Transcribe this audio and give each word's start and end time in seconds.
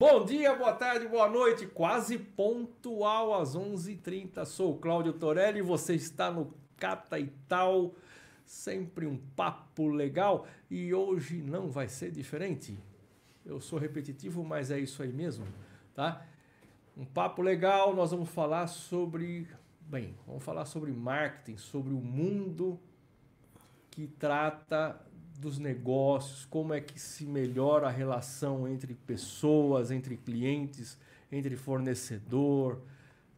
Bom 0.00 0.24
dia, 0.24 0.54
boa 0.54 0.72
tarde, 0.74 1.08
boa 1.08 1.28
noite, 1.28 1.66
quase 1.66 2.20
pontual 2.20 3.34
às 3.34 3.56
11h30. 3.56 4.44
Sou 4.44 4.74
o 4.74 4.78
Cláudio 4.78 5.12
Torelli 5.12 5.58
e 5.58 5.62
você 5.62 5.96
está 5.96 6.30
no 6.30 6.54
Cata 6.76 7.18
e 7.18 7.26
Tal, 7.48 7.96
sempre 8.46 9.06
um 9.06 9.16
papo 9.34 9.88
legal 9.88 10.46
e 10.70 10.94
hoje 10.94 11.42
não 11.42 11.68
vai 11.68 11.88
ser 11.88 12.12
diferente. 12.12 12.78
Eu 13.44 13.60
sou 13.60 13.76
repetitivo, 13.76 14.44
mas 14.44 14.70
é 14.70 14.78
isso 14.78 15.02
aí 15.02 15.12
mesmo, 15.12 15.44
tá? 15.96 16.24
Um 16.96 17.04
papo 17.04 17.42
legal, 17.42 17.92
nós 17.92 18.12
vamos 18.12 18.28
falar 18.28 18.68
sobre, 18.68 19.48
bem, 19.80 20.14
vamos 20.28 20.44
falar 20.44 20.64
sobre 20.64 20.92
marketing, 20.92 21.56
sobre 21.56 21.92
o 21.92 22.00
mundo 22.00 22.78
que 23.90 24.06
trata 24.06 25.07
dos 25.38 25.58
negócios, 25.58 26.44
como 26.46 26.74
é 26.74 26.80
que 26.80 27.00
se 27.00 27.24
melhora 27.24 27.86
a 27.86 27.90
relação 27.90 28.66
entre 28.66 28.94
pessoas, 28.94 29.90
entre 29.90 30.16
clientes, 30.16 30.98
entre 31.30 31.56
fornecedor, 31.56 32.80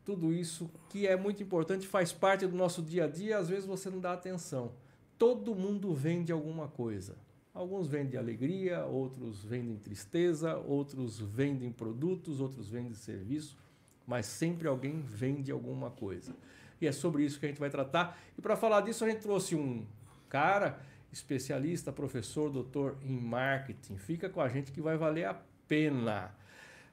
tudo 0.05 0.33
isso 0.33 0.71
que 0.89 1.07
é 1.07 1.15
muito 1.15 1.43
importante, 1.43 1.87
faz 1.87 2.13
parte 2.13 2.47
do 2.47 2.57
nosso 2.57 2.83
dia 2.83 3.05
a 3.05 3.07
dia, 3.07 3.39
às 3.39 3.49
vezes 3.49 3.67
você 3.67 3.91
não 3.91 4.01
dá 4.01 4.13
atenção. 4.13 4.73
Todo 5.19 5.55
mundo 5.55 5.95
vende 5.95 6.33
alguma 6.33 6.69
coisa. 6.69 7.17
Alguns 7.53 7.87
vendem 7.87 8.19
alegria, 8.19 8.85
outros 8.87 9.45
vendem 9.45 9.77
tristeza, 9.77 10.57
outros 10.57 11.21
vendem 11.21 11.71
produtos, 11.71 12.41
outros 12.41 12.69
vendem 12.69 12.95
serviço, 12.95 13.59
mas 14.07 14.25
sempre 14.25 14.67
alguém 14.67 15.01
vende 15.01 15.53
alguma 15.53 15.91
coisa. 15.91 16.35
E 16.81 16.87
é 16.87 16.93
sobre 16.93 17.25
isso 17.25 17.39
que 17.39 17.47
a 17.47 17.49
gente 17.49 17.61
vai 17.61 17.69
tratar. 17.69 18.19
E 18.39 18.41
para 18.41 18.57
falar 18.57 18.81
disso, 18.81 19.05
a 19.05 19.09
gente 19.11 19.21
trouxe 19.21 19.55
um 19.55 19.85
cara 20.29 20.81
especialista, 21.13 21.93
professor, 21.93 22.51
doutor 22.51 22.97
em 23.03 23.19
marketing. 23.19 23.97
Fica 23.97 24.29
com 24.29 24.41
a 24.41 24.49
gente 24.49 24.73
que 24.73 24.81
vai 24.81 24.97
valer 24.97 25.27
a 25.27 25.35
pena. 25.67 26.35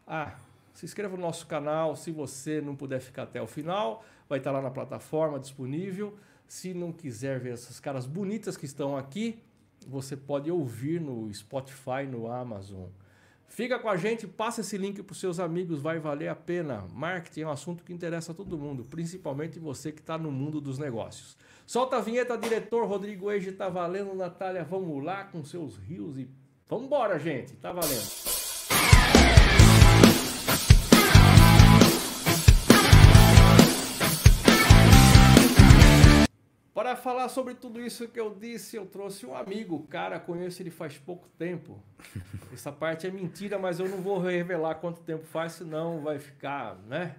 Ah, 0.06 0.36
se 0.74 0.86
inscreva 0.86 1.16
no 1.16 1.22
nosso 1.22 1.48
canal. 1.48 1.96
Se 1.96 2.12
você 2.12 2.62
não 2.62 2.76
puder 2.76 3.00
ficar 3.00 3.24
até 3.24 3.42
o 3.42 3.48
final, 3.48 4.04
vai 4.30 4.40
estar 4.40 4.52
lá 4.52 4.62
na 4.62 4.72
plataforma 4.72 5.40
disponível. 5.40 6.18
Se 6.48 6.74
não 6.74 6.92
quiser 6.92 7.40
ver 7.40 7.54
essas 7.54 7.80
caras 7.80 8.06
bonitas 8.06 8.56
que 8.56 8.66
estão 8.66 8.96
aqui, 8.96 9.44
você 9.88 10.16
pode 10.16 10.50
ouvir 10.52 11.02
no 11.02 11.34
Spotify, 11.34 12.06
no 12.10 12.32
Amazon. 12.32 12.88
Fica 13.48 13.80
com 13.80 13.90
a 13.90 13.98
gente, 13.98 14.28
passa 14.28 14.62
esse 14.62 14.78
link 14.78 15.02
para 15.02 15.14
os 15.14 15.20
seus 15.20 15.40
amigos, 15.40 15.82
vai 15.82 16.00
valer 16.00 16.28
a 16.28 16.36
pena. 16.36 16.86
Marketing 16.94 17.42
é 17.42 17.48
um 17.48 17.52
assunto 17.52 17.84
que 17.84 17.94
interessa 17.94 18.32
a 18.32 18.36
todo 18.36 18.58
mundo, 18.58 18.86
principalmente 18.86 19.58
você 19.58 19.92
que 19.92 20.02
está 20.02 20.18
no 20.18 20.32
mundo 20.32 20.62
dos 20.62 20.78
negócios. 20.78 21.38
Solta 21.66 21.98
a 21.98 22.02
vinheta, 22.02 22.38
diretor 22.38 22.86
Rodrigo 22.86 23.32
Eiji, 23.32 23.52
tá 23.54 23.70
valendo, 23.70 24.14
Natália, 24.14 24.64
vamos 24.64 25.04
lá 25.04 25.24
com 25.24 25.44
seus 25.44 25.78
rios 25.78 26.18
e 26.18 26.30
vamos 26.68 26.86
embora, 26.86 27.18
gente, 27.18 27.54
tá 27.56 27.72
valendo. 27.72 28.37
Para 36.78 36.96
falar 36.96 37.28
sobre 37.28 37.56
tudo 37.56 37.82
isso 37.82 38.08
que 38.08 38.20
eu 38.20 38.36
disse, 38.40 38.76
eu 38.76 38.86
trouxe 38.86 39.26
um 39.26 39.36
amigo, 39.36 39.88
cara, 39.90 40.20
conheço 40.20 40.62
ele 40.62 40.70
faz 40.70 40.96
pouco 40.96 41.28
tempo. 41.36 41.82
Essa 42.54 42.72
parte 42.72 43.08
é 43.08 43.10
mentira, 43.10 43.58
mas 43.58 43.80
eu 43.80 43.90
não 43.90 43.98
vou 43.98 44.20
revelar 44.20 44.76
quanto 44.76 45.02
tempo 45.02 45.26
faz, 45.26 45.54
senão 45.54 46.02
vai 46.02 46.20
ficar, 46.20 46.76
né? 46.88 47.16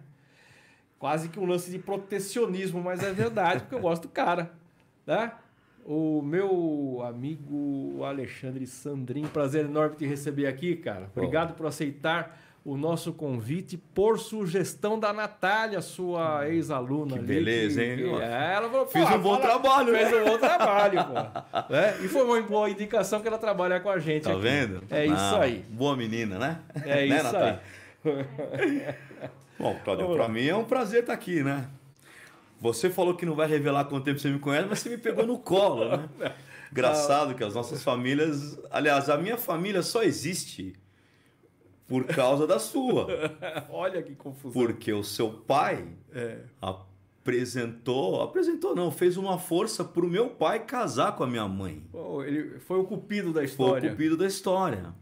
quase 0.97 1.29
que 1.29 1.41
um 1.41 1.45
lance 1.45 1.73
de 1.73 1.79
protecionismo, 1.81 2.81
mas 2.81 3.03
é 3.03 3.13
verdade, 3.13 3.63
porque 3.63 3.75
eu 3.75 3.81
gosto 3.81 4.03
do 4.03 4.09
cara, 4.11 4.53
né? 5.05 5.33
O 5.85 6.23
meu 6.23 7.03
amigo 7.05 8.05
Alexandre 8.05 8.65
Sandrin, 8.65 9.27
prazer 9.27 9.65
enorme 9.65 9.97
te 9.97 10.07
receber 10.07 10.47
aqui, 10.47 10.77
cara. 10.77 11.11
Obrigado 11.17 11.55
por 11.55 11.67
aceitar 11.67 12.39
o 12.71 12.77
nosso 12.77 13.13
convite 13.15 13.77
por 13.79 14.19
sugestão 14.19 14.99
da 14.99 15.13
Natália, 15.13 15.81
sua 15.81 16.47
ex-aluna. 16.49 17.17
Que 17.19 17.25
beleza, 17.25 17.81
que, 17.81 17.87
hein? 17.87 17.97
Que, 17.97 18.05
é, 18.23 18.53
ela 18.57 18.69
falou, 18.69 18.87
Fiz 18.87 19.03
um 19.11 19.19
bom 19.19 19.39
fala, 19.39 19.41
trabalho, 19.41 19.93
Fez 19.95 20.11
né? 20.13 20.21
um 20.21 20.25
bom 20.27 20.39
trabalho, 20.39 20.99
pô. 21.05 21.15
É? 21.75 22.05
E 22.05 22.09
foi 22.09 22.23
uma 22.25 22.41
boa 22.43 22.69
indicação 22.69 23.21
que 23.23 23.29
ela 23.29 23.39
trabalha 23.39 23.81
com 23.81 23.89
a 23.89 23.99
gente 23.99 24.25
Tá 24.25 24.33
aqui. 24.33 24.41
vendo? 24.41 24.83
É 24.91 25.07
isso 25.07 25.15
Ah, 25.17 25.41
aí. 25.41 25.65
Boa 25.71 25.97
menina, 25.97 26.39
né? 26.39 26.61
É 26.85 27.07
Né, 27.09 27.17
isso 27.17 27.25
Natália? 27.25 27.61
aí. 28.05 28.95
Bom, 29.59 29.77
lá. 29.87 30.15
pra 30.15 30.29
mim 30.29 30.47
é 30.47 30.55
um 30.55 30.65
prazer 30.65 31.01
estar 31.01 31.15
aqui, 31.15 31.43
né? 31.43 31.67
Você 32.61 32.91
falou 32.91 33.15
que 33.15 33.25
não 33.25 33.35
vai 33.35 33.49
revelar 33.49 33.85
quanto 33.87 34.05
tempo 34.05 34.19
você 34.19 34.29
me 34.31 34.39
conhece, 34.39 34.67
mas 34.69 34.81
você 34.81 34.91
me 34.91 34.99
pegou 34.99 35.27
no 35.27 35.39
colo, 35.39 35.85
né? 35.89 36.33
Engraçado 36.71 37.35
que 37.35 37.43
as 37.43 37.55
nossas 37.55 37.83
famílias. 37.83 38.59
Aliás, 38.71 39.09
a 39.09 39.17
minha 39.17 39.37
família 39.39 39.83
só 39.83 40.03
existe 40.03 40.75
por 41.89 42.05
causa 42.05 42.47
da 42.47 42.59
sua. 42.59 43.07
Olha 43.71 44.03
que 44.03 44.15
confusão. 44.15 44.53
Porque 44.53 44.93
o 44.93 45.03
seu 45.03 45.31
pai 45.31 45.87
É. 46.13 46.39
apresentou. 46.61 48.23
Apresentou, 48.23 48.75
não, 48.75 48.91
fez 48.91 49.17
uma 49.17 49.39
força 49.39 49.85
pro 49.85 50.09
meu 50.09 50.29
pai 50.31 50.65
casar 50.65 51.17
com 51.17 51.25
a 51.25 51.27
minha 51.27 51.47
mãe. 51.49 51.83
Pô, 51.91 52.23
ele 52.23 52.59
foi 52.61 52.79
o 52.79 52.85
cupido 52.85 53.29
da 53.33 53.41
Foi 53.41 53.45
história. 53.45 53.89
o 53.89 53.93
cupido 53.93 54.17
da 54.17 54.27
história. 54.27 54.95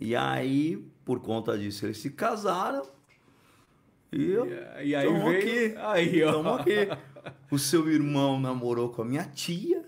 E 0.00 0.14
aí, 0.16 0.84
por 1.04 1.20
conta 1.20 1.56
disso, 1.58 1.86
eles 1.86 1.98
se 1.98 2.10
casaram. 2.10 2.82
E 4.12 4.30
eu. 4.30 4.46
E, 4.82 4.94
aí 4.94 5.06
Tamo 5.06 5.28
veio... 5.28 5.38
aqui. 5.38 5.74
Aí, 5.78 6.22
ó. 6.22 6.28
Estamos 6.30 6.60
aqui. 6.60 6.88
O 7.50 7.58
seu 7.58 7.88
irmão 7.90 8.38
namorou 8.40 8.88
com 8.90 9.02
a 9.02 9.04
minha 9.04 9.24
tia. 9.24 9.83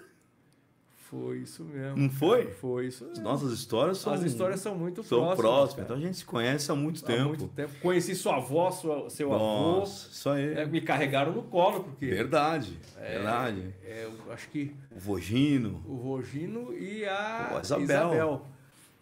Foi 1.22 1.38
isso 1.38 1.64
mesmo. 1.64 1.96
Não 1.96 2.10
foi? 2.10 2.42
cara, 2.44 2.54
Foi 2.56 2.86
isso 2.86 3.04
As 3.04 3.10
mesmo. 3.10 3.24
nossas 3.24 3.52
histórias 3.52 3.98
são, 3.98 4.12
As 4.12 4.22
histórias 4.22 4.60
são 4.60 4.74
muito 4.76 5.02
são 5.02 5.18
próximas. 5.20 5.38
próximas. 5.40 5.84
Então 5.84 5.96
a 5.96 6.00
gente 6.00 6.16
se 6.18 6.24
conhece 6.24 6.70
há 6.70 6.74
muito 6.74 7.02
Há 7.04 7.06
tempo. 7.06 7.28
muito 7.28 7.48
tempo. 7.48 7.72
Conheci 7.80 8.14
sua 8.14 8.36
avó, 8.36 8.70
sua, 8.70 9.08
seu 9.10 9.32
avô. 9.32 9.44
Nossa, 9.44 10.10
isso 10.10 10.28
aí. 10.30 10.54
É, 10.54 10.66
me 10.66 10.80
carregaram 10.80 11.32
no 11.32 11.42
colo, 11.42 11.84
porque 11.84 12.06
Verdade, 12.06 12.78
verdade. 13.00 13.74
é, 13.84 14.04
eu 14.04 14.32
acho 14.32 14.48
que 14.50 14.72
O 14.94 14.98
Vogino. 14.98 15.82
o 15.86 15.94
Rogino 15.96 16.72
e 16.76 17.04
a 17.04 17.48
Pô, 17.52 17.60
Isabel. 17.60 17.84
Isabel. 17.84 18.46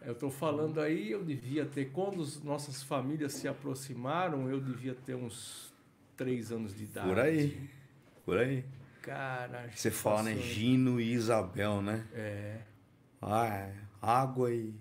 Eu 0.07 0.13
estou 0.13 0.31
falando 0.31 0.81
aí, 0.81 1.11
eu 1.13 1.25
devia 1.25 1.65
ter, 1.65 1.87
quando 1.87 2.21
as 2.21 2.43
nossas 2.43 2.83
famílias 2.83 3.33
se 3.33 3.49
aproximaram, 3.49 4.51
eu 4.51 4.61
devia 4.61 4.95
ter 4.95 5.15
uns 5.15 5.73
três 6.15 6.53
anos 6.53 6.77
de 6.77 6.85
idade. 6.85 7.09
Por 7.09 7.19
aí. 7.19 7.59
Por 8.27 8.39
aí. 8.39 8.65
Cara, 9.05 9.69
Você 9.75 9.91
fala, 9.91 10.23
né? 10.23 10.37
Gino 10.37 10.99
e 11.01 11.13
Isabel, 11.13 11.83
né? 11.83 12.07
É. 12.15 12.57
Ah, 13.21 13.47
é. 13.47 13.75
água 14.01 14.51
e, 14.51 14.73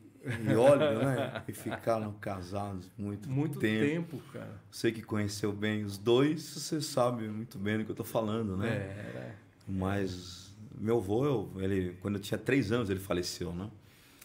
e 0.41 0.55
óleo, 0.55 0.99
né? 1.03 1.43
E 1.47 1.51
ficaram 1.51 2.13
casados 2.13 2.89
muito, 2.97 3.29
Muito 3.29 3.59
tempo. 3.59 3.85
tempo, 3.85 4.21
cara. 4.31 4.61
Você 4.71 4.91
que 4.93 5.01
conheceu 5.01 5.51
bem 5.51 5.83
os 5.83 5.97
dois, 5.97 6.41
você 6.41 6.79
sabe 6.81 7.27
muito 7.27 7.57
bem 7.57 7.79
do 7.79 7.85
que 7.85 7.91
eu 7.91 7.95
tô 7.95 8.05
falando, 8.05 8.55
né? 8.55 8.69
É, 8.69 9.09
era. 9.13 9.35
Mas 9.67 10.55
meu 10.77 10.97
avô, 10.97 11.25
eu- 11.25 11.51
ele, 11.61 11.97
quando 12.01 12.15
eu 12.15 12.21
tinha 12.21 12.37
três 12.37 12.71
anos, 12.71 12.89
ele 12.89 12.99
faleceu, 13.01 13.53
né? 13.53 13.69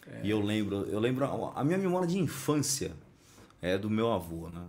É. 0.07 0.21
E 0.23 0.29
eu 0.29 0.39
lembro, 0.39 0.85
eu 0.89 0.99
lembro 0.99 1.25
a- 1.25 1.59
a 1.59 1.63
minha 1.63 1.77
memória 1.77 2.07
de 2.07 2.17
infância 2.17 2.93
é 3.61 3.77
do 3.77 3.89
meu 3.89 4.11
avô, 4.13 4.47
né? 4.49 4.65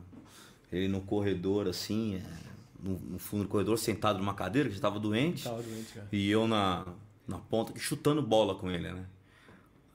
Ele 0.72 0.88
no 0.88 1.00
corredor, 1.00 1.68
assim, 1.68 2.16
é, 2.16 2.49
no, 2.82 2.98
no 2.98 3.18
fundo 3.18 3.44
do 3.44 3.48
corredor, 3.48 3.78
sentado 3.78 4.18
numa 4.18 4.34
cadeira, 4.34 4.68
que 4.68 4.74
já 4.74 4.78
estava 4.78 4.98
doente, 4.98 5.44
Tava 5.44 5.62
doente, 5.62 6.00
e 6.12 6.30
eu 6.30 6.46
na, 6.48 6.84
na 7.26 7.38
ponta, 7.38 7.78
chutando 7.78 8.22
bola 8.22 8.54
com 8.54 8.70
ele, 8.70 8.90
né? 8.90 9.04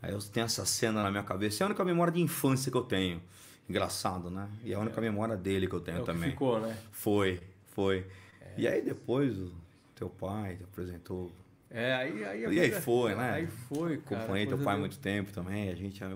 Aí 0.01 0.11
eu 0.11 0.19
tenho 0.19 0.45
essa 0.45 0.65
cena 0.65 1.01
na 1.01 1.09
minha 1.09 1.23
cabeça, 1.23 1.63
é 1.63 1.65
a 1.65 1.67
única 1.67 1.83
memória 1.83 2.13
de 2.13 2.21
infância 2.21 2.71
que 2.71 2.77
eu 2.77 2.83
tenho. 2.83 3.21
Engraçado, 3.67 4.29
né? 4.29 4.47
E 4.63 4.71
é 4.71 4.75
a 4.75 4.79
única 4.79 5.01
memória 5.01 5.35
dele 5.35 5.67
que 5.67 5.73
eu 5.73 5.79
tenho 5.79 5.99
É 5.99 6.03
também. 6.03 6.29
ficou, 6.31 6.59
né? 6.59 6.77
Foi, 6.91 7.41
foi. 7.73 8.05
E 8.57 8.67
aí 8.67 8.81
depois 8.81 9.35
o 9.37 9.51
teu 9.95 10.07
pai 10.09 10.55
te 10.55 10.63
apresentou. 10.63 11.31
É, 11.77 11.93
aí, 11.93 12.23
aí 12.23 12.55
E 12.55 12.59
aí 12.61 12.71
foi, 12.71 13.13
né? 13.15 13.31
Aí 13.33 13.47
foi, 13.47 13.97
cara. 13.97 14.21
Acompanhei 14.21 14.47
teu 14.47 14.57
pai 14.59 14.75
há 14.75 14.77
muito 14.77 14.97
tempo 14.97 15.33
também. 15.33 15.69
A 15.69 15.75
gente. 15.75 16.01
é- 16.01 16.07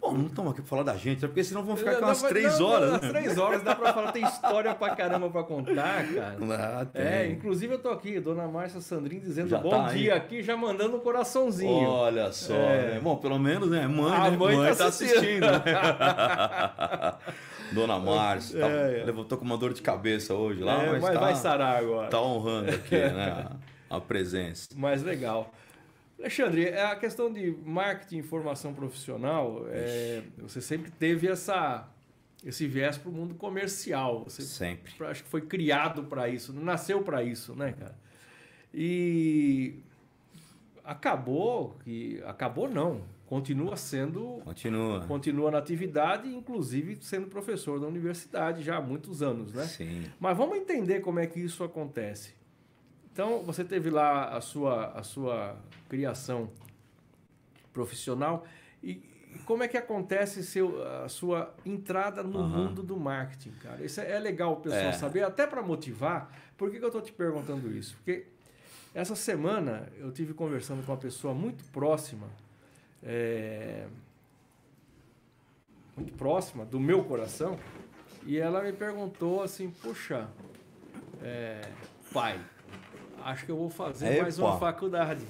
Bom, 0.00 0.12
não 0.14 0.26
estamos 0.28 0.52
aqui 0.52 0.62
pra 0.62 0.68
falar 0.70 0.82
da 0.84 0.96
gente, 0.96 1.20
né? 1.20 1.28
porque 1.28 1.44
senão 1.44 1.62
vamos 1.62 1.80
ficar 1.80 1.90
aqui 1.92 2.02
umas 2.02 2.22
três 2.22 2.58
horas. 2.58 2.88
Umas 2.90 3.02
né? 3.02 3.08
três 3.10 3.36
horas 3.36 3.62
dá 3.62 3.74
pra 3.74 3.92
falar, 3.92 4.12
tem 4.12 4.24
história 4.24 4.74
pra 4.74 4.96
caramba 4.96 5.28
pra 5.28 5.42
contar, 5.42 6.06
cara. 6.14 6.36
Ah, 6.80 6.84
tem. 6.86 7.02
É, 7.02 7.26
inclusive 7.28 7.74
eu 7.74 7.78
tô 7.78 7.90
aqui, 7.90 8.18
dona 8.18 8.48
Márcia 8.48 8.80
Sandrin 8.80 9.18
dizendo 9.18 9.50
Já 9.50 9.58
bom 9.58 9.68
tá 9.68 9.88
aí. 9.88 9.98
dia 9.98 10.14
aqui, 10.14 10.42
já 10.42 10.56
mandando 10.56 10.96
um 10.96 11.00
coraçãozinho. 11.00 11.86
Olha 11.86 12.32
só. 12.32 12.54
É. 12.54 12.92
né? 12.94 13.00
Bom, 13.02 13.16
pelo 13.16 13.38
menos, 13.38 13.68
né? 13.68 13.86
Mãe, 13.86 14.14
A 14.14 14.30
né? 14.30 14.36
mãe 14.38 14.56
tá 14.68 14.74
tá 14.76 14.86
assistindo. 14.86 15.40
né? 15.42 15.62
Dona 17.72 17.98
Márcia. 17.98 18.58
tá- 18.60 18.66
É, 18.68 19.00
é. 19.00 19.04
levantou 19.04 19.36
com 19.36 19.44
uma 19.44 19.58
dor 19.58 19.74
de 19.74 19.82
cabeça 19.82 20.32
hoje 20.34 20.62
lá, 20.62 20.82
É, 20.82 20.90
mas, 20.92 21.02
mas 21.02 21.14
tá, 21.14 21.20
vai 21.20 21.34
sarar 21.34 21.76
agora. 21.78 22.08
tá 22.08 22.22
honrando 22.22 22.70
aqui, 22.70 22.96
né? 22.96 23.46
A, 23.90 24.00
presença. 24.00 24.68
Mais 24.76 25.02
legal. 25.02 25.52
Alexandre, 26.18 26.66
é 26.66 26.84
a 26.84 26.96
questão 26.96 27.32
de 27.32 27.50
marketing 27.64 28.18
e 28.18 28.22
formação 28.22 28.74
profissional, 28.74 29.66
é, 29.68 30.22
você 30.38 30.60
sempre 30.60 30.90
teve 30.90 31.26
essa, 31.26 31.88
esse 32.44 32.66
viés 32.66 32.98
para 32.98 33.08
o 33.08 33.12
mundo 33.12 33.34
comercial. 33.34 34.24
Você 34.24 34.42
Sempre. 34.42 34.92
acho 35.06 35.24
que 35.24 35.28
foi 35.28 35.40
criado 35.40 36.04
para 36.04 36.28
isso, 36.28 36.52
nasceu 36.52 37.02
para 37.02 37.22
isso, 37.22 37.54
né, 37.54 37.72
cara? 37.72 37.96
E 38.72 39.80
acabou 40.84 41.76
que 41.84 42.22
acabou 42.26 42.68
não, 42.68 43.02
continua 43.26 43.76
sendo. 43.76 44.40
Continua. 44.44 45.00
Continua 45.06 45.50
na 45.50 45.58
atividade, 45.58 46.28
inclusive 46.28 46.98
sendo 47.00 47.28
professor 47.28 47.80
da 47.80 47.86
universidade 47.86 48.62
já 48.62 48.76
há 48.76 48.80
muitos 48.80 49.22
anos, 49.22 49.52
né? 49.52 49.64
Sim. 49.64 50.04
Mas 50.18 50.36
vamos 50.36 50.58
entender 50.58 51.00
como 51.00 51.18
é 51.18 51.26
que 51.26 51.40
isso 51.40 51.64
acontece. 51.64 52.39
Então, 53.12 53.42
você 53.42 53.64
teve 53.64 53.90
lá 53.90 54.36
a 54.36 54.40
sua, 54.40 54.92
a 54.92 55.02
sua 55.02 55.56
criação 55.88 56.50
profissional 57.72 58.44
e 58.82 59.10
como 59.44 59.62
é 59.62 59.68
que 59.68 59.76
acontece 59.76 60.44
seu, 60.44 60.82
a 61.04 61.08
sua 61.08 61.54
entrada 61.64 62.22
no 62.22 62.40
uhum. 62.40 62.48
mundo 62.48 62.82
do 62.82 62.96
marketing, 62.98 63.50
cara? 63.62 63.84
Isso 63.84 64.00
é, 64.00 64.12
é 64.12 64.18
legal 64.18 64.54
o 64.54 64.56
pessoal 64.56 64.82
é. 64.82 64.92
saber, 64.92 65.22
até 65.22 65.46
para 65.46 65.62
motivar. 65.62 66.30
Por 66.56 66.70
que, 66.70 66.78
que 66.78 66.84
eu 66.84 66.88
estou 66.88 67.02
te 67.02 67.12
perguntando 67.12 67.70
isso? 67.70 67.96
Porque 67.96 68.26
essa 68.94 69.14
semana 69.14 69.88
eu 69.98 70.10
tive 70.12 70.34
conversando 70.34 70.84
com 70.84 70.92
uma 70.92 70.98
pessoa 70.98 71.32
muito 71.32 71.64
próxima, 71.70 72.26
é, 73.02 73.86
muito 75.96 76.12
próxima 76.14 76.64
do 76.64 76.80
meu 76.80 77.04
coração, 77.04 77.58
e 78.26 78.36
ela 78.36 78.62
me 78.62 78.72
perguntou 78.72 79.42
assim: 79.42 79.70
Puxa, 79.70 80.28
é, 81.22 81.60
pai, 82.12 82.40
acho 83.24 83.44
que 83.44 83.50
eu 83.50 83.56
vou 83.56 83.70
fazer 83.70 84.22
mais 84.22 84.38
uma 84.38 84.58
faculdade. 84.58 85.24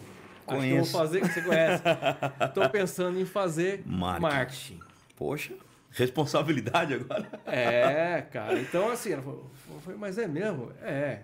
Conheço. 0.47 0.57
Acho 0.57 0.67
que 0.67 0.73
eu 0.73 0.85
vou 0.85 0.87
fazer, 0.87 1.21
que 1.21 1.29
você 1.29 1.43
conhece. 1.43 1.83
Estou 2.45 2.69
pensando 2.71 3.21
em 3.21 3.25
fazer 3.25 3.83
marketing. 3.87 4.23
marketing. 4.23 4.81
Poxa, 5.17 5.55
responsabilidade 5.91 6.95
agora. 6.95 7.29
É, 7.47 8.23
cara. 8.23 8.59
Então, 8.61 8.91
assim, 8.91 9.13
ela 9.13 9.23
falou, 9.23 9.51
mas 9.99 10.19
é 10.19 10.27
mesmo? 10.27 10.73
É. 10.83 11.23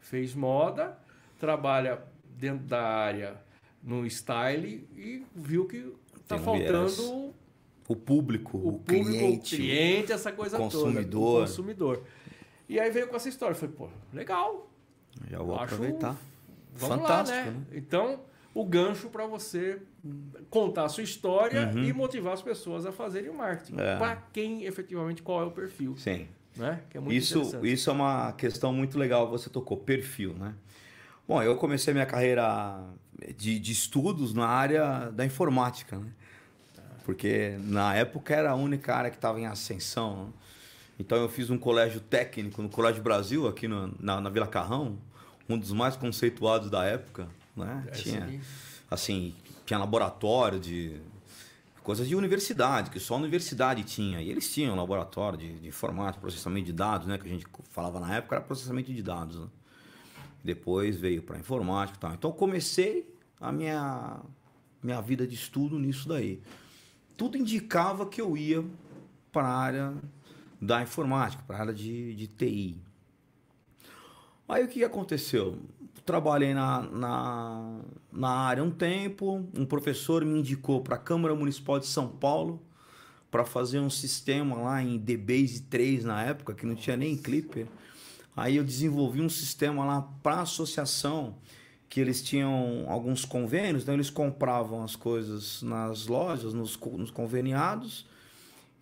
Fez 0.00 0.34
moda, 0.34 0.98
trabalha 1.38 1.98
dentro 2.36 2.64
da 2.66 2.82
área 2.82 3.36
no 3.82 4.08
style 4.08 4.88
e 4.96 5.24
viu 5.34 5.66
que 5.66 5.94
está 6.16 6.38
faltando 6.38 7.34
o 7.86 7.94
público, 7.94 8.56
o, 8.56 8.68
o 8.68 8.72
público, 8.78 9.10
cliente, 9.10 9.54
o 9.54 9.58
cliente, 9.58 10.12
essa 10.12 10.32
coisa 10.32 10.56
consumidor. 10.56 11.02
toda, 11.02 11.44
o 11.44 11.46
consumidor. 11.46 12.02
E 12.68 12.80
aí 12.80 12.90
veio 12.90 13.08
com 13.08 13.16
essa 13.16 13.28
história, 13.28 13.54
falei, 13.54 13.74
pô, 13.74 13.88
legal. 14.12 14.70
Já 15.30 15.38
vou 15.38 15.54
Acho, 15.54 15.74
aproveitar. 15.74 16.16
Vamos 16.74 16.96
Fantástico, 16.96 17.38
lá, 17.38 17.44
né? 17.44 17.50
né? 17.50 17.66
Então, 17.72 18.20
o 18.54 18.64
gancho 18.64 19.08
para 19.08 19.26
você 19.26 19.80
contar 20.50 20.84
a 20.84 20.88
sua 20.88 21.02
história 21.02 21.72
uhum. 21.74 21.84
e 21.84 21.92
motivar 21.92 22.32
as 22.32 22.42
pessoas 22.42 22.86
a 22.86 22.92
fazerem 22.92 23.30
o 23.30 23.34
marketing. 23.34 23.80
É. 23.80 23.96
Para 23.96 24.16
quem 24.32 24.64
efetivamente 24.64 25.22
qual 25.22 25.42
é 25.42 25.44
o 25.44 25.50
perfil. 25.50 25.96
Sim. 25.96 26.28
Né? 26.56 26.80
É 26.94 27.12
isso, 27.12 27.64
isso 27.64 27.90
é 27.90 27.92
uma 27.92 28.32
questão 28.32 28.72
muito 28.72 28.96
legal 28.96 29.28
você 29.28 29.50
tocou, 29.50 29.76
perfil, 29.76 30.34
né? 30.34 30.54
Bom, 31.26 31.42
eu 31.42 31.56
comecei 31.56 31.92
minha 31.92 32.06
carreira 32.06 32.80
de, 33.36 33.58
de 33.58 33.72
estudos 33.72 34.32
na 34.32 34.46
área 34.46 35.10
da 35.10 35.24
informática, 35.24 35.98
né? 35.98 36.06
Porque 37.04 37.56
na 37.60 37.94
época 37.94 38.34
era 38.34 38.50
a 38.50 38.54
única 38.54 38.94
área 38.94 39.10
que 39.10 39.16
estava 39.16 39.38
em 39.40 39.46
ascensão. 39.46 40.24
Né? 40.24 40.32
Então 40.98 41.18
eu 41.18 41.28
fiz 41.28 41.50
um 41.50 41.58
colégio 41.58 42.00
técnico 42.00 42.62
no 42.62 42.68
Colégio 42.68 43.02
Brasil, 43.02 43.48
aqui 43.48 43.66
no, 43.66 43.94
na, 43.98 44.20
na 44.20 44.30
Vila 44.30 44.46
Carrão, 44.46 44.98
um 45.48 45.58
dos 45.58 45.72
mais 45.72 45.96
conceituados 45.96 46.70
da 46.70 46.84
época 46.84 47.28
né? 47.56 47.84
É, 47.88 47.90
tinha, 47.92 48.40
assim, 48.90 49.34
tinha 49.64 49.78
laboratório 49.78 50.58
de 50.58 51.00
coisas 51.82 52.08
de 52.08 52.16
universidade, 52.16 52.90
que 52.90 52.98
só 52.98 53.14
a 53.14 53.18
universidade 53.18 53.84
tinha. 53.84 54.20
E 54.20 54.30
eles 54.30 54.52
tinham 54.52 54.74
laboratório 54.74 55.38
de, 55.38 55.52
de 55.60 55.68
informática, 55.68 56.20
processamento 56.20 56.66
de 56.66 56.72
dados, 56.72 57.06
né? 57.06 57.18
Que 57.18 57.26
a 57.26 57.30
gente 57.30 57.46
falava 57.70 58.00
na 58.00 58.16
época 58.16 58.36
era 58.36 58.44
processamento 58.44 58.92
de 58.92 59.02
dados. 59.02 59.38
Né? 59.38 59.46
Depois 60.42 60.96
veio 60.96 61.22
para 61.22 61.38
informática 61.38 61.96
e 61.96 62.00
tal. 62.00 62.14
Então 62.14 62.32
comecei 62.32 63.08
a 63.40 63.52
minha, 63.52 64.20
minha 64.82 65.00
vida 65.00 65.26
de 65.26 65.34
estudo 65.34 65.78
nisso 65.78 66.08
daí. 66.08 66.40
Tudo 67.16 67.38
indicava 67.38 68.06
que 68.06 68.20
eu 68.20 68.36
ia 68.36 68.64
para 69.30 69.46
a 69.46 69.56
área 69.56 69.94
da 70.64 70.82
informática, 70.82 71.42
para 71.46 71.56
a 71.56 71.60
área 71.60 71.74
de, 71.74 72.14
de 72.14 72.26
TI. 72.26 72.80
Aí 74.48 74.64
o 74.64 74.68
que 74.68 74.84
aconteceu? 74.84 75.58
trabalhei 76.04 76.52
na, 76.52 76.82
na, 76.82 77.80
na 78.12 78.28
área 78.28 78.62
um 78.62 78.70
tempo, 78.70 79.46
um 79.56 79.64
professor 79.64 80.24
me 80.24 80.38
indicou 80.38 80.82
para 80.82 80.96
a 80.96 80.98
Câmara 80.98 81.34
Municipal 81.34 81.80
de 81.80 81.86
São 81.86 82.08
Paulo 82.08 82.62
para 83.30 83.44
fazer 83.44 83.80
um 83.80 83.90
sistema 83.90 84.56
lá 84.56 84.82
em 84.82 84.98
DBase 84.98 85.62
3 85.62 86.04
na 86.04 86.22
época, 86.22 86.54
que 86.54 86.66
não 86.66 86.74
tinha 86.74 86.96
nem 86.96 87.16
Clipper. 87.16 87.66
Aí 88.36 88.56
eu 88.56 88.64
desenvolvi 88.64 89.20
um 89.20 89.28
sistema 89.28 89.84
lá 89.84 90.02
para 90.22 90.36
a 90.36 90.42
associação, 90.42 91.36
que 91.88 92.00
eles 92.00 92.22
tinham 92.22 92.84
alguns 92.88 93.24
convênios, 93.24 93.82
então 93.82 93.94
eles 93.94 94.10
compravam 94.10 94.84
as 94.84 94.94
coisas 94.94 95.62
nas 95.62 96.06
lojas, 96.06 96.52
nos, 96.52 96.78
nos 96.78 97.10
conveniados, 97.10 98.06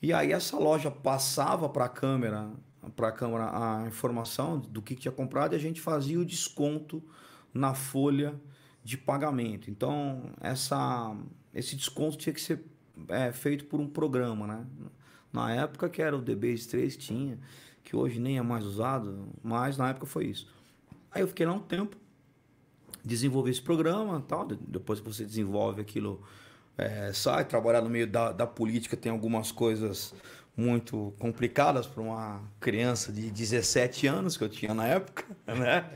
e 0.03 0.13
aí 0.13 0.33
essa 0.33 0.59
loja 0.59 0.91
passava 0.91 1.69
para 1.69 1.87
a 1.87 1.89
câmera 1.89 2.51
para 2.91 3.09
a 3.09 3.13
Câmara 3.13 3.51
a 3.53 3.87
informação 3.87 4.59
do 4.59 4.83
que 4.83 4.95
tinha 4.95 5.13
comprado 5.13 5.53
e 5.53 5.57
a 5.57 5.59
gente 5.59 5.81
fazia 5.81 6.19
o 6.19 6.25
desconto 6.25 7.03
na 7.55 7.75
folha 7.75 8.35
de 8.83 8.99
pagamento. 8.99 9.71
Então, 9.71 10.33
essa, 10.41 11.17
esse 11.55 11.77
desconto 11.77 12.17
tinha 12.17 12.33
que 12.33 12.41
ser 12.41 12.65
é, 13.09 13.31
feito 13.31 13.67
por 13.67 13.81
um 13.81 13.89
programa, 13.89 14.47
né? 14.47 14.67
Na 15.33 15.53
época 15.55 15.89
que 15.89 16.03
era 16.03 16.17
o 16.17 16.21
DBase 16.21 16.69
3 16.69 16.97
tinha, 16.97 17.39
que 17.83 17.97
hoje 17.97 18.19
nem 18.21 18.39
é 18.39 18.43
mais 18.43 18.65
usado, 18.67 19.29
mas 19.43 19.77
na 19.77 19.91
época 19.91 20.07
foi 20.07 20.27
isso. 20.27 20.53
Aí 21.11 21.23
eu 21.23 21.29
fiquei 21.29 21.47
lá 21.47 21.53
um 21.53 21.61
tempo, 21.61 21.97
desenvolvi 23.05 23.51
esse 23.51 23.63
programa 23.63 24.21
tal, 24.27 24.47
depois 24.47 24.99
você 24.99 25.25
desenvolve 25.25 25.81
aquilo, 25.81 26.23
é, 26.77 27.13
sai, 27.13 27.45
trabalhar 27.45 27.83
no 27.83 27.91
meio 27.91 28.07
da, 28.07 28.33
da 28.33 28.47
política 28.47 28.97
tem 28.97 29.13
algumas 29.13 29.53
coisas 29.53 30.15
muito 30.57 31.15
complicadas 31.19 31.87
para 31.87 32.03
uma 32.03 32.43
criança 32.61 33.13
de 33.13 33.31
17 33.31 34.07
anos 34.07 34.37
que 34.37 34.45
eu 34.45 34.49
tinha 34.49 34.75
na 34.75 34.87
época, 34.87 35.25
né? 35.47 35.89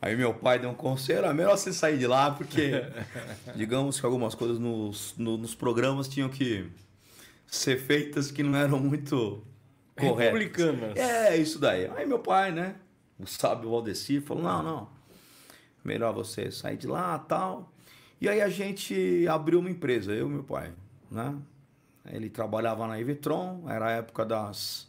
Aí 0.00 0.14
meu 0.14 0.34
pai 0.34 0.58
deu 0.58 0.70
um 0.70 0.74
conselho, 0.74 1.24
é 1.24 1.32
melhor 1.32 1.56
você 1.56 1.72
sair 1.72 1.98
de 1.98 2.06
lá, 2.06 2.30
porque 2.30 2.82
digamos 3.56 3.98
que 3.98 4.04
algumas 4.04 4.34
coisas 4.34 4.58
nos, 4.58 5.14
no, 5.16 5.38
nos 5.38 5.54
programas 5.54 6.06
tinham 6.06 6.28
que 6.28 6.70
ser 7.46 7.78
feitas 7.78 8.30
que 8.30 8.42
não 8.42 8.56
eram 8.56 8.78
muito 8.78 9.42
corretas. 9.96 10.40
Republicanas. 10.40 10.96
É, 10.96 11.36
isso 11.36 11.58
daí. 11.58 11.90
Aí 11.96 12.06
meu 12.06 12.18
pai, 12.18 12.52
né, 12.52 12.76
o 13.18 13.26
sábio 13.26 13.70
Valdeci, 13.70 14.20
falou, 14.20 14.42
não, 14.42 14.62
não, 14.62 14.88
melhor 15.82 16.12
você 16.12 16.50
sair 16.50 16.76
de 16.76 16.86
lá 16.86 17.18
tal. 17.18 17.72
E 18.20 18.28
aí 18.28 18.40
a 18.40 18.48
gente 18.48 19.26
abriu 19.28 19.60
uma 19.60 19.70
empresa, 19.70 20.12
eu 20.12 20.26
e 20.26 20.30
meu 20.30 20.44
pai, 20.44 20.72
né? 21.10 21.36
Ele 22.06 22.30
trabalhava 22.30 22.86
na 22.86 22.98
Ivitron, 22.98 23.64
era 23.68 23.88
a 23.88 23.90
época 23.90 24.24
das, 24.24 24.88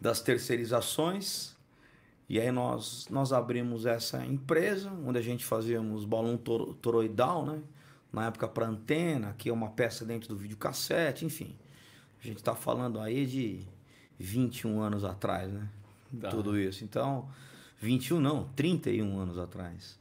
das 0.00 0.20
terceirizações. 0.20 1.54
E 2.28 2.40
aí 2.40 2.50
nós, 2.50 3.06
nós 3.10 3.32
abrimos 3.32 3.86
essa 3.86 4.24
empresa, 4.24 4.90
onde 5.04 5.18
a 5.18 5.22
gente 5.22 5.44
fazíamos 5.44 6.04
balão 6.04 6.36
tor 6.36 6.74
toroidal, 6.74 7.44
né? 7.44 7.60
Na 8.12 8.26
época 8.26 8.48
para 8.48 8.66
antena, 8.66 9.34
que 9.38 9.48
é 9.48 9.52
uma 9.52 9.70
peça 9.70 10.04
dentro 10.04 10.28
do 10.28 10.36
videocassete, 10.36 11.24
enfim. 11.24 11.54
A 12.22 12.26
gente 12.26 12.38
está 12.38 12.54
falando 12.54 12.98
aí 12.98 13.26
de 13.26 13.60
21 14.18 14.80
anos 14.80 15.04
atrás, 15.04 15.52
né? 15.52 15.68
Dá. 16.10 16.30
Tudo 16.30 16.58
isso. 16.58 16.82
Então, 16.82 17.28
21 17.78 18.20
não, 18.20 18.48
31 18.56 19.18
anos 19.18 19.38
atrás. 19.38 19.99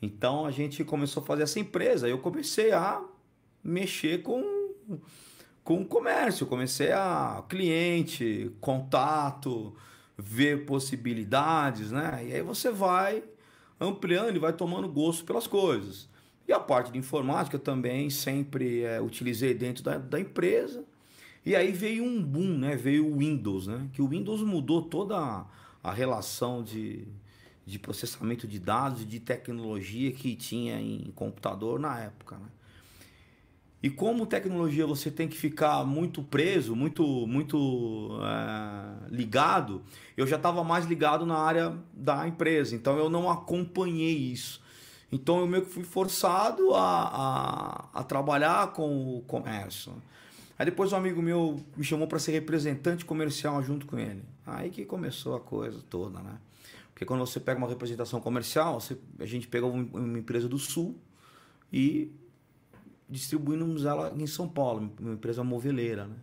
Então 0.00 0.46
a 0.46 0.50
gente 0.50 0.84
começou 0.84 1.22
a 1.22 1.26
fazer 1.26 1.42
essa 1.42 1.58
empresa. 1.58 2.08
Eu 2.08 2.18
comecei 2.18 2.72
a 2.72 3.02
mexer 3.62 4.22
com 4.22 4.58
com 5.68 5.82
o 5.82 5.84
comércio. 5.84 6.46
Comecei 6.46 6.92
a 6.92 7.44
cliente, 7.46 8.50
contato, 8.58 9.74
ver 10.16 10.64
possibilidades, 10.64 11.92
né? 11.92 12.24
E 12.26 12.32
aí 12.32 12.40
você 12.40 12.70
vai 12.70 13.22
ampliando 13.78 14.36
e 14.36 14.38
vai 14.38 14.54
tomando 14.54 14.88
gosto 14.88 15.26
pelas 15.26 15.46
coisas. 15.46 16.08
E 16.48 16.54
a 16.54 16.58
parte 16.58 16.90
de 16.90 16.96
informática 16.96 17.58
também 17.58 18.08
sempre 18.08 18.82
é, 18.82 18.98
utilizei 18.98 19.52
dentro 19.52 19.84
da, 19.84 19.98
da 19.98 20.18
empresa. 20.18 20.84
E 21.44 21.54
aí 21.54 21.70
veio 21.70 22.02
um 22.02 22.22
boom, 22.22 22.56
né? 22.56 22.74
Veio 22.74 23.06
o 23.06 23.18
Windows, 23.18 23.66
né? 23.66 23.90
Que 23.92 24.00
o 24.00 24.08
Windows 24.08 24.40
mudou 24.40 24.80
toda 24.80 25.18
a, 25.18 25.46
a 25.82 25.92
relação 25.92 26.62
de, 26.62 27.06
de 27.68 27.78
processamento 27.78 28.48
de 28.48 28.58
dados 28.58 29.02
e 29.02 29.04
de 29.04 29.20
tecnologia 29.20 30.10
que 30.10 30.34
tinha 30.34 30.80
em 30.80 31.12
computador 31.14 31.78
na 31.78 32.00
época, 32.00 32.36
né? 32.38 32.48
E 33.80 33.88
como 33.88 34.26
tecnologia 34.26 34.84
você 34.84 35.08
tem 35.08 35.28
que 35.28 35.36
ficar 35.36 35.84
muito 35.84 36.20
preso, 36.20 36.74
muito, 36.74 37.04
muito 37.28 38.18
é, 38.24 39.08
ligado, 39.08 39.82
eu 40.16 40.26
já 40.26 40.34
estava 40.34 40.64
mais 40.64 40.84
ligado 40.84 41.24
na 41.24 41.38
área 41.38 41.78
da 41.92 42.26
empresa, 42.26 42.74
então 42.74 42.98
eu 42.98 43.08
não 43.08 43.30
acompanhei 43.30 44.16
isso. 44.16 44.60
Então 45.12 45.38
eu 45.38 45.46
meio 45.46 45.64
que 45.64 45.70
fui 45.70 45.84
forçado 45.84 46.74
a, 46.74 47.88
a, 47.92 48.00
a 48.00 48.02
trabalhar 48.02 48.72
com 48.72 49.16
o 49.16 49.22
comércio. 49.22 49.92
Aí 50.58 50.66
depois 50.66 50.92
um 50.92 50.96
amigo 50.96 51.22
meu 51.22 51.64
me 51.76 51.84
chamou 51.84 52.08
para 52.08 52.18
ser 52.18 52.32
representante 52.32 53.04
comercial 53.04 53.62
junto 53.62 53.86
com 53.86 53.96
ele. 53.96 54.24
Aí 54.44 54.70
que 54.70 54.84
começou 54.84 55.36
a 55.36 55.40
coisa 55.40 55.80
toda, 55.88 56.18
né? 56.18 56.38
Porque 56.98 57.06
quando 57.06 57.24
você 57.24 57.38
pega 57.38 57.58
uma 57.58 57.68
representação 57.68 58.20
comercial, 58.20 58.80
você, 58.80 58.98
a 59.20 59.24
gente 59.24 59.46
pegou 59.46 59.70
uma 59.70 60.18
empresa 60.18 60.48
do 60.48 60.58
sul 60.58 60.98
e 61.72 62.12
distribuímos 63.08 63.84
ela 63.84 64.12
em 64.18 64.26
São 64.26 64.48
Paulo, 64.48 64.92
uma 64.98 65.12
empresa 65.12 65.44
moveleira, 65.44 66.08
né? 66.08 66.16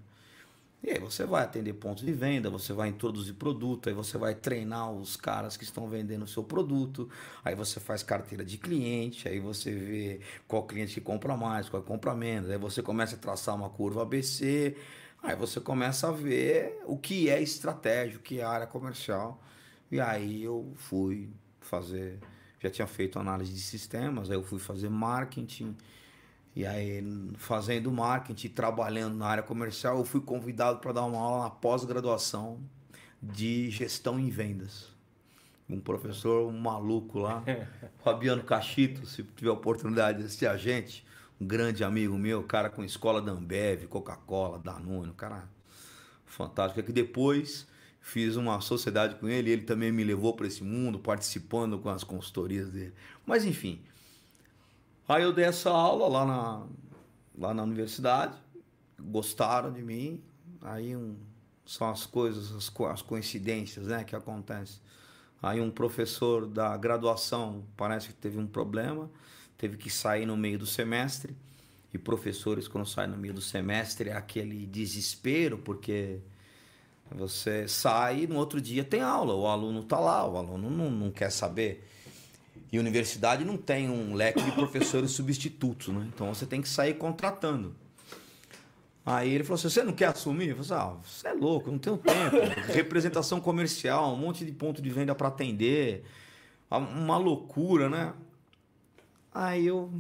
E 0.84 0.92
aí 0.92 1.00
você 1.00 1.26
vai 1.26 1.46
atender 1.46 1.72
pontos 1.76 2.04
de 2.04 2.12
venda, 2.12 2.50
você 2.50 2.74
vai 2.74 2.90
introduzir 2.90 3.36
produto, 3.36 3.88
aí 3.88 3.96
você 3.96 4.18
vai 4.18 4.36
treinar 4.36 4.92
os 4.92 5.16
caras 5.16 5.56
que 5.56 5.64
estão 5.64 5.88
vendendo 5.88 6.24
o 6.24 6.28
seu 6.28 6.44
produto, 6.44 7.10
aí 7.46 7.56
você 7.56 7.80
faz 7.80 8.04
carteira 8.04 8.44
de 8.44 8.58
cliente, 8.58 9.30
aí 9.30 9.40
você 9.40 9.72
vê 9.72 10.20
qual 10.46 10.64
cliente 10.64 10.96
que 10.96 11.00
compra 11.00 11.38
mais, 11.38 11.70
qual 11.70 11.82
compra 11.84 12.14
menos, 12.14 12.50
aí 12.50 12.58
você 12.58 12.84
começa 12.84 13.16
a 13.16 13.18
traçar 13.18 13.56
uma 13.56 13.70
curva 13.70 14.02
ABC, 14.02 14.76
aí 15.24 15.38
você 15.38 15.62
começa 15.62 16.10
a 16.10 16.12
ver 16.12 16.82
o 16.86 16.98
que 16.98 17.30
é 17.30 17.42
estratégia, 17.42 18.18
o 18.18 18.22
que 18.22 18.42
é 18.42 18.44
área 18.44 18.68
comercial. 18.68 19.42
E 19.92 20.00
aí 20.00 20.44
eu 20.44 20.74
fui 20.76 21.30
fazer, 21.62 22.20
já 22.60 22.70
tinha 22.70 22.88
feito 22.88 23.20
análise 23.20 23.54
de 23.54 23.60
sistemas, 23.60 24.30
aí 24.30 24.38
eu 24.38 24.44
fui 24.44 24.60
fazer 24.60 24.90
marketing, 24.90 25.76
e 26.56 26.66
aí, 26.66 27.04
fazendo 27.36 27.92
marketing, 27.92 28.48
trabalhando 28.48 29.18
na 29.18 29.28
área 29.28 29.44
comercial, 29.44 29.98
eu 29.98 30.06
fui 30.06 30.22
convidado 30.22 30.80
para 30.80 30.94
dar 30.94 31.04
uma 31.04 31.20
aula 31.20 31.44
na 31.44 31.50
pós-graduação 31.50 32.62
de 33.22 33.70
gestão 33.70 34.18
em 34.18 34.30
vendas. 34.30 34.88
Um 35.70 35.82
professor 35.82 36.48
um 36.48 36.58
maluco 36.58 37.20
lá, 37.20 37.44
Fabiano 38.04 38.42
Cachito, 38.42 39.06
se 39.06 39.24
tiver 39.36 39.52
oportunidade 39.52 40.20
de 40.20 40.26
assistir 40.26 40.48
a 40.48 40.56
gente, 40.56 41.06
um 41.42 41.46
grande 41.46 41.84
amigo 41.84 42.18
meu, 42.18 42.42
cara 42.44 42.70
com 42.70 42.86
escola 42.86 43.22
da 43.22 43.34
Ambev, 43.34 43.88
Coca-Cola, 43.88 44.58
Danone, 44.58 45.10
um 45.10 45.14
cara 45.14 45.50
fantástico. 46.26 46.80
É 46.80 46.84
que 46.84 46.94
depois 46.94 47.68
fiz 48.08 48.36
uma 48.36 48.62
sociedade 48.62 49.16
com 49.16 49.28
ele, 49.28 49.50
ele 49.50 49.64
também 49.64 49.92
me 49.92 50.04
levou 50.04 50.34
para 50.34 50.48
esse 50.48 50.64
mundo, 50.64 51.00
participando 51.00 51.80
com 51.80 51.90
as 51.90 52.04
consultorias 52.04 52.70
dele. 52.70 52.94
Mas 53.26 53.46
enfim, 53.46 53.82
Aí 55.08 55.22
eu 55.22 55.32
dei 55.32 55.46
essa 55.46 55.70
aula 55.70 56.08
lá 56.08 56.26
na, 56.26 56.68
lá 57.38 57.54
na 57.54 57.62
universidade, 57.62 58.36
gostaram 59.00 59.72
de 59.72 59.82
mim, 59.84 60.20
aí 60.60 60.96
um, 60.96 61.16
são 61.64 61.88
as 61.92 62.08
coisas, 62.08 62.52
as, 62.52 62.74
as 62.92 63.02
coincidências 63.04 63.86
né, 63.86 64.04
que 64.04 64.16
acontecem. 64.16 64.82
Aí 65.44 65.62
um 65.62 65.70
professor 65.70 66.48
da 66.48 66.76
graduação 66.76 67.64
parece 67.78 68.08
que 68.08 68.14
teve 68.16 68.40
um 68.40 68.48
problema, 68.48 69.08
teve 69.60 69.78
que 69.78 69.92
sair 69.92 70.26
no 70.26 70.36
meio 70.36 70.58
do 70.58 70.66
semestre. 70.66 71.36
E 71.94 72.00
professores, 72.00 72.68
quando 72.68 72.88
saem 72.88 73.10
no 73.10 73.16
meio 73.16 73.34
do 73.34 73.42
semestre, 73.42 74.10
é 74.10 74.14
aquele 74.14 74.66
desespero, 74.66 75.60
porque 75.60 76.20
você 77.12 77.68
sai 77.68 78.28
no 78.28 78.36
outro 78.36 78.60
dia 78.60 78.84
tem 78.84 79.02
aula, 79.02 79.34
o 79.36 79.48
aluno 79.48 79.82
está 79.82 80.00
lá, 80.00 80.28
o 80.28 80.38
aluno 80.38 80.70
não, 80.70 80.90
não 80.90 81.12
quer 81.12 81.32
saber. 81.32 81.88
E 82.72 82.80
universidade 82.80 83.46
não 83.46 83.58
tem 83.58 83.90
um 83.90 84.14
leque 84.14 84.42
de 84.42 84.52
professores 84.52 85.12
substitutos, 85.12 85.90
né? 85.90 86.10
Então 86.14 86.34
você 86.34 86.46
tem 86.46 86.62
que 86.62 86.68
sair 86.68 86.96
contratando. 86.96 87.76
Aí 89.06 89.32
ele 89.32 89.44
falou 89.44 89.56
assim: 89.56 89.70
você 89.70 89.84
não 89.84 89.94
quer 89.94 90.08
assumir? 90.08 90.50
Eu 90.50 90.58
falei 90.58 90.72
assim, 90.72 90.98
ah, 90.98 90.98
você 91.04 91.28
é 91.28 91.34
louco, 91.34 91.70
não 91.70 91.78
tenho 91.78 91.98
tempo. 91.98 92.38
Representação 92.74 93.40
comercial, 93.40 94.14
um 94.14 94.18
monte 94.18 94.44
de 94.44 94.52
ponto 94.52 94.82
de 94.82 94.90
venda 94.90 95.14
para 95.14 95.28
atender. 95.28 96.04
Uma 96.70 97.18
loucura, 97.18 97.88
né? 97.88 98.14
Aí 99.32 99.68
eu 99.68 99.94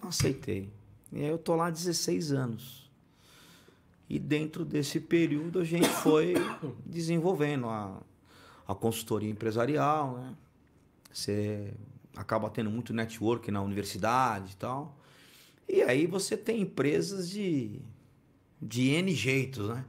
aceitei. 0.00 0.70
E 1.12 1.18
aí 1.18 1.26
eu 1.26 1.38
tô 1.38 1.56
lá 1.56 1.70
16 1.70 2.32
anos. 2.32 2.85
E 4.08 4.18
dentro 4.18 4.64
desse 4.64 5.00
período 5.00 5.58
a 5.58 5.64
gente 5.64 5.88
foi 5.88 6.34
desenvolvendo 6.86 7.66
a, 7.68 8.00
a 8.66 8.74
consultoria 8.74 9.30
empresarial, 9.30 10.18
né? 10.18 10.34
Você 11.12 11.72
acaba 12.14 12.48
tendo 12.50 12.70
muito 12.70 12.92
network 12.92 13.50
na 13.50 13.60
universidade 13.62 14.52
e 14.52 14.56
tal. 14.56 14.96
E 15.68 15.82
aí 15.82 16.06
você 16.06 16.36
tem 16.36 16.60
empresas 16.60 17.28
de, 17.28 17.80
de 18.60 18.90
N 18.90 19.12
jeitos, 19.14 19.68
né? 19.68 19.84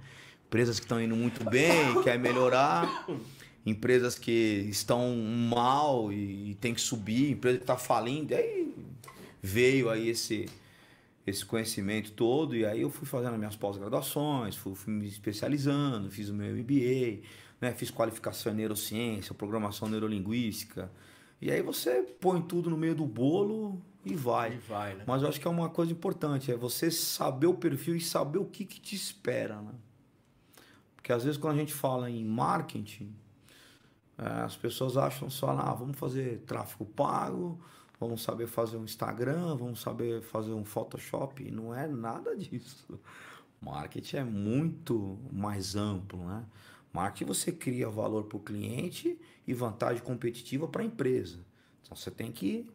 Empresas 0.47 0.79
que 0.79 0.85
estão 0.85 1.01
indo 1.01 1.15
muito 1.15 1.43
bem, 1.49 2.01
quer 2.03 2.17
melhorar. 2.17 3.07
Empresas 3.65 4.17
que 4.17 4.65
estão 4.69 5.15
mal 5.15 6.11
e, 6.11 6.51
e 6.51 6.55
tem 6.55 6.73
que 6.73 6.81
subir. 6.81 7.31
Empresa 7.31 7.57
que 7.57 7.63
está 7.63 7.77
falindo. 7.77 8.31
E 8.31 8.35
aí 8.35 8.75
veio 9.41 9.89
aí 9.89 10.09
esse, 10.09 10.47
esse 11.27 11.45
conhecimento 11.45 12.13
todo. 12.13 12.55
E 12.55 12.65
aí 12.65 12.81
eu 12.81 12.89
fui 12.89 13.05
fazendo 13.05 13.37
minhas 13.37 13.55
pós-graduações, 13.55 14.55
fui, 14.55 14.73
fui, 14.73 14.93
me 14.93 15.07
especializando, 15.07 16.09
fiz 16.09 16.29
o 16.29 16.33
meu 16.33 16.55
MBA, 16.55 17.21
né? 17.61 17.71
fiz 17.75 17.91
qualificação 17.91 18.51
em 18.51 18.55
neurociência, 18.55 19.35
programação 19.35 19.87
neurolinguística 19.87 20.89
e 21.41 21.51
aí 21.51 21.61
você 21.61 22.01
põe 22.19 22.41
tudo 22.41 22.69
no 22.69 22.77
meio 22.77 22.95
do 22.95 23.05
bolo 23.05 23.79
e 24.03 24.15
vai. 24.15 24.53
E 24.53 24.57
vai 24.57 24.95
né? 24.95 25.03
Mas 25.05 25.21
eu 25.21 25.29
acho 25.29 25.39
que 25.39 25.47
é 25.47 25.51
uma 25.51 25.69
coisa 25.69 25.91
importante, 25.91 26.51
é 26.51 26.55
você 26.55 26.89
saber 26.89 27.47
o 27.47 27.53
perfil 27.53 27.95
e 27.95 28.01
saber 28.01 28.39
o 28.39 28.45
que, 28.45 28.65
que 28.65 28.79
te 28.79 28.95
espera, 28.95 29.61
né? 29.61 29.73
Porque 30.95 31.13
às 31.13 31.23
vezes 31.23 31.37
quando 31.37 31.55
a 31.55 31.57
gente 31.57 31.73
fala 31.73 32.09
em 32.09 32.25
marketing, 32.25 33.13
é, 34.17 34.25
as 34.41 34.55
pessoas 34.55 34.97
acham 34.97 35.29
só, 35.29 35.51
ah, 35.51 35.73
vamos 35.73 35.97
fazer 35.97 36.39
tráfego 36.39 36.85
pago, 36.85 37.59
vamos 37.99 38.21
saber 38.21 38.47
fazer 38.47 38.77
um 38.77 38.83
Instagram, 38.83 39.55
vamos 39.55 39.81
saber 39.81 40.21
fazer 40.21 40.51
um 40.51 40.63
Photoshop. 40.63 41.49
Não 41.51 41.73
é 41.73 41.87
nada 41.87 42.35
disso. 42.35 42.99
Marketing 43.61 44.17
é 44.17 44.23
muito 44.23 45.17
mais 45.31 45.75
amplo, 45.75 46.25
né? 46.25 46.45
Marketing 46.93 47.25
você 47.25 47.51
cria 47.51 47.89
valor 47.89 48.25
para 48.25 48.37
o 48.37 48.39
cliente 48.39 49.19
e 49.45 49.53
vantagem 49.53 50.01
competitiva 50.01 50.67
para 50.67 50.81
a 50.81 50.85
empresa. 50.85 51.39
Então 51.83 51.95
você 51.95 52.11
tem 52.11 52.31
que 52.31 52.69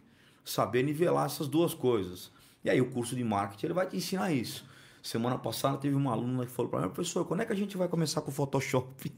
saber 0.44 0.82
nivelar 0.82 1.26
essas 1.26 1.48
duas 1.48 1.74
coisas. 1.74 2.30
E 2.64 2.70
aí 2.70 2.80
o 2.80 2.90
curso 2.90 3.16
de 3.16 3.24
marketing 3.24 3.66
ele 3.66 3.74
vai 3.74 3.86
te 3.86 3.96
ensinar 3.96 4.32
isso. 4.32 4.64
Semana 5.02 5.36
passada 5.36 5.78
teve 5.78 5.96
uma 5.96 6.12
aluna 6.12 6.46
que 6.46 6.52
falou 6.52 6.70
para 6.70 6.80
mim, 6.80 6.88
professor, 6.88 7.24
quando 7.24 7.40
é 7.40 7.44
que 7.44 7.52
a 7.52 7.56
gente 7.56 7.76
vai 7.76 7.88
começar 7.88 8.20
com 8.20 8.30
o 8.30 8.34
Photoshop? 8.34 9.12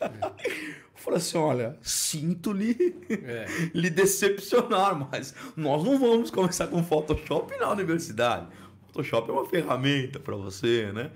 É. 0.00 0.74
Falei 0.94 1.18
assim, 1.18 1.36
olha, 1.36 1.76
sinto 1.82 2.52
lhe, 2.52 2.96
é. 3.10 3.46
lhe 3.74 3.90
decepcionar, 3.90 4.96
mas 5.10 5.34
nós 5.56 5.84
não 5.84 5.98
vamos 5.98 6.30
começar 6.30 6.68
com 6.68 6.82
Photoshop 6.82 7.56
na 7.58 7.70
universidade. 7.70 8.46
Photoshop 8.86 9.28
é 9.28 9.32
uma 9.32 9.46
ferramenta 9.46 10.20
para 10.20 10.36
você, 10.36 10.92
né? 10.92 11.10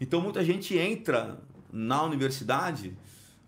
Então 0.00 0.20
muita 0.20 0.44
gente 0.44 0.76
entra 0.76 1.38
na 1.72 2.02
universidade 2.04 2.96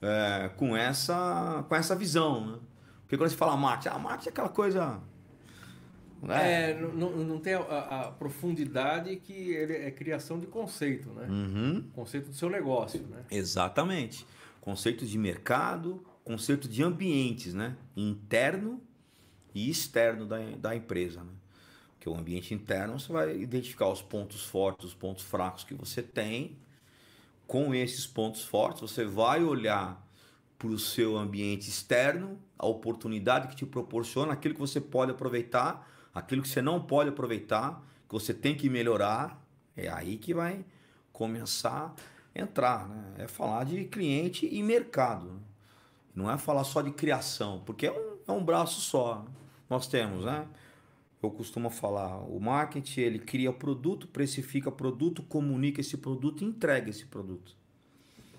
é, 0.01 0.51
com, 0.57 0.77
essa, 0.77 1.65
com 1.69 1.75
essa 1.75 1.95
visão. 1.95 2.47
Né? 2.47 2.59
Porque 3.03 3.17
quando 3.17 3.31
você 3.31 3.37
fala 3.37 3.57
marketing, 3.57 3.95
a 3.95 3.99
marketing 3.99 4.29
é 4.29 4.33
aquela 4.33 4.49
coisa. 4.49 5.01
Né? 6.23 6.71
É, 6.71 6.75
não, 6.81 7.11
não 7.11 7.39
tem 7.39 7.55
a, 7.55 7.61
a, 7.61 8.11
profundidade 8.13 9.15
que 9.17 9.33
ele 9.33 9.75
é 9.75 9.91
criação 9.91 10.41
de 10.41 10.47
conceito, 10.47 11.11
né? 11.11 11.27
Uhum. 11.29 11.85
Conceito 11.95 12.31
do 12.31 12.35
seu 12.35 12.49
negócio, 12.49 13.01
né? 13.09 13.23
Exatamente. 13.31 14.27
Conceito 14.67 15.07
de 15.07 15.17
mercado, 15.17 16.05
conceito 16.25 16.67
de 16.67 16.83
ambientes, 16.83 17.55
né? 17.55 17.77
Interno 17.97 18.83
e 19.55 19.71
externo 19.71 20.27
da, 20.27 20.39
da 20.57 20.75
empresa, 20.75 21.23
né? 21.23 21.31
Porque 21.93 22.09
o 22.09 22.17
ambiente 22.17 22.53
interno 22.53 22.99
você 22.99 23.13
vai 23.13 23.39
identificar 23.39 23.89
os 23.89 24.03
pontos 24.03 24.43
fortes, 24.43 24.87
os 24.87 24.93
pontos 24.93 25.23
fracos 25.23 25.63
que 25.63 25.73
você 25.73 26.03
tem 26.03 26.59
com 27.47 27.73
esses 27.73 28.09
pontos 28.09 28.43
fortes, 28.43 28.81
você 28.81 29.05
vai 29.05 29.45
olhar 29.45 30.05
para 30.59 30.67
o 30.67 30.79
seu 30.81 31.17
ambiente 31.17 31.69
externo, 31.69 32.37
a 32.59 32.67
oportunidade 32.67 33.47
que 33.47 33.55
te 33.55 33.65
proporciona, 33.65 34.33
aquilo 34.33 34.55
que 34.55 34.61
você 34.61 34.81
pode 34.81 35.13
aproveitar, 35.13 35.89
aquilo 36.13 36.43
que 36.43 36.49
você 36.49 36.61
não 36.61 36.83
pode 36.83 37.11
aproveitar, 37.11 37.87
que 38.09 38.13
você 38.13 38.35
tem 38.35 38.57
que 38.57 38.69
melhorar. 38.69 39.41
É 39.77 39.89
aí 39.89 40.17
que 40.17 40.35
vai 40.35 40.65
começar 41.13 41.95
entrar. 42.37 42.89
Né? 42.89 43.25
É 43.25 43.29
falar 43.29 43.65
de 43.65 43.85
cliente 43.85 44.49
e 44.51 44.63
mercado. 44.63 45.41
Não 46.15 46.31
é 46.31 46.39
falar 46.39 46.65
só 46.65 46.81
de 46.81 46.91
criação, 46.91 47.63
porque 47.67 47.87
é 47.87 47.93
um, 47.93 48.17
é 48.29 48.33
um 48.33 48.45
braço 48.45 48.81
só. 48.81 49.25
Nós 49.69 49.87
temos, 49.87 50.25
né? 50.25 50.47
eu 51.27 51.31
costumo 51.31 51.71
falar, 51.71 52.19
o 52.19 52.39
marketing 52.41 53.01
ele 53.01 53.19
cria 53.19 53.53
produto, 53.53 54.07
precifica 54.07 54.71
produto, 54.71 55.23
comunica 55.23 55.81
esse 55.81 55.97
produto 55.97 56.43
e 56.43 56.47
entrega 56.47 56.91
esse 56.91 57.05
produto. 57.07 57.57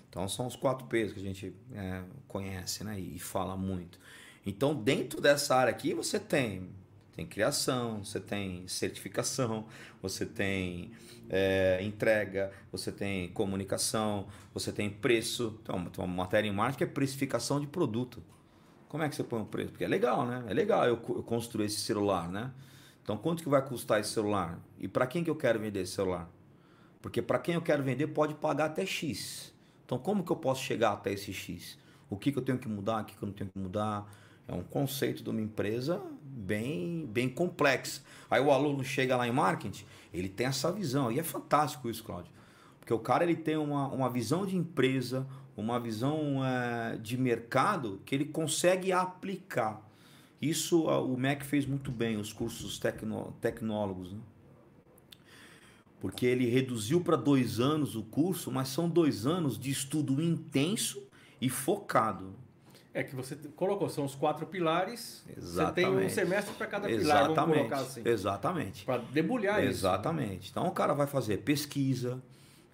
Então 0.09 0.27
são 0.27 0.47
os 0.47 0.55
quatro 0.55 0.87
P's 0.87 1.13
que 1.13 1.19
a 1.19 1.23
gente 1.23 1.53
é, 1.73 2.03
conhece 2.27 2.83
né? 2.83 2.99
e 2.99 3.19
fala 3.19 3.55
muito. 3.55 3.99
Então 4.45 4.73
dentro 4.73 5.21
dessa 5.21 5.55
área 5.55 5.71
aqui 5.71 5.93
você 5.93 6.19
tem 6.19 6.69
tem 7.17 7.25
criação, 7.25 8.05
você 8.05 8.19
tem 8.19 8.67
certificação, 8.67 9.65
você 10.00 10.24
tem 10.24 10.91
é, 11.27 11.79
entrega, 11.81 12.51
você 12.71 12.91
tem 12.91 13.29
comunicação, 13.29 14.27
você 14.53 14.71
tem 14.71 14.88
preço. 14.88 15.59
Então, 15.63 15.75
uma 15.97 16.07
matéria 16.07 16.47
em 16.47 16.53
marketing 16.53 16.83
é 16.83 16.93
precificação 16.93 17.59
de 17.59 17.65
produto. 17.65 18.21
Como 18.88 19.03
é 19.03 19.09
que 19.09 19.15
você 19.15 19.24
põe 19.24 19.41
o 19.41 19.45
preço? 19.45 19.71
Porque 19.71 19.83
é 19.83 19.88
legal, 19.88 20.27
né? 20.27 20.45
É 20.47 20.53
legal 20.53 20.86
eu, 20.86 20.93
eu 21.09 21.24
construir 21.24 21.65
esse 21.65 21.79
celular, 21.79 22.29
né? 22.29 22.51
Então, 23.01 23.17
quanto 23.17 23.41
que 23.41 23.50
vai 23.50 23.65
custar 23.65 24.00
esse 24.00 24.12
celular? 24.12 24.59
E 24.79 24.88
para 24.88 25.07
quem 25.07 25.24
que 25.24 25.29
eu 25.29 25.36
quero 25.36 25.59
vender 25.59 25.81
esse 25.81 25.93
celular? 25.93 26.29
Porque 27.01 27.19
para 27.19 27.39
quem 27.39 27.55
eu 27.55 27.62
quero 27.63 27.81
vender 27.81 28.07
pode 28.07 28.36
pagar 28.36 28.65
até 28.65 28.86
X. 28.86 29.51
Então, 29.86 29.97
como 29.97 30.24
que 30.24 30.31
eu 30.31 30.36
posso 30.36 30.62
chegar 30.62 30.91
até 30.91 31.13
esse 31.13 31.33
X? 31.33 31.79
O 32.12 32.15
que, 32.15 32.31
que 32.31 32.38
eu 32.38 32.43
tenho 32.43 32.59
que 32.59 32.67
mudar, 32.67 33.01
o 33.01 33.05
que, 33.05 33.15
que 33.15 33.24
eu 33.24 33.27
não 33.27 33.33
tenho 33.33 33.50
que 33.50 33.57
mudar? 33.57 34.07
É 34.47 34.53
um 34.53 34.63
conceito 34.63 35.23
de 35.23 35.29
uma 35.29 35.41
empresa 35.41 36.01
bem, 36.23 37.05
bem 37.05 37.27
complexo. 37.27 38.03
Aí 38.29 38.41
o 38.41 38.51
aluno 38.51 38.83
chega 38.83 39.17
lá 39.17 39.27
em 39.27 39.31
marketing, 39.31 39.85
ele 40.13 40.29
tem 40.29 40.47
essa 40.47 40.71
visão. 40.71 41.11
E 41.11 41.19
é 41.19 41.23
fantástico 41.23 41.89
isso, 41.89 42.03
Cláudio. 42.03 42.31
Porque 42.79 42.93
o 42.93 42.99
cara 42.99 43.23
ele 43.23 43.35
tem 43.35 43.57
uma, 43.57 43.87
uma 43.89 44.09
visão 44.09 44.45
de 44.45 44.55
empresa, 44.55 45.27
uma 45.57 45.79
visão 45.79 46.45
é, 46.45 46.97
de 46.97 47.17
mercado 47.17 48.01
que 48.05 48.15
ele 48.15 48.25
consegue 48.25 48.93
aplicar. 48.93 49.85
Isso 50.41 50.85
o 50.85 51.17
MEC 51.17 51.45
fez 51.45 51.65
muito 51.65 51.91
bem, 51.91 52.15
os 52.17 52.31
cursos 52.31 52.79
tecno, 52.79 53.35
tecnólogos. 53.41 54.13
Né? 54.13 54.19
Porque 55.99 56.25
ele 56.25 56.45
reduziu 56.45 57.01
para 57.01 57.17
dois 57.17 57.59
anos 57.59 57.95
o 57.95 58.03
curso, 58.03 58.51
mas 58.51 58.69
são 58.69 58.87
dois 58.87 59.25
anos 59.25 59.57
de 59.57 59.71
estudo 59.71 60.21
intenso 60.21 61.03
e 61.41 61.49
focado. 61.49 62.33
É 62.97 63.03
que 63.03 63.15
você 63.15 63.35
colocou, 63.55 63.87
são 63.89 64.05
os 64.05 64.15
quatro 64.15 64.47
pilares. 64.47 65.23
Exatamente. 65.37 65.67
Você 65.67 65.71
tem 65.73 66.05
um 66.07 66.09
semestre 66.09 66.55
para 66.55 66.65
cada 66.65 66.87
pilar, 66.87 67.25
Exatamente. 67.25 67.35
vamos 67.35 67.57
colocar 67.57 67.77
assim. 67.77 68.01
Exatamente. 68.03 68.85
Para 68.85 68.97
debulhar 69.13 69.59
isso. 69.59 69.69
Exatamente. 69.69 70.49
Então 70.49 70.65
o 70.65 70.71
cara 70.71 70.95
vai 70.95 71.05
fazer 71.05 71.37
pesquisa, 71.37 72.19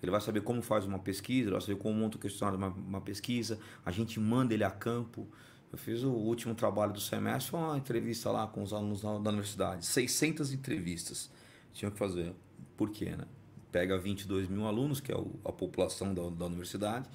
ele 0.02 0.10
vai 0.10 0.22
saber 0.22 0.40
como 0.40 0.62
faz 0.62 0.86
uma 0.86 0.98
pesquisa, 0.98 1.50
ele 1.50 1.52
vai 1.52 1.60
saber 1.60 1.76
como 1.76 1.94
monta 1.96 2.16
o 2.16 2.20
questionário 2.22 2.58
de 2.58 2.64
uma, 2.64 2.74
uma 2.74 3.02
pesquisa, 3.02 3.60
a 3.86 3.92
gente 3.92 4.18
manda 4.18 4.54
ele 4.54 4.64
a 4.64 4.72
campo. 4.72 5.28
Eu 5.70 5.78
fiz 5.78 6.04
o 6.04 6.12
último 6.12 6.56
trabalho 6.56 6.94
do 6.94 7.02
semestre, 7.02 7.52
foi 7.52 7.60
uma 7.60 7.78
entrevista 7.78 8.32
lá 8.32 8.48
com 8.48 8.64
os 8.64 8.72
alunos 8.72 9.02
da, 9.02 9.18
da 9.18 9.30
universidade. 9.30 9.86
600 9.86 10.54
entrevistas 10.54 11.30
tinham 11.74 11.92
que 11.92 11.98
fazer. 11.98 12.34
Por 12.78 12.92
quê, 12.92 13.10
né? 13.10 13.26
Pega 13.74 13.98
22 13.98 14.48
mil 14.48 14.66
alunos, 14.68 15.02
que 15.02 15.12
é 15.12 15.16
a 15.44 15.52
população 15.52 16.14
da, 16.14 16.30
da 16.30 16.46
universidade, 16.46 17.10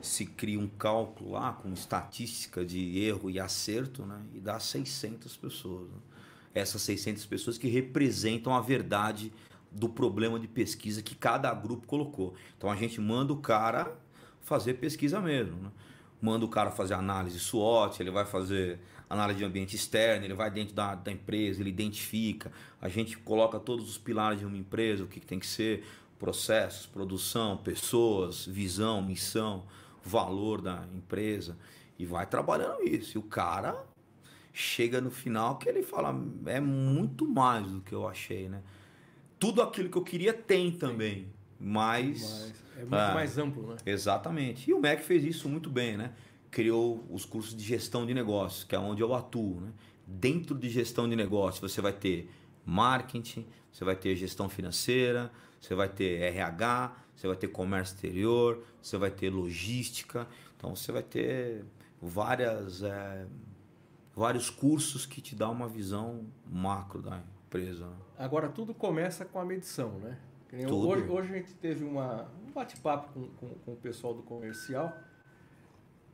se 0.00 0.26
cria 0.26 0.58
um 0.58 0.68
cálculo 0.68 1.32
lá 1.32 1.52
com 1.52 1.72
estatística 1.72 2.64
de 2.64 2.98
erro 2.98 3.30
e 3.30 3.40
acerto, 3.40 4.04
né? 4.04 4.20
E 4.34 4.40
dá 4.40 4.58
600 4.58 5.36
pessoas. 5.36 5.88
Né? 5.88 5.98
Essas 6.54 6.82
600 6.82 7.26
pessoas 7.26 7.58
que 7.58 7.68
representam 7.68 8.54
a 8.54 8.60
verdade 8.60 9.32
do 9.70 9.88
problema 9.88 10.38
de 10.38 10.48
pesquisa 10.48 11.02
que 11.02 11.14
cada 11.14 11.52
grupo 11.52 11.86
colocou. 11.86 12.34
Então 12.56 12.70
a 12.70 12.76
gente 12.76 13.00
manda 13.00 13.32
o 13.32 13.36
cara 13.36 13.94
fazer 14.40 14.74
pesquisa 14.74 15.20
mesmo, 15.20 15.56
né? 15.60 15.70
manda 16.20 16.44
o 16.44 16.48
cara 16.48 16.70
fazer 16.70 16.94
análise 16.94 17.38
SWOT, 17.38 18.00
ele 18.00 18.10
vai 18.10 18.24
fazer 18.24 18.78
análise 19.08 19.38
de 19.38 19.44
ambiente 19.44 19.76
externo, 19.76 20.24
ele 20.24 20.34
vai 20.34 20.50
dentro 20.50 20.74
da, 20.74 20.94
da 20.94 21.12
empresa, 21.12 21.60
ele 21.60 21.70
identifica, 21.70 22.50
a 22.80 22.88
gente 22.88 23.18
coloca 23.18 23.58
todos 23.58 23.88
os 23.88 23.98
pilares 23.98 24.38
de 24.38 24.46
uma 24.46 24.56
empresa, 24.56 25.04
o 25.04 25.06
que, 25.06 25.20
que 25.20 25.26
tem 25.26 25.38
que 25.38 25.46
ser, 25.46 25.84
processos, 26.18 26.86
produção, 26.86 27.56
pessoas, 27.56 28.46
visão, 28.46 29.02
missão, 29.02 29.64
valor 30.02 30.60
da 30.60 30.84
empresa, 30.94 31.56
e 31.98 32.04
vai 32.04 32.26
trabalhando 32.26 32.82
isso. 32.82 33.16
E 33.16 33.18
o 33.18 33.22
cara 33.22 33.84
chega 34.52 35.00
no 35.00 35.10
final 35.10 35.58
que 35.58 35.68
ele 35.68 35.82
fala, 35.82 36.18
é 36.46 36.60
muito 36.60 37.26
mais 37.26 37.66
do 37.66 37.80
que 37.80 37.94
eu 37.94 38.08
achei, 38.08 38.48
né? 38.48 38.62
Tudo 39.38 39.60
aquilo 39.60 39.90
que 39.90 39.98
eu 39.98 40.02
queria 40.02 40.32
tem 40.32 40.70
também, 40.70 41.28
mas... 41.60 42.22
Mas 42.22 42.66
é 42.76 42.80
muito 42.80 42.94
é, 42.94 43.14
mais 43.14 43.38
amplo, 43.38 43.66
né? 43.66 43.76
Exatamente. 43.84 44.70
E 44.70 44.74
o 44.74 44.80
MEC 44.80 45.02
fez 45.02 45.24
isso 45.24 45.48
muito 45.48 45.68
bem, 45.68 45.96
né? 45.96 46.12
Criou 46.50 47.04
os 47.10 47.24
cursos 47.24 47.54
de 47.54 47.62
gestão 47.62 48.06
de 48.06 48.14
negócios, 48.14 48.64
que 48.64 48.74
é 48.74 48.78
onde 48.78 49.02
eu 49.02 49.14
atuo, 49.14 49.60
né? 49.60 49.72
Dentro 50.06 50.56
de 50.56 50.70
gestão 50.70 51.08
de 51.08 51.16
negócios, 51.16 51.60
você 51.60 51.80
vai 51.80 51.92
ter 51.92 52.30
marketing, 52.64 53.46
você 53.70 53.84
vai 53.84 53.96
ter 53.96 54.16
gestão 54.16 54.48
financeira, 54.48 55.30
você 55.60 55.74
vai 55.74 55.88
ter 55.88 56.22
RH, 56.22 56.96
você 57.14 57.26
vai 57.26 57.36
ter 57.36 57.48
comércio 57.48 57.94
exterior, 57.94 58.62
você 58.80 58.96
vai 58.96 59.10
ter 59.10 59.30
logística. 59.30 60.26
Então 60.56 60.74
você 60.74 60.92
vai 60.92 61.02
ter 61.02 61.64
várias, 62.00 62.82
é, 62.82 63.26
vários 64.14 64.50
cursos 64.50 65.06
que 65.06 65.20
te 65.20 65.34
dão 65.34 65.52
uma 65.52 65.68
visão 65.68 66.26
macro 66.46 67.02
da 67.02 67.22
empresa. 67.46 67.86
Né? 67.86 67.96
Agora 68.18 68.48
tudo 68.48 68.74
começa 68.74 69.24
com 69.24 69.40
a 69.40 69.44
medição, 69.44 69.98
né? 69.98 70.18
Hoje, 70.52 71.02
hoje, 71.08 71.32
a 71.32 71.36
gente 71.36 71.54
teve 71.54 71.84
uma, 71.84 72.30
um 72.46 72.52
bate-papo 72.52 73.12
com, 73.12 73.28
com, 73.30 73.54
com, 73.56 73.72
o 73.72 73.76
pessoal 73.76 74.14
do 74.14 74.22
comercial. 74.22 74.96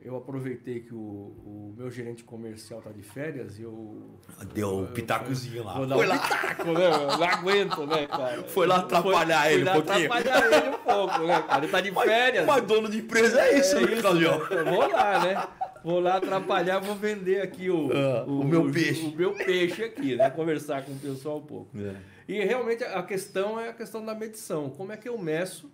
Eu 0.04 0.16
aproveitei 0.16 0.80
que 0.80 0.92
o, 0.92 0.98
o 0.98 1.74
meu 1.76 1.88
gerente 1.88 2.24
comercial 2.24 2.80
está 2.80 2.90
de 2.90 3.02
férias 3.02 3.58
e 3.58 3.62
eu. 3.62 4.18
Deu 4.52 4.78
um 4.78 4.86
pitacozinho 4.86 5.64
lá. 5.64 5.74
Vou 5.74 5.86
dar 5.86 5.96
Foi 5.96 6.06
um 6.06 6.08
lá. 6.08 6.18
pitaco, 6.18 6.72
né? 6.72 6.90
Não 6.90 7.24
aguento, 7.24 7.86
né, 7.86 8.06
cara? 8.08 8.42
Foi 8.44 8.66
lá 8.66 8.76
atrapalhar 8.78 9.42
foi, 9.42 9.52
ele 9.52 9.70
um 9.70 9.72
pouquinho. 9.72 10.12
atrapalhar 10.12 10.46
ele 10.46 10.68
um 10.68 10.78
pouco, 10.78 11.18
né, 11.26 11.42
cara? 11.42 11.64
Ele 11.64 11.72
tá 11.72 11.80
de 11.80 11.92
férias. 11.94 12.46
Mas, 12.46 12.56
mas 12.56 12.66
dono 12.66 12.88
de 12.88 12.98
empresa 12.98 13.40
é 13.40 13.58
isso, 13.58 13.76
é 13.76 13.80
né, 13.86 14.00
Claudio? 14.00 14.30
Vou 14.64 14.90
lá, 14.90 15.24
né? 15.24 15.48
Vou 15.84 16.00
lá 16.00 16.16
atrapalhar, 16.16 16.78
vou 16.80 16.94
vender 16.94 17.40
aqui 17.40 17.68
o, 17.70 17.88
uh, 17.88 18.24
o, 18.26 18.40
o, 18.40 18.44
meu 18.44 18.62
o, 18.62 18.72
peixe. 18.72 19.06
O, 19.06 19.16
meu 19.16 19.34
peixe 19.34 19.84
aqui, 19.84 20.16
né? 20.16 20.30
Conversar 20.30 20.84
com 20.84 20.92
o 20.92 20.98
pessoal 20.98 21.38
um 21.38 21.42
pouco. 21.42 21.70
É. 21.78 21.94
E 22.28 22.44
realmente 22.44 22.84
a 22.84 23.02
questão 23.02 23.58
é 23.58 23.68
a 23.68 23.72
questão 23.72 24.04
da 24.04 24.14
medição. 24.14 24.70
Como 24.70 24.92
é 24.92 24.96
que 24.96 25.08
eu 25.08 25.18
meço? 25.18 25.70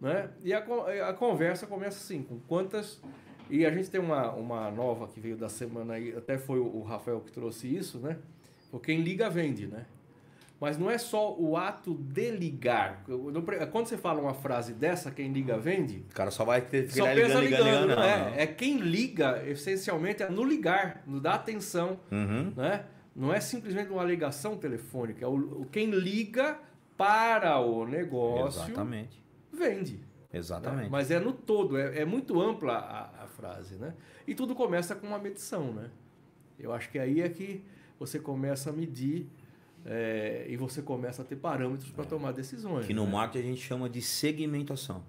Né? 0.00 0.30
E 0.42 0.52
a, 0.52 0.64
a 1.08 1.12
conversa 1.12 1.66
começa 1.66 1.98
assim, 1.98 2.22
com 2.22 2.38
quantas. 2.40 3.00
E 3.50 3.64
a 3.64 3.70
gente 3.70 3.90
tem 3.90 4.00
uma, 4.00 4.32
uma 4.32 4.70
nova 4.70 5.08
que 5.08 5.20
veio 5.20 5.36
da 5.36 5.48
semana 5.48 5.94
aí, 5.94 6.14
até 6.16 6.38
foi 6.38 6.58
o 6.58 6.82
Rafael 6.82 7.20
que 7.20 7.32
trouxe 7.32 7.74
isso, 7.74 7.98
né? 7.98 8.16
Porque 8.70 8.92
quem 8.92 9.02
liga 9.02 9.30
vende, 9.30 9.66
né? 9.66 9.86
Mas 10.60 10.76
não 10.76 10.90
é 10.90 10.98
só 10.98 11.36
o 11.38 11.56
ato 11.56 11.94
de 11.94 12.30
ligar. 12.32 13.04
Quando 13.70 13.86
você 13.86 13.96
fala 13.96 14.20
uma 14.20 14.34
frase 14.34 14.72
dessa, 14.74 15.10
quem 15.10 15.32
liga 15.32 15.56
vende. 15.56 16.04
O 16.10 16.14
cara 16.14 16.32
só 16.32 16.44
vai 16.44 16.60
ter 16.60 16.90
só 16.90 17.04
pensa 17.04 17.14
ligando, 17.14 17.40
ligando, 17.44 17.64
ligando, 17.64 17.96
não, 17.96 18.02
é. 18.02 18.18
Não. 18.18 18.28
É 18.34 18.46
quem 18.46 18.78
liga, 18.78 19.42
essencialmente, 19.46 20.22
é 20.22 20.28
no 20.28 20.42
ligar, 20.42 21.02
no 21.06 21.20
dar 21.20 21.34
atenção. 21.34 22.00
Uhum. 22.10 22.52
Né? 22.56 22.84
Não 23.14 23.32
é 23.32 23.40
simplesmente 23.40 23.90
uma 23.90 24.02
ligação 24.02 24.56
telefônica. 24.56 25.24
É 25.24 25.28
o, 25.28 25.64
quem 25.70 25.90
liga 25.90 26.58
para 26.96 27.60
o 27.60 27.86
negócio. 27.86 28.64
Exatamente. 28.64 29.22
Vende. 29.52 30.00
Exatamente. 30.32 30.84
Né? 30.84 30.88
Mas 30.90 31.10
é 31.10 31.20
no 31.20 31.32
todo, 31.32 31.78
é, 31.78 32.00
é 32.00 32.04
muito 32.04 32.40
ampla 32.40 32.74
a, 32.74 33.17
frase, 33.38 33.76
né? 33.76 33.94
E 34.26 34.34
tudo 34.34 34.54
começa 34.54 34.96
com 34.96 35.06
uma 35.06 35.18
medição, 35.18 35.72
né? 35.72 35.90
Eu 36.58 36.72
acho 36.72 36.90
que 36.90 36.98
aí 36.98 37.20
é 37.20 37.28
que 37.28 37.62
você 38.00 38.18
começa 38.18 38.70
a 38.70 38.72
medir 38.72 39.28
é, 39.86 40.44
e 40.48 40.56
você 40.56 40.82
começa 40.82 41.22
a 41.22 41.24
ter 41.24 41.36
parâmetros 41.36 41.90
para 41.92 42.04
é. 42.04 42.06
tomar 42.06 42.32
decisões. 42.32 42.86
Que 42.86 42.92
no 42.92 43.04
né? 43.06 43.12
marketing 43.12 43.44
a 43.46 43.48
gente 43.50 43.62
chama 43.62 43.88
de 43.88 44.02
segmentação. 44.02 45.04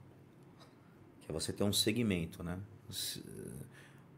Que 1.21 1.31
é 1.31 1.33
você 1.33 1.51
ter 1.51 1.63
um 1.63 1.73
segmento, 1.73 2.43
né? 2.43 2.59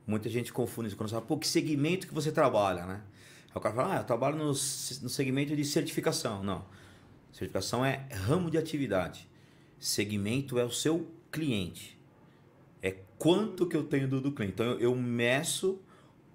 Muita 0.06 0.30
gente 0.30 0.52
confunde 0.52 0.90
isso 0.90 0.98
quando 0.98 1.10
fala, 1.10 1.22
pô, 1.22 1.38
que 1.38 1.48
segmento 1.48 2.06
que 2.06 2.14
você 2.14 2.32
trabalha, 2.32 2.86
né? 2.86 3.02
Aí 3.50 3.56
o 3.56 3.62
cara 3.62 3.76
fala, 3.76 3.96
ah, 3.96 3.98
eu 4.00 4.04
trabalho 4.04 4.38
no, 4.38 4.48
no 4.48 4.54
segmento 4.54 5.56
de 5.56 5.64
certificação. 5.64 6.44
Não. 6.44 6.66
Certificação 7.32 7.86
é 7.86 8.08
ramo 8.12 8.52
de 8.52 8.58
atividade. 8.58 9.30
Segmento 9.80 10.60
é 10.60 10.66
o 10.66 10.72
seu 10.72 11.08
cliente. 11.32 12.01
Quanto 13.22 13.68
que 13.68 13.78
eu 13.78 13.84
tenho 13.84 14.08
do, 14.08 14.20
do 14.20 14.32
cliente. 14.32 14.54
Então 14.54 14.66
eu, 14.66 14.80
eu 14.80 14.96
meço 14.96 15.80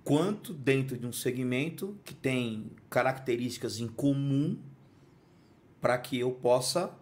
quanto 0.05 0.55
dentro 0.55 0.96
de 0.96 1.05
um 1.05 1.12
segmento 1.12 1.96
que 2.05 2.14
tem 2.14 2.70
características 2.88 3.81
em 3.81 3.88
comum 3.88 4.57
para 5.81 5.99
que 5.99 6.20
eu 6.20 6.31
possa 6.31 6.94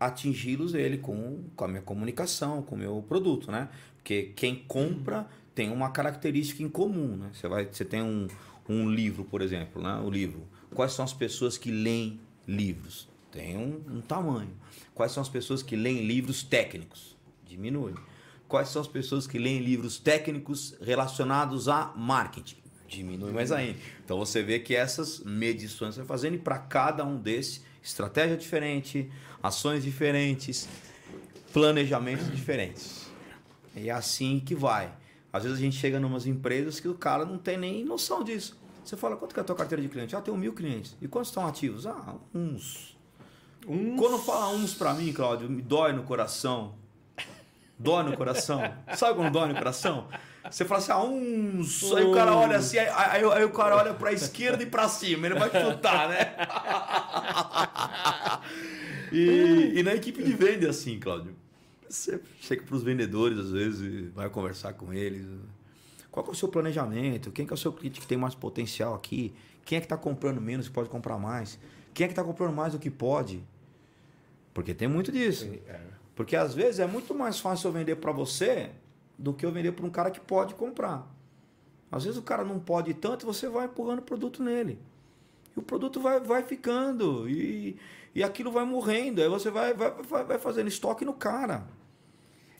atingi-los 0.00 0.74
ele 0.74 0.98
com, 0.98 1.44
com 1.54 1.64
a 1.66 1.68
minha 1.68 1.82
comunicação, 1.82 2.62
com 2.62 2.74
o 2.74 2.78
meu 2.78 3.00
produto, 3.06 3.52
né? 3.52 3.68
Porque 3.94 4.32
quem 4.34 4.56
compra 4.66 5.28
tem 5.54 5.70
uma 5.70 5.90
característica 5.90 6.60
em 6.60 6.68
comum, 6.68 7.16
né? 7.16 7.30
Você 7.32 7.46
vai, 7.46 7.66
você 7.66 7.84
tem 7.84 8.02
um, 8.02 8.26
um 8.68 8.90
livro, 8.90 9.24
por 9.24 9.40
exemplo, 9.40 9.80
né? 9.80 10.00
o 10.04 10.10
livro. 10.10 10.42
Quais 10.74 10.94
são 10.94 11.04
as 11.04 11.12
pessoas 11.12 11.56
que 11.56 11.70
leem 11.70 12.18
livros? 12.44 13.08
Tem 13.30 13.56
um, 13.56 13.84
um 13.88 14.00
tamanho. 14.00 14.50
Quais 14.92 15.12
são 15.12 15.22
as 15.22 15.28
pessoas 15.28 15.62
que 15.62 15.76
leem 15.76 16.04
livros 16.04 16.42
técnicos? 16.42 17.16
Diminui. 17.46 17.94
Quais 18.50 18.68
são 18.68 18.82
as 18.82 18.88
pessoas 18.88 19.28
que 19.28 19.38
leem 19.38 19.60
livros 19.60 19.96
técnicos 19.96 20.74
relacionados 20.82 21.68
a 21.68 21.92
marketing? 21.96 22.56
Diminui 22.88 23.30
mais 23.30 23.52
ainda. 23.52 23.78
Então 24.04 24.18
você 24.18 24.42
vê 24.42 24.58
que 24.58 24.74
essas 24.74 25.20
medições 25.20 25.94
você 25.94 26.00
vai 26.00 26.08
fazendo 26.08 26.34
e 26.34 26.38
para 26.38 26.58
cada 26.58 27.04
um 27.04 27.16
desses, 27.16 27.62
estratégia 27.80 28.36
diferente, 28.36 29.08
ações 29.40 29.84
diferentes, 29.84 30.68
planejamentos 31.52 32.28
diferentes. 32.28 33.08
E 33.76 33.88
é 33.88 33.92
assim 33.92 34.42
que 34.44 34.56
vai. 34.56 34.92
Às 35.32 35.44
vezes 35.44 35.58
a 35.58 35.60
gente 35.60 35.76
chega 35.76 36.00
em 36.00 36.04
umas 36.04 36.26
empresas 36.26 36.80
que 36.80 36.88
o 36.88 36.94
cara 36.94 37.24
não 37.24 37.38
tem 37.38 37.56
nem 37.56 37.84
noção 37.84 38.24
disso. 38.24 38.58
Você 38.84 38.96
fala, 38.96 39.16
quanto 39.16 39.32
que 39.32 39.38
é 39.38 39.42
a 39.42 39.46
tua 39.46 39.54
carteira 39.54 39.80
de 39.80 39.88
cliente? 39.88 40.16
Ah, 40.16 40.20
tenho 40.20 40.36
mil 40.36 40.54
clientes. 40.54 40.96
E 41.00 41.06
quantos 41.06 41.30
estão 41.30 41.46
ativos? 41.46 41.86
Ah, 41.86 42.16
uns. 42.34 42.98
uns. 43.64 43.96
Quando 43.96 44.18
fala 44.18 44.48
uns 44.48 44.74
para 44.74 44.92
mim, 44.92 45.12
Cláudio, 45.12 45.48
me 45.48 45.62
dói 45.62 45.92
no 45.92 46.02
coração. 46.02 46.79
Dói 47.80 48.04
no 48.04 48.14
coração. 48.14 48.60
Sabe 48.94 49.14
quando 49.14 49.32
dói 49.32 49.48
no 49.48 49.54
coração? 49.54 50.06
Você 50.50 50.66
fala 50.66 50.80
assim, 50.80 50.92
ah, 50.92 51.02
uns. 51.02 51.90
Aí 51.94 52.04
o 52.04 52.12
cara 52.12 52.36
olha 52.36 52.58
assim, 52.58 52.76
aí, 52.76 52.88
aí, 52.88 53.24
aí 53.24 53.44
o 53.44 53.50
cara 53.50 53.74
olha 53.74 53.94
pra 53.94 54.12
esquerda 54.12 54.62
e 54.62 54.66
pra 54.66 54.86
cima, 54.86 55.26
ele 55.26 55.38
vai 55.38 55.48
chutar, 55.48 56.10
né? 56.10 56.34
e, 59.10 59.72
e 59.76 59.82
na 59.82 59.94
equipe 59.94 60.22
de 60.22 60.32
venda 60.34 60.66
é 60.66 60.68
assim, 60.68 61.00
Cláudio. 61.00 61.34
Você 61.88 62.20
chega 62.38 62.62
pros 62.64 62.82
vendedores, 62.82 63.38
às 63.38 63.50
vezes, 63.50 64.12
vai 64.12 64.28
conversar 64.28 64.74
com 64.74 64.92
eles. 64.92 65.26
Qual 66.10 66.26
é 66.26 66.30
o 66.30 66.34
seu 66.34 66.48
planejamento? 66.48 67.32
Quem 67.32 67.46
que 67.46 67.52
é 67.52 67.54
o 67.54 67.58
seu 67.58 67.72
cliente 67.72 67.98
que 67.98 68.06
tem 68.06 68.18
mais 68.18 68.34
potencial 68.34 68.94
aqui? 68.94 69.32
Quem 69.64 69.78
é 69.78 69.80
que 69.80 69.86
está 69.86 69.96
comprando 69.96 70.38
menos 70.38 70.68
que 70.68 70.74
pode 70.74 70.90
comprar 70.90 71.18
mais? 71.18 71.58
Quem 71.94 72.04
é 72.04 72.08
que 72.08 72.12
está 72.12 72.22
comprando 72.22 72.54
mais 72.54 72.74
do 72.74 72.78
que 72.78 72.90
pode? 72.90 73.42
Porque 74.52 74.74
tem 74.74 74.88
muito 74.88 75.12
disso. 75.12 75.48
É. 75.66 75.80
Porque 76.14 76.36
às 76.36 76.54
vezes 76.54 76.80
é 76.80 76.86
muito 76.86 77.14
mais 77.14 77.38
fácil 77.38 77.68
eu 77.68 77.72
vender 77.72 77.96
para 77.96 78.12
você 78.12 78.70
do 79.18 79.32
que 79.32 79.44
eu 79.44 79.52
vender 79.52 79.72
para 79.72 79.86
um 79.86 79.90
cara 79.90 80.10
que 80.10 80.20
pode 80.20 80.54
comprar. 80.54 81.06
Às 81.90 82.04
vezes 82.04 82.18
o 82.18 82.22
cara 82.22 82.44
não 82.44 82.58
pode 82.58 82.94
tanto, 82.94 83.26
você 83.26 83.48
vai 83.48 83.66
empurrando 83.66 84.00
o 84.00 84.02
produto 84.02 84.42
nele. 84.42 84.78
E 85.56 85.58
o 85.58 85.62
produto 85.62 86.00
vai, 86.00 86.20
vai 86.20 86.42
ficando 86.42 87.28
e, 87.28 87.76
e 88.14 88.22
aquilo 88.22 88.50
vai 88.50 88.64
morrendo. 88.64 89.20
Aí 89.20 89.28
você 89.28 89.50
vai, 89.50 89.74
vai, 89.74 90.24
vai 90.24 90.38
fazendo 90.38 90.68
estoque 90.68 91.04
no 91.04 91.12
cara. 91.12 91.66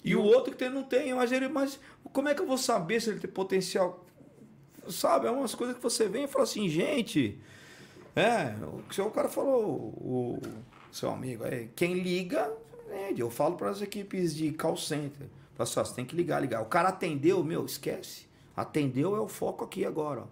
E, 0.04 0.10
e 0.10 0.16
o 0.16 0.22
outro 0.22 0.52
que 0.52 0.58
tem, 0.58 0.70
não 0.70 0.82
tem, 0.82 1.14
mas 1.14 1.30
ele, 1.30 1.48
mas 1.48 1.78
como 2.12 2.28
é 2.28 2.34
que 2.34 2.40
eu 2.40 2.46
vou 2.46 2.58
saber 2.58 3.00
se 3.00 3.10
ele 3.10 3.20
tem 3.20 3.30
potencial? 3.30 4.04
Sabe, 4.88 5.26
é 5.26 5.30
umas 5.30 5.54
coisas 5.54 5.76
que 5.76 5.82
você 5.82 6.08
vem 6.08 6.24
e 6.24 6.28
fala 6.28 6.44
assim, 6.44 6.68
gente, 6.68 7.38
é, 8.16 8.54
o, 8.64 9.02
o 9.02 9.10
cara 9.10 9.28
falou, 9.28 9.64
o, 9.64 10.38
seu 10.90 11.10
amigo, 11.10 11.44
é, 11.44 11.68
quem 11.74 11.94
liga, 11.94 12.52
vende. 12.88 13.20
Eu 13.20 13.30
falo 13.30 13.56
para 13.56 13.70
as 13.70 13.80
equipes 13.80 14.34
de 14.34 14.52
call 14.52 14.76
center, 14.76 15.26
falo 15.54 15.68
assim, 15.68 15.74
você 15.74 15.94
tem 15.94 16.04
que 16.04 16.16
ligar, 16.16 16.40
ligar. 16.40 16.62
O 16.62 16.66
cara 16.66 16.88
atendeu, 16.88 17.42
meu, 17.44 17.64
esquece. 17.64 18.26
Atendeu 18.56 19.16
é 19.16 19.20
o 19.20 19.28
foco 19.28 19.64
aqui 19.64 19.84
agora. 19.84 20.24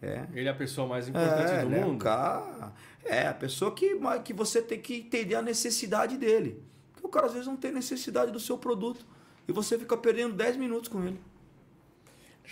É. 0.00 0.26
Ele 0.34 0.48
é 0.48 0.50
a 0.50 0.54
pessoa 0.54 0.86
mais 0.86 1.08
importante 1.08 1.52
é, 1.52 1.62
do 1.62 1.68
né? 1.68 1.84
mundo? 1.84 2.02
Cara, 2.02 2.72
é 3.04 3.28
a 3.28 3.34
pessoa 3.34 3.72
que, 3.72 3.96
que 4.24 4.32
você 4.32 4.60
tem 4.60 4.80
que 4.80 4.96
entender 4.96 5.36
a 5.36 5.42
necessidade 5.42 6.16
dele. 6.16 6.60
Porque 6.92 7.06
o 7.06 7.10
cara 7.10 7.26
às 7.26 7.32
vezes 7.32 7.46
não 7.46 7.56
tem 7.56 7.70
necessidade 7.70 8.32
do 8.32 8.40
seu 8.40 8.58
produto. 8.58 9.06
E 9.46 9.52
você 9.52 9.78
fica 9.78 9.96
perdendo 9.96 10.34
10 10.34 10.56
minutos 10.56 10.88
com 10.88 11.04
ele. 11.04 11.20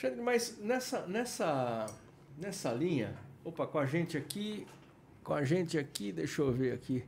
Alexandre, 0.00 0.22
mas 0.22 0.58
nessa, 0.58 1.06
nessa, 1.06 1.86
nessa 2.38 2.72
linha, 2.72 3.14
opa, 3.44 3.66
com 3.66 3.78
a 3.78 3.84
gente 3.84 4.16
aqui, 4.16 4.66
com 5.22 5.34
a 5.34 5.44
gente 5.44 5.78
aqui, 5.78 6.12
deixa 6.12 6.42
eu 6.42 6.52
ver 6.52 6.72
aqui. 6.72 7.04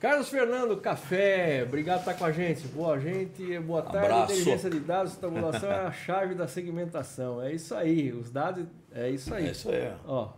Carlos 0.00 0.30
Fernando, 0.30 0.78
café, 0.78 1.62
obrigado 1.62 2.02
por 2.02 2.10
estar 2.10 2.14
com 2.14 2.24
a 2.24 2.32
gente. 2.32 2.66
Boa 2.68 2.98
gente, 2.98 3.58
boa 3.58 3.82
tarde. 3.82 3.98
Abraço. 3.98 4.32
Inteligência 4.32 4.70
de 4.70 4.80
dados, 4.80 5.14
tabulação 5.16 5.70
é 5.70 5.80
a 5.80 5.92
chave 5.92 6.34
da 6.34 6.48
segmentação. 6.48 7.42
É 7.42 7.52
isso 7.52 7.74
aí, 7.74 8.10
os 8.10 8.30
dados, 8.30 8.64
é 8.92 9.10
isso 9.10 9.34
aí. 9.34 9.48
É 9.48 9.50
isso 9.50 9.70
aí. 9.70 9.92
Ó, 10.06 10.30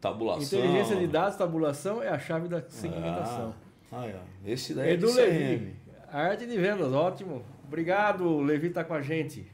tabulação. 0.00 0.60
Inteligência 0.60 0.96
de 0.96 1.06
dados, 1.08 1.36
tabulação 1.36 2.00
é 2.00 2.08
a 2.08 2.18
chave 2.18 2.46
da 2.46 2.62
segmentação. 2.68 3.54
Ah, 3.90 4.02
ah 4.02 4.06
é. 4.06 4.20
Esse 4.46 4.72
daí 4.72 4.92
Edu 4.92 5.10
é 5.18 5.24
Levi, 5.24 5.76
arte 6.12 6.46
de 6.46 6.56
vendas, 6.56 6.92
ótimo. 6.92 7.44
Obrigado, 7.66 8.38
Levi 8.38 8.68
está 8.68 8.84
com 8.84 8.94
a 8.94 9.02
gente. 9.02 9.50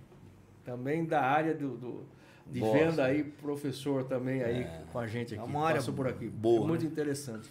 Também 0.62 1.07
da 1.07 1.23
área 1.23 1.55
do, 1.55 1.77
do 1.79 2.07
de 2.47 2.61
venda 2.61 3.05
aí, 3.05 3.25
professor 3.25 4.05
também 4.05 4.43
aí 4.43 4.63
é. 4.63 4.83
com 4.93 4.99
a 4.99 5.07
gente 5.07 5.35
aqui. 5.35 5.43
É 5.43 5.47
uma 5.47 5.65
área 5.65 5.77
Passou 5.77 5.95
por 5.95 6.07
aqui. 6.07 6.29
Boa. 6.29 6.67
Muito 6.67 6.85
né? 6.85 6.91
interessante. 6.91 7.49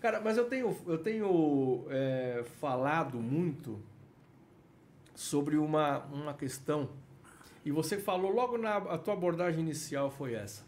Cara, 0.00 0.20
mas 0.20 0.36
eu 0.36 0.44
tenho, 0.44 0.76
eu 0.86 0.98
tenho 0.98 1.84
é, 1.90 2.44
falado 2.60 3.18
muito 3.18 3.80
sobre 5.14 5.56
uma, 5.56 6.04
uma 6.06 6.34
questão, 6.34 6.88
e 7.64 7.72
você 7.72 7.98
falou 7.98 8.30
logo 8.30 8.58
na 8.58 8.76
a 8.76 8.98
tua 8.98 9.14
abordagem 9.14 9.60
inicial 9.60 10.10
foi 10.10 10.34
essa, 10.34 10.62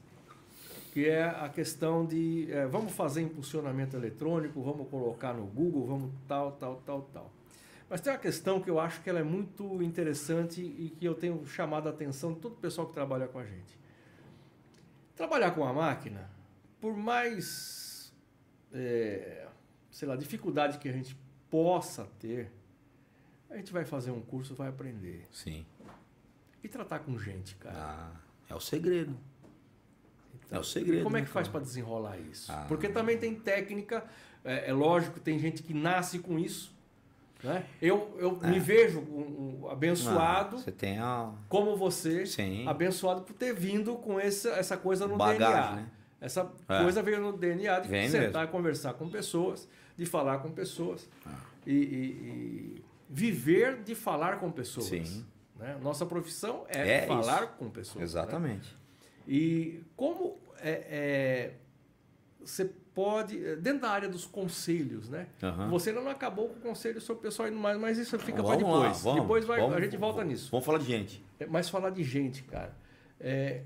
que 0.92 1.06
é 1.06 1.22
a 1.22 1.48
questão 1.48 2.06
de 2.06 2.50
é, 2.50 2.66
vamos 2.66 2.92
fazer 2.94 3.20
impulsionamento 3.20 3.96
eletrônico, 3.96 4.60
vamos 4.62 4.88
colocar 4.88 5.34
no 5.34 5.44
Google, 5.44 5.86
vamos 5.86 6.10
tal, 6.26 6.52
tal, 6.52 6.82
tal, 6.84 7.02
tal. 7.12 7.37
Mas 7.88 8.02
tem 8.02 8.12
uma 8.12 8.18
questão 8.18 8.60
que 8.60 8.68
eu 8.68 8.78
acho 8.78 9.00
que 9.00 9.08
ela 9.08 9.18
é 9.18 9.22
muito 9.22 9.82
interessante 9.82 10.60
e 10.60 10.90
que 10.90 11.06
eu 11.06 11.14
tenho 11.14 11.44
chamado 11.46 11.88
a 11.88 11.90
atenção 11.90 12.34
de 12.34 12.40
todo 12.40 12.52
o 12.52 12.56
pessoal 12.56 12.86
que 12.86 12.92
trabalha 12.92 13.26
com 13.26 13.38
a 13.38 13.44
gente. 13.44 13.78
Trabalhar 15.16 15.52
com 15.52 15.64
a 15.64 15.72
máquina, 15.72 16.30
por 16.80 16.94
mais, 16.94 18.12
é, 18.72 19.48
sei 19.90 20.06
lá, 20.06 20.16
dificuldade 20.16 20.78
que 20.78 20.88
a 20.88 20.92
gente 20.92 21.16
possa 21.50 22.06
ter, 22.20 22.52
a 23.48 23.56
gente 23.56 23.72
vai 23.72 23.86
fazer 23.86 24.10
um 24.10 24.20
curso, 24.20 24.54
vai 24.54 24.68
aprender. 24.68 25.26
Sim. 25.32 25.64
E 26.62 26.68
tratar 26.68 26.98
com 26.98 27.18
gente, 27.18 27.56
cara. 27.56 27.76
Ah, 27.78 28.20
é 28.50 28.54
o 28.54 28.60
segredo. 28.60 29.18
Então, 30.44 30.58
é 30.58 30.60
o 30.60 30.64
segredo. 30.64 31.04
Como 31.04 31.16
é 31.16 31.20
né, 31.20 31.26
que 31.26 31.32
faz 31.32 31.48
para 31.48 31.60
desenrolar 31.60 32.18
isso? 32.18 32.52
Ah. 32.52 32.66
Porque 32.68 32.88
também 32.88 33.16
tem 33.16 33.34
técnica, 33.34 34.04
é, 34.44 34.68
é 34.68 34.72
lógico, 34.74 35.18
tem 35.18 35.38
gente 35.38 35.62
que 35.62 35.72
nasce 35.72 36.18
com 36.18 36.38
isso 36.38 36.76
né? 37.42 37.64
Eu, 37.80 38.16
eu 38.18 38.38
é. 38.42 38.48
me 38.48 38.58
vejo 38.58 39.00
um, 39.00 39.60
um 39.62 39.70
abençoado 39.70 40.58
você 40.58 40.72
tem 40.72 40.98
a... 40.98 41.32
como 41.48 41.76
você, 41.76 42.26
Sim. 42.26 42.66
abençoado 42.66 43.22
por 43.22 43.32
ter 43.34 43.54
vindo 43.54 43.94
com 43.96 44.18
essa, 44.18 44.50
essa 44.50 44.76
coisa 44.76 45.06
no 45.06 45.16
Bagagem, 45.16 45.46
DNA. 45.46 45.76
Né? 45.76 45.88
Essa 46.20 46.50
é. 46.68 46.82
coisa 46.82 47.02
veio 47.02 47.20
no 47.20 47.32
DNA 47.32 47.80
de 47.80 47.88
Vem 47.88 48.08
sentar 48.08 48.42
mesmo. 48.42 48.44
e 48.44 48.46
conversar 48.48 48.94
com 48.94 49.08
pessoas, 49.08 49.68
de 49.96 50.04
falar 50.04 50.38
com 50.38 50.50
pessoas 50.50 51.08
ah. 51.24 51.36
e, 51.66 51.72
e, 51.72 51.76
e, 51.76 52.84
viver 53.08 53.82
de 53.82 53.94
falar 53.94 54.40
com 54.40 54.50
pessoas. 54.50 54.86
Sim. 54.86 55.24
Né? 55.56 55.78
Nossa 55.80 56.04
profissão 56.04 56.64
é, 56.68 57.04
é 57.04 57.06
falar 57.06 57.44
isso. 57.44 57.52
com 57.58 57.70
pessoas. 57.70 57.96
Né? 57.98 58.04
Exatamente. 58.04 58.76
E 59.26 59.80
como 59.96 60.38
é, 60.60 60.70
é, 60.70 61.54
você 62.44 62.64
pode, 62.94 63.44
eh, 63.44 63.56
dentro 63.56 63.82
da 63.82 63.90
área 63.90 64.08
dos 64.08 64.24
conselhos, 64.24 65.08
né? 65.08 65.28
Uhum. 65.42 65.70
Você 65.70 65.90
ainda 65.90 66.02
não 66.02 66.10
acabou 66.10 66.48
com 66.48 66.58
o 66.58 66.60
conselho 66.60 67.00
sobre 67.00 67.20
o 67.20 67.22
pessoal 67.22 67.48
indo 67.48 67.58
mais, 67.58 67.78
mas 67.78 67.98
isso 67.98 68.18
fica 68.18 68.42
para 68.42 68.56
depois. 68.56 68.82
Lá, 68.82 68.92
vamos, 68.92 69.20
depois 69.20 69.44
vai, 69.44 69.60
vamos, 69.60 69.76
a 69.76 69.80
gente 69.80 69.96
volta 69.96 70.18
vamos, 70.18 70.32
nisso. 70.32 70.50
Vamos 70.50 70.66
falar 70.66 70.78
de 70.78 70.86
gente. 70.86 71.24
É, 71.38 71.46
mas 71.46 71.68
falar 71.68 71.90
de 71.90 72.02
gente, 72.02 72.42
cara. 72.44 72.74
É, 73.20 73.62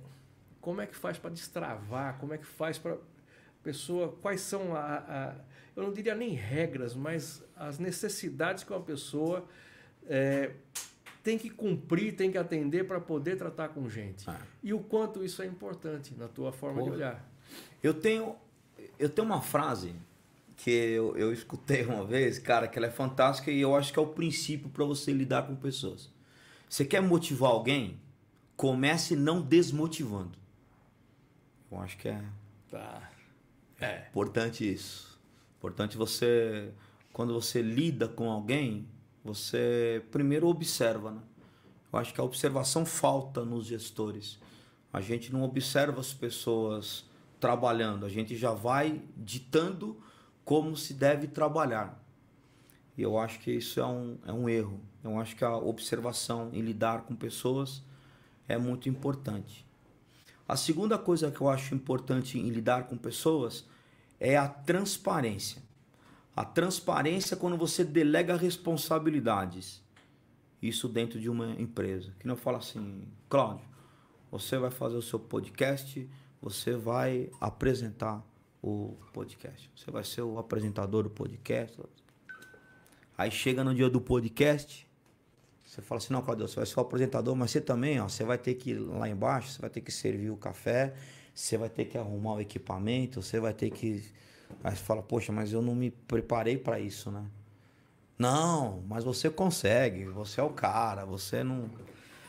como 0.60 0.80
é 0.80 0.86
que 0.86 0.96
faz 0.96 1.18
para 1.18 1.30
destravar? 1.30 2.18
Como 2.18 2.34
é 2.34 2.38
que 2.38 2.46
faz 2.46 2.78
para 2.78 2.96
pessoa? 3.62 4.16
Quais 4.20 4.40
são 4.40 4.74
a, 4.74 4.96
a, 4.98 5.34
eu 5.74 5.82
não 5.82 5.92
diria 5.92 6.14
nem 6.14 6.30
regras, 6.30 6.94
mas 6.94 7.42
as 7.56 7.78
necessidades 7.78 8.64
que 8.64 8.72
uma 8.72 8.82
pessoa 8.82 9.46
é, 10.06 10.52
tem 11.22 11.38
que 11.38 11.48
cumprir, 11.48 12.14
tem 12.14 12.30
que 12.30 12.38
atender 12.38 12.86
para 12.86 13.00
poder 13.00 13.36
tratar 13.36 13.68
com 13.68 13.88
gente. 13.88 14.28
Ah. 14.28 14.40
E 14.62 14.74
o 14.74 14.80
quanto 14.80 15.24
isso 15.24 15.42
é 15.42 15.46
importante 15.46 16.14
na 16.16 16.28
tua 16.28 16.52
forma 16.52 16.80
Pô, 16.80 16.84
de 16.84 16.90
olhar. 16.90 17.28
Eu 17.82 17.94
tenho 17.94 18.36
eu 18.98 19.08
tenho 19.08 19.26
uma 19.26 19.40
frase 19.40 19.94
que 20.56 20.70
eu, 20.70 21.16
eu 21.16 21.32
escutei 21.32 21.84
uma 21.86 22.04
vez, 22.04 22.38
cara, 22.38 22.68
que 22.68 22.78
ela 22.78 22.86
é 22.86 22.90
fantástica 22.90 23.50
e 23.50 23.60
eu 23.60 23.74
acho 23.74 23.92
que 23.92 23.98
é 23.98 24.02
o 24.02 24.06
princípio 24.06 24.68
para 24.68 24.84
você 24.84 25.12
lidar 25.12 25.46
com 25.46 25.56
pessoas. 25.56 26.10
Você 26.68 26.84
quer 26.84 27.02
motivar 27.02 27.50
alguém? 27.50 28.00
Comece 28.56 29.16
não 29.16 29.42
desmotivando. 29.42 30.38
Eu 31.70 31.80
acho 31.80 31.96
que 31.98 32.08
é. 32.08 32.22
Tá. 32.70 33.10
É. 33.80 34.06
Importante 34.08 34.70
isso. 34.70 35.18
Importante 35.58 35.96
você, 35.96 36.72
quando 37.12 37.34
você 37.34 37.60
lida 37.60 38.08
com 38.08 38.30
alguém, 38.30 38.86
você 39.24 40.02
primeiro 40.10 40.46
observa, 40.46 41.10
né? 41.10 41.20
Eu 41.92 41.98
acho 41.98 42.14
que 42.14 42.20
a 42.20 42.24
observação 42.24 42.86
falta 42.86 43.44
nos 43.44 43.66
gestores. 43.66 44.38
A 44.92 45.00
gente 45.00 45.32
não 45.32 45.42
observa 45.42 46.00
as 46.00 46.14
pessoas 46.14 47.04
trabalhando, 47.42 48.06
a 48.06 48.08
gente 48.08 48.36
já 48.36 48.52
vai 48.52 49.02
ditando 49.16 50.00
como 50.44 50.76
se 50.76 50.94
deve 50.94 51.26
trabalhar. 51.26 52.00
E 52.96 53.02
eu 53.02 53.18
acho 53.18 53.40
que 53.40 53.50
isso 53.50 53.80
é 53.80 53.84
um, 53.84 54.16
é 54.24 54.32
um 54.32 54.48
erro. 54.48 54.80
Eu 55.02 55.18
acho 55.18 55.34
que 55.34 55.44
a 55.44 55.56
observação 55.56 56.50
em 56.52 56.60
lidar 56.60 57.02
com 57.02 57.16
pessoas 57.16 57.82
é 58.46 58.56
muito 58.56 58.88
importante. 58.88 59.66
A 60.46 60.54
segunda 60.54 60.96
coisa 60.96 61.32
que 61.32 61.40
eu 61.40 61.48
acho 61.48 61.74
importante 61.74 62.38
em 62.38 62.48
lidar 62.48 62.84
com 62.84 62.96
pessoas 62.96 63.66
é 64.20 64.36
a 64.36 64.46
transparência. 64.46 65.60
A 66.36 66.44
transparência 66.44 67.36
quando 67.36 67.56
você 67.56 67.82
delega 67.82 68.36
responsabilidades. 68.36 69.82
Isso 70.62 70.88
dentro 70.88 71.18
de 71.18 71.28
uma 71.28 71.60
empresa. 71.60 72.14
Que 72.20 72.28
não 72.28 72.36
fala 72.36 72.58
assim, 72.58 73.02
Cláudio, 73.28 73.66
você 74.30 74.56
vai 74.58 74.70
fazer 74.70 74.96
o 74.96 75.02
seu 75.02 75.18
podcast, 75.18 76.08
você 76.42 76.76
vai 76.76 77.30
apresentar 77.40 78.22
o 78.60 78.96
podcast. 79.12 79.70
Você 79.76 79.90
vai 79.90 80.02
ser 80.02 80.22
o 80.22 80.38
apresentador 80.38 81.04
do 81.04 81.10
podcast. 81.10 81.80
Aí 83.16 83.30
chega 83.30 83.62
no 83.62 83.72
dia 83.74 83.88
do 83.88 84.00
podcast, 84.00 84.86
você 85.64 85.80
fala 85.80 85.98
assim, 85.98 86.12
não, 86.12 86.20
Claudio, 86.20 86.46
você 86.46 86.56
vai 86.56 86.66
ser 86.66 86.78
o 86.78 86.82
apresentador, 86.82 87.34
mas 87.34 87.50
você 87.50 87.60
também, 87.60 88.00
ó, 88.00 88.08
você 88.08 88.24
vai 88.24 88.36
ter 88.36 88.54
que 88.54 88.72
ir 88.72 88.78
lá 88.78 89.08
embaixo, 89.08 89.52
você 89.52 89.60
vai 89.60 89.70
ter 89.70 89.80
que 89.80 89.90
servir 89.90 90.30
o 90.30 90.36
café, 90.36 90.92
você 91.34 91.56
vai 91.56 91.70
ter 91.70 91.86
que 91.86 91.96
arrumar 91.96 92.34
o 92.34 92.40
equipamento, 92.40 93.22
você 93.22 93.40
vai 93.40 93.54
ter 93.54 93.70
que. 93.70 94.04
Aí 94.62 94.76
você 94.76 94.82
fala, 94.82 95.02
poxa, 95.02 95.32
mas 95.32 95.52
eu 95.52 95.62
não 95.62 95.74
me 95.74 95.90
preparei 95.90 96.58
para 96.58 96.78
isso, 96.78 97.10
né? 97.10 97.24
Não, 98.18 98.82
mas 98.86 99.02
você 99.02 99.30
consegue, 99.30 100.04
você 100.04 100.40
é 100.40 100.44
o 100.44 100.50
cara, 100.50 101.04
você 101.04 101.42
não. 101.42 101.70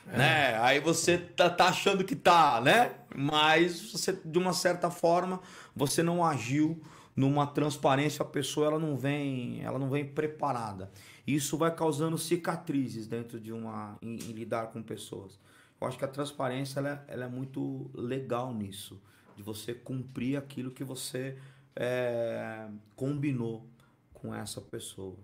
É. 0.07 0.17
Né? 0.17 0.59
Aí 0.59 0.79
você 0.79 1.17
tá, 1.17 1.49
tá, 1.49 1.69
achando 1.69 2.03
que 2.03 2.15
tá, 2.15 2.61
né? 2.61 2.93
Mas 3.15 3.91
você, 3.91 4.13
de 4.13 4.37
uma 4.37 4.53
certa 4.53 4.89
forma, 4.89 5.39
você 5.75 6.03
não 6.03 6.25
agiu 6.25 6.81
numa 7.15 7.45
transparência, 7.45 8.23
a 8.23 8.27
pessoa 8.27 8.67
ela 8.67 8.79
não 8.79 8.97
vem, 8.97 9.61
ela 9.63 9.77
não 9.77 9.89
vem 9.89 10.05
preparada. 10.05 10.91
Isso 11.25 11.57
vai 11.57 11.73
causando 11.73 12.17
cicatrizes 12.17 13.07
dentro 13.07 13.39
de 13.39 13.53
uma 13.53 13.97
em, 14.01 14.15
em 14.15 14.31
lidar 14.33 14.67
com 14.67 14.81
pessoas. 14.81 15.39
Eu 15.79 15.87
acho 15.87 15.97
que 15.97 16.05
a 16.05 16.07
transparência 16.07 16.79
ela, 16.79 17.05
ela 17.07 17.25
é 17.25 17.27
muito 17.27 17.89
legal 17.93 18.53
nisso, 18.53 19.01
de 19.35 19.43
você 19.43 19.73
cumprir 19.73 20.37
aquilo 20.37 20.71
que 20.71 20.83
você 20.83 21.37
é, 21.75 22.67
combinou 22.95 23.65
com 24.13 24.33
essa 24.33 24.61
pessoa. 24.61 25.17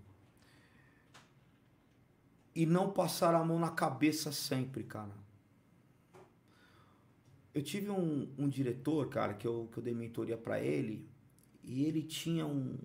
E 2.60 2.66
não 2.66 2.90
passar 2.90 3.34
a 3.34 3.42
mão 3.42 3.58
na 3.58 3.70
cabeça 3.70 4.30
sempre, 4.32 4.84
cara. 4.84 5.14
Eu 7.54 7.62
tive 7.62 7.90
um, 7.90 8.28
um 8.36 8.50
diretor, 8.50 9.08
cara, 9.08 9.32
que 9.32 9.46
eu, 9.46 9.66
que 9.72 9.78
eu 9.78 9.82
dei 9.82 9.94
mentoria 9.94 10.36
para 10.36 10.60
ele, 10.60 11.08
e 11.64 11.86
ele 11.86 12.02
tinha 12.02 12.44
um, 12.44 12.76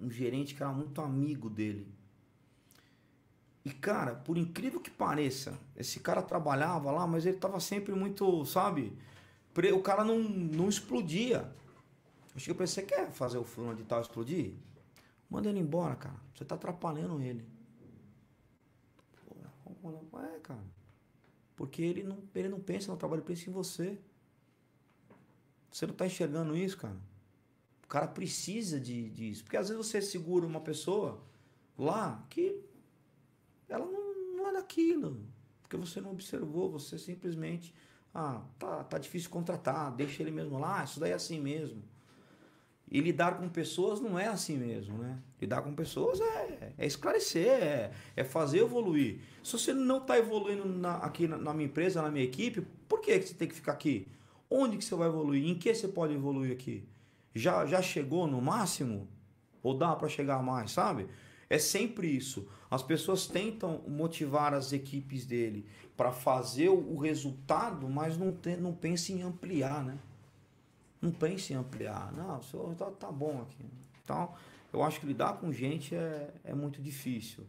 um 0.00 0.08
gerente 0.08 0.54
que 0.54 0.62
era 0.62 0.70
muito 0.70 1.00
amigo 1.00 1.50
dele. 1.50 1.92
E, 3.64 3.72
cara, 3.72 4.14
por 4.14 4.38
incrível 4.38 4.78
que 4.78 4.88
pareça, 4.88 5.58
esse 5.74 5.98
cara 5.98 6.22
trabalhava 6.22 6.92
lá, 6.92 7.04
mas 7.04 7.26
ele 7.26 7.38
tava 7.38 7.58
sempre 7.58 7.96
muito, 7.96 8.44
sabe? 8.44 8.96
O 9.74 9.82
cara 9.82 10.04
não, 10.04 10.20
não 10.20 10.68
explodia. 10.68 11.52
Eu 12.36 12.38
cheguei 12.38 12.54
pra 12.54 12.62
ele, 12.62 12.70
você 12.70 12.82
quer 12.82 13.10
fazer 13.10 13.38
o 13.38 13.42
fulano 13.42 13.74
de 13.74 13.82
tal 13.82 14.00
explodir? 14.00 14.52
Manda 15.28 15.48
ele 15.48 15.58
embora, 15.58 15.96
cara. 15.96 16.14
Você 16.36 16.44
tá 16.44 16.54
atrapalhando 16.54 17.20
ele. 17.20 17.57
É, 20.34 20.38
cara. 20.40 20.64
Porque 21.56 21.82
ele 21.82 22.02
não, 22.02 22.22
ele 22.34 22.48
não 22.48 22.60
pensa 22.60 22.90
no 22.90 22.98
trabalho, 22.98 23.20
ele 23.20 23.26
pensa 23.26 23.48
em 23.48 23.52
você. 23.52 23.98
Você 25.70 25.86
não 25.86 25.94
tá 25.94 26.06
enxergando 26.06 26.56
isso, 26.56 26.76
cara? 26.76 26.96
O 27.84 27.88
cara 27.88 28.06
precisa 28.06 28.78
de, 28.78 29.10
disso. 29.10 29.42
Porque 29.44 29.56
às 29.56 29.68
vezes 29.68 29.86
você 29.86 30.00
segura 30.00 30.46
uma 30.46 30.60
pessoa 30.60 31.20
lá 31.76 32.24
que 32.28 32.60
ela 33.68 33.86
não, 33.86 34.36
não 34.36 34.48
é 34.48 34.52
daquilo. 34.52 35.24
Porque 35.62 35.76
você 35.76 36.00
não 36.00 36.12
observou, 36.12 36.70
você 36.70 36.98
simplesmente. 36.98 37.74
Ah, 38.14 38.42
tá, 38.58 38.84
tá 38.84 38.98
difícil 38.98 39.30
contratar, 39.30 39.94
deixa 39.94 40.22
ele 40.22 40.30
mesmo 40.30 40.58
lá, 40.58 40.82
isso 40.82 40.98
daí 40.98 41.10
é 41.12 41.14
assim 41.14 41.38
mesmo. 41.38 41.82
E 42.90 43.00
lidar 43.00 43.36
com 43.38 43.48
pessoas 43.48 44.00
não 44.00 44.18
é 44.18 44.26
assim 44.26 44.56
mesmo, 44.56 44.96
né? 44.98 45.18
Lidar 45.40 45.62
com 45.62 45.74
pessoas 45.74 46.20
é, 46.20 46.72
é 46.78 46.86
esclarecer, 46.86 47.46
é, 47.46 47.92
é, 48.16 48.24
fazer 48.24 48.60
evoluir. 48.60 49.20
Se 49.42 49.52
você 49.52 49.74
não 49.74 49.98
está 49.98 50.18
evoluindo 50.18 50.64
na, 50.64 50.96
aqui 50.96 51.28
na, 51.28 51.36
na, 51.36 51.52
minha 51.52 51.66
empresa, 51.66 52.00
na 52.00 52.10
minha 52.10 52.24
equipe, 52.24 52.62
por 52.88 53.00
que, 53.00 53.18
que 53.18 53.28
você 53.28 53.34
tem 53.34 53.46
que 53.46 53.54
ficar 53.54 53.72
aqui? 53.72 54.08
Onde 54.50 54.78
que 54.78 54.84
você 54.84 54.94
vai 54.94 55.08
evoluir? 55.08 55.46
Em 55.46 55.54
que 55.54 55.74
você 55.74 55.86
pode 55.86 56.14
evoluir 56.14 56.52
aqui? 56.52 56.88
Já, 57.34 57.66
já 57.66 57.82
chegou 57.82 58.26
no 58.26 58.40
máximo? 58.40 59.06
Ou 59.62 59.76
dá 59.76 59.94
para 59.94 60.08
chegar 60.08 60.42
mais, 60.42 60.70
sabe? 60.70 61.06
É 61.50 61.58
sempre 61.58 62.06
isso. 62.06 62.48
As 62.70 62.82
pessoas 62.82 63.26
tentam 63.26 63.82
motivar 63.86 64.54
as 64.54 64.72
equipes 64.72 65.26
dele 65.26 65.66
para 65.96 66.12
fazer 66.12 66.68
o 66.68 66.96
resultado, 66.96 67.88
mas 67.88 68.16
não, 68.16 68.32
tem, 68.32 68.56
não 68.56 68.72
pensa 68.72 69.12
em 69.12 69.22
ampliar, 69.22 69.84
né? 69.84 69.98
Não 71.00 71.10
pense 71.10 71.52
em 71.52 71.56
ampliar. 71.56 72.12
Não, 72.12 72.38
o 72.38 72.42
senhor 72.42 72.74
tá, 72.74 72.90
tá 72.90 73.12
bom 73.12 73.42
aqui. 73.42 73.64
Então, 74.02 74.32
eu 74.72 74.82
acho 74.82 75.00
que 75.00 75.06
lidar 75.06 75.34
com 75.34 75.52
gente 75.52 75.94
é, 75.94 76.32
é 76.44 76.54
muito 76.54 76.80
difícil. 76.82 77.44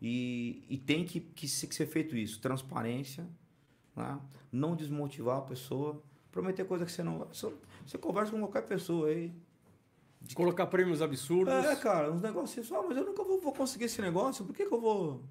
E, 0.00 0.64
e 0.68 0.78
tem 0.78 1.04
que, 1.04 1.20
que, 1.20 1.48
ser 1.48 1.86
feito 1.86 2.16
isso. 2.16 2.40
Transparência, 2.40 3.26
né? 3.94 4.18
não 4.50 4.74
desmotivar 4.74 5.38
a 5.38 5.42
pessoa, 5.42 6.02
prometer 6.30 6.64
coisa 6.64 6.84
que 6.84 6.92
você 6.92 7.02
não... 7.02 7.18
Você, 7.18 7.52
você 7.86 7.98
conversa 7.98 8.32
com 8.32 8.38
qualquer 8.38 8.62
pessoa 8.62 9.08
aí, 9.08 9.32
de 10.20 10.34
colocar 10.34 10.66
prêmios 10.66 11.00
absurdos. 11.00 11.52
É, 11.52 11.76
cara, 11.76 12.12
uns 12.12 12.20
negócios. 12.20 12.70
Ah, 12.72 12.82
mas 12.86 12.96
eu 12.96 13.04
nunca 13.04 13.24
vou, 13.24 13.40
vou 13.40 13.52
conseguir 13.52 13.86
esse 13.86 14.00
negócio, 14.00 14.44
por 14.44 14.54
que, 14.54 14.66
que 14.66 14.74
eu 14.74 14.80
vou. 14.80 15.22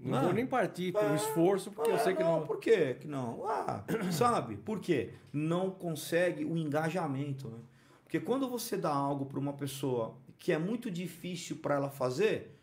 Não, 0.00 0.12
não 0.12 0.22
vou 0.24 0.32
nem 0.32 0.46
partir 0.46 0.92
pelo 0.92 1.12
é, 1.12 1.16
esforço, 1.16 1.70
porque 1.70 1.90
eu 1.90 1.98
sei 1.98 2.14
que 2.14 2.22
não. 2.22 2.40
não. 2.40 2.46
Por 2.46 2.58
que 2.58 2.94
que 2.94 3.08
não? 3.08 3.44
Ah, 3.46 3.84
sabe? 4.12 4.56
Por 4.56 4.80
quê? 4.80 5.10
Não 5.32 5.70
consegue 5.70 6.44
o 6.44 6.56
engajamento, 6.56 7.48
né? 7.48 7.58
Porque 8.04 8.20
quando 8.20 8.48
você 8.48 8.76
dá 8.76 8.92
algo 8.92 9.26
para 9.26 9.38
uma 9.38 9.52
pessoa 9.52 10.16
que 10.38 10.52
é 10.52 10.58
muito 10.58 10.90
difícil 10.90 11.56
para 11.56 11.74
ela 11.74 11.90
fazer, 11.90 12.56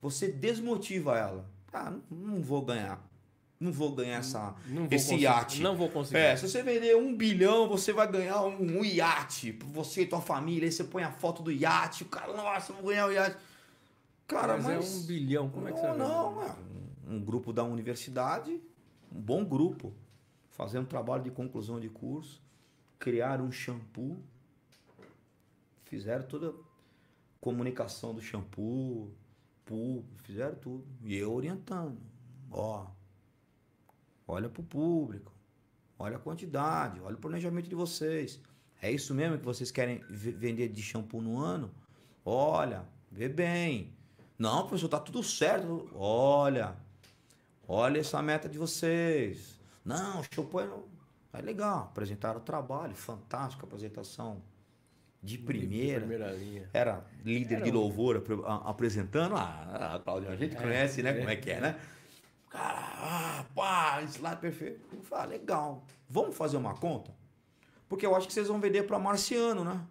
você 0.00 0.28
desmotiva 0.28 1.16
ela. 1.16 1.48
Ah, 1.72 1.92
não 2.10 2.42
vou 2.42 2.62
ganhar. 2.62 3.08
Não 3.60 3.72
vou 3.72 3.92
ganhar 3.92 4.18
essa, 4.18 4.54
não 4.68 4.86
vou 4.86 4.88
esse 4.92 5.16
iate. 5.16 5.60
Não 5.62 5.76
vou 5.76 5.88
conseguir. 5.88 6.18
É, 6.18 6.36
se 6.36 6.48
você 6.48 6.62
vender 6.62 6.96
um 6.96 7.16
bilhão, 7.16 7.68
você 7.68 7.92
vai 7.92 8.06
ganhar 8.06 8.42
um, 8.42 8.78
um 8.78 8.84
iate. 8.84 9.52
Você 9.72 10.02
e 10.02 10.06
tua 10.06 10.20
família. 10.20 10.66
Aí 10.66 10.72
você 10.72 10.84
põe 10.84 11.02
a 11.02 11.10
foto 11.10 11.42
do 11.42 11.50
iate. 11.50 12.04
O 12.04 12.06
cara, 12.06 12.32
nossa, 12.34 12.72
vou 12.72 12.90
ganhar 12.90 13.06
o 13.06 13.12
iate. 13.12 13.36
Cara, 14.28 14.58
mas, 14.58 14.66
mas, 14.66 14.94
é 14.94 14.98
um 14.98 15.06
bilhão. 15.06 15.48
Como 15.48 15.64
não, 15.64 15.68
é 15.70 15.72
que 15.72 15.80
você 15.80 15.86
vai 15.86 15.96
Não, 15.96 16.42
é 16.42 16.54
um, 17.08 17.24
grupo 17.24 17.50
da 17.50 17.64
universidade, 17.64 18.60
um 19.10 19.20
bom 19.20 19.42
grupo, 19.42 19.94
fazendo 20.50 20.86
trabalho 20.86 21.22
de 21.24 21.30
conclusão 21.30 21.80
de 21.80 21.88
curso, 21.88 22.42
criaram 22.98 23.46
um 23.46 23.50
shampoo, 23.50 24.22
fizeram 25.84 26.26
toda 26.26 26.50
a 26.50 26.52
comunicação 27.40 28.14
do 28.14 28.20
shampoo, 28.20 29.10
fizeram 30.18 30.56
tudo. 30.56 30.86
E 31.02 31.16
eu 31.16 31.32
orientando. 31.32 31.98
Ó, 32.50 32.86
olha 34.26 34.50
para 34.50 34.60
o 34.60 34.64
público, 34.64 35.32
olha 35.98 36.16
a 36.16 36.20
quantidade, 36.20 37.00
olha 37.00 37.16
o 37.16 37.18
planejamento 37.18 37.68
de 37.68 37.74
vocês. 37.74 38.38
É 38.80 38.92
isso 38.92 39.14
mesmo 39.14 39.38
que 39.38 39.44
vocês 39.44 39.70
querem 39.70 40.04
vender 40.10 40.68
de 40.68 40.82
shampoo 40.82 41.22
no 41.22 41.38
ano? 41.38 41.70
Olha, 42.24 42.86
vê 43.10 43.26
bem. 43.26 43.97
Não, 44.38 44.66
professor, 44.66 44.88
tá 44.88 45.00
tudo 45.00 45.22
certo. 45.22 45.90
Olha, 45.94 46.76
olha 47.66 47.98
essa 47.98 48.22
meta 48.22 48.48
de 48.48 48.56
vocês. 48.56 49.58
Não, 49.84 50.22
shampoo 50.22 50.60
é, 50.60 51.38
é 51.38 51.42
legal. 51.42 51.88
Apresentaram 51.90 52.38
o 52.38 52.42
trabalho, 52.42 52.94
fantástica 52.94 53.66
apresentação. 53.66 54.40
De 55.20 55.36
primeira. 55.36 56.00
De 56.00 56.06
primeira 56.06 56.32
linha. 56.32 56.70
Era 56.72 57.04
líder 57.24 57.56
Era 57.56 57.64
de 57.64 57.70
louvor 57.72 58.22
apresentando. 58.64 59.34
Ah, 59.36 59.96
a 59.96 59.98
Claudia, 59.98 60.30
a 60.30 60.36
gente 60.36 60.56
é, 60.56 60.60
conhece, 60.60 61.02
né? 61.02 61.10
É, 61.10 61.14
como 61.14 61.30
é 61.30 61.36
que 61.36 61.50
é, 61.50 61.60
né? 61.60 61.80
Cara, 62.48 62.78
ah, 62.78 63.44
pá, 63.54 64.00
slide 64.02 64.40
perfeito. 64.40 64.80
Eu 64.92 65.02
falei, 65.02 65.24
ah, 65.24 65.28
legal. 65.40 65.84
Vamos 66.08 66.36
fazer 66.36 66.56
uma 66.56 66.74
conta? 66.74 67.12
Porque 67.88 68.06
eu 68.06 68.14
acho 68.14 68.28
que 68.28 68.32
vocês 68.32 68.46
vão 68.46 68.60
vender 68.60 68.84
para 68.84 68.98
marciano, 68.98 69.64
né? 69.64 69.84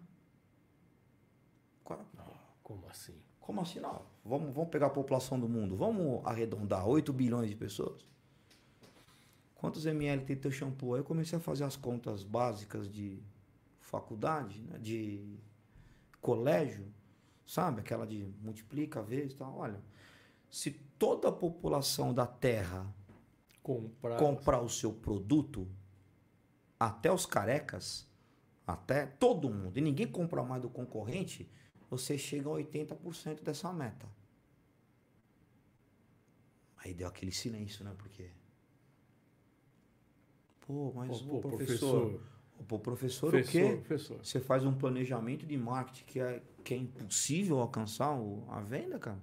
Como 2.62 2.86
assim? 2.88 3.14
Como 3.40 3.60
assim? 3.60 3.80
Não. 3.80 4.02
Vamos, 4.28 4.54
vamos 4.54 4.68
pegar 4.68 4.88
a 4.88 4.90
população 4.90 5.40
do 5.40 5.48
mundo. 5.48 5.74
Vamos 5.74 6.20
arredondar 6.26 6.86
8 6.86 7.12
bilhões 7.14 7.48
de 7.48 7.56
pessoas. 7.56 8.06
Quantos 9.54 9.86
ml 9.86 10.24
tem 10.24 10.36
teu 10.36 10.50
shampoo? 10.50 10.94
Aí 10.94 11.00
eu 11.00 11.04
comecei 11.04 11.38
a 11.38 11.40
fazer 11.40 11.64
as 11.64 11.76
contas 11.76 12.22
básicas 12.22 12.90
de 12.90 13.22
faculdade, 13.80 14.60
né? 14.60 14.78
de 14.78 15.38
colégio, 16.20 16.86
sabe? 17.46 17.80
Aquela 17.80 18.06
de 18.06 18.28
multiplica 18.42 19.02
vezes 19.02 19.32
e 19.32 19.36
tal. 19.36 19.56
Olha, 19.56 19.80
se 20.50 20.72
toda 20.98 21.28
a 21.28 21.32
população 21.32 22.12
da 22.12 22.26
Terra 22.26 22.86
comprar, 23.62 24.18
comprar 24.18 24.60
o 24.60 24.68
seu 24.68 24.92
produto, 24.92 25.66
até 26.78 27.10
os 27.10 27.24
carecas, 27.24 28.06
até 28.66 29.06
todo 29.06 29.48
mundo, 29.48 29.78
e 29.78 29.80
ninguém 29.80 30.06
compra 30.06 30.42
mais 30.42 30.60
do 30.60 30.68
concorrente, 30.68 31.50
você 31.90 32.18
chega 32.18 32.48
a 32.50 32.52
80% 32.52 33.42
dessa 33.42 33.72
meta. 33.72 34.17
Aí 36.78 36.94
deu 36.94 37.08
aquele 37.08 37.32
silêncio, 37.32 37.84
né? 37.84 37.94
Porque. 37.96 38.30
Pô, 40.60 40.92
mas 40.94 41.20
pô, 41.20 41.36
o 41.36 41.40
pô, 41.40 41.48
professor. 41.48 42.00
professor. 42.00 42.38
Pô, 42.66 42.78
professor, 42.78 43.30
professor, 43.30 43.60
o 43.60 43.68
quê? 43.68 43.76
Professor. 43.76 44.18
Você 44.24 44.40
faz 44.40 44.64
um 44.64 44.74
planejamento 44.74 45.46
de 45.46 45.56
marketing 45.56 46.04
que 46.04 46.20
é, 46.20 46.42
que 46.64 46.74
é 46.74 46.76
impossível 46.76 47.60
alcançar 47.60 48.12
o, 48.12 48.44
a 48.50 48.60
venda, 48.60 48.98
cara? 48.98 49.22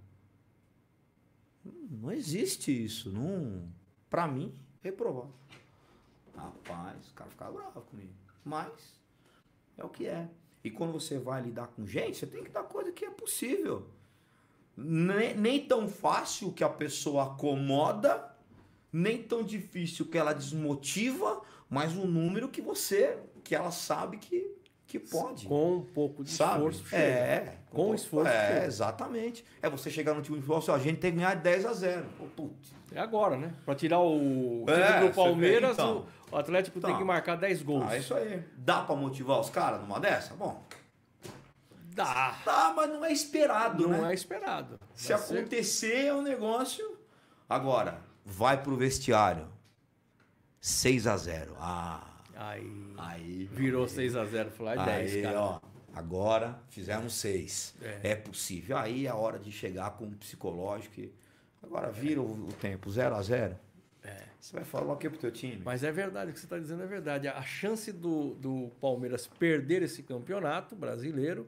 Não 1.63 2.11
existe 2.11 2.71
isso. 2.71 3.11
Não. 3.11 3.67
Pra 4.09 4.27
mim, 4.27 4.53
reprovado. 4.81 5.33
Rapaz, 6.35 7.09
o 7.09 7.13
cara 7.13 7.29
ficava 7.29 7.51
bravo 7.51 7.81
comigo. 7.81 8.13
Mas 8.43 8.99
é 9.77 9.83
o 9.83 9.89
que 9.89 10.05
é. 10.05 10.29
E 10.63 10.71
quando 10.71 10.93
você 10.93 11.19
vai 11.19 11.41
lidar 11.41 11.67
com 11.67 11.85
gente, 11.85 12.17
você 12.17 12.27
tem 12.27 12.43
que 12.43 12.49
dar 12.49 12.63
coisa 12.63 12.91
que 12.91 13.05
é 13.05 13.09
possível. 13.11 13.87
Nem, 14.77 15.35
nem 15.35 15.65
tão 15.65 15.87
fácil 15.87 16.51
que 16.51 16.63
a 16.63 16.69
pessoa 16.69 17.25
acomoda, 17.25 18.31
nem 18.91 19.21
tão 19.21 19.43
difícil 19.43 20.05
que 20.05 20.17
ela 20.17 20.33
desmotiva, 20.33 21.41
mas 21.69 21.95
um 21.95 22.05
número 22.05 22.49
que 22.49 22.61
você, 22.61 23.17
que 23.43 23.55
ela 23.55 23.71
sabe 23.71 24.17
que 24.17 24.55
que 24.87 24.99
pode. 24.99 25.47
Com 25.47 25.77
um 25.77 25.81
pouco 25.81 26.23
de 26.23 26.31
sabe? 26.31 26.57
esforço. 26.57 26.85
Chega. 26.87 27.03
É. 27.03 27.57
Com, 27.71 27.87
com 27.87 27.95
esforço. 27.95 28.31
É, 28.31 28.53
chega. 28.53 28.65
exatamente. 28.65 29.45
É 29.61 29.69
você 29.69 29.89
chegar 29.89 30.13
no 30.13 30.21
time 30.21 30.37
de 30.37 30.45
futebol, 30.45 30.75
a 30.75 30.79
gente 30.79 30.99
tem 30.99 31.11
que 31.11 31.17
ganhar 31.17 31.35
10 31.35 31.65
a 31.65 31.73
0. 31.73 32.05
Putz. 32.35 32.73
É 32.93 32.99
agora, 32.99 33.35
né? 33.35 33.53
Para 33.65 33.75
tirar 33.75 33.99
o 33.99 34.63
é, 34.67 35.01
do 35.01 35.13
Palmeiras, 35.13 35.73
então. 35.73 36.05
o 36.31 36.37
Atlético 36.37 36.77
então. 36.77 36.89
tem 36.89 36.99
que 36.99 37.03
marcar 37.03 37.35
10 37.35 37.63
gols. 37.63 37.85
Ah, 37.87 37.97
isso 37.97 38.13
aí. 38.13 38.43
Dá 38.57 38.81
para 38.81 38.95
motivar 38.95 39.39
os 39.39 39.49
caras 39.49 39.81
numa 39.81 39.99
dessa? 39.99 40.33
Bom. 40.35 40.63
Dá. 41.95 42.37
Dá, 42.45 42.73
mas 42.75 42.89
não 42.89 43.05
é 43.05 43.11
esperado, 43.11 43.83
não 43.83 43.89
né? 43.89 43.97
Não 43.99 44.09
é 44.09 44.13
esperado. 44.13 44.77
Se 44.93 45.13
Vai 45.13 45.21
acontecer, 45.21 45.87
ser... 45.91 46.05
é 46.07 46.13
um 46.13 46.21
negócio. 46.21 46.97
Agora, 47.49 48.01
vai 48.25 48.61
pro 48.61 48.75
vestiário. 48.75 49.47
6 50.59 51.07
a 51.07 51.15
0 51.17 51.55
Ah. 51.59 52.11
Aí, 52.35 52.93
Aí. 52.97 53.49
virou 53.51 53.87
6 53.87 54.15
a 54.15 54.25
0 54.25 54.51
Falou, 54.51 54.73
é 54.73 54.83
10, 54.85 55.15
Aí, 55.15 55.21
cara. 55.21 55.39
ó. 55.41 55.59
Agora 55.93 56.59
fizemos 56.69 57.13
6. 57.13 57.75
É. 57.81 58.11
É. 58.11 58.15
possível. 58.15 58.77
Aí 58.77 59.05
é 59.05 59.09
a 59.09 59.15
hora 59.15 59.39
de 59.39 59.51
chegar 59.51 59.91
com 59.91 60.05
o 60.05 60.11
psicológico. 60.11 60.99
e- 60.99 61.13
Agora 61.63 61.89
vira 61.91 62.19
o, 62.21 62.47
o 62.49 62.53
tempo 62.53 62.91
0 62.91 63.15
a 63.15 63.21
0 63.21 63.55
Você 64.39 64.53
vai 64.55 64.65
falar 64.65 64.93
o 64.93 64.97
que 64.97 65.09
pro 65.09 65.17
teu 65.17 65.31
time? 65.31 65.61
Mas 65.63 65.83
é 65.83 65.91
verdade, 65.91 66.29
o 66.29 66.33
que 66.33 66.39
você 66.39 66.45
está 66.45 66.59
dizendo 66.59 66.83
é 66.83 66.87
verdade. 66.87 67.27
A 67.29 67.41
chance 67.41 67.91
do, 67.91 68.35
do 68.35 68.69
Palmeiras 68.81 69.25
perder 69.25 69.81
esse 69.81 70.03
campeonato 70.03 70.75
brasileiro 70.75 71.47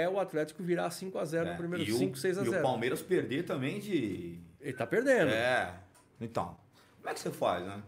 é 0.00 0.08
o 0.08 0.18
Atlético 0.18 0.62
virar 0.62 0.90
5 0.90 1.18
a 1.18 1.24
0 1.24 1.46
É, 1.48 1.50
no 1.52 1.58
primeiro 1.58 1.84
e 1.84 1.92
o- 1.92 1.98
5, 1.98 2.16
6 2.16 2.38
a 2.38 2.44
E 2.44 2.48
o 2.48 2.50
0 2.50 2.62
Palmeiras 2.62 3.02
perder 3.02 3.44
também 3.44 3.78
de. 3.80 4.38
Ele 4.60 4.72
tá 4.72 4.86
perdendo. 4.86 5.30
É. 5.30 5.74
Então, 6.20 6.56
como 6.96 7.08
é 7.10 7.14
que 7.14 7.20
você 7.20 7.30
faz, 7.30 7.64
né? 7.66 7.82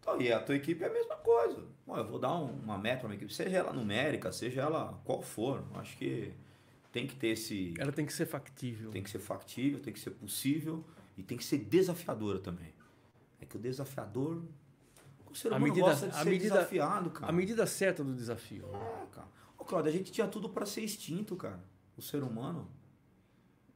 Então, 0.00 0.20
e 0.20 0.32
a 0.32 0.40
tua 0.40 0.54
equipe 0.56 0.82
é 0.82 0.86
a 0.86 0.92
mesma 0.92 1.16
coisa. 1.16 1.62
Bom, 1.86 1.96
eu 1.96 2.06
vou 2.06 2.18
dar 2.18 2.34
um- 2.36 2.52
uma 2.62 2.78
meta 2.78 3.00
para 3.00 3.08
minha 3.08 3.16
equipe, 3.18 3.32
seja 3.32 3.56
ela 3.58 3.72
numérica, 3.72 4.30
seja 4.32 4.62
ela 4.62 4.98
qual 5.04 5.20
for. 5.22 5.64
Acho 5.74 5.96
que 5.96 6.32
tem 6.92 7.06
que 7.06 7.14
ter 7.16 7.28
esse. 7.28 7.74
Ela 7.78 7.92
tem 7.92 8.06
que 8.06 8.12
ser 8.12 8.26
factível. 8.26 8.90
Tem 8.90 9.02
que 9.02 9.10
ser 9.10 9.18
factível, 9.18 9.80
tem 9.80 9.92
que 9.92 10.00
ser 10.00 10.10
possível 10.10 10.84
e 11.16 11.22
tem 11.22 11.36
que 11.36 11.44
ser 11.44 11.58
desafiadora 11.58 12.38
também. 12.38 12.72
É 13.40 13.46
que 13.46 13.56
o 13.56 13.58
desafiador. 13.60 14.42
O 15.30 15.34
ser 15.34 15.48
A 15.48 15.56
humano 15.56 15.66
medida- 15.72 15.86
gosta 15.86 16.08
de 16.08 16.14
a 16.14 16.18
ser 16.18 16.30
medida- 16.30 16.54
desafiado, 16.56 17.10
cara. 17.10 17.28
A 17.28 17.32
medida 17.32 17.66
certa 17.66 18.02
do 18.02 18.12
desafio. 18.14 18.64
É, 18.74 19.06
cara. 19.14 19.28
Claudio, 19.70 19.88
a 19.90 19.94
gente 19.96 20.10
tinha 20.10 20.26
tudo 20.26 20.48
para 20.48 20.66
ser 20.66 20.82
extinto, 20.82 21.36
cara. 21.36 21.62
O 21.96 22.02
ser 22.02 22.22
humano. 22.24 22.68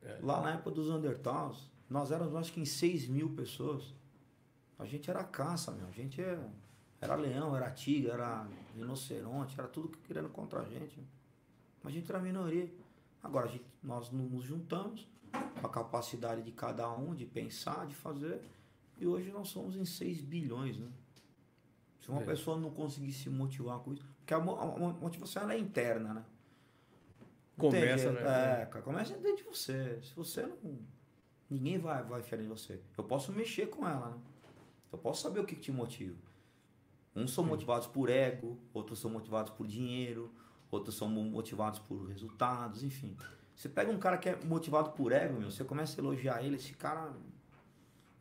É. 0.02 0.18
Lá 0.22 0.40
na 0.42 0.50
época 0.54 0.72
dos 0.72 0.88
Undertals, 0.88 1.70
nós 1.88 2.10
éramos 2.10 2.34
acho 2.34 2.52
que 2.52 2.60
em 2.60 2.64
6 2.64 3.06
mil 3.08 3.30
pessoas. 3.30 3.94
A 4.78 4.84
gente 4.84 5.08
era 5.08 5.22
caça, 5.22 5.70
meu. 5.70 5.86
A 5.86 5.90
gente 5.92 6.20
era, 6.20 6.50
era 7.00 7.14
leão, 7.14 7.56
era 7.56 7.70
tigre, 7.70 8.10
era 8.10 8.44
rinoceronte, 8.74 9.54
era 9.58 9.68
tudo 9.68 9.88
querendo 9.98 10.28
contra 10.28 10.60
a 10.62 10.64
gente. 10.64 10.98
Mas 11.82 11.92
a 11.92 11.96
gente 11.96 12.10
era 12.10 12.18
a 12.18 12.22
minoria. 12.22 12.68
Agora, 13.22 13.46
a 13.46 13.48
gente, 13.52 13.64
nós 13.82 14.10
no- 14.10 14.28
nos 14.28 14.44
juntamos 14.44 15.06
com 15.60 15.66
a 15.66 15.70
capacidade 15.70 16.42
de 16.42 16.50
cada 16.50 16.90
um 16.92 17.14
de 17.14 17.24
pensar, 17.24 17.86
de 17.86 17.94
fazer. 17.94 18.42
E 18.98 19.06
hoje 19.06 19.30
nós 19.30 19.48
somos 19.48 19.76
em 19.76 19.84
6 19.84 20.20
bilhões, 20.20 20.76
né? 20.76 20.88
Se 22.00 22.10
uma 22.10 22.20
É. 22.22 22.24
pessoa 22.24 22.58
não 22.58 22.70
conseguir 22.70 23.12
se 23.12 23.30
motivar 23.30 23.78
com 23.78 23.92
isso. 23.92 24.13
Porque 24.24 24.32
a, 24.32 24.40
mo- 24.40 24.56
a 24.58 24.64
mo- 24.66 24.94
motivação 24.94 25.42
ela 25.42 25.52
é 25.54 25.58
interna, 25.58 26.14
né? 26.14 26.24
Não 27.58 27.70
Começa, 27.70 28.10
né? 28.10 28.62
É, 28.62 28.66
cara, 28.66 28.82
começa 28.82 29.14
dentro 29.18 29.36
de 29.36 29.42
você. 29.44 30.00
Se 30.02 30.14
você 30.16 30.42
não. 30.46 30.78
Ninguém 31.50 31.78
vai, 31.78 32.02
vai 32.02 32.20
enfiar 32.20 32.40
em 32.40 32.48
você. 32.48 32.80
Eu 32.96 33.04
posso 33.04 33.30
mexer 33.32 33.66
com 33.68 33.86
ela, 33.86 34.10
né? 34.10 34.16
Eu 34.90 34.98
posso 34.98 35.22
saber 35.22 35.40
o 35.40 35.44
que, 35.44 35.54
que 35.54 35.60
te 35.60 35.70
motiva. 35.72 36.16
Uns 37.14 37.32
são 37.32 37.44
motivados 37.44 37.86
por 37.86 38.08
ego, 38.08 38.58
outros 38.72 38.98
são 38.98 39.10
motivados 39.10 39.52
por 39.52 39.66
dinheiro, 39.66 40.32
outros 40.70 40.96
são 40.96 41.06
mo- 41.06 41.22
motivados 41.22 41.78
por 41.78 42.06
resultados, 42.08 42.82
enfim. 42.82 43.14
Você 43.54 43.68
pega 43.68 43.90
um 43.92 43.98
cara 43.98 44.16
que 44.18 44.28
é 44.30 44.36
motivado 44.44 44.90
por 44.92 45.12
ego, 45.12 45.38
meu, 45.38 45.50
você 45.50 45.62
começa 45.64 46.00
a 46.00 46.02
elogiar 46.02 46.42
ele, 46.42 46.56
esse 46.56 46.72
cara 46.72 47.12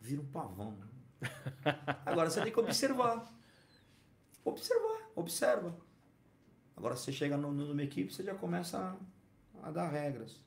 vira 0.01 0.21
um 0.21 0.25
pavão. 0.27 0.71
né? 0.73 0.87
Agora 2.05 2.29
você 2.29 2.41
tem 2.43 2.51
que 2.51 2.59
observar. 2.59 3.33
Observar, 4.45 5.09
observa. 5.15 5.75
Agora 6.75 6.95
você 6.95 7.11
chega 7.11 7.37
no- 7.37 7.51
numa 7.51 7.83
equipe, 7.83 8.11
você 8.13 8.23
já 8.23 8.33
começa 8.35 8.97
a, 9.61 9.67
a 9.67 9.71
dar 9.71 9.89
regras. 9.89 10.41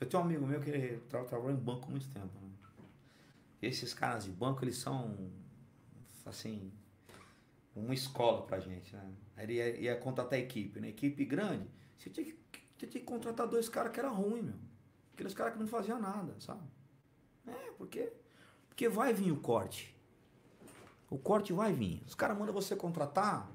Eu 0.00 0.08
tenho 0.08 0.22
um 0.22 0.26
amigo 0.26 0.46
meu 0.46 0.60
que 0.60 0.98
tra 1.08 1.24
trabalhou 1.24 1.52
em 1.52 1.60
banco 1.60 1.86
há 1.86 1.90
muito 1.90 2.08
tempo. 2.08 2.26
né? 2.40 2.50
Esses 3.62 3.94
caras 3.94 4.24
de 4.24 4.30
banco, 4.30 4.62
eles 4.62 4.76
são, 4.76 5.16
assim, 6.26 6.70
uma 7.74 7.94
escola 7.94 8.42
pra 8.46 8.60
gente, 8.60 8.94
né? 8.94 9.12
Ele 9.38 9.54
ia, 9.54 9.76
ia 9.80 9.96
contratar 9.96 10.38
equipe, 10.38 10.78
né? 10.80 10.88
Equipe 10.88 11.24
grande, 11.24 11.66
você 11.96 12.10
tinha 12.10 12.26
que, 12.26 12.38
tinha 12.76 12.90
que 12.90 13.00
contratar 13.00 13.46
dois 13.48 13.68
caras 13.68 13.90
que 13.92 13.98
eram 13.98 14.14
ruins, 14.14 14.44
meu. 14.44 14.54
Aqueles 15.14 15.32
caras 15.32 15.54
que 15.54 15.58
não 15.60 15.66
faziam 15.66 15.98
nada, 16.00 16.34
sabe? 16.40 16.62
É, 17.46 17.70
porque, 17.78 18.12
porque 18.68 18.88
vai 18.88 19.12
vir 19.14 19.32
o 19.32 19.36
corte. 19.40 19.94
O 21.08 21.16
corte 21.18 21.52
vai 21.52 21.72
vir. 21.72 22.02
Os 22.06 22.14
caras 22.14 22.36
mandam 22.36 22.52
você 22.52 22.74
contratar, 22.76 23.50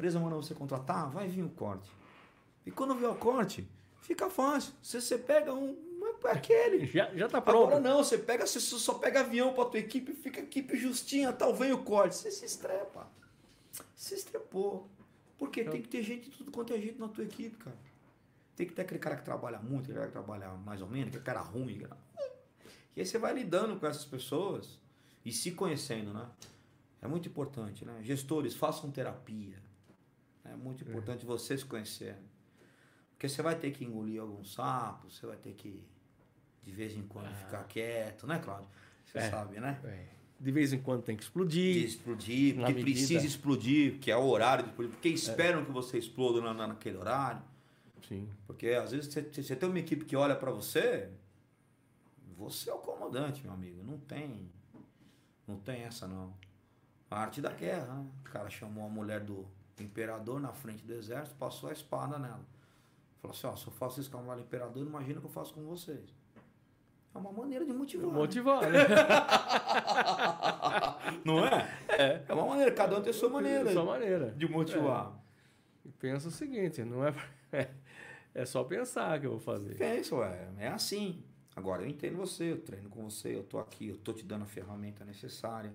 empresa 0.00 0.18
manda 0.18 0.34
você 0.34 0.54
contratar, 0.54 1.10
vai 1.10 1.28
vir 1.28 1.42
o 1.42 1.50
corte. 1.50 1.90
E 2.64 2.70
quando 2.70 2.94
vier 2.94 3.10
o 3.10 3.14
corte, 3.14 3.68
fica 4.00 4.30
fácil. 4.30 4.72
Você, 4.82 4.98
você 4.98 5.18
pega 5.18 5.52
um, 5.52 5.76
é 6.24 6.30
aquele. 6.30 6.86
Já, 6.86 7.14
já 7.14 7.28
tá 7.28 7.40
pronto. 7.40 7.66
Agora 7.68 7.80
não, 7.80 8.02
você 8.02 8.16
pega, 8.16 8.46
você 8.46 8.58
só 8.60 8.94
pega 8.94 9.20
avião 9.20 9.52
pra 9.52 9.66
tua 9.66 9.78
equipe, 9.78 10.14
fica 10.14 10.40
a 10.40 10.42
equipe 10.42 10.76
justinha, 10.76 11.32
tal, 11.32 11.54
vem 11.54 11.72
o 11.72 11.82
corte. 11.82 12.16
Você 12.16 12.30
se 12.30 12.46
estrepa. 12.46 13.06
Se 13.94 14.14
estrepou. 14.14 14.88
Porque 15.38 15.64
tem 15.64 15.80
que 15.82 15.88
ter 15.88 16.02
gente 16.02 16.30
de 16.30 16.36
tudo 16.36 16.50
quanto 16.50 16.72
é 16.72 16.78
gente 16.78 16.98
na 16.98 17.08
tua 17.08 17.24
equipe, 17.24 17.56
cara. 17.56 17.76
Tem 18.56 18.66
que 18.66 18.74
ter 18.74 18.82
aquele 18.82 19.00
cara 19.00 19.16
que 19.16 19.24
trabalha 19.24 19.58
muito, 19.58 19.84
aquele 19.84 19.98
cara 19.98 20.06
que 20.06 20.12
trabalha 20.12 20.48
mais 20.50 20.82
ou 20.82 20.88
menos, 20.88 21.08
aquele 21.08 21.24
cara 21.24 21.40
ruim. 21.40 21.78
cara. 21.78 21.96
E 22.96 23.00
aí 23.00 23.06
você 23.06 23.18
vai 23.18 23.32
lidando 23.34 23.78
com 23.78 23.86
essas 23.86 24.04
pessoas 24.04 24.78
e 25.24 25.32
se 25.32 25.52
conhecendo, 25.52 26.12
né? 26.12 26.26
É 27.00 27.08
muito 27.08 27.28
importante, 27.28 27.84
né? 27.84 28.00
Gestores, 28.02 28.54
façam 28.54 28.90
terapia. 28.90 29.69
É 30.52 30.56
muito 30.56 30.82
importante 30.84 31.24
você 31.24 31.56
se 31.56 31.64
conhecer. 31.64 32.16
Porque 33.12 33.28
você 33.28 33.42
vai 33.42 33.54
ter 33.54 33.70
que 33.70 33.84
engolir 33.84 34.20
alguns 34.20 34.54
sapos, 34.54 35.16
você 35.18 35.26
vai 35.26 35.36
ter 35.36 35.52
que, 35.52 35.82
de 36.62 36.72
vez 36.72 36.96
em 36.96 37.02
quando, 37.02 37.32
ficar 37.36 37.64
quieto, 37.64 38.26
né, 38.26 38.38
Cláudio? 38.38 38.66
Você 39.04 39.18
É. 39.18 39.30
sabe, 39.30 39.60
né? 39.60 39.78
É. 39.84 40.06
De 40.40 40.50
vez 40.50 40.72
em 40.72 40.80
quando 40.80 41.02
tem 41.02 41.14
que 41.16 41.20
De 41.20 41.26
explodir. 41.26 41.84
explodir, 41.84 42.54
Na 42.56 42.62
porque 42.62 42.72
medida. 42.82 42.96
precisa 42.98 43.26
explodir, 43.26 43.98
que 43.98 44.10
é 44.10 44.16
o 44.16 44.24
horário 44.24 44.64
de 44.64 44.70
explodir, 44.70 44.92
porque 44.92 45.08
esperam 45.10 45.64
que 45.64 45.70
você 45.70 45.98
exploda 45.98 46.40
na, 46.40 46.54
na- 46.54 46.66
naquele 46.68 46.96
horário. 46.96 47.42
Sim. 48.08 48.26
Porque 48.46 48.68
às 48.68 48.90
vezes 48.90 49.12
você, 49.12 49.20
você 49.22 49.54
tem 49.54 49.68
uma 49.68 49.78
equipe 49.78 50.04
que 50.06 50.16
olha 50.16 50.34
pra 50.34 50.50
você, 50.50 51.10
você 52.36 52.70
é 52.70 52.74
o 52.74 52.78
comandante, 52.78 53.42
meu 53.42 53.52
amigo. 53.52 53.82
Não 53.84 53.98
tem. 53.98 54.50
Não 55.46 55.58
tem 55.58 55.82
essa 55.82 56.08
não. 56.08 56.34
A 57.10 57.20
arte 57.20 57.40
da 57.42 57.52
guerra, 57.52 57.86
né? 57.94 58.06
O 58.20 58.30
cara 58.30 58.48
chamou 58.48 58.86
a 58.86 58.88
mulher 58.88 59.20
do 59.20 59.46
imperador 59.82 60.40
na 60.40 60.52
frente 60.52 60.84
do 60.84 60.92
exército, 60.92 61.36
passou 61.36 61.68
a 61.68 61.72
espada 61.72 62.18
nela. 62.18 62.44
Falou 63.20 63.36
assim, 63.36 63.46
ó, 63.46 63.56
se 63.56 63.66
eu 63.66 63.72
faço 63.72 64.00
isso 64.00 64.10
com 64.10 64.18
a 64.18 64.20
mulher 64.20 64.36
do 64.36 64.42
imperador, 64.42 64.86
imagina 64.86 65.18
o 65.18 65.20
que 65.20 65.26
eu 65.26 65.32
faço 65.32 65.52
com 65.52 65.62
vocês. 65.64 66.14
É 67.14 67.18
uma 67.18 67.32
maneira 67.32 67.64
de 67.64 67.72
motivar. 67.72 68.06
né? 68.06 68.12
Motivar, 68.12 68.70
né? 68.70 68.78
Não 71.24 71.44
é? 71.44 71.68
é? 71.88 72.24
É 72.28 72.32
uma 72.32 72.46
maneira, 72.46 72.72
cada 72.72 72.96
um 72.98 73.02
tem 73.02 73.10
a 73.10 73.14
sua 73.14 73.28
maneira 73.28 73.72
sua 73.72 73.84
maneira. 73.84 74.30
de 74.30 74.48
motivar. 74.48 75.12
E 75.84 75.88
pensa 75.90 76.28
o 76.28 76.30
seguinte, 76.30 76.84
não 76.84 77.04
é, 77.04 77.12
é, 77.52 77.68
é 78.32 78.46
só 78.46 78.62
pensar 78.62 79.18
que 79.18 79.26
eu 79.26 79.32
vou 79.32 79.40
fazer. 79.40 79.74
Pensa, 79.76 80.14
ué, 80.14 80.48
é 80.58 80.68
assim. 80.68 81.24
Agora, 81.56 81.82
eu 81.82 81.88
entendo 81.88 82.16
você, 82.16 82.52
eu 82.52 82.60
treino 82.60 82.88
com 82.88 83.02
você, 83.02 83.34
eu 83.34 83.42
tô 83.42 83.58
aqui, 83.58 83.88
eu 83.88 83.98
tô 83.98 84.12
te 84.12 84.24
dando 84.24 84.42
a 84.42 84.46
ferramenta 84.46 85.04
necessária. 85.04 85.74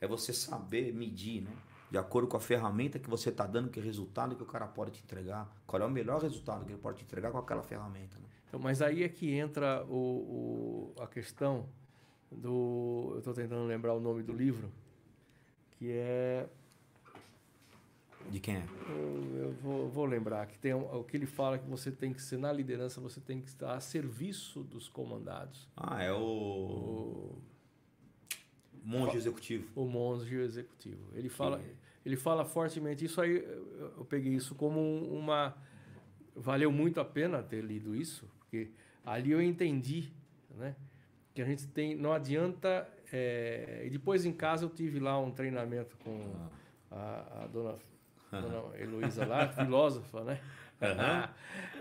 É 0.00 0.08
você 0.08 0.32
saber 0.32 0.92
medir, 0.92 1.42
né? 1.42 1.52
De 1.94 1.98
acordo 1.98 2.26
com 2.26 2.36
a 2.36 2.40
ferramenta 2.40 2.98
que 2.98 3.08
você 3.08 3.30
tá 3.30 3.46
dando, 3.46 3.70
que 3.70 3.78
resultado 3.78 4.34
que 4.34 4.42
o 4.42 4.46
cara 4.46 4.66
pode 4.66 4.90
te 4.90 5.04
entregar. 5.04 5.48
Qual 5.64 5.80
é 5.80 5.86
o 5.86 5.88
melhor 5.90 6.20
resultado 6.20 6.64
que 6.64 6.72
ele 6.72 6.80
pode 6.80 6.98
te 6.98 7.04
entregar 7.04 7.30
com 7.30 7.38
aquela 7.38 7.62
ferramenta, 7.62 8.18
né? 8.18 8.24
Então, 8.48 8.58
mas 8.58 8.82
aí 8.82 9.04
é 9.04 9.08
que 9.08 9.30
entra 9.32 9.84
o, 9.84 10.92
o- 10.98 11.00
a 11.00 11.06
questão 11.06 11.68
do. 12.32 13.10
Eu 13.12 13.18
estou 13.18 13.32
tentando 13.32 13.64
lembrar 13.64 13.94
o 13.94 14.00
nome 14.00 14.24
do 14.24 14.32
livro, 14.32 14.72
que 15.78 15.92
é. 15.92 16.48
De 18.28 18.40
quem 18.40 18.56
é? 18.56 18.64
Eu, 18.88 19.36
eu 19.36 19.52
vou, 19.62 19.88
vou 19.88 20.04
lembrar 20.04 20.46
que 20.46 20.58
tem 20.58 20.74
um- 20.74 20.92
o 20.98 21.04
que 21.04 21.16
ele 21.16 21.26
fala 21.26 21.58
que 21.58 21.70
você 21.70 21.92
tem 21.92 22.12
que 22.12 22.20
ser 22.20 22.38
na 22.40 22.50
liderança, 22.52 23.00
você 23.00 23.20
tem 23.20 23.40
que 23.40 23.46
estar 23.46 23.72
a 23.72 23.78
serviço 23.80 24.64
dos 24.64 24.88
comandados. 24.88 25.68
Ah, 25.76 26.02
é 26.02 26.12
o 26.12 26.16
O, 26.16 27.38
monge 28.82 29.16
executivo. 29.16 29.68
o 29.76 29.86
monge 29.86 30.34
executivo. 30.34 31.00
Ele 31.14 31.28
fala, 31.28 31.60
ele 32.04 32.16
fala 32.16 32.44
fortemente 32.44 33.04
isso 33.04 33.20
aí. 33.20 33.36
Eu, 33.98 34.04
peguei 34.08 34.32
isso 34.34 34.54
como 34.54 34.78
um- 34.80 35.18
uma 35.18 35.56
valeu 36.36 36.70
muito 36.72 37.00
a 37.00 37.04
pena 37.04 37.42
ter 37.42 37.62
lido 37.62 37.94
isso, 37.94 38.28
porque 38.38 38.70
ali 39.04 39.30
eu 39.30 39.40
entendi, 39.40 40.12
né, 40.56 40.74
que 41.32 41.40
a 41.40 41.44
gente 41.44 41.66
tem 41.68 41.94
não 41.94 42.12
adianta 42.12 42.88
é, 43.12 43.82
e 43.86 43.90
depois 43.90 44.24
em 44.24 44.32
casa 44.32 44.64
eu 44.64 44.70
tive 44.70 44.98
lá 44.98 45.18
um 45.20 45.30
treinamento 45.30 45.96
com 45.98 46.32
a, 46.90 47.44
a 47.44 47.46
dona, 47.46 47.76
dona 48.32 48.76
Heloísa 48.78 49.24
lá, 49.26 49.48
filósofa, 49.54 50.24
né? 50.24 50.40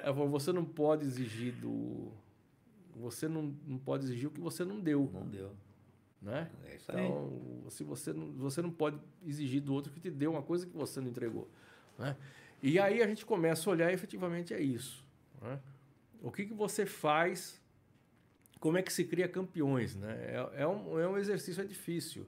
Ela 0.04 0.14
falou, 0.14 0.30
você 0.30 0.52
não 0.54 0.64
pode 0.64 1.04
exigir 1.06 1.54
do 1.56 2.12
você 2.96 3.28
não, 3.28 3.56
não 3.66 3.78
pode 3.80 4.06
exigir 4.06 4.28
o 4.28 4.32
que 4.32 4.40
você 4.40 4.64
não 4.64 4.80
deu, 4.80 5.10
Não 5.12 5.28
deu. 5.28 5.52
Né? 6.24 6.50
É. 6.66 6.76
Então, 6.76 7.66
se 7.70 7.84
você 7.84 8.14
não, 8.14 8.32
você 8.34 8.62
não 8.62 8.72
pode 8.72 8.98
exigir 9.26 9.62
do 9.62 9.74
outro 9.74 9.92
que 9.92 10.00
te 10.00 10.10
deu 10.10 10.32
uma 10.32 10.42
coisa 10.42 10.66
que 10.66 10.76
você 10.76 11.00
não 11.00 11.10
entregou. 11.10 11.48
Né? 12.00 12.16
E 12.62 12.80
aí 12.80 13.02
a 13.04 13.08
gente 13.08 13.26
começa 13.26 13.70
a 13.70 13.72
olhar 13.72 13.92
e 13.92 13.94
efetivamente 13.94 14.54
é 14.54 14.62
isso. 14.62 15.06
né? 15.42 15.60
O 16.22 16.32
que, 16.32 16.46
que 16.46 16.54
você 16.54 16.86
faz, 16.86 17.62
como 18.60 18.78
é 18.78 18.82
que 18.82 18.92
se 18.92 19.04
cria 19.04 19.28
campeões? 19.28 19.96
Né? 19.96 20.14
É, 20.14 20.62
é, 20.64 20.68
um, 20.68 21.00
é 21.00 21.08
um 21.08 21.18
exercício 21.18 21.62
é 21.62 21.66
difícil. 21.66 22.26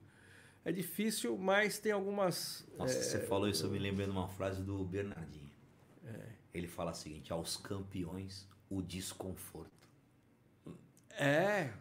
é 0.65 0.71
difícil, 0.71 1.37
mas 1.37 1.79
tem 1.79 1.91
algumas. 1.93 2.67
Nossa, 2.77 2.97
é, 2.97 3.01
você 3.01 3.19
falou 3.21 3.47
isso, 3.47 3.65
eu 3.65 3.71
me 3.71 3.79
lembrei 3.79 4.05
de 4.05 4.11
uma 4.11 4.27
frase 4.27 4.61
do 4.61 4.83
Bernardinho. 4.83 5.45
Ele 6.53 6.67
fala 6.67 6.91
o 6.91 6.93
seguinte: 6.93 7.33
aos 7.33 7.57
campeões, 7.57 8.47
o 8.69 8.81
desconforto. 8.81 9.69
É. 11.11 11.71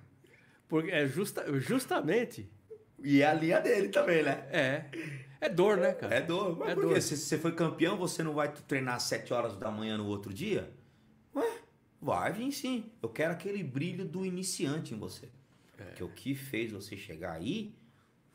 Porque 0.69 0.91
é 0.91 1.07
justa, 1.07 1.45
justamente. 1.61 2.49
E 3.03 3.21
é 3.21 3.27
a 3.27 3.35
linha 3.35 3.61
dele 3.61 3.89
também, 3.89 4.23
né? 4.23 4.47
É. 4.51 4.85
É 5.41 5.49
dor, 5.49 5.77
né, 5.77 5.93
cara? 5.93 6.15
É 6.15 6.21
dor. 6.23 6.57
Mas 6.59 6.71
É 6.71 6.75
por 6.75 6.85
dor. 6.85 6.95
quê? 6.95 7.01
Se 7.01 7.17
você 7.17 7.37
foi 7.39 7.53
campeão, 7.53 7.97
você 7.99 8.23
não 8.23 8.33
vai 8.33 8.51
treinar 8.53 8.95
às 8.95 9.03
7 9.05 9.33
horas 9.35 9.57
da 9.57 9.71
manhã 9.71 9.99
no 9.99 10.07
outro 10.07 10.33
dia? 10.33 10.73
Ué, 11.37 11.59
vai 12.01 12.33
vir 12.33 12.51
sim. 12.51 12.91
Eu 13.03 13.09
quero 13.11 13.33
aquele 13.35 13.62
brilho 13.62 14.07
do 14.07 14.25
iniciante 14.25 14.95
em 14.95 14.99
você. 14.99 15.29
Porque 15.77 16.03
o 16.03 16.09
que 16.09 16.35
fez 16.35 16.73
você 16.73 16.97
chegar 16.97 17.33
aí 17.33 17.75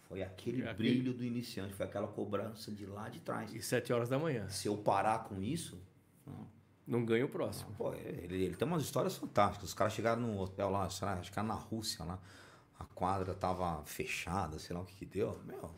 foi 0.07 0.21
aquele 0.21 0.61
É 0.63 0.73
brilho 0.73 1.13
do 1.13 1.23
iniciante, 1.23 1.73
foi 1.73 1.85
aquela 1.85 2.07
cobrança 2.07 2.71
de 2.71 2.85
lá 2.85 3.09
de 3.09 3.21
trás. 3.21 3.53
E 3.55 3.61
sete 3.61 3.91
horas 3.91 4.09
da 4.09 4.19
manhã. 4.19 4.47
Se 4.49 4.67
eu 4.67 4.77
parar 4.77 5.23
com 5.23 5.41
isso, 5.41 5.81
não. 6.27 6.47
Não 6.89 7.05
ganha 7.05 7.23
o 7.23 7.29
próximo. 7.29 7.69
Pô, 7.77 7.93
ele, 7.93 8.43
ele 8.45 8.55
tem 8.55 8.67
umas 8.67 8.81
histórias 8.81 9.15
fantásticas. 9.15 9.69
Os 9.69 9.75
caras 9.75 9.93
chegaram 9.93 10.21
num 10.23 10.39
hotel 10.39 10.71
lá, 10.71 10.89
sei 10.89 11.07
lá, 11.07 11.13
acho 11.13 11.31
que 11.31 11.37
era 11.37 11.47
na 11.47 11.53
Rússia 11.53 12.03
lá. 12.03 12.17
A 12.79 12.83
quadra 12.83 13.33
tava 13.35 13.83
fechada, 13.85 14.57
sei 14.57 14.75
lá 14.75 14.81
o 14.81 14.85
que 14.85 14.95
que 14.95 15.05
deu. 15.05 15.39
Meu, 15.45 15.69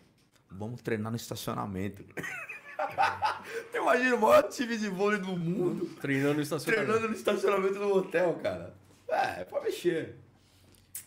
vamos 0.50 0.82
treinar 0.82 1.12
no 1.12 1.18
estacionamento. 1.18 2.02
Imagina 3.76 4.16
o 4.16 4.22
maior 4.22 4.44
time 4.44 4.78
de 4.78 4.88
vôlei 4.88 5.20
do 5.20 5.36
mundo 5.38 5.86
Treinando 6.00 6.36
no 6.36 6.42
estacionamento. 6.42 6.88
treinando 6.88 7.10
no 7.10 7.16
estacionamento 7.16 7.74
do 7.76 7.94
hotel, 7.94 8.40
cara. 8.42 8.74
É, 9.10 9.42
é 9.42 9.44
pra 9.46 9.62
mexer. 9.62 10.16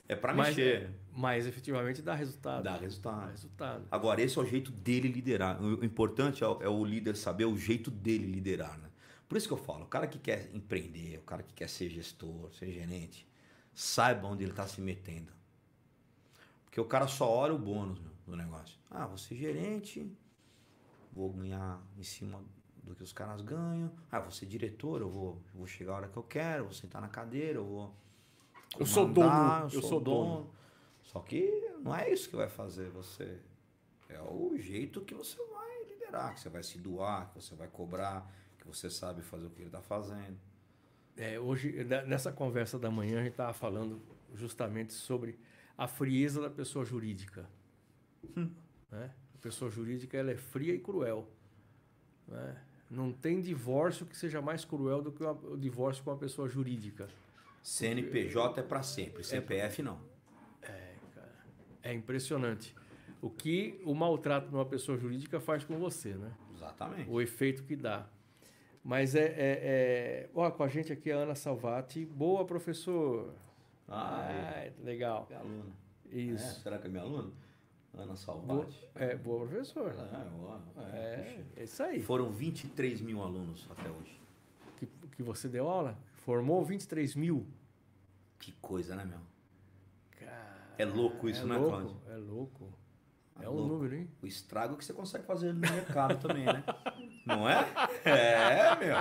É 0.09 0.15
pra 0.15 0.35
mas, 0.35 0.49
mexer. 0.55 0.91
mas 1.13 1.47
efetivamente 1.47 2.03
dá 2.03 2.15
resultado. 2.15 2.63
Dá 2.63 2.73
Dá 2.73 2.77
resultado. 2.79 3.31
resultado. 3.31 3.85
Agora, 3.91 4.21
esse 4.21 4.39
é 4.39 4.43
o 4.43 4.45
jeito 4.47 4.71
dele 4.71 5.09
liderar. 5.09 5.61
O 5.63 5.81
o 5.81 5.85
importante 5.85 6.45
é 6.45 6.47
o, 6.47 6.63
é 6.63 6.69
o 6.69 6.85
líder 6.85 7.17
saber 7.17 7.47
o 7.47 7.57
jeito 7.57 7.91
dele 7.91 8.27
liderar, 8.27 8.77
né? 8.79 8.89
Por 9.29 9.39
isso 9.39 9.47
que 9.47 9.53
eu 9.53 9.59
falo, 9.59 9.85
o 9.85 9.89
cara 9.89 10.07
que 10.07 10.19
quer 10.19 10.51
empreender, 10.55 11.19
o 11.19 11.23
cara 11.23 11.43
que 11.43 11.53
quer 11.53 11.69
ser 11.69 11.89
gestor, 11.89 12.53
ser 12.53 12.71
gerente, 12.71 13.27
saiba 13.73 14.29
onde 14.29 14.45
ele 14.45 14.53
está 14.53 14.67
se 14.67 14.81
metendo. 14.81 15.33
Porque 16.65 16.81
o 16.81 16.85
cara 16.85 17.07
só 17.07 17.31
olha 17.31 17.55
o 17.55 17.59
bônus 17.59 17.99
meu, 17.99 18.13
do 18.27 18.37
negócio. 18.37 18.79
Ah, 18.91 19.07
vou 19.07 19.19
ser 19.19 19.37
gerente, 19.37 20.11
vou 21.13 21.33
ganhar 21.33 21.81
em 21.97 22.03
cima 22.03 22.43
do 22.83 22.95
que 22.95 23.03
os 23.03 23.13
caras 23.13 23.41
ganham. 23.41 23.91
Ah, 24.11 24.21
vou 24.21 24.31
ser 24.31 24.47
diretor, 24.47 25.01
eu 25.01 25.09
vou, 25.09 25.41
eu 25.53 25.59
vou 25.59 25.67
chegar 25.67 25.93
a 25.93 25.97
hora 25.97 26.09
que 26.09 26.17
eu 26.17 26.23
quero, 26.23 26.65
vou 26.65 26.73
sentar 26.73 27.01
na 27.01 27.09
cadeira, 27.09 27.59
eu 27.59 27.65
vou. 27.65 27.95
Eu 28.79 28.87
sou 28.87 29.05
comandar, 29.05 29.63
dono, 29.63 29.75
eu 29.75 29.83
sou 29.83 30.01
dono. 30.01 30.51
Só 31.03 31.21
que 31.21 31.71
não 31.81 31.95
é 31.95 32.11
isso 32.11 32.29
que 32.29 32.37
vai 32.37 32.49
fazer 32.49 32.91
você. 32.91 33.41
É 34.09 34.21
o 34.21 34.57
jeito 34.59 35.01
que 35.01 35.15
você 35.15 35.37
vai 35.47 35.85
liderar, 35.85 36.35
que 36.35 36.41
você 36.41 36.49
vai 36.49 36.63
se 36.63 36.79
doar, 36.79 37.31
que 37.31 37.41
você 37.41 37.55
vai 37.55 37.69
cobrar, 37.69 38.31
que 38.65 38.77
você 38.77 38.89
sabe 38.91 39.23
fazer 39.23 39.47
o 39.47 39.51
que 39.51 39.61
ele 39.61 39.69
está 39.69 39.83
fazendo. 39.83 40.39
É, 41.17 41.39
hoje, 41.39 41.73
ne- 41.85 42.03
nessa 42.03 42.33
conversa 42.33 42.79
da 42.79 42.91
manhã, 42.91 43.21
a 43.21 43.23
gente 43.23 43.33
estava 43.33 43.53
falando 43.53 44.01
justamente 44.35 44.93
sobre 44.93 45.39
a 45.77 45.87
frieza 45.87 46.41
da 46.41 46.51
pessoa 46.51 46.85
jurídica. 46.85 47.49
Né? 48.91 49.11
A 49.35 49.39
pessoa 49.41 49.71
jurídica 49.71 50.17
ela 50.17 50.31
é 50.31 50.37
fria 50.37 50.75
e 50.75 50.79
cruel. 50.79 51.29
né? 52.27 52.57
Não 52.91 53.13
tem 53.13 53.41
divórcio 53.41 54.07
que 54.07 54.17
seja 54.17 54.41
mais 54.41 54.65
cruel 54.65 55.03
do 55.03 55.13
que 55.13 55.23
uma- 55.23 55.33
o 55.33 55.57
divórcio 55.59 56.03
com 56.03 56.11
uma 56.11 56.17
pessoa 56.17 56.49
jurídica. 56.49 57.09
CNPJ 57.63 58.61
é 58.61 58.63
para 58.63 58.83
sempre, 58.83 59.23
CPF 59.25 59.83
não. 59.83 60.01
É, 60.63 60.95
cara, 61.15 61.33
é 61.83 61.93
impressionante. 61.93 62.75
O 63.21 63.29
que 63.31 63.81
o 63.85 63.95
maltrato 63.95 64.49
de 64.49 64.55
uma 64.55 64.65
pessoa 64.67 64.97
jurídica 64.99 65.39
faz 65.41 65.65
com 65.65 65.79
você, 65.79 66.15
né? 66.15 66.33
Exatamente. 66.55 67.11
o 67.11 67.21
efeito 67.21 67.63
que 67.65 67.75
dá. 67.77 68.07
Mas 68.85 69.15
é, 69.15 69.25
é, 69.25 69.35
é... 69.39 70.31
Ó, 70.35 70.51
com 70.51 70.63
a 70.63 70.69
gente 70.69 70.93
aqui 70.93 71.11
é 71.11 71.15
a 71.15 71.19
Ana 71.19 71.35
Salvati. 71.35 72.05
Boa, 72.05 72.45
professor. 72.45 73.33
Ah, 73.89 74.29
é. 74.31 74.69
Ah, 74.79 74.85
legal. 74.85 75.27
Minha 75.31 75.41
aluna. 75.41 75.73
É, 76.13 76.17
Isso. 76.17 76.61
será 76.61 76.79
que 76.79 76.87
é 76.87 76.91
minha 76.91 77.03
aluna? 77.03 77.33
Ana 77.95 78.07
Boa, 78.07 78.17
Salvati. 78.17 78.89
é, 78.97 79.17
boa, 79.17 79.47
professor. 79.47 79.91
É, 79.91 80.29
boa. 80.37 80.61
É, 80.93 81.41
é 81.57 81.65
isso 81.65 81.83
aí. 81.83 82.03
Foram 82.03 82.31
23 82.31 83.01
mil 83.01 83.23
alunos 83.23 83.67
até 83.71 83.89
hoje. 83.89 84.21
Que, 84.77 84.87
que 85.17 85.23
você 85.23 85.49
deu 85.49 85.69
aula? 85.69 85.97
Formou 86.17 86.63
23 86.65 87.15
mil. 87.15 87.47
Que 88.39 88.53
coisa, 88.61 88.97
né, 88.97 89.05
meu? 89.05 89.21
Cara, 90.11 90.75
É 90.77 90.85
louco 90.85 91.29
isso, 91.29 91.43
é 91.43 91.47
né, 91.47 91.57
louco, 91.57 91.71
Cláudio? 91.71 91.97
É 92.09 92.17
louco. 92.17 92.69
É 93.41 93.45
É 93.45 93.49
um 93.49 93.67
número, 93.67 93.95
hein? 93.95 94.11
O 94.23 94.27
estrago 94.27 94.77
que 94.77 94.85
você 94.85 94.93
consegue 94.93 95.25
fazer 95.25 95.53
no 95.53 95.61
mercado 95.61 96.17
também, 96.21 96.45
né? 96.45 96.63
Não 97.27 97.49
é? 97.49 97.67
É, 98.05 98.77
meu. 98.77 98.97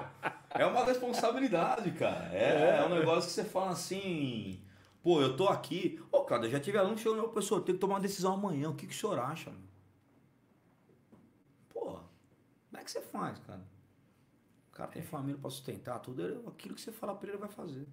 É 0.49 0.65
uma 0.65 0.85
responsabilidade, 0.85 1.91
cara. 1.91 2.29
É, 2.33 2.77
é 2.79 2.85
um 2.85 2.89
negócio 2.89 3.27
que 3.29 3.33
você 3.35 3.43
fala 3.43 3.71
assim. 3.71 4.63
Pô, 5.01 5.21
eu 5.21 5.35
tô 5.35 5.47
aqui. 5.49 6.01
Ô, 6.11 6.21
cara, 6.23 6.45
eu 6.45 6.49
já 6.49 6.59
tive 6.59 6.77
aluno 6.77 6.95
que 6.95 7.01
chegou 7.01 7.15
no 7.17 7.23
meu 7.23 7.31
professor, 7.31 7.57
eu 7.57 7.63
tenho 7.63 7.77
que 7.77 7.81
tomar 7.81 7.95
uma 7.95 7.99
decisão 8.01 8.33
amanhã. 8.33 8.69
O 8.69 8.75
que, 8.75 8.87
que 8.87 8.93
o 8.93 8.97
senhor 8.97 9.19
acha, 9.19 9.49
mano? 9.49 9.63
Pô, 11.73 11.81
como 11.81 12.77
é 12.77 12.83
que 12.83 12.89
você 12.91 13.01
faz, 13.01 13.37
cara? 13.39 13.61
O 14.71 14.75
cara 14.75 14.89
tem 14.89 15.03
família 15.03 15.37
pra 15.39 15.49
sustentar, 15.49 15.99
tudo. 15.99 16.43
Aquilo 16.47 16.75
que 16.75 16.81
você 16.81 16.91
fala 16.91 17.13
pra 17.13 17.27
ele, 17.27 17.37
ele 17.37 17.41
vai 17.41 17.49
fazer. 17.49 17.85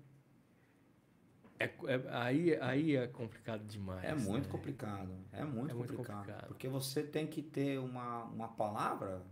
É, 1.61 1.67
é- 1.67 2.09
aí, 2.09 2.57
aí 2.59 2.97
é 2.97 3.07
complicado 3.07 3.63
demais. 3.67 4.03
É 4.03 4.15
muito 4.15 4.47
né? 4.47 4.51
complicado. 4.51 5.13
É 5.31 5.45
muito, 5.45 5.71
É 5.71 5.75
muito 5.75 5.93
complicado, 5.93 6.17
complicado. 6.17 6.47
Porque 6.49 6.67
você 6.69 7.03
tem 7.03 7.27
que 7.27 7.43
ter 7.43 7.79
uma, 7.79 8.25
uma 8.25 8.49
palavra 8.49 9.23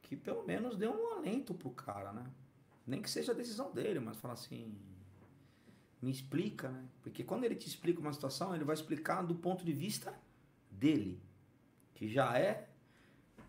que 0.00 0.14
pelo 0.14 0.46
menos 0.46 0.76
dê 0.76 0.86
um 0.86 1.14
alento 1.14 1.52
pro 1.52 1.70
cara, 1.70 2.12
né? 2.12 2.24
Nem 2.86 3.02
que 3.02 3.10
seja 3.10 3.32
a 3.32 3.34
decisão 3.34 3.72
dele, 3.72 3.98
mas 3.98 4.16
fala 4.18 4.34
assim. 4.34 4.78
Me 6.00 6.12
explica, 6.12 6.68
né? 6.68 6.84
Porque 7.02 7.24
quando 7.24 7.42
ele 7.42 7.56
te 7.56 7.66
explica 7.66 8.00
uma 8.00 8.12
situação, 8.12 8.54
ele 8.54 8.64
vai 8.64 8.74
explicar 8.74 9.22
do 9.22 9.34
ponto 9.34 9.64
de 9.64 9.72
vista 9.72 10.14
dele. 10.70 11.20
Que 11.94 12.08
já 12.08 12.38
é. 12.38 12.68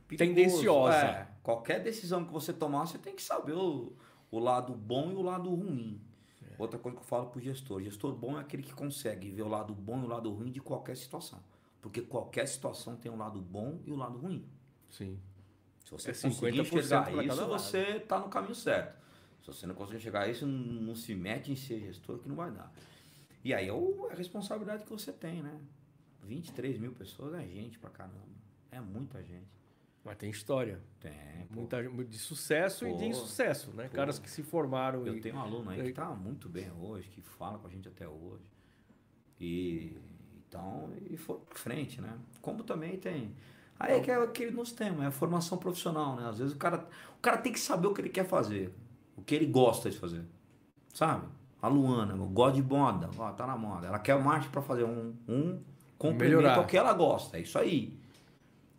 perigoso. 0.08 0.36
Tendenciosa. 0.36 0.96
É, 0.98 1.28
qualquer 1.44 1.84
decisão 1.84 2.26
que 2.26 2.34
você 2.34 2.52
tomar, 2.52 2.88
você 2.88 2.98
tem 2.98 3.16
que 3.16 3.22
saber 3.22 3.54
o, 3.54 3.94
o 4.32 4.40
lado 4.40 4.74
bom 4.74 5.12
e 5.12 5.16
o 5.16 5.22
lado 5.22 5.54
ruim. 5.54 6.02
Outra 6.64 6.80
coisa 6.80 6.98
que 6.98 7.04
eu 7.04 7.08
falo 7.08 7.28
pro 7.28 7.40
gestor: 7.40 7.82
gestor 7.82 8.14
bom 8.16 8.38
é 8.38 8.42
aquele 8.42 8.64
que 8.64 8.74
consegue 8.74 9.30
ver 9.32 9.42
o 9.44 9.48
lado 9.48 9.74
bom 9.74 10.02
e 10.02 10.06
o 10.06 10.08
lado 10.08 10.32
ruim 10.32 10.52
de 10.52 10.60
qualquer 10.60 10.96
situação. 10.98 11.42
Porque 11.82 12.02
qualquer 12.02 12.48
situação 12.48 12.96
tem 12.96 13.12
o 13.12 13.16
lado 13.16 13.42
bom 13.42 13.80
e 13.86 13.92
o 13.92 13.96
lado 13.96 14.18
ruim. 14.18 14.46
Sim. 14.90 15.20
Se 15.84 15.92
você 15.92 16.12
É 16.12 16.14
conseguir 16.14 16.62
50% 16.62 16.62
enxergar 16.68 17.12
isso, 17.26 17.36
você 17.48 18.00
tá 18.00 18.20
no 18.20 18.30
caminho 18.30 18.56
certo. 18.56 19.02
Se 19.42 19.48
você 19.48 19.68
não 19.68 19.76
conseguir 19.76 19.98
enxergar 19.98 20.28
isso, 20.30 20.48
não, 20.48 20.96
se 20.96 21.14
mete 21.14 21.52
em 21.52 21.56
ser 21.56 21.80
gestor 21.82 22.20
que 22.20 22.30
não 22.30 22.36
vai 22.36 22.50
dar. 22.52 22.72
E 23.44 23.54
aí 23.54 23.68
é 23.68 23.74
o- 23.74 24.08
é 24.10 24.14
a 24.14 24.16
responsabilidade 24.16 24.86
que 24.86 24.90
você 24.90 25.12
tem, 25.12 25.44
né? 25.44 25.60
23 26.22 26.80
mil 26.80 26.94
pessoas 26.94 27.34
é 27.34 27.46
gente 27.46 27.78
pra 27.78 27.90
caramba. 27.90 28.16
É 28.72 28.80
muita 28.80 29.22
gente. 29.22 29.46
Mas 30.04 30.18
tem 30.18 30.30
história. 30.30 30.82
Tem. 31.00 31.48
pô. 31.52 31.62
Muita, 31.62 31.82
de 31.82 32.18
sucesso 32.18 32.86
e 32.86 32.92
de 32.94 33.04
Pô. 33.04 33.06
insucesso, 33.06 33.72
né? 33.74 33.88
Pô. 33.88 33.96
Caras 33.96 34.20
que 34.20 34.30
se 34.30 34.44
formaram 34.44 35.06
Eu 35.08 35.16
e 35.16 35.22
tenho 35.22 35.36
um 35.36 35.40
aluno 35.40 35.70
aí 35.70 35.82
que 35.82 35.94
tá 35.94 36.10
muito 36.10 36.50
bem 36.50 36.70
hoje, 36.72 37.10
que 37.10 37.22
fala 37.22 37.58
com 37.58 37.68
a 37.68 37.70
gente 37.70 37.88
até 37.88 38.08
hoje. 38.08 38.44
E 39.40 39.98
então, 40.54 40.92
e 41.10 41.18
foi 41.18 41.38
pra 41.40 41.58
frente, 41.58 42.00
né? 42.00 42.14
Como 42.42 42.64
também 42.64 42.98
tem. 42.98 43.34
Aí 43.80 43.98
é 43.98 44.00
que 44.00 44.12
é 44.12 44.16
aquele 44.16 44.52
nosso 44.52 44.76
tema, 44.76 45.04
é 45.04 45.08
a 45.08 45.12
formação 45.12 45.58
profissional, 45.58 46.16
né? 46.16 46.30
Às 46.30 46.38
vezes 46.38 46.54
o 46.54 46.58
cara, 46.58 46.88
o 47.18 47.22
cara 47.22 47.38
tem 47.38 47.52
que 47.52 47.60
saber 47.60 47.88
o 47.88 47.94
que 47.94 48.02
ele 48.02 48.10
quer 48.10 48.26
fazer, 48.26 48.74
o 49.18 49.22
que 49.24 49.34
ele 49.34 49.48
gosta 49.48 49.90
de 49.90 49.98
fazer. 49.98 50.24
Sabe? 50.94 51.28
A 51.60 51.68
Luana, 51.68 52.14
gosta 52.28 52.62
de 52.62 52.68
moda, 52.68 53.10
ó, 53.18 53.32
tá 53.32 53.48
na 53.48 53.58
moda. 53.58 53.88
Ela 53.88 53.98
quer 53.98 54.22
marketing 54.22 54.52
para 54.52 54.62
fazer 54.62 54.84
um, 54.84 55.16
um 55.28 55.60
complemento 55.98 56.48
ao 56.48 56.68
que 56.68 56.78
ela 56.78 56.94
gosta, 56.94 57.38
é 57.38 57.42
isso 57.42 57.58
aí. 57.58 57.98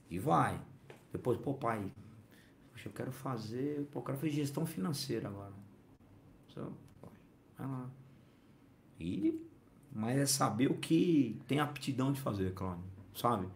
E 0.08 0.18
vai. 0.18 0.60
Depois, 1.14 1.38
pô, 1.38 1.54
pai, 1.54 1.80
eu 2.84 2.90
quero 2.90 3.12
fazer, 3.12 3.86
pô, 3.92 4.00
eu 4.00 4.02
quero 4.02 4.18
fazer 4.18 4.32
gestão 4.32 4.66
financeira 4.66 5.28
agora. 5.28 5.52
Então, 6.50 6.72
pô, 7.00 7.08
vai 7.56 7.68
lá. 7.68 7.88
E, 8.98 9.40
mas 9.92 10.18
é 10.18 10.26
saber 10.26 10.72
o 10.72 10.74
que 10.74 11.40
tem 11.46 11.60
aptidão 11.60 12.12
de 12.12 12.20
fazer, 12.20 12.52
Cláudio, 12.52 12.82
sabe? 13.14 13.46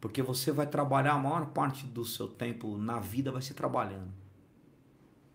Porque 0.00 0.22
você 0.22 0.52
vai 0.52 0.66
trabalhar 0.66 1.14
a 1.14 1.18
maior 1.18 1.46
parte 1.46 1.86
do 1.86 2.04
seu 2.04 2.28
tempo 2.28 2.78
na 2.78 3.00
vida 3.00 3.32
vai 3.32 3.42
ser 3.42 3.54
trabalhando. 3.54 4.12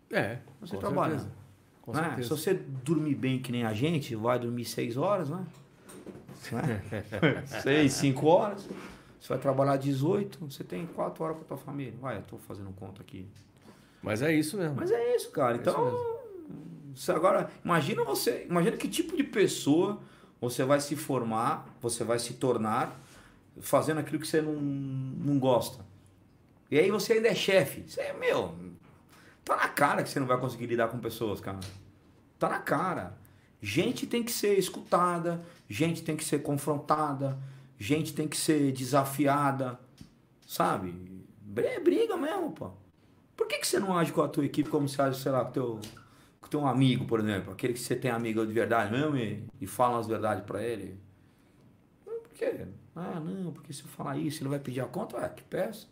É, 0.10 0.40
Você 0.62 0.76
com 0.76 0.80
trabalha. 0.80 1.20
certeza. 1.20 1.36
Com 1.82 1.92
né? 1.92 2.04
certeza. 2.04 2.24
Se 2.24 2.30
você 2.30 2.54
dormir 2.54 3.16
bem 3.16 3.42
que 3.42 3.52
nem 3.52 3.66
a 3.66 3.74
gente, 3.74 4.16
vai 4.16 4.40
dormir 4.40 4.64
seis 4.64 4.96
horas, 4.96 5.30
né? 5.30 5.46
Né? 6.52 7.46
seis, 7.62 7.92
cinco 7.94 8.28
horas. 8.28 8.70
Você 9.28 9.34
vai 9.34 9.42
trabalhar 9.42 9.76
18, 9.76 10.40
você 10.50 10.64
tem 10.64 10.86
quatro 10.86 11.22
horas 11.22 11.36
com 11.36 11.44
a 11.44 11.46
tua 11.48 11.58
família. 11.58 11.94
Vai, 12.00 12.16
eu 12.16 12.22
tô 12.22 12.38
fazendo 12.38 12.72
conta 12.72 13.02
aqui. 13.02 13.28
Mas 14.02 14.22
é 14.22 14.34
isso 14.34 14.56
mesmo. 14.56 14.78
Mas 14.78 14.90
é 14.90 15.16
isso, 15.18 15.32
cara. 15.32 15.58
É 15.58 15.60
isso 15.60 15.70
Então, 15.70 16.20
você 16.96 17.12
agora, 17.12 17.52
imagina 17.62 18.06
você, 18.06 18.48
imagina 18.50 18.78
que 18.78 18.88
tipo 18.88 19.18
de 19.18 19.26
pessoa 19.26 20.00
você 20.40 20.64
vai 20.64 20.80
se 20.80 20.96
formar, 20.96 21.68
você 21.82 22.06
vai 22.06 22.20
se 22.20 22.36
tornar 22.36 22.98
fazendo 23.60 23.98
aquilo 23.98 24.18
que 24.18 24.28
você 24.28 24.42
não, 24.42 24.54
não 24.54 25.38
gosta. 25.38 25.84
E 26.72 26.80
aí 26.80 26.90
você 26.90 27.12
ainda 27.14 27.28
é 27.28 27.36
chefe. 27.36 27.84
Você 27.86 28.14
meu, 28.14 28.56
tá 29.44 29.58
na 29.58 29.68
cara 29.68 30.04
que 30.04 30.10
você 30.10 30.22
não 30.22 30.28
vai 30.28 30.40
conseguir 30.40 30.68
lidar 30.68 30.88
com 30.88 31.00
pessoas, 31.00 31.42
cara. 31.42 31.60
Tá 32.40 32.48
na 32.48 32.60
cara. 32.60 33.18
Gente 33.62 34.08
tem 34.08 34.24
que 34.24 34.32
ser 34.32 34.58
escutada, 34.58 35.44
gente 35.68 36.02
tem 36.02 36.16
que 36.16 36.24
ser 36.24 36.44
confrontada, 36.44 37.38
gente 37.78 38.14
tem 38.14 38.28
que 38.28 38.38
ser 38.38 38.72
desafiada, 38.72 39.80
sabe? 40.46 40.94
É 41.58 41.80
briga 41.80 42.18
mesmo, 42.18 42.52
pô. 42.52 42.72
Por 43.36 43.48
que, 43.48 43.60
que 43.60 43.68
você 43.68 43.80
não 43.80 43.98
age 43.98 44.12
com 44.12 44.22
a 44.22 44.28
tua 44.28 44.46
equipe 44.46 44.70
como 44.70 44.90
se 44.90 45.02
age, 45.02 45.20
sei 45.20 45.32
lá, 45.32 45.46
com 45.46 45.52
teu, 45.52 45.80
com 46.42 46.48
teu 46.48 46.66
amigo, 46.66 47.06
por 47.06 47.20
exemplo? 47.20 47.54
Aquele 47.54 47.74
que 47.74 47.80
você 47.80 47.96
tem 47.96 48.10
amigo 48.10 48.46
de 48.46 48.54
verdade 48.54 48.92
mesmo 48.92 49.16
e, 49.16 49.44
e 49.62 49.68
fala 49.68 50.00
as 50.00 50.08
verdades 50.08 50.44
para 50.44 50.64
ele? 50.64 51.00
Por 52.04 52.30
quê? 52.34 52.66
Ah, 52.96 53.20
não, 53.20 53.52
porque 53.52 53.72
se 53.72 53.84
eu 53.84 53.88
falar 53.88 54.18
isso, 54.18 54.42
ele 54.42 54.50
vai 54.50 54.60
pedir 54.60 54.82
a 54.82 54.86
conta? 54.86 55.18
É, 55.18 55.30
que 55.30 55.44
peça. 55.44 55.88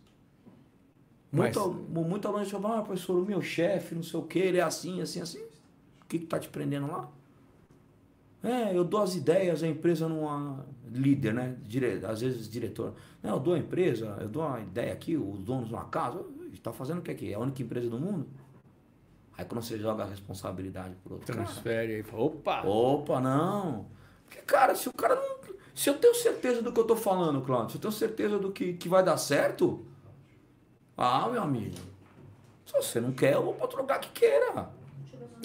Muito, 1.31 1.87
Mas... 1.89 2.07
muito 2.07 2.27
aluno 2.27 2.45
fala, 2.45 2.79
ah, 2.79 2.81
professor, 2.81 3.19
o 3.19 3.25
meu 3.25 3.41
chefe, 3.41 3.93
não 3.93 4.01
sei 4.01 4.19
o 4.19 4.23
que, 4.23 4.39
ele 4.39 4.57
é 4.57 4.61
assim, 4.61 5.01
assim, 5.01 5.21
assim. 5.21 5.43
O 6.01 6.05
que, 6.07 6.19
que 6.19 6.25
tá 6.25 6.39
te 6.39 6.47
prendendo 6.47 6.87
lá? 6.87 7.09
É, 8.45 8.77
eu 8.77 8.83
dou 8.83 9.01
as 9.01 9.15
ideias, 9.15 9.63
a 9.63 9.67
empresa 9.67 10.07
não 10.07 10.29
há 10.29 10.59
líder, 10.91 11.33
né? 11.33 11.57
Dire... 11.63 12.05
Às 12.05 12.21
vezes 12.21 12.49
diretor. 12.49 12.93
Não, 13.21 13.31
eu 13.31 13.39
dou 13.39 13.53
a 13.55 13.57
empresa, 13.57 14.17
eu 14.21 14.29
dou 14.29 14.43
uma 14.43 14.59
ideia 14.59 14.93
aqui, 14.93 15.17
os 15.17 15.43
donos 15.43 15.67
de 15.67 15.73
uma 15.73 15.85
casa, 15.85 16.23
está 16.53 16.71
fazendo 16.71 16.99
o 16.99 17.01
que 17.01 17.11
aqui? 17.11 17.31
É 17.31 17.35
a 17.35 17.39
única 17.39 17.61
empresa 17.61 17.89
do 17.89 17.99
mundo? 17.99 18.27
Aí 19.37 19.43
quando 19.45 19.63
você 19.63 19.77
joga 19.77 20.03
a 20.03 20.05
responsabilidade 20.07 20.95
por 21.03 21.13
outro 21.13 21.33
Transfere 21.33 22.03
cara, 22.03 22.17
aí, 22.17 22.23
opa! 22.23 22.61
Opa, 22.61 23.19
não! 23.19 23.87
Porque, 24.25 24.41
cara, 24.41 24.75
se 24.75 24.87
o 24.87 24.93
cara 24.93 25.15
não. 25.15 25.55
Se 25.73 25.89
eu 25.89 25.97
tenho 25.97 26.15
certeza 26.15 26.61
do 26.61 26.71
que 26.71 26.79
eu 26.79 26.83
estou 26.83 26.95
falando, 26.95 27.41
Claudio, 27.41 27.71
se 27.71 27.77
eu 27.77 27.81
tenho 27.81 27.91
certeza 27.91 28.39
do 28.39 28.51
que, 28.51 28.73
que 28.73 28.87
vai 28.87 29.03
dar 29.03 29.17
certo, 29.17 29.85
ah, 30.95 31.27
meu 31.27 31.43
amigo, 31.43 31.75
se 32.65 32.73
você 32.73 33.01
não 33.01 33.11
quer, 33.11 33.33
eu 33.33 33.43
vou 33.43 33.53
para 33.53 33.63
outro 33.63 33.81
lugar 33.81 33.99
que 33.99 34.09
queira. 34.09 34.69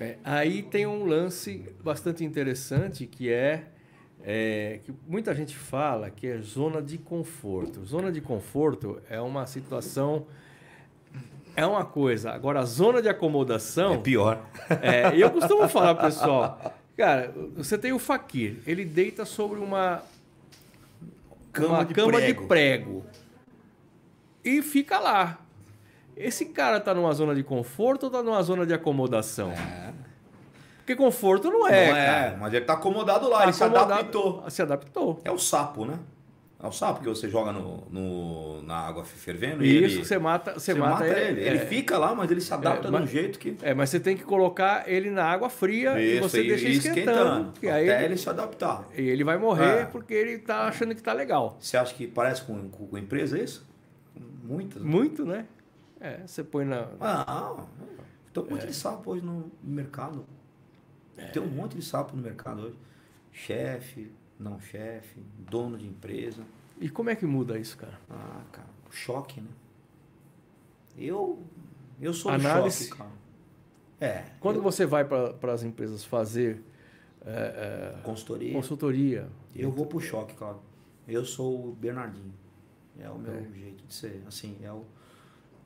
É, 0.01 0.17
aí 0.25 0.63
tem 0.63 0.87
um 0.87 1.05
lance 1.05 1.65
bastante 1.85 2.25
interessante 2.25 3.07
que 3.07 3.31
é, 3.31 3.67
é, 4.23 4.81
que 4.83 4.95
muita 5.07 5.35
gente 5.35 5.57
fala 5.57 6.11
que 6.11 6.27
é 6.27 6.39
zona 6.39 6.81
de 6.81 6.97
conforto. 6.97 7.85
Zona 7.85 8.11
de 8.11 8.21
conforto 8.21 9.01
é 9.09 9.21
uma 9.21 9.47
situação 9.47 10.27
é 11.55 11.67
uma 11.67 11.85
coisa. 11.85 12.31
Agora 12.31 12.61
a 12.61 12.65
zona 12.65 13.03
de 13.03 13.09
acomodação 13.09 13.95
é 13.95 13.99
pior. 13.99 14.43
É, 14.81 15.15
eu 15.17 15.31
costumo 15.31 15.69
falar 15.69 15.95
pessoal, 15.97 16.75
cara, 16.97 17.35
você 17.55 17.77
tem 17.77 17.93
o 17.93 17.99
fakir, 17.99 18.59
ele 18.67 18.85
deita 18.85 19.25
sobre 19.25 19.61
uma 19.61 20.03
cama, 21.53 21.69
uma 21.69 21.85
de, 21.85 21.95
cama 21.95 22.13
prego. 22.13 22.41
de 22.41 22.49
prego 22.49 23.05
e 24.45 24.63
fica 24.63 24.99
lá. 24.99 25.41
Esse 26.17 26.47
cara 26.47 26.79
tá 26.81 26.95
numa 26.95 27.13
zona 27.13 27.35
de 27.35 27.43
conforto 27.43 28.05
ou 28.05 28.11
tá 28.11 28.23
numa 28.23 28.43
zona 28.43 28.67
de 28.67 28.75
acomodação? 28.75 29.53
É. 29.53 29.90
Porque 30.91 30.97
conforto 30.97 31.51
não 31.51 31.69
é. 31.69 31.89
Não 31.89 31.97
é, 31.97 32.07
cara. 32.07 32.37
mas 32.41 32.53
ele 32.53 32.65
tá 32.65 32.73
acomodado 32.73 33.29
lá, 33.29 33.39
tá 33.39 33.43
ele 33.45 33.53
acomodado, 33.53 33.87
se 33.87 33.93
adaptou. 33.93 34.45
Se 34.51 34.63
adaptou. 34.63 35.21
É 35.25 35.31
o 35.31 35.39
sapo, 35.39 35.85
né? 35.85 35.99
É 36.63 36.67
o 36.67 36.73
sapo 36.73 37.01
que 37.01 37.09
você 37.09 37.29
joga 37.29 37.53
no, 37.53 37.87
no 37.91 38.63
na 38.63 38.77
água 38.77 39.05
fervendo 39.05 39.65
Isso, 39.65 39.73
e 39.73 39.77
ele, 39.77 40.05
você 40.05 40.19
mata, 40.19 40.53
você, 40.55 40.75
você 40.75 40.79
mata, 40.79 40.93
mata 40.93 41.07
ele. 41.07 41.41
ele. 41.41 41.49
É, 41.49 41.51
ele 41.53 41.59
fica 41.61 41.97
lá, 41.97 42.15
mas 42.15 42.31
ele 42.31 42.41
se 42.41 42.53
adapta 42.53 42.89
é, 42.89 42.91
de 42.91 42.97
um 42.97 43.07
jeito 43.07 43.39
que. 43.39 43.57
É, 43.63 43.73
mas 43.73 43.89
você 43.89 44.01
tem 44.01 44.17
que 44.17 44.25
colocar 44.25 44.85
ele 44.87 45.11
na 45.11 45.25
água 45.25 45.49
fria 45.49 45.99
Isso, 46.01 46.17
e 46.17 46.21
você 46.21 46.43
e, 46.43 46.49
deixa 46.49 46.69
e 46.69 46.73
esquentando. 46.73 47.51
esquentando 47.53 47.53
até 47.57 47.97
ele, 47.97 48.05
ele, 48.05 48.17
se 48.17 48.29
adaptar. 48.29 48.85
E 48.97 49.09
ele 49.09 49.25
vai 49.25 49.39
morrer 49.39 49.83
é. 49.83 49.85
porque 49.85 50.13
ele 50.13 50.39
tá 50.39 50.67
achando 50.67 50.95
que 50.95 51.03
tá 51.03 51.13
legal. 51.13 51.57
Você 51.61 51.77
acha 51.77 51.95
que 51.95 52.07
parece 52.07 52.43
com, 52.43 52.69
com, 52.69 52.89
com 52.89 52.99
empresa 52.99 53.39
isso? 53.39 53.67
Muitas. 54.43 54.83
Muito, 54.83 55.25
né? 55.25 55.47
É, 56.01 56.21
você 56.27 56.43
põe 56.43 56.65
na. 56.65 56.89
Ah, 57.01 57.65
tem 58.35 58.43
um 58.43 58.51
monte 58.51 58.67
de 58.67 58.75
sapo 58.75 59.13
hoje 59.13 59.25
no 59.25 59.51
mercado. 59.63 60.27
Tem 61.33 61.43
um 61.43 61.49
monte 61.49 61.77
de 61.77 61.83
sapo 61.83 62.17
no 62.17 62.23
mercado 62.23 62.63
hoje. 62.63 62.79
Chefe, 63.33 64.11
não 64.39 64.59
chefe, 64.61 65.21
dono 65.39 65.77
de 65.77 65.87
empresa. 65.87 66.43
E 66.81 66.89
como 66.89 67.11
é 67.11 67.17
que 67.17 67.27
muda 67.27 67.59
isso, 67.59 67.77
cara? 67.77 67.99
Ah, 68.09 68.43
cara, 68.51 68.69
choque, 68.91 69.41
né? 69.41 69.51
Eu, 70.97 71.43
eu 72.01 72.13
sou 72.13 72.31
Análise. 72.31 72.87
choque, 72.87 72.99
cara. 72.99 73.11
É. 74.01 74.25
Quando 74.41 74.57
eu... 74.57 74.63
você 74.63 74.87
vai 74.87 75.05
para 75.05 75.53
as 75.53 75.63
empresas 75.63 76.05
fazer 76.05 76.63
é, 77.25 77.97
é, 77.97 78.03
consultoria, 78.03 78.53
consultoria, 78.55 79.29
eu 79.55 79.71
vou 79.71 79.87
pro 79.87 80.01
choque, 80.01 80.35
cara. 80.35 80.57
Eu 81.07 81.25
sou 81.25 81.69
o 81.69 81.73
Bernardinho. 81.73 82.33
É 82.99 83.09
o 83.11 83.19
meu 83.19 83.35
é. 83.35 83.45
jeito 83.53 83.85
de 83.85 83.95
ser. 83.95 84.23
Assim, 84.27 84.57
é 84.63 84.73
o 84.73 84.85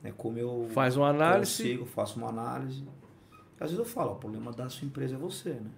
é 0.05 0.11
como 0.11 0.37
eu 0.37 0.69
faz 0.71 0.95
uma 0.95 1.09
análise, 1.09 1.63
consigo, 1.63 1.85
faço 1.87 2.19
uma 2.19 2.29
análise. 2.29 2.83
Às 3.59 3.71
vezes 3.71 3.79
eu 3.79 3.85
falo, 3.85 4.13
o 4.13 4.15
problema 4.15 4.51
da 4.51 4.69
sua 4.69 4.85
empresa 4.85 5.15
é 5.15 5.17
você, 5.17 5.51
né? 5.51 5.71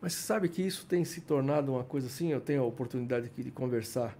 Mas 0.00 0.14
você 0.14 0.22
sabe 0.22 0.48
que 0.48 0.62
isso 0.62 0.86
tem 0.86 1.04
se 1.04 1.20
tornado 1.20 1.72
uma 1.72 1.84
coisa 1.84 2.06
assim? 2.06 2.28
Eu 2.28 2.40
tenho 2.40 2.62
a 2.62 2.64
oportunidade 2.64 3.26
aqui 3.26 3.42
de 3.42 3.50
conversar 3.50 4.16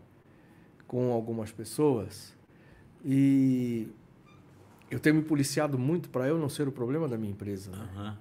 com 0.86 1.12
algumas 1.12 1.52
pessoas 1.52 2.34
e 3.04 3.88
eu 4.90 4.98
tenho 4.98 5.16
me 5.16 5.22
policiado 5.22 5.78
muito 5.78 6.08
para 6.08 6.26
eu 6.26 6.38
não 6.38 6.48
ser 6.48 6.66
o 6.66 6.72
problema 6.72 7.06
da 7.06 7.16
minha 7.16 7.30
empresa. 7.30 7.70
Né? 7.70 7.88
Uhum. 7.96 8.16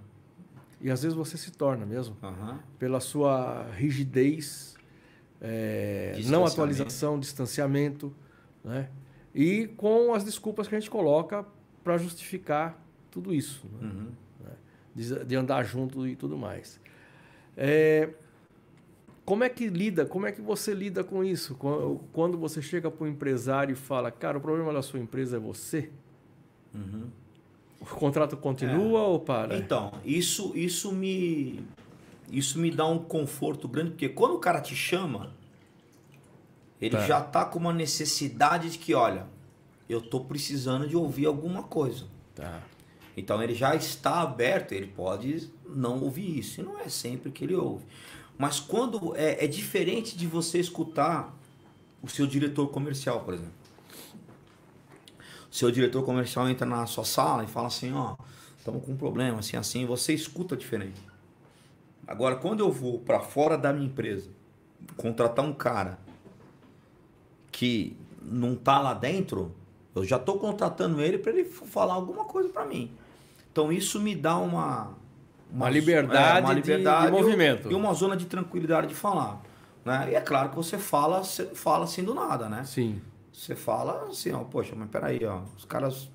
E 0.81 0.91
às 0.91 1.01
vezes 1.01 1.17
você 1.17 1.37
se 1.37 1.51
torna 1.51 1.85
mesmo. 1.85 2.15
Uhum. 2.21 2.59
Pela 2.77 2.99
sua 2.99 3.67
rigidez, 3.71 4.75
é, 5.41 6.19
não 6.25 6.45
atualização, 6.45 7.19
distanciamento. 7.19 8.13
Né? 8.63 8.89
E 9.33 9.67
com 9.77 10.13
as 10.13 10.23
desculpas 10.23 10.67
que 10.67 10.75
a 10.75 10.79
gente 10.79 10.91
coloca 10.91 11.45
para 11.83 11.97
justificar 11.97 12.86
tudo 13.17 13.33
isso. 13.33 13.65
Né? 13.81 13.89
Uhum. 13.89 14.07
De, 14.93 15.25
de 15.25 15.35
andar 15.35 15.63
junto 15.63 16.07
e 16.07 16.15
tudo 16.15 16.37
mais. 16.37 16.79
É, 17.55 18.09
como 19.25 19.43
é 19.43 19.49
que 19.49 19.67
lida, 19.67 20.05
como 20.05 20.27
é 20.27 20.31
que 20.31 20.41
você 20.41 20.73
lida 20.73 21.03
com 21.03 21.23
isso? 21.23 21.55
Quando 22.13 22.37
você 22.37 22.61
chega 22.61 22.91
para 22.91 23.03
o 23.03 23.07
empresário 23.07 23.73
e 23.73 23.75
fala, 23.75 24.11
cara, 24.11 24.37
o 24.37 24.41
problema 24.41 24.71
da 24.71 24.81
sua 24.81 24.99
empresa 24.99 25.37
é 25.37 25.39
você? 25.39 25.89
Uhum. 26.73 27.07
O 27.81 27.85
contrato 27.85 28.37
continua 28.37 28.99
é. 28.99 29.03
ou 29.03 29.19
para? 29.19 29.57
Então, 29.57 29.91
isso, 30.05 30.53
isso, 30.55 30.91
me, 30.91 31.63
isso 32.31 32.59
me 32.59 32.71
dá 32.71 32.87
um 32.87 32.99
conforto 32.99 33.67
grande, 33.67 33.91
porque 33.91 34.09
quando 34.09 34.35
o 34.35 34.39
cara 34.39 34.61
te 34.61 34.75
chama, 34.75 35.31
ele 36.79 36.95
tá. 36.95 37.05
já 37.05 37.19
está 37.19 37.45
com 37.45 37.59
uma 37.59 37.73
necessidade 37.73 38.69
de 38.69 38.77
que, 38.77 38.93
olha, 38.93 39.25
eu 39.89 39.99
estou 39.99 40.25
precisando 40.25 40.87
de 40.87 40.95
ouvir 40.95 41.25
alguma 41.25 41.63
coisa. 41.63 42.05
Tá. 42.35 42.61
Então 43.17 43.41
ele 43.41 43.55
já 43.55 43.75
está 43.75 44.21
aberto, 44.21 44.73
ele 44.73 44.85
pode 44.85 45.51
não 45.67 45.99
ouvir 46.03 46.37
isso. 46.37 46.61
E 46.61 46.63
não 46.63 46.79
é 46.79 46.87
sempre 46.87 47.31
que 47.31 47.43
ele 47.43 47.55
ouve. 47.55 47.83
Mas 48.37 48.59
quando 48.59 49.15
é, 49.15 49.43
é 49.43 49.47
diferente 49.47 50.15
de 50.15 50.27
você 50.27 50.59
escutar 50.59 51.35
o 52.01 52.07
seu 52.07 52.27
diretor 52.27 52.67
comercial, 52.67 53.21
por 53.21 53.33
exemplo. 53.33 53.53
O 55.51 55.55
seu 55.55 55.71
diretor 55.71 56.03
comercial 56.03 56.47
entra 56.47 56.65
na 56.65 56.85
sua 56.85 57.03
sala 57.03 57.43
e 57.43 57.47
fala 57.47 57.67
assim, 57.67 57.91
ó, 57.91 58.15
estamos 58.57 58.85
com 58.85 58.91
um 58.91 58.97
problema, 58.97 59.39
assim, 59.39 59.57
assim, 59.57 59.85
você 59.85 60.13
escuta 60.13 60.55
diferente. 60.55 61.01
Agora, 62.05 62.35
quando 62.35 62.59
eu 62.59 62.71
vou 62.71 62.99
para 62.99 63.19
fora 63.19 63.57
da 63.57 63.73
minha 63.73 63.87
empresa, 63.87 64.29
contratar 64.95 65.43
um 65.43 65.53
cara 65.53 65.97
que 67.51 67.97
não 68.21 68.55
tá 68.55 68.79
lá 68.79 68.93
dentro, 68.93 69.55
eu 69.95 70.05
já 70.05 70.17
estou 70.17 70.37
contratando 70.37 71.01
ele 71.01 71.17
para 71.17 71.31
ele 71.31 71.45
falar 71.45 71.95
alguma 71.95 72.25
coisa 72.25 72.49
para 72.49 72.65
mim. 72.65 72.91
Então 73.57 73.71
isso 73.71 73.99
me 73.99 74.13
dá 74.13 74.37
uma 74.37 74.95
uma 75.51 75.67
liberdade, 75.67 76.37
é, 76.37 76.41
uma 76.41 76.53
liberdade 76.53 77.07
de, 77.07 77.11
de 77.11 77.23
movimento 77.23 77.71
e 77.71 77.73
uma 77.73 77.91
zona 77.91 78.15
de 78.15 78.27
tranquilidade 78.27 78.85
de 78.85 78.93
falar, 78.93 79.41
né? 79.83 80.09
E 80.11 80.15
é 80.15 80.21
claro 80.21 80.49
que 80.49 80.55
você 80.55 80.77
fala, 80.77 81.23
você 81.23 81.45
fala 81.45 81.85
assim 81.85 82.03
do 82.03 82.13
nada, 82.13 82.47
né? 82.47 82.63
Sim. 82.65 83.01
Você 83.33 83.55
fala 83.55 84.09
assim, 84.09 84.31
ó, 84.31 84.43
poxa, 84.43 84.75
mas 84.75 84.87
peraí, 84.91 85.25
ó, 85.25 85.41
os 85.57 85.65
caras 85.65 86.07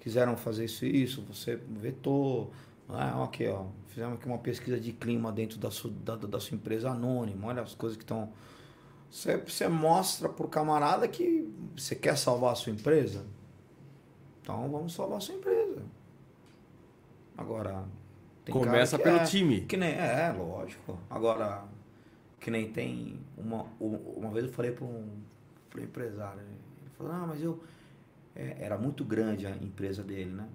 quiseram 0.00 0.36
fazer 0.36 0.64
isso 0.64 0.84
e 0.84 1.04
isso, 1.04 1.22
você 1.22 1.60
vetou, 1.80 2.50
né? 2.88 3.14
Aqui, 3.22 3.46
ó, 3.46 3.66
fizemos 3.86 4.14
aqui 4.14 4.26
uma 4.26 4.38
pesquisa 4.38 4.80
de 4.80 4.92
clima 4.92 5.30
dentro 5.30 5.58
da 5.58 5.70
sua, 5.70 5.92
da, 5.92 6.16
da 6.16 6.40
sua 6.40 6.56
empresa 6.56 6.90
anônima, 6.90 7.46
olha 7.46 7.62
as 7.62 7.74
coisas 7.74 7.96
que 7.96 8.02
estão 8.02 8.30
você, 9.08 9.36
você 9.36 9.68
mostra 9.68 10.28
pro 10.28 10.48
camarada 10.48 11.06
que 11.06 11.48
você 11.76 11.94
quer 11.94 12.18
salvar 12.18 12.50
a 12.50 12.56
sua 12.56 12.72
empresa. 12.72 13.24
Então 14.42 14.68
vamos 14.68 14.92
salvar 14.92 15.18
a 15.18 15.20
sua 15.20 15.36
empresa. 15.36 15.94
Agora. 17.36 17.84
Começa 18.50 18.98
pelo 18.98 19.16
é, 19.16 19.24
time. 19.24 19.62
Que 19.62 19.76
nem, 19.76 19.90
é, 19.90 20.32
lógico. 20.32 20.98
Agora, 21.08 21.64
que 22.40 22.50
nem 22.50 22.70
tem. 22.70 23.18
Uma, 23.36 23.64
uma 23.80 24.30
vez 24.30 24.46
eu 24.46 24.52
falei 24.52 24.70
para 24.70 24.84
um, 24.84 25.08
um 25.76 25.80
empresário. 25.80 26.40
Ele 26.40 26.90
falou, 26.96 27.12
ah, 27.12 27.26
mas 27.28 27.42
eu. 27.42 27.62
É, 28.36 28.56
era 28.60 28.76
muito 28.76 29.04
grande 29.04 29.46
a 29.46 29.50
empresa 29.50 30.02
dele, 30.02 30.32
né? 30.32 30.48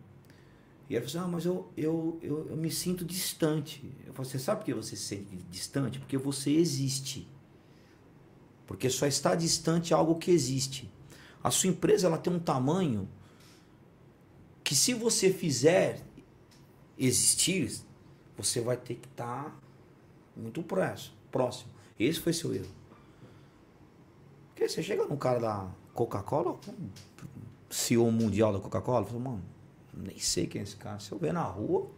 E 0.89 0.95
ele 0.95 1.05
falou 1.05 1.21
assim, 1.21 1.30
ah, 1.30 1.32
mas 1.32 1.45
eu, 1.45 1.71
eu, 1.77 2.19
eu, 2.21 2.47
eu 2.49 2.57
me 2.57 2.69
sinto 2.69 3.05
distante. 3.05 3.91
Eu 4.05 4.13
falei, 4.13 4.30
você 4.30 4.39
sabe 4.39 4.59
por 4.59 4.65
que 4.65 4.73
você 4.73 4.95
se 4.95 5.03
sente 5.03 5.38
distante? 5.49 5.99
Porque 5.99 6.17
você 6.17 6.51
existe. 6.51 7.27
Porque 8.67 8.89
só 8.89 9.07
está 9.07 9.34
distante 9.34 9.93
algo 9.93 10.15
que 10.15 10.30
existe. 10.30 10.91
A 11.43 11.49
sua 11.49 11.69
empresa 11.69 12.07
ela 12.07 12.17
tem 12.17 12.32
um 12.34 12.39
tamanho 12.39 13.07
que 14.63 14.75
se 14.75 14.93
você 14.93 15.32
fizer 15.32 16.01
existir, 16.99 17.71
você 18.37 18.59
vai 18.59 18.77
ter 18.77 18.95
que 18.95 19.07
estar 19.07 19.45
tá 19.45 19.55
muito 20.35 20.61
próximo. 20.61 21.71
Esse 21.97 22.19
foi 22.19 22.33
seu 22.33 22.53
erro. 22.53 22.69
Porque 24.49 24.67
você 24.67 24.83
chega 24.83 25.05
num 25.05 25.17
cara 25.17 25.39
da 25.39 25.67
Coca-Cola, 25.93 26.59
CEO 27.69 28.11
mundial 28.11 28.51
da 28.51 28.59
Coca-Cola, 28.59 29.05
fala, 29.05 29.19
mano, 29.19 29.43
nem 29.93 30.19
sei 30.19 30.47
quem 30.47 30.59
é 30.61 30.63
esse 30.63 30.75
cara. 30.75 30.99
Se 30.99 31.11
eu 31.11 31.17
ver 31.17 31.33
na 31.33 31.43
rua, 31.43 31.89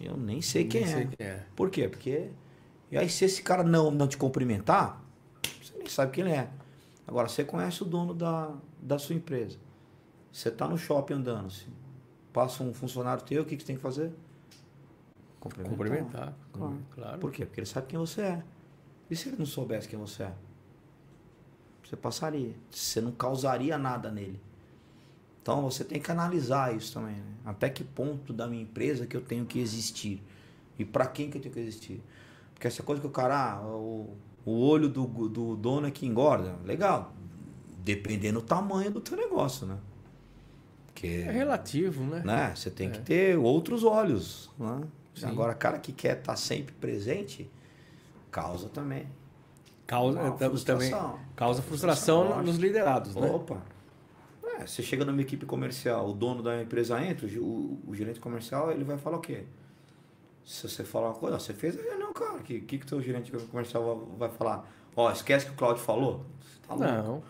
eu 0.00 0.16
nem 0.16 0.40
sei, 0.42 0.64
quem, 0.66 0.82
nem 0.82 0.90
é. 0.90 0.96
sei 0.96 1.06
quem, 1.06 1.26
é. 1.26 1.46
Por 1.54 1.70
quê? 1.70 1.88
Porque. 1.88 2.30
E 2.90 2.96
aí, 2.96 3.08
se 3.08 3.24
esse 3.24 3.42
cara 3.42 3.64
não, 3.64 3.90
não 3.90 4.06
te 4.06 4.16
cumprimentar, 4.16 5.02
você 5.60 5.76
nem 5.76 5.88
sabe 5.88 6.12
quem 6.12 6.24
ele 6.24 6.34
é. 6.34 6.48
Agora, 7.06 7.28
você 7.28 7.44
conhece 7.44 7.82
o 7.82 7.84
dono 7.84 8.14
da, 8.14 8.54
da 8.80 8.98
sua 8.98 9.14
empresa. 9.14 9.58
Você 10.32 10.48
está 10.48 10.68
no 10.68 10.76
shopping 10.76 11.14
andando. 11.14 11.46
Assim, 11.46 11.70
passa 12.36 12.62
um 12.62 12.74
funcionário 12.74 13.24
teu, 13.24 13.44
o 13.44 13.46
que, 13.46 13.56
que 13.56 13.62
você 13.62 13.68
tem 13.68 13.76
que 13.76 13.82
fazer? 13.82 14.12
Cumprimentar. 15.40 15.70
Cumprimentar. 15.70 16.34
Claro. 16.52 16.78
claro. 16.94 17.18
Por 17.18 17.32
quê? 17.32 17.46
Porque 17.46 17.60
ele 17.60 17.66
sabe 17.66 17.86
quem 17.86 17.98
você 17.98 18.20
é. 18.20 18.42
E 19.10 19.16
se 19.16 19.30
ele 19.30 19.38
não 19.38 19.46
soubesse 19.46 19.88
quem 19.88 19.98
você 19.98 20.24
é? 20.24 20.34
Você 21.82 21.96
passaria. 21.96 22.52
Você 22.70 23.00
não 23.00 23.10
causaria 23.10 23.78
nada 23.78 24.10
nele. 24.10 24.38
Então 25.40 25.62
você 25.62 25.82
tem 25.82 25.98
que 25.98 26.10
analisar 26.10 26.76
isso 26.76 26.92
também. 26.92 27.14
Né? 27.14 27.34
Até 27.42 27.70
que 27.70 27.82
ponto 27.82 28.34
da 28.34 28.46
minha 28.46 28.64
empresa 28.64 29.06
que 29.06 29.16
eu 29.16 29.22
tenho 29.22 29.46
que 29.46 29.58
existir? 29.58 30.22
E 30.78 30.84
para 30.84 31.06
quem 31.06 31.30
que 31.30 31.38
eu 31.38 31.42
tenho 31.42 31.54
que 31.54 31.60
existir? 31.60 32.02
Porque 32.52 32.66
essa 32.66 32.82
coisa 32.82 33.00
que 33.00 33.06
o 33.06 33.10
cara, 33.10 33.54
ah, 33.54 33.66
o, 33.66 34.14
o 34.44 34.60
olho 34.60 34.90
do, 34.90 35.06
do 35.06 35.56
dono 35.56 35.86
é 35.86 35.90
que 35.90 36.04
engorda. 36.04 36.54
Legal. 36.66 37.14
Dependendo 37.82 38.42
do 38.42 38.46
tamanho 38.46 38.90
do 38.90 39.00
teu 39.00 39.16
negócio, 39.16 39.66
né? 39.66 39.78
Porque, 40.96 41.24
é 41.28 41.30
relativo, 41.30 42.02
né? 42.04 42.22
né? 42.24 42.52
Você 42.56 42.70
tem 42.70 42.88
é. 42.88 42.90
que 42.90 43.00
ter 43.00 43.38
outros 43.38 43.84
olhos. 43.84 44.50
Né? 44.58 44.80
Agora, 45.24 45.52
cara 45.54 45.78
que 45.78 45.92
quer 45.92 46.18
estar 46.18 46.32
tá 46.32 46.36
sempre 46.36 46.74
presente, 46.74 47.50
causa 48.30 48.70
também. 48.70 49.06
Causa, 49.86 50.18
também, 50.64 50.90
causa 51.36 51.62
frustração, 51.62 52.24
frustração 52.24 52.42
nos 52.42 52.56
liderados, 52.56 53.14
né? 53.14 53.30
Opa, 53.30 53.62
é, 54.58 54.66
você 54.66 54.82
chega 54.82 55.04
numa 55.04 55.20
equipe 55.20 55.46
comercial, 55.46 56.08
o 56.10 56.12
dono 56.12 56.42
da 56.42 56.60
empresa 56.60 57.00
entra, 57.04 57.24
o, 57.38 57.78
o, 57.86 57.94
gerente 57.94 58.18
comercial, 58.18 58.72
ele 58.72 58.82
vai 58.82 58.98
falar 58.98 59.18
o 59.18 59.20
quê? 59.20 59.44
Se 60.44 60.68
você 60.68 60.82
falar 60.82 61.10
uma 61.10 61.14
coisa, 61.14 61.38
você 61.38 61.52
fez 61.52 61.76
não, 62.00 62.12
cara, 62.12 62.38
o 62.38 62.42
que, 62.42 62.60
que, 62.62 62.78
que 62.78 62.86
teu 62.86 63.00
gerente 63.00 63.30
comercial 63.30 64.08
vai, 64.18 64.28
falar? 64.28 64.68
Ó, 64.96 65.08
esquece 65.12 65.46
que 65.46 65.52
o 65.52 65.54
Claudio 65.54 65.84
falou? 65.84 66.26
Tá 66.66 66.74
não. 66.74 67.22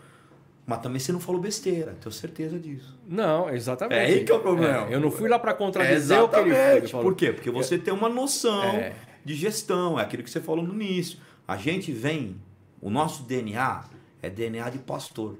Mas 0.67 0.81
também 0.81 0.99
você 0.99 1.13
não 1.13 1.19
falou 1.21 1.39
besteira, 1.39 1.95
tenho 2.01 2.11
certeza 2.11 2.59
disso. 2.59 2.93
Não, 3.07 3.49
exatamente. 3.49 3.97
É 3.97 4.03
aí 4.03 4.25
que 4.25 4.31
é 4.33 4.35
o 4.35 4.41
problema. 4.41 4.89
É, 4.89 4.95
eu 4.95 4.99
não 4.99 5.09
fui 5.09 5.29
lá 5.29 5.39
para 5.39 5.53
contradizer 5.53 6.17
é 6.17 6.21
o 6.21 6.27
que 6.27 6.37
ele, 6.37 6.53
ele 6.53 6.87
falou. 6.89 7.05
Por 7.05 7.15
quê? 7.15 7.31
Porque 7.31 7.49
você 7.49 7.75
é. 7.75 7.77
tem 7.77 7.93
uma 7.93 8.09
noção 8.09 8.65
é. 8.65 8.93
de 9.23 9.33
gestão, 9.33 9.97
é 9.97 10.03
aquilo 10.03 10.23
que 10.23 10.29
você 10.29 10.41
falou 10.41 10.65
no 10.65 10.73
início. 10.73 11.19
A 11.47 11.55
gente 11.55 11.93
vem, 11.93 12.35
o 12.81 12.89
nosso 12.89 13.23
DNA 13.23 13.85
é 14.21 14.29
DNA 14.29 14.69
de 14.71 14.79
pastor. 14.79 15.37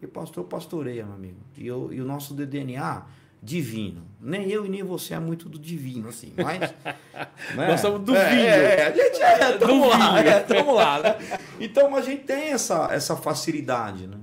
E 0.00 0.06
pastor 0.06 0.44
pastoreia, 0.44 1.04
meu 1.04 1.16
amigo. 1.16 1.36
E, 1.58 1.66
eu, 1.66 1.92
e 1.92 2.00
o 2.00 2.04
nosso 2.06 2.32
DNA 2.32 3.02
divino. 3.42 4.06
Nem 4.18 4.50
eu 4.50 4.64
e 4.64 4.70
nem 4.70 4.82
você 4.82 5.12
é 5.12 5.18
muito 5.18 5.50
do 5.50 5.58
divino, 5.58 6.08
assim, 6.08 6.32
mas. 6.34 6.60
né? 7.54 7.68
Nós 7.68 7.80
somos 7.80 8.00
do 8.00 8.16
é, 8.16 8.30
vinho. 8.30 8.46
É, 8.46 8.86
a 8.86 8.90
gente 8.90 9.22
é, 9.22 9.58
tamo 9.58 9.86
lá, 9.86 10.20
é, 10.20 10.40
tamo 10.40 10.72
lá. 10.72 11.02
Né? 11.02 11.38
Então 11.60 11.94
a 11.94 12.00
gente 12.00 12.22
tem 12.22 12.52
essa, 12.52 12.88
essa 12.90 13.14
facilidade, 13.16 14.06
né? 14.06 14.16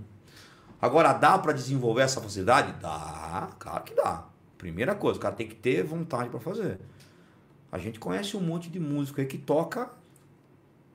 Agora, 0.81 1.13
dá 1.13 1.37
para 1.37 1.53
desenvolver 1.53 2.03
essa 2.03 2.21
facilidade? 2.21 2.73
Dá, 2.81 3.49
claro 3.57 3.83
que 3.83 3.95
dá. 3.95 4.25
Primeira 4.57 4.95
coisa, 4.95 5.17
o 5.17 5.21
cara 5.21 5.35
tem 5.35 5.47
que 5.47 5.55
ter 5.55 5.83
vontade 5.83 6.29
para 6.29 6.39
fazer. 6.39 6.79
A 7.71 7.77
gente 7.77 7.99
conhece 7.99 8.37
um 8.37 8.41
monte 8.41 8.69
de 8.69 8.79
músico 8.79 9.19
aí 9.19 9.27
que 9.27 9.37
toca. 9.37 9.89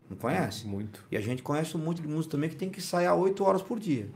Não 0.08 0.16
conhece? 0.16 0.66
Muito. 0.66 1.04
E 1.10 1.16
a 1.16 1.20
gente 1.20 1.42
conhece 1.42 1.76
um 1.76 1.80
monte 1.80 2.00
de 2.00 2.08
músico 2.08 2.32
também 2.32 2.48
que 2.48 2.56
tem 2.56 2.70
que 2.70 2.80
sair 2.80 3.08
8 3.08 3.44
horas 3.44 3.62
por 3.62 3.78
dia. 3.78 4.08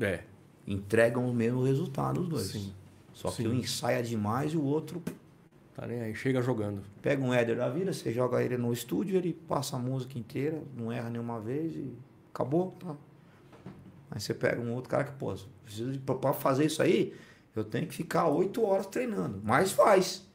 É. 0.00 0.22
Entregam 0.66 1.28
o 1.28 1.34
mesmo 1.34 1.62
resultado 1.62 2.20
os 2.20 2.28
dois. 2.28 2.46
Sim. 2.48 2.72
Só 3.12 3.30
Sim. 3.30 3.42
que 3.42 3.48
um 3.48 3.54
ensaia 3.54 4.02
demais 4.02 4.52
e 4.52 4.56
o 4.56 4.62
outro. 4.62 5.02
Tá 5.74 5.86
nem 5.86 6.00
aí, 6.00 6.14
chega 6.14 6.42
jogando. 6.42 6.82
Pega 7.00 7.22
um 7.22 7.32
Éder 7.32 7.56
da 7.56 7.68
vida, 7.68 7.92
você 7.92 8.12
joga 8.12 8.42
ele 8.42 8.56
no 8.56 8.72
estúdio, 8.72 9.16
ele 9.16 9.32
passa 9.32 9.76
a 9.76 9.78
música 9.78 10.18
inteira, 10.18 10.60
não 10.76 10.90
erra 10.90 11.08
nenhuma 11.08 11.40
vez 11.40 11.74
e 11.74 11.96
acabou, 12.32 12.72
tá? 12.72 12.96
Aí 14.10 14.20
você 14.20 14.32
pega 14.34 14.60
um 14.60 14.74
outro 14.74 14.90
cara 14.90 15.04
que, 15.04 15.12
pô, 15.12 15.34
pra 16.16 16.32
fazer 16.32 16.66
isso 16.66 16.82
aí, 16.82 17.14
eu 17.54 17.64
tenho 17.64 17.86
que 17.86 17.94
ficar 17.94 18.28
oito 18.28 18.62
horas 18.64 18.86
treinando. 18.86 19.40
Mas 19.42 19.72
faz. 19.72 20.26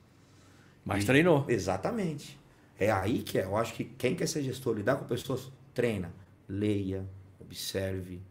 Mas 0.86 1.04
e, 1.04 1.08
treinou. 1.08 1.46
Exatamente. 1.48 2.40
É 2.80 2.92
aí 2.92 3.24
que 3.24 3.40
é. 3.40 3.46
Eu 3.46 3.58
acho 3.58 3.74
que 3.74 3.84
quem 3.86 4.16
quer 4.16 4.28
ser 4.28 4.44
gestor, 4.44 4.76
lidar 4.76 4.98
com 4.98 5.06
pessoas, 5.06 5.52
treina, 5.74 6.14
leia, 6.48 7.06
observe, 7.40 8.22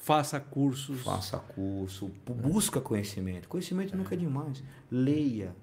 Faça 0.00 0.40
cursos. 0.40 1.02
Faça 1.02 1.38
curso, 1.38 2.10
busca 2.26 2.80
conhecimento. 2.80 3.46
Conhecimento 3.46 3.94
é. 3.94 3.96
nunca 3.96 4.14
é 4.14 4.18
demais. 4.18 4.62
Leia. 4.90 5.54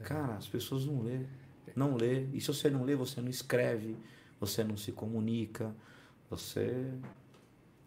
Cara, 0.00 0.34
as 0.34 0.48
pessoas 0.48 0.84
não 0.84 1.02
lê. 1.02 1.20
Não 1.76 1.94
lê. 1.94 2.24
E 2.32 2.40
se 2.40 2.48
você 2.48 2.68
não 2.68 2.82
lê, 2.82 2.96
você 2.96 3.20
não 3.20 3.30
escreve, 3.30 3.96
você 4.40 4.64
não 4.64 4.76
se 4.76 4.90
comunica, 4.90 5.72
você. 6.28 6.92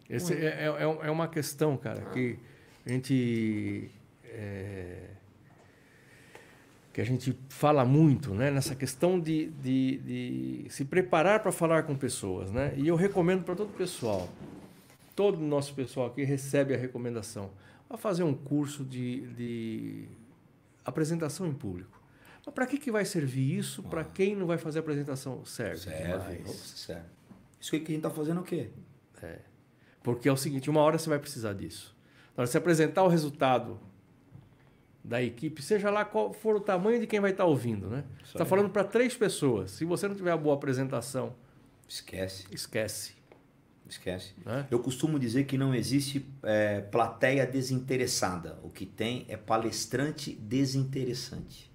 Esse 0.08 0.34
é, 0.34 0.46
é, 0.46 0.66
é, 0.66 1.06
é 1.06 1.10
uma 1.10 1.28
questão, 1.28 1.76
cara, 1.76 2.02
que 2.12 2.38
a 2.84 2.90
gente. 2.90 3.90
É, 4.24 5.10
que 6.92 7.00
a 7.00 7.04
gente 7.04 7.36
fala 7.48 7.84
muito, 7.84 8.32
né? 8.34 8.50
Nessa 8.52 8.74
questão 8.76 9.18
de, 9.18 9.46
de, 9.50 9.98
de 9.98 10.66
se 10.70 10.84
preparar 10.84 11.40
para 11.40 11.50
falar 11.50 11.82
com 11.82 11.96
pessoas, 11.96 12.52
né? 12.52 12.72
E 12.76 12.86
eu 12.86 12.94
recomendo 12.94 13.42
para 13.42 13.56
todo 13.56 13.70
o 13.70 13.72
pessoal 13.72 14.28
todo 15.14 15.38
o 15.38 15.42
nosso 15.42 15.74
pessoal 15.74 16.08
aqui 16.08 16.24
recebe 16.24 16.74
a 16.74 16.76
recomendação. 16.76 17.50
a 17.88 17.96
fazer 17.96 18.24
um 18.24 18.34
curso 18.34 18.84
de, 18.84 19.20
de 19.34 20.08
apresentação 20.84 21.46
em 21.46 21.52
público. 21.52 22.00
Mas 22.44 22.54
para 22.54 22.66
que, 22.66 22.78
que 22.78 22.90
vai 22.90 23.04
servir 23.04 23.58
isso? 23.58 23.82
Para 23.82 24.00
ah. 24.00 24.04
quem 24.04 24.34
não 24.34 24.46
vai 24.46 24.58
fazer 24.58 24.80
apresentação? 24.80 25.44
Serve. 25.44 25.78
Serve. 25.78 26.48
serve. 26.52 27.02
Isso 27.60 27.70
que 27.70 27.76
a 27.76 27.78
gente 27.78 27.96
está 27.96 28.10
fazendo 28.10 28.40
o 28.40 28.44
quê? 28.44 28.70
É. 29.22 29.38
Porque 30.04 30.28
é 30.28 30.32
o 30.32 30.36
seguinte, 30.36 30.68
uma 30.68 30.82
hora 30.82 30.98
você 30.98 31.08
vai 31.08 31.18
precisar 31.18 31.54
disso. 31.54 31.96
Na 32.36 32.42
hora 32.42 32.46
de 32.46 32.52
você 32.52 32.58
apresentar 32.58 33.02
o 33.02 33.08
resultado 33.08 33.80
da 35.02 35.22
equipe, 35.22 35.62
seja 35.62 35.90
lá 35.90 36.04
qual 36.04 36.30
for 36.34 36.56
o 36.56 36.60
tamanho 36.60 37.00
de 37.00 37.06
quem 37.06 37.20
vai 37.20 37.30
estar 37.30 37.44
tá 37.44 37.48
ouvindo, 37.48 37.88
né? 37.88 38.04
Está 38.22 38.44
falando 38.44 38.68
para 38.68 38.84
três 38.84 39.16
pessoas. 39.16 39.70
Se 39.70 39.84
você 39.86 40.06
não 40.06 40.14
tiver 40.14 40.30
a 40.30 40.36
boa 40.36 40.54
apresentação, 40.54 41.34
esquece. 41.88 42.44
Esquece. 42.52 43.14
Esquece. 43.88 44.34
É? 44.44 44.66
Eu 44.70 44.78
costumo 44.78 45.18
dizer 45.18 45.44
que 45.44 45.56
não 45.56 45.74
existe 45.74 46.26
é, 46.42 46.82
plateia 46.82 47.46
desinteressada. 47.46 48.58
O 48.62 48.68
que 48.68 48.84
tem 48.84 49.24
é 49.26 49.38
palestrante 49.38 50.34
desinteressante. 50.34 51.72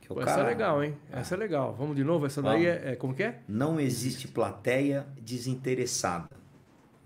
Que 0.00 0.06
Pô, 0.08 0.14
cara... 0.16 0.30
Essa 0.30 0.40
é 0.40 0.44
legal, 0.44 0.84
hein? 0.84 0.96
Ah. 1.12 1.20
Essa 1.20 1.34
é 1.34 1.38
legal. 1.38 1.74
Vamos 1.74 1.96
de 1.96 2.04
novo? 2.04 2.26
Essa 2.26 2.40
daí 2.40 2.66
é, 2.66 2.92
é, 2.92 2.96
Como 2.96 3.14
que 3.14 3.24
é? 3.24 3.40
Não 3.48 3.80
existe 3.80 4.28
plateia 4.28 5.06
desinteressada. 5.20 6.37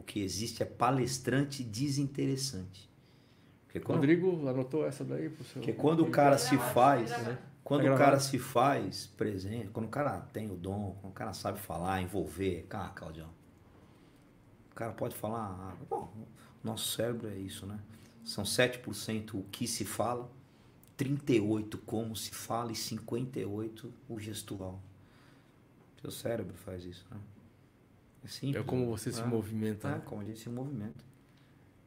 O 0.02 0.04
que 0.04 0.20
existe 0.20 0.64
é 0.64 0.66
palestrante 0.66 1.62
desinteressante. 1.62 2.90
Quando... 3.84 4.00
Rodrigo 4.00 4.48
anotou 4.48 4.84
essa 4.84 5.04
daí 5.04 5.30
pro 5.30 5.44
seu. 5.44 5.62
Porque 5.62 5.72
quando 5.72 6.00
o 6.00 6.10
cara 6.10 6.36
se 6.36 6.58
faz. 6.58 7.10
Né? 7.10 7.38
Quando 7.62 7.86
o 7.86 7.96
cara 7.96 8.18
se 8.18 8.36
faz 8.36 9.06
presente, 9.06 9.68
quando 9.68 9.86
o 9.86 9.88
cara 9.88 10.20
tem 10.32 10.50
o 10.50 10.56
dom, 10.56 10.96
quando 11.00 11.12
o 11.12 11.14
cara 11.14 11.32
sabe 11.32 11.60
falar, 11.60 12.02
envolver, 12.02 12.66
cara, 12.68 12.88
Claudião, 12.88 13.30
o 14.72 14.74
cara 14.74 14.92
pode 14.92 15.14
falar, 15.14 15.46
ah, 15.46 15.76
bom, 15.88 16.12
nosso 16.64 16.96
cérebro 16.96 17.28
é 17.28 17.36
isso, 17.36 17.64
né? 17.64 17.78
São 18.24 18.42
7% 18.42 19.34
o 19.34 19.44
que 19.44 19.68
se 19.68 19.84
fala, 19.84 20.28
38% 20.98 21.78
como 21.86 22.16
se 22.16 22.32
fala 22.32 22.72
e 22.72 22.74
58% 22.74 23.88
o 24.08 24.18
gestual. 24.18 24.82
Seu 26.00 26.10
cérebro 26.10 26.56
faz 26.56 26.84
isso, 26.84 27.06
né? 27.08 27.20
É 28.24 28.28
simples. 28.28 28.64
É 28.64 28.66
como 28.66 28.86
você 28.86 29.10
né? 29.10 29.16
se 29.16 29.22
movimenta. 29.24 29.88
É, 29.88 29.90
né? 29.92 30.02
como 30.04 30.20
a 30.20 30.24
gente 30.24 30.38
se 30.38 30.48
movimenta. 30.48 31.12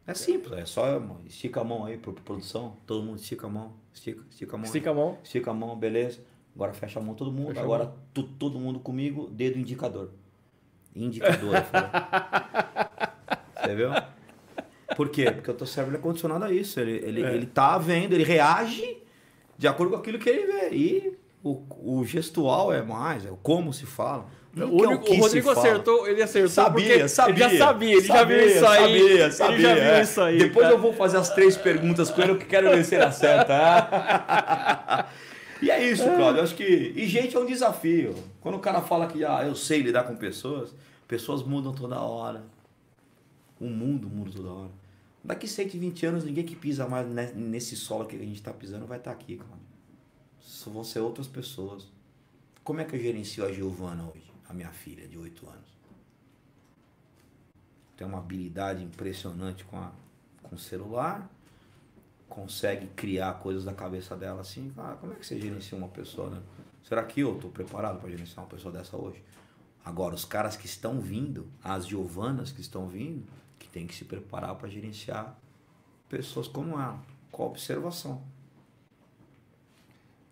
É 0.08 0.14
simples, 0.14 0.54
é 0.54 0.66
só 0.66 1.02
estica 1.26 1.62
a 1.62 1.64
mão 1.64 1.84
aí 1.84 1.98
para 1.98 2.14
produção, 2.14 2.78
todo 2.86 3.02
mundo 3.02 3.18
estica 3.18 3.48
a 3.48 3.50
mão, 3.50 3.74
estica, 3.92 4.24
estica 4.30 4.56
a 4.56 4.58
mão. 4.58 4.66
Estica 4.66 4.92
a 4.92 4.94
mão. 4.94 5.18
Estica 5.24 5.50
a 5.50 5.54
mão, 5.54 5.76
beleza. 5.76 6.20
Agora 6.54 6.74
fecha 6.74 7.00
a 7.00 7.04
mão 7.04 7.16
todo 7.16 7.32
mundo, 7.32 7.48
fecha 7.48 7.62
agora 7.62 7.92
tu, 8.14 8.22
todo 8.22 8.60
mundo 8.60 8.80
comigo, 8.80 9.28
dedo 9.32 9.58
indicador. 9.58 10.12
Indicador, 10.96 11.56
Você 13.66 13.76
viu? 13.76 13.90
Por 14.96 15.10
quê? 15.10 15.32
Porque 15.32 15.50
o 15.50 15.54
teu 15.56 15.66
cérebro 15.66 15.98
é 15.98 16.00
condicionado 16.00 16.46
a 16.46 16.52
isso. 16.52 16.80
Ele, 16.80 17.04
ele, 17.04 17.24
é. 17.24 17.34
ele 17.34 17.48
tá 17.48 17.78
vendo, 17.80 18.14
ele 18.14 18.24
reage 18.24 19.02
de 19.58 19.68
acordo 19.68 19.94
com 19.94 19.98
aquilo 19.98 20.20
que 20.20 20.30
ele 20.30 20.46
vê. 20.46 20.70
E 20.76 21.18
o, 21.44 21.64
o 22.00 22.06
gestual 22.06 22.72
é 22.72 22.82
mais, 22.84 23.26
é 23.26 23.32
o 23.32 23.38
como 23.38 23.74
se 23.74 23.86
fala. 23.86 24.28
O, 24.56 24.78
que 24.78 24.84
é 24.84 24.88
único- 24.88 25.04
que 25.04 25.12
o 25.12 25.20
Rodrigo 25.20 25.50
acertou, 25.50 26.08
ele 26.08 26.22
acertou 26.24 26.50
Sabia, 26.50 26.72
porque 26.94 27.08
sabia. 27.10 27.34
ele 27.46 27.58
já 27.58 27.66
sabia, 27.66 27.92
ele 27.98 28.02
já 28.08 28.24
viu 28.24 28.38
Sabia, 28.38 28.46
isso 28.46 28.66
aí. 28.66 29.10
Sabia, 29.10 29.32
sabia. 29.32 29.54
ele 29.56 29.62
já 29.64 29.74
viu 29.76 29.84
é. 29.84 30.02
isso 30.02 30.22
aí. 30.22 30.38
Depois 30.38 30.64
cara. 30.66 30.76
eu 30.76 30.82
vou 30.82 30.94
fazer 30.94 31.18
as 31.18 31.30
três 31.32 31.58
perguntas 31.58 32.10
com 32.10 32.22
ele, 32.22 32.32
eu 32.32 32.38
quero 32.38 32.70
ver 32.70 32.86
se 32.86 32.96
ele 32.96 33.04
acerta. 33.04 33.54
e 35.62 35.70
é 35.70 35.84
isso, 35.92 36.04
Claudio. 36.04 36.42
Acho 36.42 36.56
que. 36.56 36.64
E 36.96 37.06
gente 37.08 37.36
é 37.36 37.40
um 37.40 37.46
desafio. 37.46 38.16
Quando 38.42 38.56
o 38.56 38.60
cara 38.60 38.82
fala 38.82 39.08
que 39.08 39.24
ah, 39.26 39.44
eu 39.46 39.56
sei 39.56 39.82
lidar 39.82 40.04
com 40.04 40.16
pessoas, 40.16 40.74
pessoas 41.08 41.44
mudam 41.44 41.74
toda 41.74 42.00
hora. 42.00 42.44
O 43.60 43.66
mundo 43.66 44.10
muda 44.10 44.32
toda 44.36 44.50
hora. 44.50 44.72
Daqui 45.24 45.48
120 45.48 46.06
anos, 46.06 46.24
ninguém 46.24 46.46
que 46.46 46.56
pisa 46.56 46.88
mais 46.88 47.08
ne- 47.08 47.32
nesse 47.34 47.76
solo 47.76 48.06
que 48.06 48.16
a 48.16 48.20
gente 48.20 48.36
está 48.36 48.54
pisando 48.54 48.86
vai 48.86 48.98
estar 49.00 49.12
aqui, 49.12 49.38
Claudio. 49.38 49.66
Só 50.40 50.70
vão 50.70 50.84
ser 50.84 51.00
outras 51.00 51.26
pessoas. 51.28 51.88
Como 52.64 52.80
é 52.80 52.84
que 52.84 52.96
eu 52.96 53.00
gerencio 53.00 53.44
a 53.46 53.52
Giovana 53.52 54.04
hoje, 54.04 54.32
a 54.48 54.54
minha 54.54 54.72
filha 54.72 55.08
de 55.08 55.18
8 55.18 55.48
anos? 55.48 55.76
Tem 57.98 58.06
uma 58.06 58.18
habilidade 58.18 58.84
impressionante 58.84 59.64
com, 59.64 59.78
a, 59.78 59.92
com 60.44 60.56
o 60.56 60.60
celular, 60.60 61.30
consegue 62.28 62.88
criar 62.88 63.36
coisas 63.36 63.64
da 63.64 63.74
cabeça 63.74 64.16
dela 64.16 64.42
assim. 64.42 64.74
Ah, 64.78 64.98
como 65.00 65.14
é 65.14 65.16
que 65.16 65.26
você 65.26 65.40
gerencia 65.40 65.78
uma 65.78 65.88
pessoa, 65.88 66.30
né? 66.30 66.42
Será 66.84 67.04
que 67.04 67.22
eu 67.22 67.36
estou 67.36 67.50
preparado 67.50 68.00
para 68.00 68.10
gerenciar 68.10 68.40
uma 68.40 68.50
pessoa 68.50 68.72
dessa 68.72 68.98
hoje? 68.98 69.24
Agora, 69.84 70.16
os 70.16 70.26
caras 70.26 70.58
que 70.58 70.66
estão 70.66 71.00
vindo, 71.00 71.48
as 71.64 71.88
Giovanas 71.88 72.52
que 72.52 72.62
estão 72.62 72.88
vindo, 72.88 73.26
que 73.58 73.68
tem 73.68 73.88
que 73.88 73.96
se 73.96 74.06
preparar 74.06 74.56
para 74.56 74.68
gerenciar 74.68 75.38
pessoas 76.10 76.48
como 76.48 76.80
ela, 76.80 77.00
com 77.32 77.44
a 77.44 77.46
observação 77.48 78.22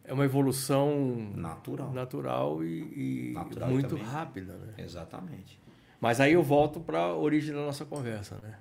É 0.05 0.11
uma 0.13 0.25
evolução 0.25 1.31
natural. 1.35 1.91
natural 1.93 2.63
e, 2.63 3.29
e 3.29 3.33
Natural 3.33 3.69
muito 3.69 3.89
também. 3.89 4.03
rápida, 4.03 4.53
né? 4.53 4.73
Exatamente. 4.77 5.59
Mas 5.99 6.19
aí 6.19 6.33
eu 6.33 6.43
volto 6.43 6.81
para 6.81 6.99
a 6.99 7.15
origem 7.15 7.53
da 7.55 7.61
nossa 7.61 7.85
conversa, 7.85 8.37
né? 8.43 8.57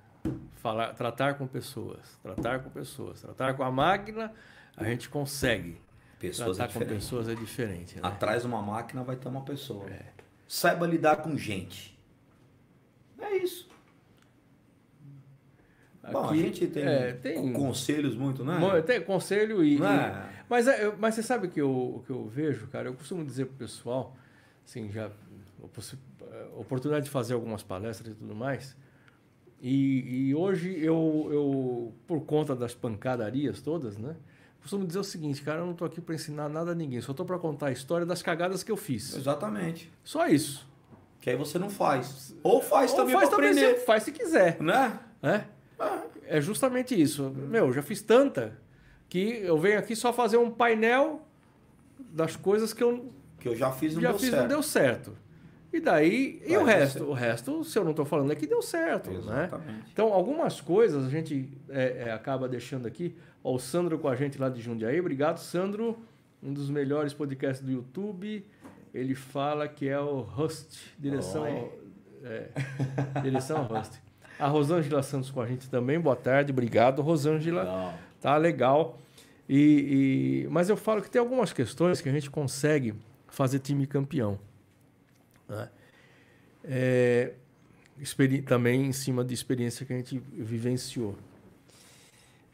Falar, 0.56 0.94
tratar 0.94 1.34
com 1.34 1.46
pessoas, 1.48 1.98
tratar 2.22 2.60
com 2.60 2.70
pessoas, 2.70 3.20
tratar 3.20 3.54
com 3.54 3.64
a 3.64 3.70
máquina, 3.72 4.32
a 4.76 4.84
gente 4.84 5.08
consegue. 5.08 5.80
Pessoas 6.20 6.50
é 6.50 6.62
tratar 6.62 6.72
com 6.74 6.78
diferentes. 6.78 7.04
pessoas 7.06 7.28
é 7.28 7.34
diferente, 7.34 7.96
né? 7.96 8.02
Atrás 8.04 8.42
de 8.42 8.48
uma 8.48 8.62
máquina 8.62 9.02
vai 9.02 9.16
ter 9.16 9.26
uma 9.28 9.42
pessoa. 9.42 9.90
É. 9.90 10.04
Saiba 10.46 10.86
lidar 10.86 11.16
com 11.16 11.36
gente. 11.36 11.98
É 13.18 13.36
isso. 13.38 13.68
Bom, 16.10 16.18
a 16.24 16.30
Aqui, 16.30 16.38
gente 16.40 16.66
tem, 16.66 16.82
é, 16.82 17.12
tem- 17.12 17.52
conselhos 17.52 18.16
muito, 18.16 18.44
né? 18.44 18.58
Tem 18.84 19.00
conselho 19.00 19.62
e. 19.64 19.78
Não 19.78 19.86
e- 19.86 19.98
é? 19.98 20.24
mas, 20.48 20.66
é, 20.66 20.92
mas 20.98 21.14
você 21.14 21.22
sabe 21.22 21.46
o 21.46 21.50
que 21.50 21.60
eu, 21.60 22.02
que 22.06 22.10
eu 22.10 22.26
vejo, 22.26 22.66
cara? 22.66 22.88
Eu 22.88 22.94
costumo 22.94 23.24
dizer 23.24 23.46
pro 23.46 23.54
pessoal, 23.56 24.16
assim, 24.66 24.90
já 24.90 25.10
oportunidade 26.56 27.04
de 27.04 27.10
fazer 27.10 27.34
algumas 27.34 27.62
palestras 27.62 28.12
e 28.12 28.16
tudo 28.16 28.34
mais. 28.34 28.76
E, 29.60 30.28
e 30.28 30.34
hoje 30.34 30.76
eu, 30.84 31.28
eu, 31.30 31.92
por 32.06 32.20
conta 32.24 32.54
das 32.56 32.74
pancadarias 32.74 33.60
todas, 33.60 33.96
né? 33.96 34.16
Costumo 34.60 34.86
dizer 34.86 34.98
o 34.98 35.04
seguinte, 35.04 35.40
cara, 35.42 35.60
eu 35.60 35.66
não 35.66 35.74
tô 35.74 35.84
aqui 35.84 36.00
para 36.00 36.14
ensinar 36.14 36.48
nada 36.48 36.72
a 36.72 36.74
ninguém, 36.74 37.00
só 37.00 37.12
tô 37.12 37.24
para 37.24 37.38
contar 37.38 37.66
a 37.66 37.72
história 37.72 38.04
das 38.06 38.22
cagadas 38.22 38.62
que 38.62 38.70
eu 38.72 38.76
fiz. 38.76 39.14
Exatamente. 39.16 39.90
Só 40.04 40.26
isso. 40.26 40.68
Que 41.20 41.30
aí 41.30 41.36
você 41.36 41.58
não 41.58 41.70
faz. 41.70 42.34
Ou 42.42 42.60
faz 42.60 42.90
Ou 42.90 42.96
também 42.96 43.14
faz 43.14 43.28
pra 43.28 43.36
também, 43.38 43.52
aprender. 43.52 43.78
se- 43.78 43.86
faz 43.86 44.02
se 44.02 44.10
quiser. 44.12 44.60
Né? 44.60 44.98
Né? 45.84 46.02
É 46.26 46.40
justamente 46.40 47.00
isso. 47.00 47.30
Meu, 47.30 47.66
eu 47.66 47.72
já 47.72 47.82
fiz 47.82 48.00
tanta 48.02 48.58
que 49.08 49.40
eu 49.42 49.58
venho 49.58 49.78
aqui 49.78 49.94
só 49.94 50.12
fazer 50.12 50.36
um 50.38 50.50
painel 50.50 51.26
das 51.98 52.36
coisas 52.36 52.72
que 52.72 52.82
eu 52.82 53.12
Que 53.38 53.48
eu 53.48 53.56
já 53.56 53.70
fiz 53.70 53.92
e 53.92 53.96
não 53.96 54.02
já 54.02 54.08
deu 54.10 54.18
fiz 54.18 54.28
e 54.28 54.30
certo. 54.30 54.42
não 54.42 54.48
deu 54.48 54.62
certo. 54.62 55.12
E 55.72 55.80
daí, 55.80 56.42
e 56.44 56.50
Vai 56.54 56.62
o 56.62 56.66
dar 56.66 56.72
resto? 56.72 56.92
certo. 56.98 57.10
O 57.10 57.12
resto, 57.14 57.64
se 57.64 57.78
eu 57.78 57.82
não 57.84 57.92
estou 57.92 58.04
falando 58.04 58.30
aqui, 58.30 58.46
deu 58.46 58.60
certo. 58.60 59.10
Né? 59.10 59.18
Exatamente. 59.18 59.90
Então, 59.90 60.12
algumas 60.12 60.60
coisas 60.60 61.06
a 61.06 61.08
gente 61.08 61.48
é, 61.70 62.08
é, 62.08 62.12
acaba 62.12 62.46
deixando 62.46 62.86
aqui. 62.86 63.16
Ó, 63.42 63.54
o 63.54 63.58
Sandro 63.58 63.98
com 63.98 64.06
a 64.08 64.14
gente 64.14 64.38
lá 64.38 64.50
de 64.50 64.60
Jundiaí. 64.60 65.00
Obrigado, 65.00 65.38
Sandro. 65.38 65.98
Um 66.42 66.52
dos 66.52 66.68
melhores 66.68 67.14
podcasts 67.14 67.64
do 67.64 67.72
YouTube. 67.72 68.44
Ele 68.92 69.14
fala 69.14 69.66
que 69.66 69.88
é 69.88 69.98
o 69.98 70.20
Rust. 70.20 70.78
Direção, 70.98 71.46
ao, 71.46 71.72
é, 72.22 72.48
direção 73.22 73.64
Rust. 73.64 73.94
A 74.38 74.46
Rosângela 74.48 75.02
Santos 75.02 75.30
com 75.30 75.40
a 75.40 75.46
gente 75.46 75.68
também. 75.70 76.00
Boa 76.00 76.16
tarde. 76.16 76.52
Obrigado, 76.52 77.00
Rosângela. 77.02 77.64
Não. 77.64 77.94
Tá 78.20 78.36
legal. 78.36 78.98
E, 79.48 80.44
e- 80.44 80.48
mas 80.50 80.68
eu 80.68 80.76
falo 80.76 81.02
que 81.02 81.10
tem 81.10 81.20
algumas 81.20 81.52
questões 81.52 82.00
que 82.00 82.08
a 82.08 82.12
gente 82.12 82.30
consegue 82.30 82.94
fazer 83.28 83.58
time 83.58 83.86
campeão. 83.86 84.38
né? 85.48 85.68
É, 86.64 87.32
também 88.46 88.86
em 88.86 88.92
cima 88.92 89.24
de 89.24 89.34
experiência 89.34 89.84
que 89.84 89.92
a 89.92 89.96
gente 89.96 90.18
vivenciou. 90.18 91.16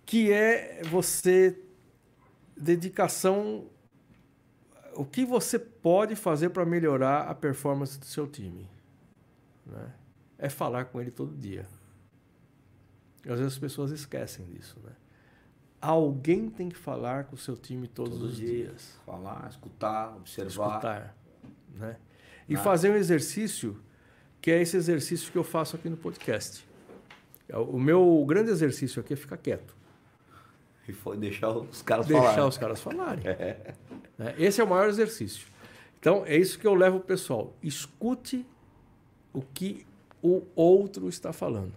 Que 0.05 0.33
é 0.33 0.83
você 0.85 1.57
dedicação 2.57 3.67
o 4.95 5.05
que 5.05 5.25
você 5.25 5.59
pode 5.59 6.17
fazer 6.17 6.49
para 6.51 6.65
melhorar 6.67 7.29
a 7.29 7.35
performance 7.35 7.99
do 7.99 8.07
seu 8.07 8.27
time. 8.27 8.67
né? 9.67 9.93
É 10.39 10.49
falar 10.49 10.87
com 10.87 11.01
ele 11.01 11.11
todo 11.11 11.37
dia. 11.37 11.67
E 13.25 13.31
às 13.31 13.39
vezes 13.39 13.55
as 13.55 13.59
pessoas 13.59 13.91
esquecem 13.91 14.47
disso. 14.47 14.77
Né? 14.85 14.93
Alguém 15.81 16.49
tem 16.49 16.69
que 16.69 16.77
falar 16.77 17.25
com 17.25 17.35
o 17.35 17.39
seu 17.39 17.57
time 17.57 17.89
todos, 17.89 18.15
Todos 18.19 18.31
os 18.33 18.37
dias. 18.37 18.53
dias. 18.53 18.99
Falar, 19.05 19.49
escutar, 19.51 20.17
observar. 20.17 20.49
Escutar. 20.69 21.17
Né? 21.75 21.97
E 22.49 22.57
fazer 22.57 22.91
um 22.91 22.97
exercício, 22.97 23.81
que 24.41 24.51
é 24.51 24.63
esse 24.63 24.77
exercício 24.77 25.31
que 25.31 25.37
eu 25.37 25.45
faço 25.45 25.77
aqui 25.77 25.89
no 25.91 25.97
podcast. 25.97 26.67
É 27.49 27.57
O 27.59 27.79
meu 27.79 28.25
grande 28.27 28.51
exercício 28.51 29.01
aqui 29.01 29.13
é 29.13 29.17
ficar 29.17 29.37
quieto. 29.37 29.77
E 30.89 30.93
foi 30.93 31.19
deixar 31.19 31.51
os 31.51 31.83
caras 31.83 32.07
deixar 32.07 32.23
falarem. 32.23 32.49
os 32.49 32.59
caras 32.59 32.81
falarem. 32.81 33.25
Né? 34.19 34.35
Esse 34.37 34.61
é 34.61 34.65
o 34.65 34.69
maior 34.69 34.89
exercício. 34.89 35.47
Então, 36.01 36.25
é 36.27 36.37
isso 36.37 36.59
que 36.59 36.67
eu 36.67 36.75
levo 36.75 36.97
o 36.97 37.01
pessoal. 37.01 37.55
Escute 37.63 38.45
o 39.33 39.41
que 39.43 39.87
o 40.23 40.43
outro 40.55 41.09
está 41.09 41.33
falando. 41.33 41.73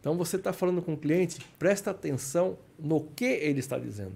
Então, 0.00 0.16
você 0.16 0.36
está 0.36 0.52
falando 0.52 0.80
com 0.80 0.94
o 0.94 0.96
cliente, 0.96 1.38
presta 1.58 1.90
atenção 1.90 2.56
no 2.78 3.00
que 3.14 3.24
ele 3.24 3.60
está 3.60 3.78
dizendo. 3.78 4.12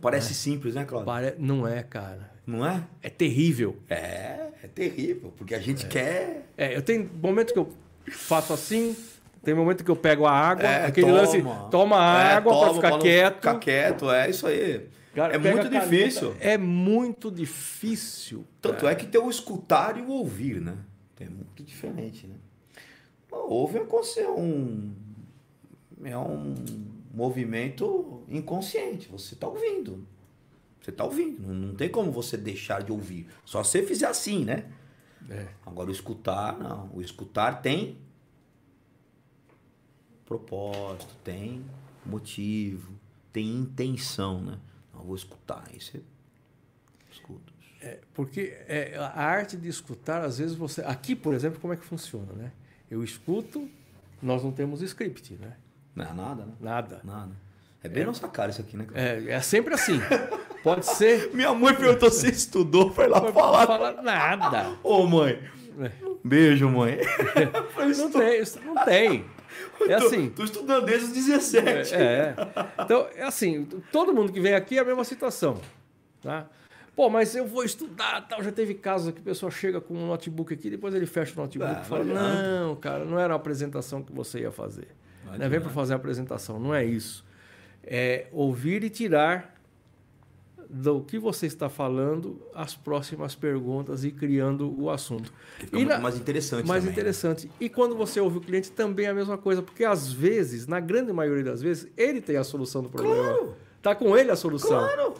Parece 0.00 0.34
simples, 0.34 0.74
né, 0.74 0.84
Claudio? 0.84 1.06
Pare- 1.06 1.34
Não 1.38 1.66
é, 1.66 1.82
cara. 1.82 2.30
Não 2.46 2.64
é? 2.66 2.84
É 3.02 3.08
terrível. 3.08 3.76
É, 3.88 4.48
é 4.62 4.68
terrível, 4.72 5.32
porque 5.36 5.54
a 5.54 5.58
gente 5.58 5.86
quer. 5.86 6.46
É, 6.56 6.76
eu 6.76 6.82
tenho 6.82 7.08
momento 7.20 7.52
que 7.52 7.58
eu 7.58 7.72
faço 8.12 8.52
assim, 8.52 8.94
tem 9.42 9.54
momento 9.54 9.82
que 9.82 9.90
eu 9.90 9.96
pego 9.96 10.26
a 10.26 10.32
água, 10.32 10.64
É, 10.64 10.86
aquele 10.86 11.06
toma. 11.06 11.18
lance, 11.20 11.42
toma 11.70 11.96
É, 11.96 12.32
água 12.34 12.58
para 12.60 12.74
ficar 12.74 12.90
não 12.90 12.98
quieto. 13.00 13.34
Ficar 13.36 13.58
quieto, 13.58 14.10
é 14.10 14.30
isso 14.30 14.46
aí. 14.46 14.86
Cara, 15.14 15.34
é 15.34 15.38
muito 15.38 15.66
a 15.66 15.70
difícil. 15.70 16.36
É 16.38 16.58
muito 16.58 17.30
difícil. 17.30 18.44
Tanto 18.60 18.86
é 18.86 18.94
que 18.94 19.06
tem 19.06 19.20
o 19.20 19.30
escutar 19.30 19.96
e 19.96 20.02
o 20.02 20.10
ouvir, 20.10 20.60
né? 20.60 20.74
É 21.18 21.28
muito 21.28 21.62
diferente, 21.62 22.26
né? 22.26 22.36
É 23.32 23.36
é 24.20 24.30
um. 24.30 24.94
É 26.04 26.16
um 26.18 26.54
movimento 27.12 28.22
inconsciente. 28.28 29.08
Você 29.08 29.34
está 29.34 29.48
ouvindo. 29.48 30.06
Você 30.80 30.90
está 30.90 31.04
ouvindo. 31.04 31.40
Não, 31.40 31.54
não 31.54 31.74
tem 31.74 31.88
como 31.88 32.12
você 32.12 32.36
deixar 32.36 32.82
de 32.82 32.92
ouvir. 32.92 33.26
Só 33.44 33.64
se 33.64 33.72
você 33.72 33.82
fizer 33.82 34.06
assim, 34.06 34.44
né? 34.44 34.70
É. 35.28 35.48
Agora 35.64 35.88
o 35.88 35.92
escutar, 35.92 36.58
não. 36.58 36.90
O 36.94 37.00
escutar 37.00 37.62
tem 37.62 37.98
propósito, 40.26 41.14
tem 41.24 41.64
motivo, 42.04 42.92
tem 43.32 43.48
intenção, 43.48 44.40
né? 44.40 44.58
Não, 44.92 45.02
vou 45.02 45.16
escutar. 45.16 45.64
Aí 45.68 45.80
você. 45.80 46.02
É, 47.86 47.98
porque 48.12 48.52
é, 48.66 48.96
a 48.98 49.22
arte 49.22 49.56
de 49.56 49.68
escutar, 49.68 50.24
às 50.24 50.38
vezes 50.38 50.56
você. 50.56 50.80
Aqui, 50.82 51.14
por 51.14 51.32
exemplo, 51.34 51.60
como 51.60 51.72
é 51.72 51.76
que 51.76 51.84
funciona, 51.84 52.32
né? 52.32 52.50
Eu 52.90 53.04
escuto, 53.04 53.68
nós 54.20 54.42
não 54.42 54.50
temos 54.50 54.82
script, 54.82 55.34
né? 55.34 55.52
Não 55.94 56.04
é 56.04 56.12
nada, 56.12 56.44
né? 56.44 56.52
Nada. 56.60 57.00
Nada. 57.04 57.30
É 57.84 57.88
bem 57.88 58.04
nossa 58.04 58.26
cara 58.26 58.50
isso 58.50 58.60
aqui, 58.60 58.76
né? 58.76 58.86
É, 58.92 59.34
é 59.34 59.40
sempre 59.40 59.72
assim. 59.74 60.00
Pode 60.64 60.84
ser. 60.84 61.30
Minha 61.34 61.54
mãe 61.54 61.74
perguntou 61.76 62.10
se 62.10 62.28
estudou, 62.28 62.92
foi 62.92 63.06
lá 63.06 63.20
Não 63.20 63.32
falar. 63.32 63.66
fala 63.66 64.02
nada. 64.02 64.76
Ô, 64.82 65.06
mãe. 65.06 65.38
Beijo, 66.24 66.68
mãe. 66.68 66.98
Não 67.98 68.10
tem, 68.10 68.42
não 68.64 68.84
tem. 68.84 69.24
É 69.82 69.98
Tô- 69.98 70.06
assim. 70.06 70.30
Tô, 70.30 70.42
estudando 70.42 70.86
desde 70.86 71.06
os 71.06 71.12
17. 71.12 71.94
É. 71.94 72.34
Então, 72.80 73.06
é 73.14 73.22
assim, 73.22 73.64
todo 73.92 74.12
mundo 74.12 74.32
que 74.32 74.40
vem 74.40 74.54
aqui 74.54 74.76
é 74.78 74.80
a 74.80 74.84
mesma 74.84 75.04
situação. 75.04 75.60
Tá? 76.22 76.46
Pô, 76.96 77.10
mas 77.10 77.36
eu 77.36 77.46
vou 77.46 77.62
estudar, 77.62 78.26
tal. 78.26 78.42
Já 78.42 78.50
teve 78.50 78.72
casos 78.72 79.12
que 79.12 79.20
a 79.20 79.22
pessoa 79.22 79.52
chega 79.52 79.82
com 79.82 79.92
um 79.92 80.06
notebook 80.06 80.54
aqui, 80.54 80.70
depois 80.70 80.94
ele 80.94 81.04
fecha 81.04 81.34
o 81.38 81.42
notebook 81.42 81.70
Ah, 81.70 81.82
e 81.82 81.84
fala: 81.84 82.04
não 82.04 82.74
cara, 82.76 83.04
não 83.04 83.18
era 83.20 83.34
a 83.34 83.36
apresentação 83.36 84.02
que 84.02 84.10
você 84.10 84.40
ia 84.40 84.50
fazer. 84.50 84.88
Não 85.26 85.36
Né? 85.36 85.46
Vem 85.46 85.60
para 85.60 85.68
fazer 85.68 85.92
a 85.92 85.96
apresentação, 85.96 86.58
não 86.58 86.74
é 86.74 86.84
isso. 86.84 87.22
É 87.84 88.26
ouvir 88.32 88.82
e 88.82 88.88
tirar 88.88 89.54
do 90.68 91.00
que 91.02 91.18
você 91.18 91.46
está 91.46 91.68
falando 91.68 92.42
as 92.54 92.74
próximas 92.74 93.34
perguntas 93.34 94.02
e 94.02 94.10
criando 94.10 94.74
o 94.80 94.90
assunto. 94.90 95.32
Fica 95.58 95.76
muito 95.76 96.00
mais 96.00 96.16
interessante 96.16 96.66
Mais 96.66 96.82
também, 96.82 96.86
né? 96.86 96.92
interessante. 96.92 97.50
E 97.60 97.68
quando 97.68 97.94
você 97.94 98.18
ouve 98.20 98.38
o 98.38 98.40
cliente, 98.40 98.72
também 98.72 99.06
é 99.06 99.10
a 99.10 99.14
mesma 99.14 99.38
coisa, 99.38 99.62
porque 99.62 99.84
às 99.84 100.10
vezes, 100.12 100.66
na 100.66 100.80
grande 100.80 101.12
maioria 101.12 101.44
das 101.44 101.62
vezes, 101.62 101.88
ele 101.96 102.20
tem 102.20 102.36
a 102.36 102.42
solução 102.42 102.82
do 102.82 102.88
problema. 102.88 103.22
Claro. 103.22 103.54
Tá 103.80 103.94
com 103.94 104.16
ele 104.16 104.30
a 104.30 104.36
solução. 104.36 104.80
Claro, 104.80 105.14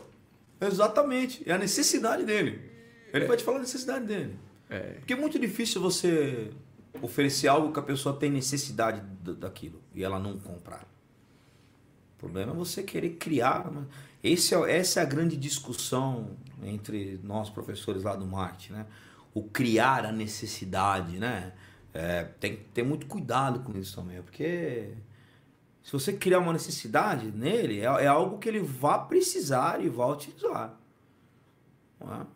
exatamente. 0.60 1.42
É 1.48 1.52
a 1.52 1.58
necessidade 1.58 2.24
dele. 2.24 2.60
Ele 3.12 3.26
vai 3.26 3.36
te 3.36 3.44
falar 3.44 3.58
a 3.58 3.60
necessidade 3.60 4.04
dele. 4.06 4.38
É. 4.68 4.80
Porque 4.94 5.12
é 5.12 5.16
muito 5.16 5.38
difícil 5.38 5.80
você 5.80 6.50
oferecer 7.02 7.48
algo 7.48 7.72
que 7.72 7.78
a 7.78 7.82
pessoa 7.82 8.16
tem 8.16 8.30
necessidade 8.30 9.00
da- 9.22 9.32
daquilo 9.32 9.80
e 9.94 10.02
ela 10.02 10.18
não 10.18 10.38
comprar. 10.38 10.82
O 12.14 12.18
problema 12.18 12.52
é 12.52 12.54
você 12.54 12.82
querer 12.82 13.10
criar. 13.10 13.68
uma- 13.68 13.86
Esse 14.24 14.54
é, 14.54 14.76
essa 14.78 15.00
é 15.00 15.02
a 15.02 15.06
grande 15.06 15.36
discussão 15.36 16.30
entre 16.64 17.20
nós 17.22 17.48
professores 17.50 18.02
lá 18.02 18.16
do 18.16 18.26
marketing, 18.26 18.72
né? 18.72 18.86
O 19.34 19.42
criar 19.42 20.04
a 20.06 20.10
necessidade, 20.10 21.18
né? 21.18 21.52
É, 21.94 22.24
tem 22.40 22.56
que 22.56 22.64
ter 22.74 22.82
muito 22.82 23.06
cuidado 23.06 23.60
com 23.60 23.76
isso 23.78 23.94
também, 23.94 24.20
porque 24.22 24.88
se 25.86 25.92
você 25.92 26.12
criar 26.12 26.40
uma 26.40 26.52
necessidade 26.52 27.30
nele, 27.30 27.78
é, 27.78 27.84
é 27.84 28.06
algo 28.08 28.38
que 28.38 28.48
ele 28.48 28.58
vai 28.58 29.06
precisar 29.06 29.80
e 29.80 29.88
vai 29.88 30.10
utilizar. 30.10 30.76
Não 32.00 32.12
é? 32.12 32.26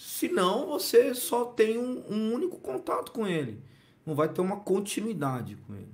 Senão 0.00 0.68
você 0.68 1.14
só 1.14 1.44
tem 1.44 1.76
um, 1.76 2.02
um 2.08 2.32
único 2.32 2.58
contato 2.60 3.12
com 3.12 3.26
ele. 3.26 3.60
Não 4.06 4.14
vai 4.14 4.26
ter 4.30 4.40
uma 4.40 4.56
continuidade 4.56 5.54
com 5.66 5.74
ele. 5.74 5.92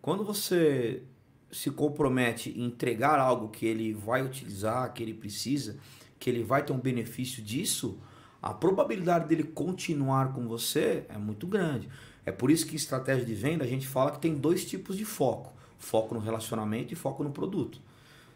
Quando 0.00 0.24
você 0.24 1.02
se 1.50 1.70
compromete 1.70 2.48
em 2.48 2.64
entregar 2.64 3.18
algo 3.18 3.50
que 3.50 3.66
ele 3.66 3.92
vai 3.92 4.22
utilizar, 4.22 4.90
que 4.94 5.02
ele 5.02 5.12
precisa, 5.12 5.76
que 6.18 6.30
ele 6.30 6.42
vai 6.42 6.64
ter 6.64 6.72
um 6.72 6.80
benefício 6.80 7.42
disso, 7.42 7.98
a 8.40 8.54
probabilidade 8.54 9.28
dele 9.28 9.44
continuar 9.44 10.32
com 10.32 10.48
você 10.48 11.04
é 11.10 11.18
muito 11.18 11.46
grande. 11.46 11.90
É 12.24 12.32
por 12.32 12.50
isso 12.50 12.66
que 12.66 12.74
estratégia 12.74 13.26
de 13.26 13.34
venda 13.34 13.64
a 13.64 13.68
gente 13.68 13.86
fala 13.86 14.12
que 14.12 14.18
tem 14.18 14.34
dois 14.34 14.64
tipos 14.64 14.96
de 14.96 15.04
foco: 15.04 15.52
foco 15.82 16.14
no 16.14 16.20
relacionamento 16.20 16.92
e 16.92 16.96
foco 16.96 17.22
no 17.24 17.30
produto. 17.30 17.80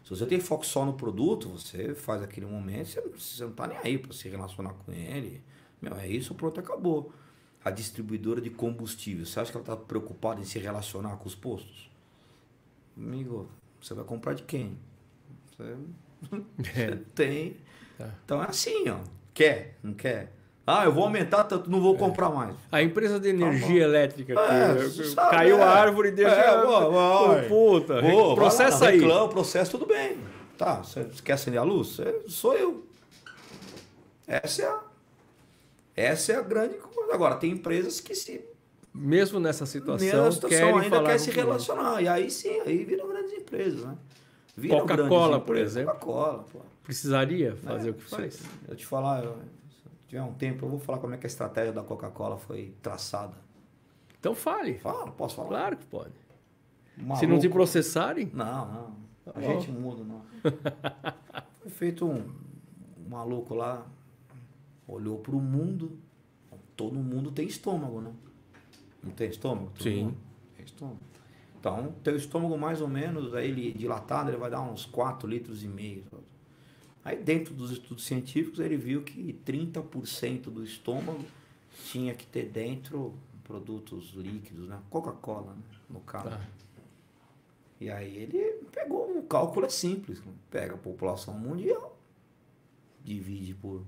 Se 0.03 0.09
você 0.09 0.25
tem 0.25 0.39
foco 0.39 0.65
só 0.65 0.85
no 0.85 0.93
produto, 0.93 1.49
você 1.49 1.93
faz 1.95 2.21
aquele 2.21 2.45
momento, 2.45 2.87
você, 2.87 3.01
você 3.01 3.43
não 3.43 3.51
está 3.51 3.67
nem 3.67 3.77
aí 3.79 3.97
para 3.97 4.13
se 4.13 4.29
relacionar 4.29 4.73
com 4.73 4.91
ele. 4.91 5.41
Meu, 5.81 5.95
é 5.95 6.07
isso, 6.07 6.33
pronto, 6.35 6.59
acabou. 6.59 7.11
A 7.63 7.69
distribuidora 7.71 8.39
de 8.39 8.49
combustível, 8.49 9.25
você 9.25 9.39
acha 9.39 9.51
que 9.51 9.57
ela 9.57 9.63
está 9.63 9.75
preocupada 9.75 10.39
em 10.39 10.45
se 10.45 10.57
relacionar 10.59 11.17
com 11.17 11.27
os 11.27 11.35
postos? 11.35 11.89
Amigo, 12.95 13.49
você 13.81 13.93
vai 13.93 14.05
comprar 14.05 14.33
de 14.33 14.43
quem? 14.43 14.77
Você, 15.57 15.63
É. 15.63 15.75
você 16.57 16.95
tem. 17.15 17.57
Tá. 17.97 18.13
Então 18.23 18.41
é 18.41 18.47
assim, 18.47 18.87
ó. 18.89 18.99
Quer? 19.33 19.77
Não 19.83 19.93
quer? 19.93 20.33
Ah, 20.69 20.83
eu 20.83 20.91
vou 20.91 21.05
aumentar 21.05 21.45
tanto, 21.45 21.69
não 21.71 21.79
vou 21.79 21.95
comprar 21.95 22.29
mais. 22.29 22.53
A 22.69 22.83
empresa 22.83 23.17
de 23.17 23.29
energia 23.29 23.67
bom. 23.67 23.89
elétrica 23.89 24.33
É, 24.33 24.89
sabe, 25.05 25.31
caiu 25.31 25.59
é. 25.59 25.63
a 25.63 25.69
árvore 25.69 26.09
e 26.09 26.11
deixa. 26.11 26.35
É, 26.35 26.61
boa. 26.61 27.41
Pô, 27.43 27.79
puta, 27.79 28.01
Pô, 28.01 28.35
processa 28.35 28.83
lá, 28.83 28.91
aí. 28.91 28.99
Reclama, 28.99 29.29
processo, 29.29 29.71
tudo 29.71 29.85
bem. 29.85 30.17
Tá, 30.57 30.83
você 30.83 31.07
quer 31.23 31.33
acender 31.33 31.57
a 31.57 31.63
luz? 31.63 31.95
Você- 31.95 32.21
sou 32.27 32.53
eu. 32.53 32.85
Essa 34.27 34.61
é 34.63 34.65
a, 34.65 34.79
essa 35.95 36.33
é 36.33 36.35
a 36.35 36.41
grande 36.41 36.73
coisa. 36.75 37.13
Agora, 37.13 37.35
tem 37.35 37.51
empresas 37.51 38.01
que 38.01 38.13
se 38.13 38.43
Mesmo 38.93 39.39
nessa 39.39 39.65
situação, 39.65 40.05
nessa 40.05 40.31
situação 40.33 40.59
querem 40.59 40.79
ainda 40.81 41.01
quer 41.01 41.17
se 41.17 41.31
relacionar. 41.31 42.01
E 42.01 42.09
aí 42.09 42.29
sim, 42.29 42.59
aí 42.65 42.83
viram 42.83 43.07
grandes 43.07 43.31
empresas, 43.31 43.85
né? 43.85 43.95
Coca-Cola, 44.69 45.39
por 45.39 45.55
exemplo. 45.55 45.93
Coca-Cola, 45.93 46.45
pô. 46.51 46.59
Precisaria 46.83 47.55
fazer 47.63 47.87
É, 47.87 47.91
o 47.91 47.93
que 47.93 48.03
faz? 48.03 48.39
Eu 48.67 48.75
te 48.75 48.85
falar, 48.85 49.23
eu, 49.23 49.37
tiver 50.07 50.21
um 50.23 50.33
tempo, 50.33 50.65
eu 50.65 50.69
vou 50.69 50.79
falar 50.79 50.99
como 50.99 51.13
é 51.13 51.17
que 51.17 51.25
a 51.25 51.29
estratégia 51.29 51.71
da 51.73 51.83
Coca-Cola 51.83 52.37
foi 52.37 52.73
traçada. 52.81 53.35
Então 54.19 54.33
fale. 54.33 54.77
Fala, 54.79 55.11
posso 55.11 55.35
falar? 55.35 55.47
Claro 55.49 55.77
que 55.77 55.85
pode. 55.85 56.13
Maluco. 56.97 57.19
Se 57.19 57.27
não 57.27 57.39
te 57.39 57.49
processarem, 57.49 58.31
Não, 58.33 58.65
não. 58.65 59.07
A 59.27 59.31
Tá 59.33 59.41
gente 59.41 59.69
muda, 59.71 60.03
não. 60.03 60.21
Foi 61.61 61.69
feito 61.69 62.05
um, 62.05 62.15
um 62.97 63.09
maluco 63.09 63.53
lá, 63.53 63.85
olhou 64.87 65.19
pro 65.19 65.37
mundo. 65.39 65.99
Todo 66.75 66.95
mundo 66.95 67.31
tem 67.31 67.45
estômago, 67.45 67.99
né? 67.99 68.13
Não 69.03 69.11
tem 69.11 69.29
estômago? 69.29 69.71
Todo 69.75 69.83
Sim. 69.83 70.15
Tem 70.55 70.65
estômago. 70.65 70.99
Então, 71.59 71.93
teu 72.03 72.15
estômago 72.15 72.57
mais 72.57 72.81
ou 72.81 72.87
menos, 72.87 73.33
aí 73.33 73.49
ele 73.49 73.73
dilatado, 73.73 74.29
ele 74.29 74.37
vai 74.37 74.49
dar 74.49 74.61
uns 74.61 74.85
4 74.85 75.27
litros 75.27 75.63
e 75.63 75.67
meio. 75.67 76.05
Aí 77.07 77.15
dentro 77.15 77.53
dos 77.53 77.71
estudos 77.71 78.03
científicos 78.05 78.59
ele 78.59 78.75
viu 78.75 79.01
que 79.01 79.31
30% 79.45 80.49
do 80.49 80.61
estômago 80.61 81.23
tinha 81.85 82.13
que 82.13 82.25
ter 82.27 82.49
dentro 82.49 83.13
produtos 83.45 84.11
líquidos, 84.13 84.67
né? 84.67 84.77
Coca-Cola, 84.89 85.53
né? 85.53 85.61
no 85.89 86.01
caso. 86.01 86.31
Tá. 86.31 86.41
E 87.79 87.89
aí 87.89 88.17
ele 88.17 88.65
pegou 88.73 89.09
um 89.09 89.21
cálculo 89.21 89.65
é 89.65 89.69
simples, 89.69 90.21
pega 90.51 90.73
a 90.73 90.77
população 90.77 91.33
mundial, 91.33 91.97
divide 93.05 93.53
por 93.53 93.83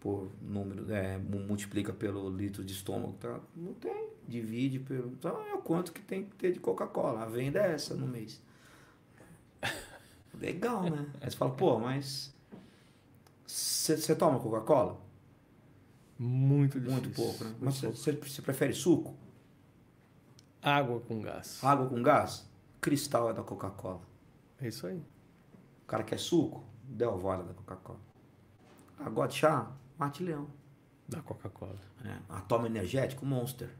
por 0.00 0.30
número, 0.40 0.90
é, 0.92 1.18
mu- 1.18 1.40
multiplica 1.40 1.92
pelo 1.92 2.30
litro 2.30 2.64
de 2.64 2.72
estômago, 2.72 3.14
tá? 3.20 3.40
Não 3.54 3.74
tem, 3.74 4.08
divide 4.26 4.78
pelo, 4.78 5.08
então 5.08 5.38
é 5.48 5.54
o 5.54 5.58
quanto 5.58 5.92
que 5.92 6.00
tem 6.00 6.24
que 6.24 6.34
ter 6.36 6.52
de 6.52 6.60
Coca-Cola. 6.60 7.22
A 7.24 7.26
venda 7.26 7.58
é 7.60 7.72
essa 7.72 7.94
no 7.94 8.06
mês. 8.06 8.40
Legal, 10.36 10.82
né? 10.84 11.06
Aí 11.20 11.30
você 11.30 11.36
fala, 11.36 11.52
pô, 11.52 11.78
mas 11.78 12.34
você 13.46 14.14
toma 14.14 14.38
Coca-Cola? 14.38 15.00
muito 16.18 16.80
difícil. 16.80 17.02
Muito 17.02 17.14
pouco, 17.14 17.44
né? 17.44 17.54
Mas 17.60 17.82
Muito 17.82 17.96
você 17.96 18.12
você 18.12 18.42
prefere 18.42 18.72
suco? 18.72 19.14
Água 20.62 21.00
com 21.00 21.20
gás. 21.20 21.62
Água 21.62 21.86
com 21.88 22.02
gás? 22.02 22.48
Cristal 22.80 23.30
é 23.30 23.34
da 23.34 23.42
Coca-Cola. 23.42 24.00
É 24.60 24.68
isso 24.68 24.86
aí. 24.86 24.98
O 25.82 25.86
cara 25.86 26.02
quer 26.02 26.18
suco? 26.18 26.64
Del 26.82 27.18
Valle 27.18 27.44
da 27.44 27.54
Coca-Cola. 27.54 28.00
Agora 28.98 29.28
de 29.28 29.36
chá? 29.36 29.70
Mate 29.98 30.22
Leão. 30.22 30.48
Da 31.08 31.20
Coca-Cola. 31.20 31.76
É. 32.04 32.16
Atoma 32.28 32.66
energético? 32.66 33.24
Monster. 33.26 33.70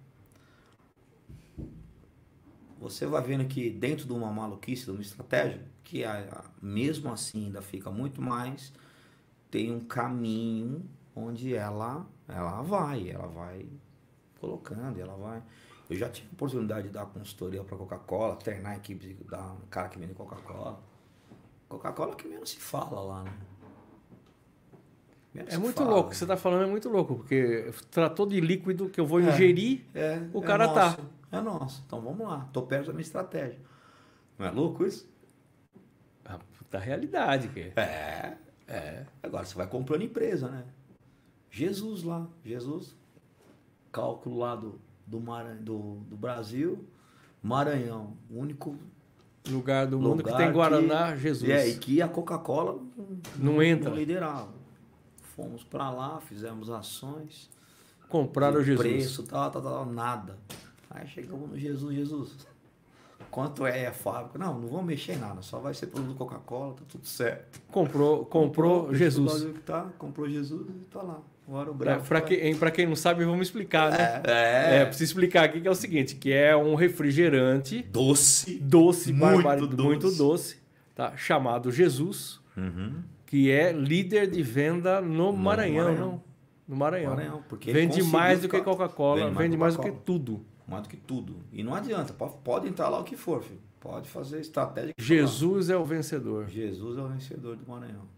Você 2.79 3.07
vai 3.07 3.23
vendo 3.23 3.47
que 3.47 3.71
dentro 3.71 4.07
de 4.07 4.13
uma 4.13 4.31
maluquice, 4.31 4.85
de 4.85 4.91
uma 4.91 5.01
estratégia, 5.01 5.63
que 5.83 6.03
mesmo 6.61 7.11
assim 7.11 7.47
ainda 7.47 7.63
fica 7.63 7.91
muito 7.91 8.21
mais, 8.21 8.73
tem 9.51 9.73
um 9.75 9.81
caminho 9.81 10.85
onde 11.15 11.55
ela, 11.55 12.07
ela 12.29 12.61
vai, 12.63 13.09
ela 13.09 13.27
vai 13.27 13.67
colocando, 14.41 14.99
ela 15.01 15.17
vai. 15.17 15.43
Eu 15.89 15.97
já 15.97 16.09
tive 16.11 16.29
a 16.29 16.33
oportunidade 16.33 16.89
de 16.89 16.93
dar 16.93 17.07
consultoria 17.07 17.63
para 17.65 17.77
Coca-Cola, 17.79 18.37
treinar 18.37 18.73
a 18.73 18.77
equipe 18.77 19.15
da 19.25 19.53
um 19.53 19.67
cara 19.71 19.89
que 19.89 19.99
vende 19.99 20.13
Coca-Cola. 20.15 20.79
Coca-Cola 21.69 22.13
é 22.13 22.17
que 22.17 22.29
menos 22.29 22.51
se 22.51 22.59
fala 22.59 23.01
lá, 23.01 23.23
né? 23.25 23.33
Menos 25.33 25.55
É 25.55 25.59
muito 25.59 25.77
fala, 25.77 25.91
louco, 25.91 26.03
o 26.03 26.05
né? 26.07 26.11
que 26.11 26.17
você 26.17 26.25
está 26.25 26.37
falando 26.37 26.65
é 26.65 26.67
muito 26.67 26.89
louco, 26.89 27.17
porque 27.17 27.71
tratou 27.91 28.27
de 28.27 28.41
líquido 28.41 28.89
que 28.89 29.01
eu 29.01 29.07
vou 29.07 29.21
É. 29.21 29.29
ingerir, 29.29 29.85
É, 29.95 30.21
o 30.33 30.43
é 30.43 30.47
cara 30.47 30.69
tá. 30.69 30.99
É 31.39 31.43
nosso. 31.43 31.83
Então 31.87 32.01
vamos 32.01 32.27
lá. 32.27 32.49
Tô 32.53 32.63
perto 32.63 32.87
da 32.87 32.93
minha 32.93 33.03
estratégia. 33.03 33.59
Não 34.39 34.47
é 34.47 34.51
louco 34.51 34.85
isso? 34.85 35.09
a 36.25 36.39
puta 36.39 36.79
realidade. 36.79 37.49
Que 37.49 37.73
é. 37.77 37.81
É. 37.81 38.37
é. 38.67 39.07
Agora 39.23 39.45
você 39.45 39.55
vai 39.55 39.67
comprando 39.67 40.03
empresa, 40.03 40.49
né? 40.49 40.65
Jesus 41.51 42.03
lá. 42.03 42.27
Jesus. 42.45 42.97
Cálculo 43.93 44.39
lá 44.39 44.57
do, 44.57 44.81
do, 45.07 45.21
do, 45.61 45.95
do 46.01 46.17
Brasil. 46.17 46.85
Maranhão. 47.43 48.17
Único 48.29 48.77
Lugar 49.49 49.87
do 49.87 49.99
mundo 49.99 50.25
que 50.25 50.31
lugar 50.31 50.45
tem 50.45 50.53
Guaraná, 50.53 51.13
que- 51.13 51.19
Jesus. 51.21 51.51
É, 51.51 51.69
e 51.69 51.79
que 51.79 52.03
a 52.03 52.09
Coca-Cola 52.09 52.81
Não 53.39 53.63
entra. 53.63 53.91
não 53.91 53.97
liderava. 53.97 54.53
Fomos 55.37 55.63
pra 55.63 55.91
lá, 55.91 56.21
fizemos 56.21 56.69
ações. 56.69 57.49
Compraram 58.09 58.63
Jesus. 58.63 58.81
Preço, 58.87 59.23
tal, 59.25 59.51
tal, 59.51 59.63
tal, 59.63 59.87
nada. 59.87 60.39
Aí 60.97 61.07
chegamos 61.07 61.51
no 61.51 61.59
Jesus, 61.59 61.95
Jesus. 61.95 62.47
Quanto 63.31 63.67
é 63.67 63.87
a 63.87 63.93
fábrica? 63.93 64.39
Não, 64.39 64.59
não 64.59 64.69
vamos 64.69 64.87
mexer 64.87 65.13
em 65.13 65.19
nada, 65.19 65.43
só 65.43 65.59
vai 65.59 65.75
ser 65.75 65.87
produto 65.89 66.17
Coca-Cola, 66.17 66.75
tá 66.75 66.83
tudo 66.89 67.07
certo. 67.07 67.61
Comprou, 67.71 68.25
comprou 68.25 68.85
deixa 68.89 68.99
Jesus. 69.05 69.45
que 69.45 69.61
tá, 69.61 69.87
comprou 69.99 70.29
Jesus 70.29 70.67
e 70.69 70.87
tá 70.87 71.03
lá. 71.03 71.21
Agora 71.49 71.71
o 71.71 71.75
Pra, 71.75 71.85
bravo. 71.95 72.09
pra, 72.09 72.21
quem, 72.21 72.57
pra 72.57 72.71
quem 72.71 72.87
não 72.87 72.97
sabe, 72.97 73.25
vamos 73.25 73.47
explicar, 73.47 73.91
né? 73.93 74.23
É, 74.25 74.79
É, 74.81 74.85
preciso 74.85 75.11
explicar 75.11 75.45
aqui 75.45 75.61
que 75.61 75.69
é 75.69 75.71
o 75.71 75.75
seguinte, 75.75 76.17
que 76.17 76.33
é 76.33 76.57
um 76.57 76.75
refrigerante 76.75 77.83
doce. 77.85 78.57
doce, 78.59 79.13
Muito 79.13 79.67
doce. 79.67 79.83
muito 79.83 80.11
doce, 80.13 80.57
tá? 80.95 81.17
chamado 81.17 81.71
Jesus, 81.71 82.41
Uhum. 82.57 82.97
que 83.27 83.51
é 83.51 83.71
líder 83.73 84.31
de 84.31 84.43
venda 84.43 85.01
no 85.01 85.33
Maranhão, 85.33 85.85
Maranhão. 85.85 86.07
não? 86.11 86.23
No 86.69 86.77
Maranhão. 86.77 87.11
Maranhão, 87.15 87.43
porque 87.49 87.73
vende 87.73 88.03
mais 88.03 88.41
do 88.43 88.49
que 88.49 88.61
Coca-Cola, 88.61 89.31
vende, 89.31 89.57
mais 89.57 89.77
do 89.77 89.83
que 89.83 89.93
tudo. 89.93 90.45
Mais 90.67 90.83
do 90.83 90.89
que 90.89 90.97
tudo. 90.97 91.37
E 91.53 91.63
não 91.63 91.75
adianta, 91.75 92.13
pode, 92.13 92.35
pode 92.43 92.69
entrar 92.69 92.89
lá 92.89 92.99
o 92.99 93.05
que 93.05 93.17
for, 93.17 93.43
filho. 93.43 93.61
Pode 93.79 94.09
fazer 94.09 94.41
estratégia. 94.41 94.93
Jesus 94.99 95.71
é 95.71 95.77
o 95.77 95.85
vencedor. 95.85 96.49
Jesus 96.49 96.99
é 96.99 97.03
o 97.03 97.09
vencedor 97.09 97.57
do 97.57 97.71
Maranhão. 97.71 98.17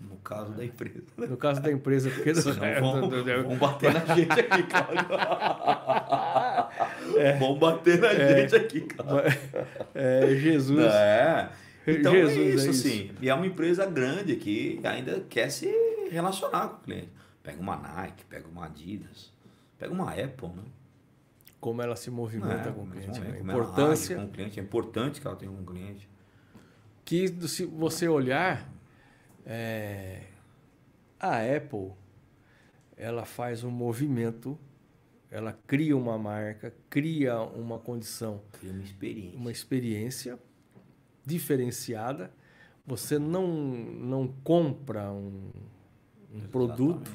No 0.00 0.16
caso 0.16 0.52
da 0.52 0.64
empresa. 0.64 1.02
No 1.16 1.36
caso 1.36 1.60
da 1.60 1.72
empresa, 1.72 2.08
porque 2.08 2.32
vão, 2.80 3.10
vão 3.10 3.56
bater 3.56 3.92
na 3.92 4.14
gente 4.14 4.32
aqui, 4.32 4.62
Cláudio. 4.62 5.08
É. 7.16 7.36
Vão 7.38 7.58
bater 7.58 7.98
na 7.98 8.08
é. 8.12 8.40
gente 8.40 8.54
aqui, 8.54 8.80
Cláudio. 8.82 9.38
É, 9.94 10.36
Jesus. 10.36 10.84
É. 10.84 11.50
Então 11.86 12.12
Jesus 12.12 12.36
é 12.36 12.42
isso, 12.42 12.66
é 12.66 12.70
isso, 12.70 12.86
assim. 12.86 13.10
E 13.20 13.28
é 13.28 13.34
uma 13.34 13.46
empresa 13.46 13.86
grande 13.86 14.36
que 14.36 14.78
ainda 14.84 15.20
quer 15.28 15.50
se 15.50 15.68
relacionar 16.10 16.68
com 16.68 16.76
o 16.76 16.80
cliente. 16.80 17.08
Pega 17.42 17.60
uma 17.60 17.76
Nike, 17.76 18.24
pega 18.26 18.46
uma 18.46 18.66
Adidas, 18.66 19.32
pega 19.78 19.92
uma 19.92 20.10
Apple, 20.12 20.48
né? 20.48 20.62
Como 21.60 21.82
ela 21.82 21.96
se 21.96 22.10
movimenta 22.10 22.68
É, 22.68 22.72
com 22.72 22.82
o 22.82 22.86
cliente. 22.90 23.20
né? 23.20 23.28
ela 23.30 23.38
importância 23.40 24.16
com 24.16 24.24
o 24.24 24.28
cliente. 24.28 24.60
É 24.60 24.62
importante 24.62 25.20
que 25.20 25.26
ela 25.26 25.36
tenha 25.36 25.50
um 25.50 25.64
cliente. 25.64 26.08
que 27.04 27.26
se 27.48 27.64
você 27.64 28.06
olhar 28.08 28.70
é, 29.46 30.26
a 31.18 31.38
Apple 31.56 31.92
ela 32.96 33.24
faz 33.24 33.64
um 33.64 33.70
movimento 33.70 34.58
ela 35.30 35.52
cria 35.66 35.96
uma 35.96 36.16
marca 36.18 36.72
cria 36.90 37.40
uma 37.40 37.78
condição 37.78 38.42
Cria 38.52 38.72
uma 38.72 38.82
experiência. 38.82 39.38
uma 39.38 39.50
experiência 39.50 40.38
diferenciada 41.24 42.30
você 42.86 43.18
não 43.18 43.46
não 43.46 44.28
compra 44.44 45.10
um, 45.10 45.50
um 46.34 46.40
produto 46.48 47.10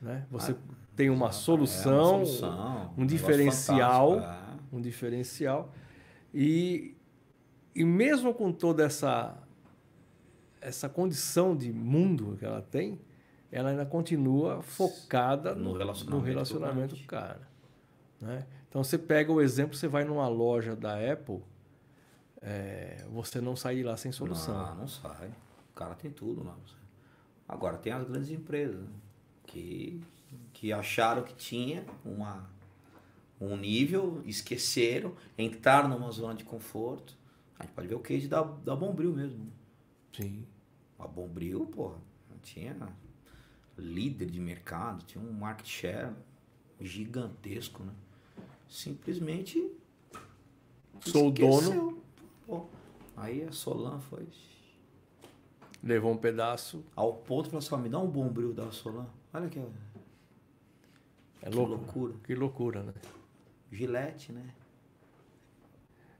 né 0.00 0.26
você 0.30 0.52
Ah, 0.52 0.56
tem 0.96 1.10
uma 1.10 1.28
exato. 1.28 1.44
solução, 1.44 1.92
É 1.92 2.16
uma 2.16 2.24
solução, 2.26 2.94
um 2.96 3.06
diferencial 3.06 4.14
fantástico, 4.14 4.58
um 4.72 4.80
diferencial 4.80 5.72
e, 6.32 6.96
e 7.74 7.84
mesmo 7.84 8.32
com 8.34 8.52
toda 8.52 8.84
essa 8.84 9.36
essa 10.60 10.88
condição 10.88 11.54
de 11.54 11.70
mundo 11.70 12.36
que 12.38 12.44
ela 12.44 12.62
tem, 12.62 12.98
ela 13.52 13.68
ainda 13.68 13.84
continua 13.84 14.62
focada 14.62 15.54
No 15.54 15.72
no, 15.72 15.72
relacionamento 15.76 16.10
no 16.10 16.26
relacionamento 16.26 16.96
cara. 17.06 17.46
Né? 18.18 18.46
Então 18.68 18.82
você 18.82 18.96
pega 18.96 19.30
o 19.30 19.42
exemplo, 19.42 19.76
você 19.76 19.86
vai 19.86 20.04
numa 20.04 20.26
loja 20.26 20.74
da 20.74 20.94
Apple, 21.12 21.42
é, 22.40 23.04
você 23.12 23.40
não 23.40 23.54
sai 23.54 23.76
de 23.76 23.82
lá 23.82 23.96
sem 23.96 24.08
é. 24.08 24.12
solução. 24.12 24.54
Não, 24.54 24.74
não 24.76 24.88
sai. 24.88 25.28
O 25.70 25.74
cara 25.74 25.94
tem 25.94 26.10
tudo 26.10 26.42
lá. 26.42 26.56
Agora 27.46 27.76
tem 27.76 27.92
as 27.92 28.04
grandes 28.08 28.30
empresas 28.30 28.88
que, 29.46 30.02
que 30.54 30.72
acharam 30.72 31.22
que 31.22 31.34
tinha 31.34 31.84
uma, 32.04 32.48
um 33.38 33.56
nível, 33.56 34.22
esqueceram, 34.24 35.14
entraram 35.36 35.88
numa 35.90 36.10
zona 36.10 36.34
de 36.34 36.44
conforto. 36.44 37.14
A 37.58 37.64
gente 37.64 37.72
pode 37.74 37.88
ver 37.88 37.94
o 37.96 38.00
case 38.00 38.26
da, 38.28 38.42
da 38.42 38.74
Bombril 38.74 39.12
mesmo. 39.14 39.52
Sim. 40.12 40.46
A 40.98 41.06
Bombril, 41.06 41.66
porra, 41.66 41.98
tinha 42.42 42.76
líder 43.76 44.30
de 44.30 44.40
mercado, 44.40 45.04
tinha 45.04 45.22
um 45.22 45.32
market 45.32 45.66
share 45.66 46.12
gigantesco, 46.80 47.82
né? 47.82 47.92
Simplesmente 48.68 49.70
Sou 51.00 51.28
esqueceu. 51.28 51.60
dono. 51.60 52.02
Pô, 52.46 52.66
Aí 53.16 53.44
a 53.44 53.52
Solan 53.52 53.98
foi 54.00 54.26
Levou 55.82 56.12
um 56.12 56.16
pedaço. 56.16 56.82
ao 56.96 57.12
ponto 57.14 57.44
de 57.44 57.50
falar 57.50 57.58
assim, 57.58 57.82
me 57.84 57.88
dá 57.90 57.98
um 57.98 58.08
Bombril 58.08 58.52
da 58.54 58.70
Solan. 58.72 59.06
Olha 59.32 59.48
que, 59.48 59.60
É 61.44 61.50
que 61.50 61.56
louco. 61.56 61.72
loucura. 61.74 62.14
Que 62.24 62.34
loucura, 62.34 62.82
né? 62.82 62.92
Gillette, 63.70 64.32
né? 64.32 64.42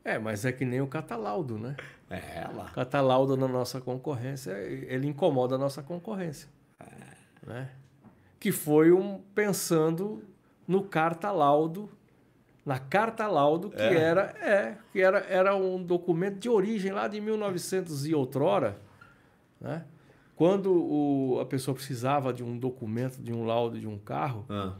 É, 0.04 0.18
mas 0.18 0.44
é 0.44 0.52
que 0.52 0.64
nem 0.64 0.80
o 0.82 0.86
Catalaudo, 0.86 1.58
né? 1.58 1.76
É, 2.10 2.40
ela. 2.40 2.64
O 2.66 2.72
Catalaudo 2.72 3.36
na 3.36 3.48
nossa 3.48 3.80
concorrência, 3.80 4.52
ele 4.52 5.06
incomoda 5.06 5.54
a 5.54 5.58
nossa 5.58 5.82
concorrência. 5.82 6.48
Né? 7.46 7.70
Que 8.38 8.52
foi 8.52 8.92
um 8.92 9.20
pensando 9.34 10.22
no 10.68 10.82
carta 10.84 11.30
laudo, 11.30 11.88
na 12.64 12.78
carta 12.78 13.26
laudo, 13.26 13.70
que 13.70 13.80
É. 13.80 13.94
era 13.94 14.22
é, 14.40 14.76
que 14.92 15.00
era, 15.00 15.18
era 15.20 15.56
um 15.56 15.82
documento 15.82 16.38
de 16.38 16.48
origem 16.50 16.92
lá 16.92 17.08
de 17.08 17.20
1900 17.20 18.06
e 18.06 18.14
outrora, 18.14 18.78
né? 19.60 19.84
Quando 20.36 20.72
o, 20.72 21.38
a 21.40 21.46
pessoa 21.46 21.74
precisava 21.74 22.32
de 22.32 22.42
um 22.42 22.58
documento, 22.58 23.22
de 23.22 23.32
um 23.32 23.44
laudo 23.46 23.78
de 23.78 23.86
um 23.86 23.98
carro, 23.98 24.44
Ah, 24.48 24.74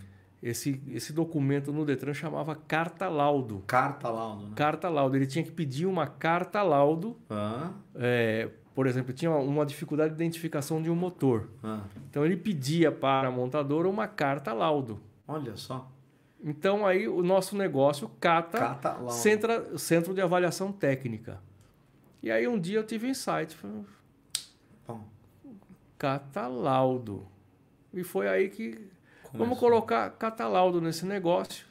esse, 0.47 0.79
esse 0.89 1.11
documento 1.13 1.73
no 1.73 1.85
Detran 1.87 2.13
chamava 2.13 2.55
carta 2.55 3.09
laudo. 3.09 3.63
carta 3.67 4.11
lá, 4.11 4.37
né? 4.37 4.51
Carta 4.55 4.89
laudo. 4.91 5.17
Ele 5.17 5.27
tinha 5.27 5.43
que 5.43 5.51
pedir 5.51 5.87
uma 5.87 6.07
carta 6.07 6.63
laudo 6.63 7.17
Ah, 7.31 7.71
é, 7.95 8.51
por 8.75 8.87
exemplo, 8.87 9.13
tinha 9.15 9.31
uma 9.31 9.65
dificuldade 9.65 10.11
de 10.11 10.17
identificação 10.23 10.83
de 10.83 10.91
um 10.91 10.95
motor. 10.95 11.49
ah, 11.63 11.81
Então 12.11 12.25
ele 12.27 12.37
pedia 12.37 12.93
para 12.93 13.29
a 13.29 13.31
montadora 13.31 13.89
uma 13.89 14.07
carta 14.07 14.53
laudo. 14.53 15.01
olha 15.27 15.57
só. 15.57 15.91
Então 16.47 16.85
aí 16.87 17.09
o 17.09 17.23
nosso 17.23 17.57
negócio 17.57 18.07
cata 18.21 18.59
Cata 18.59 18.93
laudo. 18.93 19.13
centra- 19.13 19.79
centro 19.79 20.13
de 20.13 20.21
avaliação 20.21 20.71
técnica. 20.71 21.41
E 22.23 22.31
aí 22.31 22.47
um 22.47 22.59
dia 22.61 22.79
eu 22.79 22.85
tive 22.85 23.07
um 23.07 23.11
insight, 23.11 23.55
falei, 23.57 23.81
Bom, 24.87 25.05
cata 25.97 26.47
laudo. 26.47 27.27
E 27.95 28.05
foi 28.05 28.29
aí 28.29 28.51
que. 28.51 28.93
Vamos 29.35 29.59
colocar 29.59 30.11
cata 30.11 30.47
laudo 30.49 30.81
nesse 30.81 31.05
negócio, 31.05 31.67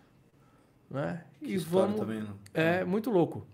né? 0.90 1.24
Que 1.44 1.54
e 1.54 1.58
vamos 1.58 2.00
também, 2.00 2.20
né? 2.22 2.28
É, 2.54 2.84
muito 2.84 3.10
louco. 3.10 3.46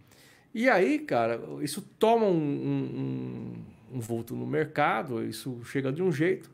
E 0.53 0.69
aí, 0.69 0.99
cara, 0.99 1.39
isso 1.61 1.81
toma 1.99 2.25
um, 2.25 2.31
um, 2.31 3.63
um- 3.95 3.99
vulto 3.99 4.35
no 4.35 4.45
mercado, 4.45 5.23
isso 5.23 5.63
chega 5.63 5.91
de 5.91 6.01
um 6.01 6.11
jeito 6.11 6.49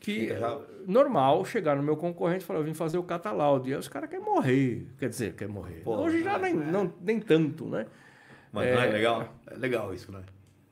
que 0.00 0.30
é 0.30 0.58
normal 0.86 1.44
chegar 1.44 1.74
no 1.76 1.82
meu 1.82 1.96
concorrente 1.96 2.44
e 2.44 2.46
falar, 2.46 2.60
eu 2.60 2.64
vim 2.64 2.74
fazer 2.74 2.96
o 2.98 3.02
catalaudo. 3.02 3.68
E 3.68 3.72
aí 3.72 3.78
os 3.78 3.88
caras 3.88 4.08
querem 4.08 4.24
morrer. 4.24 4.86
Quer 4.98 5.08
dizer, 5.08 5.34
quer 5.34 5.48
morrer. 5.48 5.80
Pô, 5.82 5.96
Hoje 5.96 6.22
já 6.22 6.38
mas 6.38 6.42
nem, 6.54 6.62
é. 6.62 6.70
não, 6.70 6.92
nem 7.00 7.18
tanto, 7.18 7.66
né? 7.66 7.86
Mas 8.52 8.70
não 8.72 8.80
é 8.80 8.88
É. 8.88 8.92
legal? 8.92 9.34
É 9.50 9.54
legal 9.56 9.92
isso, 9.94 10.12
né? 10.12 10.20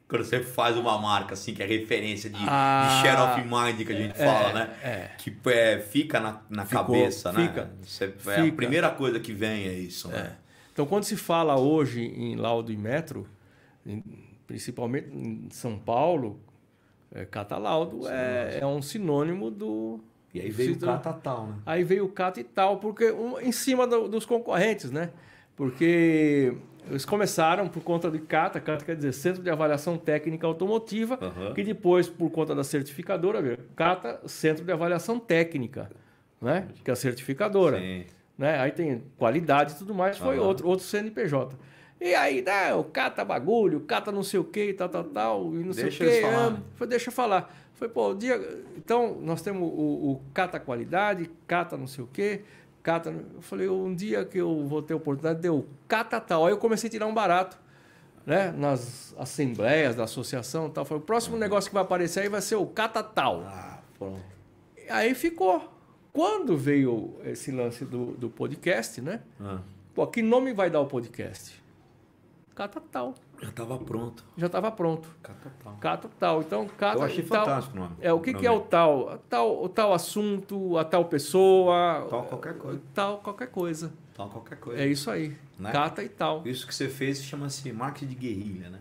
Quando 0.07 0.23
você 0.25 0.41
faz 0.43 0.77
uma 0.77 0.99
marca 0.99 1.33
assim, 1.35 1.55
que 1.55 1.63
é 1.63 1.67
referência 1.67 2.29
de, 2.29 2.37
Ah, 2.47 3.01
de 3.01 3.09
share 3.09 3.21
of 3.23 3.41
mind 3.49 3.87
que 3.87 3.93
a 3.93 3.97
gente 3.97 4.17
fala, 4.19 4.53
né? 4.53 4.71
É. 4.83 5.11
Que 5.17 5.35
é, 5.47 5.79
fica 5.81 6.21
na, 6.21 6.41
na 6.51 6.65
Ficou, 6.67 6.85
cabeça, 6.85 7.33
né? 7.33 7.47
fica. 7.49 7.71
É 7.81 8.37
Fica. 8.37 8.49
a 8.49 8.53
primeira 8.53 8.91
coisa 8.91 9.19
que 9.19 9.33
vem 9.33 9.67
é 9.67 9.73
isso, 9.73 10.09
né? 10.09 10.37
Então, 10.73 10.85
quando 10.87 11.05
se 11.05 11.17
fala 11.17 11.57
hoje 11.59 12.03
em 12.03 12.37
laudo 12.37 12.71
e 12.71 12.77
metro, 12.77 13.27
principalmente 14.47 15.09
em 15.09 15.49
São 15.51 15.79
Paulo, 15.79 16.39
é, 17.13 17.25
catalaudo 17.25 18.07
é, 18.09 18.59
é 18.61 18.67
um 18.67 18.83
sinônimo 18.83 19.51
do... 19.51 20.01
E 20.35 20.41
aí 20.41 20.51
veio 20.51 20.73
o 20.73 20.75
Cita- 20.75 20.87
catatal, 20.87 21.47
né? 21.47 21.55
Aí 21.65 21.85
veio 21.85 22.05
o 22.05 22.09
CAT 22.09 22.41
e 22.41 22.45
tal, 22.45 22.79
porque 22.79 23.11
um, 23.13 23.39
em 23.41 23.53
cima 23.53 23.87
do- 23.87 24.09
dos 24.09 24.27
concorrentes, 24.27 24.91
né? 24.91 25.11
Porque 25.55 26.53
eles 26.89 27.05
começaram 27.05 27.69
por 27.69 27.83
conta 27.83 28.11
de 28.11 28.19
CATA, 28.19 28.61
CATA 28.61 28.85
quer 28.85 28.97
dizer 28.97 29.13
Centro 29.13 29.43
de 29.43 29.51
Avaliação 29.51 29.97
Técnica 29.97 30.47
Automotiva, 30.47 31.19
Aham. 31.21 31.55
que 31.55 31.63
depois, 31.63 32.09
por 32.09 32.31
conta 32.31 32.55
da 32.55 32.65
certificadora, 32.65 33.59
CATA, 33.75 34.21
Centro 34.27 34.65
de 34.65 34.73
Avaliação 34.73 35.19
Técnica, 35.19 35.91
né? 36.41 36.69
Que 36.85 36.91
é 36.91 36.93
a 36.93 36.97
certificadora. 36.97 37.79
Sim. 37.79 38.05
Né? 38.37 38.59
Aí 38.59 38.73
tem 38.73 39.03
qualidade 39.17 39.73
e 39.73 39.77
tudo 39.77 39.95
mais, 39.95 40.19
foi 40.19 40.37
Aham. 40.37 40.47
outro, 40.47 40.69
outro 40.69 40.85
CNPJ. 40.85 41.57
E 42.01 42.15
aí, 42.15 42.43
né, 42.43 42.75
o 42.75 42.85
cata 42.85 43.25
bagulho, 43.25 43.81
cata 43.81 44.13
não 44.13 44.23
sei 44.23 44.39
o 44.41 44.45
que, 44.45 44.73
tal, 44.75 44.89
tal, 44.89 45.05
tal, 45.05 45.55
e 45.55 45.65
não 45.65 45.73
sei 45.73 45.85
o 45.85 45.87
Deixa 45.87 46.05
que. 46.05 46.23
Foi, 46.75 46.87
deixa 46.87 47.09
eu 47.09 47.13
falar. 47.13 47.55
Foi, 47.75 47.89
pô, 47.89 48.11
o 48.11 48.15
dia. 48.15 48.37
Então, 48.77 49.19
nós 49.21 49.41
temos 49.43 49.63
o, 49.63 50.13
o 50.13 50.23
cata 50.35 50.61
qualidade, 50.61 51.31
cata 51.47 51.77
não 51.77 51.87
sei 51.87 52.05
o 52.05 52.07
que, 52.07 52.43
cata. 52.85 53.11
Eu 53.11 53.41
falei, 53.41 53.69
um 53.69 53.93
dia 53.93 54.25
que 54.25 54.39
eu 54.39 54.65
vou 54.67 54.81
ter 54.83 54.93
a 54.93 54.97
oportunidade, 54.97 55.41
deu 55.41 55.67
cata 55.89 56.21
tal. 56.21 56.47
Aí 56.47 56.53
eu 56.53 56.59
comecei 56.59 56.87
a 56.87 56.91
tirar 56.91 57.07
um 57.07 57.15
barato, 57.15 57.59
né, 58.25 58.53
nas 58.53 59.13
assembleias 59.19 59.97
da 59.97 60.05
associação 60.05 60.69
e 60.69 60.71
tal. 60.71 60.85
Falei, 60.85 61.03
o 61.03 61.07
próximo 61.07 61.37
negócio 61.37 61.71
que 61.71 61.75
vai 61.75 61.83
aparecer 61.83 62.21
aí 62.21 62.29
vai 62.29 62.43
ser 62.43 62.57
o 62.57 62.67
cata 62.67 63.03
tal. 63.03 63.41
Ah, 63.47 63.81
pronto. 63.99 64.23
Aí 64.89 65.15
ficou. 65.15 65.73
Quando 66.13 66.57
veio 66.57 67.17
esse 67.25 67.51
lance 67.51 67.85
do, 67.85 68.13
do 68.13 68.31
podcast, 68.31 69.01
né? 69.01 69.21
Ah, 69.41 69.59
Pô, 69.95 70.07
que 70.07 70.23
nome 70.23 70.53
vai 70.53 70.69
dar 70.69 70.81
o 70.81 70.87
podcast? 70.87 71.61
Cata 72.55 72.81
tal. 72.81 73.15
Já 73.45 73.53
tava 73.53 73.79
pronto. 73.79 74.25
Já 74.37 74.47
estava 74.47 74.71
pronto. 74.71 75.09
Catatal. 75.23 75.77
Cata 75.81 76.11
tal. 76.19 76.41
Então, 76.41 76.67
cata 76.67 76.99
Eu 76.99 77.03
achei 77.03 77.23
tal. 77.23 77.45
fantástico 77.45 77.77
o 77.77 77.81
nome. 77.81 77.97
É, 78.01 78.13
o 78.13 78.21
que, 78.21 78.33
que 78.33 78.47
é 78.47 78.51
o 78.51 78.61
tal? 78.61 79.19
Tal? 79.29 79.63
O 79.63 79.69
tal 79.69 79.93
assunto, 79.93 80.79
a 80.79 80.85
tal 80.85 81.05
pessoa. 81.05 82.07
Tal 82.09 82.25
qualquer 82.25 82.57
coisa. 82.57 82.83
Tal 82.95 83.19
qualquer 83.19 83.49
coisa. 83.49 83.93
Tal 84.15 84.29
qualquer 84.31 84.57
coisa. 84.59 84.83
É 84.83 84.87
isso 84.87 85.11
aí. 85.11 85.37
Né? 85.59 85.71
Cata 85.71 86.03
e 86.03 86.09
tal. 86.09 86.47
Isso 86.47 86.67
que 86.67 86.75
você 86.75 86.89
fez 86.89 87.23
chama-se 87.23 87.71
marketing 87.73 88.07
de 88.07 88.15
guerrilha, 88.15 88.71
né? 88.71 88.81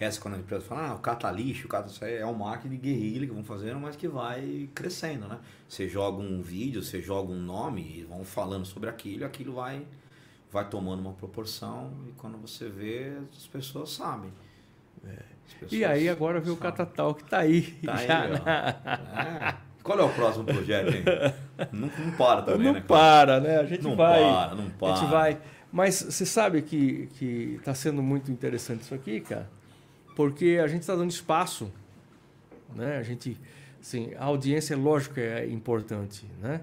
Essa 0.00 0.20
quando 0.20 0.34
a 0.34 0.38
empresa 0.38 0.64
fala, 0.64 0.88
ah, 0.88 0.94
o 0.94 0.98
cata 0.98 1.30
lixo, 1.30 1.66
o 1.66 1.68
cata 1.68 1.88
isso 1.88 2.04
aí 2.04 2.16
é 2.16 2.26
um 2.26 2.34
marketing 2.34 2.70
de 2.70 2.76
guerrilha 2.76 3.26
que 3.26 3.32
vão 3.32 3.44
fazendo, 3.44 3.78
mas 3.78 3.94
que 3.94 4.08
vai 4.08 4.68
crescendo, 4.74 5.28
né? 5.28 5.38
Você 5.68 5.88
joga 5.88 6.20
um 6.20 6.42
vídeo, 6.42 6.82
você 6.82 7.00
joga 7.00 7.30
um 7.30 7.40
nome 7.40 7.98
e 7.98 8.02
vão 8.02 8.24
falando 8.24 8.64
sobre 8.64 8.88
aquilo, 8.90 9.24
aquilo 9.24 9.54
vai 9.54 9.86
vai 10.52 10.68
tomando 10.68 11.00
uma 11.00 11.14
proporção 11.14 11.90
e 12.06 12.12
quando 12.12 12.36
você 12.36 12.68
vê, 12.68 13.16
as 13.34 13.46
pessoas 13.46 13.90
sabem. 13.90 14.30
E 15.70 15.84
aí 15.84 16.08
agora 16.08 16.40
veio 16.40 16.54
o 16.54 16.58
Catatal 16.58 17.14
que 17.14 17.22
está 17.22 17.38
aí. 17.38 17.62
Tá 17.84 17.94
aí, 17.94 18.08
ó. 18.10 19.18
É. 19.20 19.56
Qual 19.82 19.98
é 19.98 20.02
o 20.02 20.10
próximo 20.10 20.44
projeto, 20.44 20.94
hein? 20.94 21.04
não, 21.72 21.88
não 21.88 22.12
para 22.16 22.42
também, 22.42 22.66
não 22.66 22.74
né? 22.74 22.84
para, 22.86 23.40
né? 23.40 23.58
A 23.58 23.64
gente 23.64 23.82
não 23.82 23.96
vai. 23.96 24.20
para, 24.20 24.54
não 24.54 24.70
para. 24.70 24.92
A 24.92 24.96
gente 24.96 25.10
vai. 25.10 25.38
Mas 25.72 25.94
você 25.96 26.26
sabe 26.26 26.62
que 26.62 27.08
que 27.18 27.56
está 27.58 27.74
sendo 27.74 28.02
muito 28.02 28.30
interessante 28.30 28.82
isso 28.82 28.94
aqui, 28.94 29.20
cara, 29.20 29.50
porque 30.14 30.60
a 30.62 30.68
gente 30.68 30.82
está 30.82 30.94
dando 30.94 31.10
espaço, 31.10 31.72
né? 32.74 32.98
A 32.98 33.02
gente, 33.02 33.36
assim, 33.80 34.12
a 34.16 34.26
audiência, 34.26 34.76
lógico, 34.76 35.18
é 35.18 35.46
importante, 35.46 36.26
né? 36.40 36.60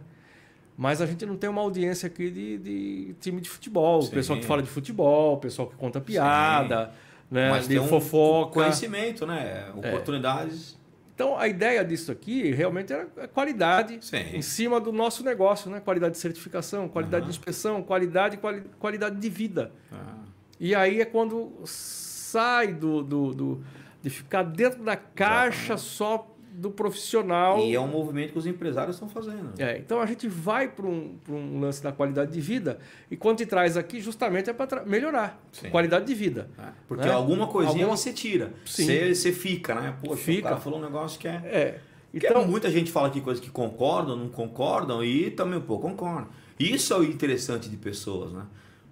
Mas 0.82 1.01
a 1.01 1.05
gente 1.05 1.25
não 1.25 1.36
tem 1.36 1.49
uma 1.49 1.59
audiência 1.59 2.07
aqui 2.07 2.32
de, 2.32 2.57
de 2.57 3.13
time 3.19 3.41
de 3.41 3.49
futebol, 3.49 4.01
Sim. 4.01 4.07
o 4.07 4.11
pessoal 4.11 4.39
que 4.39 4.45
fala 4.45 4.61
de 4.63 4.69
futebol, 4.69 5.34
o 5.34 5.38
pessoal 5.38 5.67
que 5.67 5.75
conta 5.75 5.99
piada, 5.99 6.93
né? 7.30 7.49
Mas 7.49 7.63
de 7.67 7.73
tem 7.75 7.80
um 7.80 7.88
fofoca. 7.89 8.53
conhecimento, 8.53 9.27
né? 9.27 9.69
Oportunidades. 9.75 10.77
Então, 11.13 11.38
a 11.38 11.49
ideia 11.49 11.84
disso 11.84 12.13
aqui 12.13 12.49
realmente 12.53 12.93
era 12.93 13.05
qualidade 13.27 13.97
Sim. 13.99 14.23
em 14.34 14.41
cima 14.41 14.80
do 14.80 14.93
nosso 14.93 15.21
negócio, 15.21 15.69
né? 15.69 15.82
Qualidade 15.82 16.13
de 16.13 16.19
certificação, 16.21 16.88
qualidade 16.88 17.25
de 17.25 17.32
inspeção, 17.32 17.84
qualidade 17.84 18.38
quali 18.38 18.61
qualidade 18.80 19.17
de 19.17 19.30
vida. 19.30 19.73
Ah, 19.91 20.13
E 20.61 20.73
aí 20.73 21.01
é 21.01 21.05
quando 21.05 21.51
sai 21.65 22.73
do, 22.73 23.03
do, 23.03 23.34
do- 23.34 23.63
de 24.01 24.09
ficar 24.09 24.43
dentro 24.43 24.82
da 24.82 24.95
caixa 24.95 25.75
só 25.75 26.25
do 26.60 26.70
profissional. 26.70 27.60
E 27.60 27.74
é 27.74 27.80
um 27.80 27.88
movimento 27.88 28.34
que 28.34 28.38
os 28.39 28.45
empresários 28.45 28.95
estão 28.97 29.07
fazendo. 29.10 29.53
É, 29.57 29.78
então 29.78 30.01
a 30.01 30.05
gente 30.05 30.28
vai 30.28 30.68
para 30.68 30.86
um, 30.86 31.18
pra 31.24 31.34
um 31.34 31.60
lance 31.60 31.82
da 31.82 31.91
qualidade 31.91 32.32
de 32.32 32.41
vida 32.41 32.80
e 33.10 33.16
quando 33.16 33.38
te 33.38 33.45
traz 33.45 33.78
aqui 33.78 34.01
justamente 34.01 34.49
é 34.49 34.53
para 34.53 34.84
melhorar 34.86 35.41
Sim. 35.51 35.70
qualidade 35.70 36.05
de 36.05 36.14
vida. 36.14 36.49
né? 36.57 36.74
Porque 36.88 37.05
Né? 37.07 37.12
alguma 37.14 37.47
coisinha 37.47 37.84
Alguma- 37.86 37.97
você 37.97 38.12
tira. 38.12 38.53
Você, 38.66 39.14
você 39.16 39.32
fica, 39.32 39.74
né? 39.76 39.95
Poxa, 40.03 40.22
Fica. 40.22 40.39
o 40.39 40.43
cara 40.51 40.57
falou 40.57 40.80
um 40.80 40.84
negócio 40.84 41.20
que 41.20 41.28
é. 41.28 41.41
É. 41.45 41.80
Porque 42.12 42.26
Então, 42.28 42.45
muita 42.47 42.70
gente 42.72 42.91
fala 42.91 43.07
aqui 43.07 43.22
coisas 43.22 43.43
que 43.43 43.51
concordam, 43.51 44.16
não 44.16 44.30
concordam, 44.30 45.03
e 45.03 45.30
também, 45.32 45.62
pô, 45.62 45.78
concordam. 45.78 46.28
Isso 46.60 46.91
é 46.93 46.97
o 46.97 47.03
interessante 47.03 47.70
de 47.70 47.78
pessoas, 47.78 48.32
né? 48.34 48.43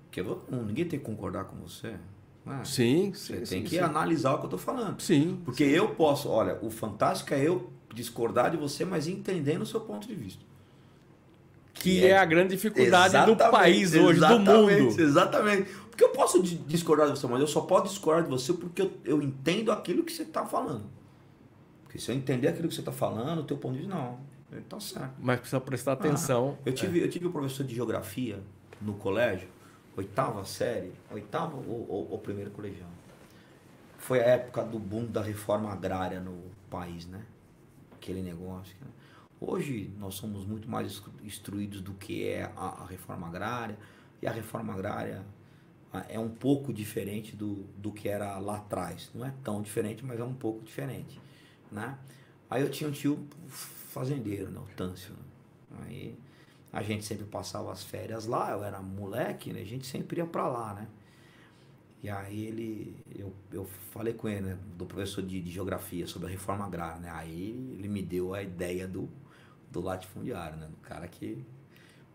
Porque 0.05 0.24
ninguém 0.51 0.86
tem 0.86 0.99
que 0.99 1.05
concordar 1.05 1.45
com 1.45 1.55
você. 1.57 1.93
Né? 2.47 2.61
sim, 2.63 3.11
Você 3.13 3.33
sim, 3.33 3.33
tem 3.33 3.45
sim, 3.45 3.63
que 3.63 3.69
sim. 3.71 3.79
analisar 3.79 4.33
o 4.33 4.39
que 4.39 4.45
eu 4.45 4.49
tô 4.49 4.57
falando. 4.57 4.99
Sim. 5.01 5.39
Porque 5.45 5.63
eu 5.63 5.89
posso, 5.89 6.29
olha, 6.29 6.57
o 6.61 6.69
fantástico 6.69 7.33
é 7.33 7.41
eu 7.47 7.71
discordar 7.93 8.51
de 8.51 8.57
você, 8.57 8.83
mas 8.85 9.07
entendendo 9.07 9.61
o 9.61 9.65
seu 9.65 9.81
ponto 9.81 10.07
de 10.07 10.15
vista. 10.15 10.43
Que 11.73 12.05
é 12.05 12.17
a 12.17 12.25
grande 12.25 12.55
dificuldade 12.55 13.13
do 13.25 13.35
país 13.35 13.93
hoje, 13.93 14.19
do 14.19 14.39
mundo. 14.39 14.99
Exatamente. 14.99 15.69
Porque 15.89 16.03
eu 16.03 16.09
posso 16.09 16.41
di- 16.41 16.55
discordar 16.57 17.07
de 17.11 17.17
você, 17.17 17.27
mas 17.27 17.39
eu 17.39 17.47
só 17.47 17.61
posso 17.61 17.85
discordar 17.93 18.23
de 18.23 18.29
você 18.29 18.53
porque 18.53 18.81
eu, 18.81 18.91
eu 19.05 19.21
entendo 19.21 19.71
aquilo 19.71 20.03
que 20.03 20.11
você 20.11 20.23
está 20.23 20.45
falando. 20.45 20.85
Porque 21.83 21.99
se 21.99 22.11
eu 22.11 22.15
entender 22.15 22.47
aquilo 22.47 22.67
que 22.67 22.73
você 22.73 22.81
está 22.81 22.91
falando, 22.91 23.39
o 23.39 23.43
teu 23.43 23.57
ponto 23.57 23.73
de 23.75 23.81
vista, 23.81 23.93
não. 23.95 24.19
Ele 24.51 24.61
tá 24.61 24.79
certo. 24.79 25.13
Mas 25.19 25.39
precisa 25.39 25.59
prestar 25.61 25.93
atenção. 25.93 26.57
Eu 26.65 26.73
tive, 26.73 26.99
eu 27.01 27.09
tive 27.09 27.27
um 27.27 27.31
professor 27.31 27.63
de 27.65 27.75
geografia 27.75 28.39
no 28.81 28.93
colégio, 28.93 29.47
oitava 29.97 30.45
série, 30.45 30.93
oitava 31.11 31.57
ou, 31.57 31.85
ou, 31.89 32.11
ou 32.11 32.19
primeiro 32.19 32.51
colegial. 32.51 32.89
Foi 33.97 34.19
a 34.21 34.25
época 34.25 34.63
do 34.63 34.79
boom 34.79 35.05
da 35.05 35.21
reforma 35.21 35.71
agrária 35.71 36.19
no 36.19 36.39
país, 36.69 37.05
né? 37.07 37.25
Aquele 37.91 38.21
negócio. 38.21 38.75
né? 38.79 38.87
Hoje 39.41 39.91
nós 39.97 40.15
somos 40.15 40.45
muito 40.45 40.69
mais 40.69 40.87
instru- 40.87 41.13
instruídos 41.23 41.81
do 41.81 41.93
que 41.93 42.27
é 42.27 42.43
a, 42.55 42.83
a 42.83 42.85
reforma 42.85 43.27
agrária. 43.27 43.77
E 44.21 44.27
a 44.27 44.31
reforma 44.31 44.73
agrária 44.73 45.23
é 46.09 46.19
um 46.19 46.29
pouco 46.29 46.71
diferente 46.73 47.35
do, 47.35 47.65
do 47.77 47.91
que 47.91 48.07
era 48.07 48.37
lá 48.39 48.57
atrás. 48.57 49.09
Não 49.13 49.25
é 49.25 49.33
tão 49.43 49.61
diferente, 49.61 50.05
mas 50.05 50.19
é 50.19 50.23
um 50.23 50.33
pouco 50.33 50.63
diferente. 50.63 51.19
Né? 51.71 51.97
Aí 52.49 52.61
eu 52.61 52.69
tinha 52.69 52.89
um 52.89 52.93
tio 52.93 53.27
fazendeiro, 53.49 54.49
né? 54.49 54.59
o 54.59 54.75
Tâncio. 54.75 55.11
né? 55.71 55.85
Aí 55.85 56.17
a 56.78 56.84
gente 56.84 57.03
sempre 57.03 57.25
passava 57.25 57.71
as 57.71 57.84
férias 57.84 58.28
lá, 58.28 58.51
eu 58.51 58.63
era 58.63 58.80
moleque, 58.80 59.51
né? 59.51 59.61
a 59.61 59.65
gente 59.65 59.88
sempre 59.88 60.19
ia 60.19 60.28
pra 60.28 60.47
lá, 60.47 60.75
né? 60.75 60.88
E 62.03 62.07
aí 62.07 62.45
ele, 62.45 63.03
eu, 63.17 63.34
eu 63.51 63.65
falei 63.91 64.13
com 64.13 64.30
ele, 64.30 64.41
né, 64.41 64.57
do 64.78 64.86
professor 64.86 65.23
de, 65.23 65.41
de 65.41 65.49
geografia 65.49 66.05
sobre 66.05 66.28
a 66.28 66.32
reforma 66.32 66.63
agrária, 66.65 66.99
né? 66.99 67.09
Aí 67.11 67.49
ele 67.80 67.88
me 67.88 68.03
deu 68.03 68.36
a 68.36 68.43
ideia 68.43 68.88
do, 68.88 69.09
do 69.71 69.82
latifundiário, 69.82 70.55
né? 70.55 70.67
Do 70.67 70.78
cara 70.78 71.07
que, 71.07 71.43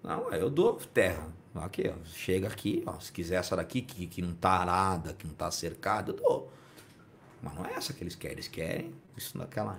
não, 0.00 0.32
eu 0.32 0.48
dou 0.48 0.74
terra. 0.76 1.26
Aqui, 1.56 1.92
ó, 1.92 2.04
chega 2.04 2.46
aqui, 2.46 2.84
ó, 2.86 3.00
se 3.00 3.10
quiser 3.10 3.40
essa 3.40 3.56
daqui 3.56 3.82
que, 3.82 4.06
que 4.06 4.22
não 4.22 4.32
tá 4.32 4.50
arada, 4.50 5.12
que 5.12 5.26
não 5.26 5.34
tá 5.34 5.50
cercada, 5.50 6.12
eu 6.12 6.16
dou. 6.16 6.52
Mas 7.42 7.52
não 7.52 7.66
é 7.66 7.72
essa 7.72 7.92
que 7.92 8.04
eles 8.04 8.14
querem, 8.14 8.36
eles 8.36 8.46
querem 8.46 8.94
isso 9.16 9.36
naquela. 9.36 9.76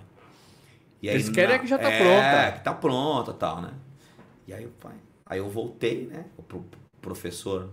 E 1.01 1.07
Eles 1.07 1.29
querem 1.29 1.55
é 1.55 1.59
que 1.59 1.67
já 1.67 1.77
tá 1.77 1.89
é, 1.89 1.97
pronta. 1.99 2.57
que 2.57 2.63
tá 2.65 2.73
pronta 2.73 3.31
e 3.31 3.36
tal, 3.36 3.61
né? 3.61 3.73
E 4.47 4.53
aí, 4.53 4.67
pai, 4.79 4.95
aí 5.25 5.39
eu 5.39 5.49
voltei, 5.49 6.05
né? 6.07 6.25
O 6.37 6.43
pro- 6.43 6.65
professor 7.01 7.69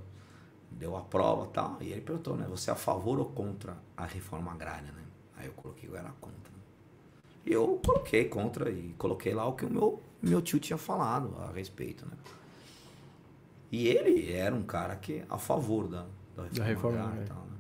deu 0.71 0.97
a 0.97 1.03
prova 1.03 1.47
e 1.47 1.53
tal. 1.53 1.77
E 1.81 1.93
ele 1.93 2.01
perguntou, 2.01 2.37
né? 2.37 2.47
Você 2.49 2.71
é 2.71 2.73
a 2.73 2.77
favor 2.77 3.19
ou 3.19 3.27
contra 3.27 3.77
a 3.97 4.05
reforma 4.07 4.53
agrária, 4.53 4.93
né? 4.93 5.05
Aí 5.37 5.47
eu 5.47 5.53
coloquei 5.53 5.89
que 5.89 5.95
eu 5.95 5.99
era 5.99 6.11
contra. 6.21 6.51
E 7.47 7.53
eu 7.53 7.81
coloquei 7.85 8.27
contra 8.27 8.71
e 8.71 8.95
coloquei 8.99 9.35
lá 9.35 9.47
o 9.47 9.55
que 9.55 9.65
o 9.65 9.71
meu, 9.71 10.03
meu 10.23 10.43
tio 10.43 10.61
tinha 10.61 10.77
falado 10.77 11.35
a 11.41 11.53
respeito, 11.53 12.07
né? 12.07 12.13
E 13.71 13.87
ele 13.89 14.33
era 14.33 14.55
um 14.55 14.63
cara 14.63 14.97
que 14.97 15.25
a 15.29 15.39
favor 15.39 15.89
da, 15.89 16.07
da 16.37 16.65
reforma, 16.65 16.65
reforma 16.65 16.99
agrária 16.99 17.21
e 17.21 17.23
agrária. 17.23 17.25
tal, 17.25 17.45
né? 17.47 17.57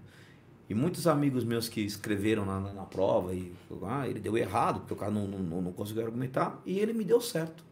E 0.68 0.74
muitos 0.74 1.06
amigos 1.06 1.44
meus 1.44 1.68
que 1.68 1.80
escreveram 1.80 2.44
na, 2.44 2.60
na, 2.60 2.72
na 2.72 2.84
prova 2.84 3.34
e 3.34 3.52
ah, 3.84 4.08
ele 4.08 4.20
deu 4.20 4.36
errado, 4.36 4.80
porque 4.80 4.94
o 4.94 4.96
cara 4.96 5.10
não, 5.10 5.26
não, 5.26 5.62
não 5.62 5.72
conseguiu 5.72 6.04
argumentar, 6.04 6.60
e 6.64 6.78
ele 6.78 6.92
me 6.92 7.04
deu 7.04 7.20
certo. 7.20 7.64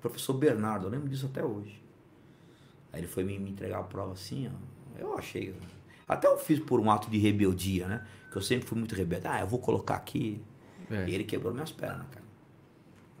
Professor 0.00 0.32
Bernardo, 0.34 0.86
eu 0.86 0.90
lembro 0.90 1.08
disso 1.08 1.26
até 1.26 1.44
hoje. 1.44 1.82
Aí 2.92 3.00
ele 3.00 3.06
foi 3.06 3.24
me, 3.24 3.38
me 3.38 3.50
entregar 3.50 3.80
a 3.80 3.82
prova 3.82 4.12
assim, 4.12 4.48
ó. 4.48 4.98
Eu 4.98 5.16
achei. 5.16 5.54
Até 6.06 6.26
eu 6.26 6.38
fiz 6.38 6.58
por 6.58 6.80
um 6.80 6.90
ato 6.90 7.10
de 7.10 7.18
rebeldia, 7.18 7.86
né? 7.86 8.06
Que 8.30 8.38
eu 8.38 8.42
sempre 8.42 8.66
fui 8.66 8.78
muito 8.78 8.94
rebelde. 8.94 9.26
Ah, 9.26 9.40
eu 9.40 9.46
vou 9.46 9.58
colocar 9.58 9.94
aqui. 9.94 10.42
É. 10.90 11.08
E 11.08 11.14
ele 11.14 11.24
quebrou 11.24 11.52
minhas 11.52 11.70
pernas, 11.70 12.06
cara. 12.08 12.24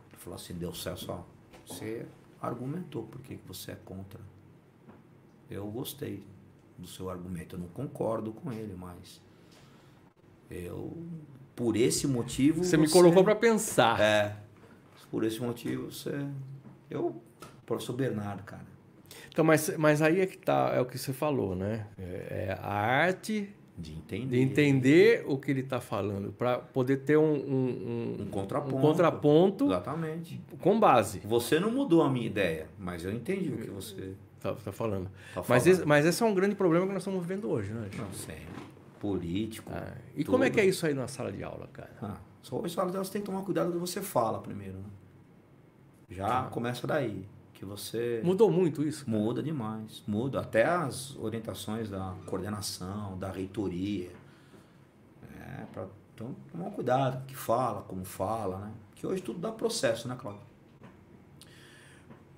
Ele 0.08 0.18
falou 0.18 0.36
assim, 0.36 0.54
deu 0.54 0.72
certo 0.72 1.04
só. 1.04 1.26
Você 1.66 2.06
argumentou 2.40 3.04
por 3.04 3.20
que 3.20 3.38
você 3.46 3.72
é 3.72 3.76
contra. 3.84 4.20
Eu 5.50 5.66
gostei 5.66 6.24
do 6.78 6.86
seu 6.86 7.10
argumento. 7.10 7.56
Eu 7.56 7.60
não 7.60 7.68
concordo 7.68 8.32
com 8.32 8.52
ele, 8.52 8.74
mas 8.74 9.20
eu, 10.50 10.96
por 11.54 11.76
esse 11.76 12.06
motivo. 12.06 12.64
Você 12.64 12.76
me 12.76 12.88
colocou 12.88 13.22
para 13.22 13.36
pensar. 13.36 14.00
É. 14.00 14.36
Por 15.10 15.24
esse 15.24 15.40
motivo, 15.40 15.90
você. 15.90 16.26
Eu, 16.90 17.22
professor 17.66 17.92
Bernardo, 17.94 18.42
cara. 18.44 18.62
Então, 19.30 19.44
mas, 19.44 19.76
mas 19.76 20.02
aí 20.02 20.20
é 20.20 20.26
que 20.26 20.36
tá, 20.38 20.72
é 20.74 20.80
o 20.80 20.84
que 20.86 20.98
você 20.98 21.12
falou, 21.12 21.54
né? 21.54 21.86
É, 21.98 22.48
é 22.50 22.58
a 22.60 22.68
arte 22.72 23.48
De 23.76 23.92
entender. 23.92 24.36
de 24.36 24.40
entender 24.42 25.24
o 25.28 25.38
que 25.38 25.50
ele 25.50 25.60
está 25.60 25.80
falando, 25.80 26.32
para 26.32 26.58
poder 26.58 26.98
ter 26.98 27.16
um, 27.16 27.32
um, 27.34 28.16
Um 28.22 28.26
contraponto. 28.30 28.76
um 28.76 28.80
contraponto 28.80 29.66
Exatamente. 29.66 30.40
com 30.60 30.78
base. 30.80 31.20
Você 31.20 31.60
não 31.60 31.70
mudou 31.70 32.02
a 32.02 32.10
minha 32.10 32.26
ideia, 32.26 32.68
mas 32.78 33.04
eu 33.04 33.12
entendi 33.12 33.50
o 33.52 33.58
que 33.58 33.70
você 33.70 34.14
Tá, 34.40 34.54
tá 34.54 34.70
falando. 34.70 35.06
tá 35.34 35.40
Mas 35.40 35.46
falando. 35.46 35.66
esse, 35.66 35.84
mas 35.84 36.06
esse 36.06 36.22
é 36.22 36.26
um 36.26 36.32
grande 36.34 36.54
problema 36.54 36.86
que 36.86 36.92
nós 36.92 37.02
estamos 37.02 37.20
vivendo 37.26 37.50
hoje, 37.50 37.72
né? 37.72 37.88
Não 37.98 38.12
sei. 38.12 38.38
Político. 39.00 39.70
Ah, 39.74 39.94
e 40.16 40.24
como 40.24 40.42
é 40.44 40.46
tudo. 40.48 40.54
que 40.54 40.60
é 40.60 40.66
isso 40.66 40.86
aí 40.86 40.94
na 40.94 41.06
sala 41.08 41.30
de 41.32 41.42
aula, 41.42 41.68
cara? 41.72 41.90
Ah, 42.02 42.16
só 42.42 42.56
hoje 42.60 42.74
fala 42.74 42.90
delas 42.90 43.10
tem 43.10 43.20
que 43.20 43.26
tomar 43.26 43.42
cuidado 43.42 43.66
com 43.70 43.78
o 43.78 43.80
que 43.82 43.86
você 43.88 44.00
fala 44.00 44.40
primeiro. 44.40 44.74
né? 44.78 44.84
Já 46.08 46.26
Tá. 46.44 46.50
começa 46.50 46.86
daí. 46.86 47.28
Que 47.52 47.64
você 47.64 48.20
Mudou 48.24 48.50
muito 48.52 48.82
isso? 48.84 49.04
cara? 49.04 49.16
muda 49.18 49.42
demais. 49.42 50.02
Muda. 50.06 50.40
Até 50.40 50.64
as 50.64 51.16
orientações 51.16 51.90
da 51.90 52.14
coordenação, 52.24 53.18
da 53.18 53.30
reitoria. 53.32 54.10
É, 55.36 55.64
pra 55.72 55.86
então, 56.14 56.34
tomar 56.52 56.70
cuidado 56.70 57.24
que 57.26 57.34
fala, 57.36 57.82
como 57.82 58.04
fala, 58.04 58.58
né? 58.58 58.72
Que 58.94 59.06
hoje 59.06 59.22
tudo 59.22 59.38
dá 59.40 59.50
processo, 59.50 60.06
né, 60.08 60.16
Cláudio? 60.18 60.42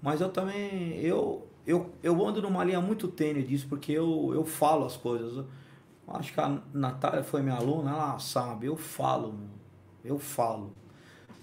Mas 0.03 0.21
eu 0.23 0.31
também, 0.31 0.99
eu, 1.01 1.47
eu, 1.67 1.91
eu 2.03 2.27
ando 2.27 2.41
numa 2.41 2.65
linha 2.65 2.81
muito 2.81 3.07
tênue 3.09 3.43
disso, 3.43 3.67
porque 3.69 3.93
eu, 3.93 4.31
eu 4.35 4.45
falo 4.45 4.87
as 4.87 4.97
coisas. 4.97 5.45
Acho 6.09 6.33
que 6.33 6.41
a 6.41 6.61
Natália 6.73 7.23
foi 7.23 7.43
minha 7.43 7.55
aluna, 7.57 7.91
ela 7.91 8.19
sabe, 8.19 8.67
eu 8.67 8.77
falo, 8.77 9.33
meu. 9.33 9.49
eu 10.03 10.19
falo. 10.19 10.73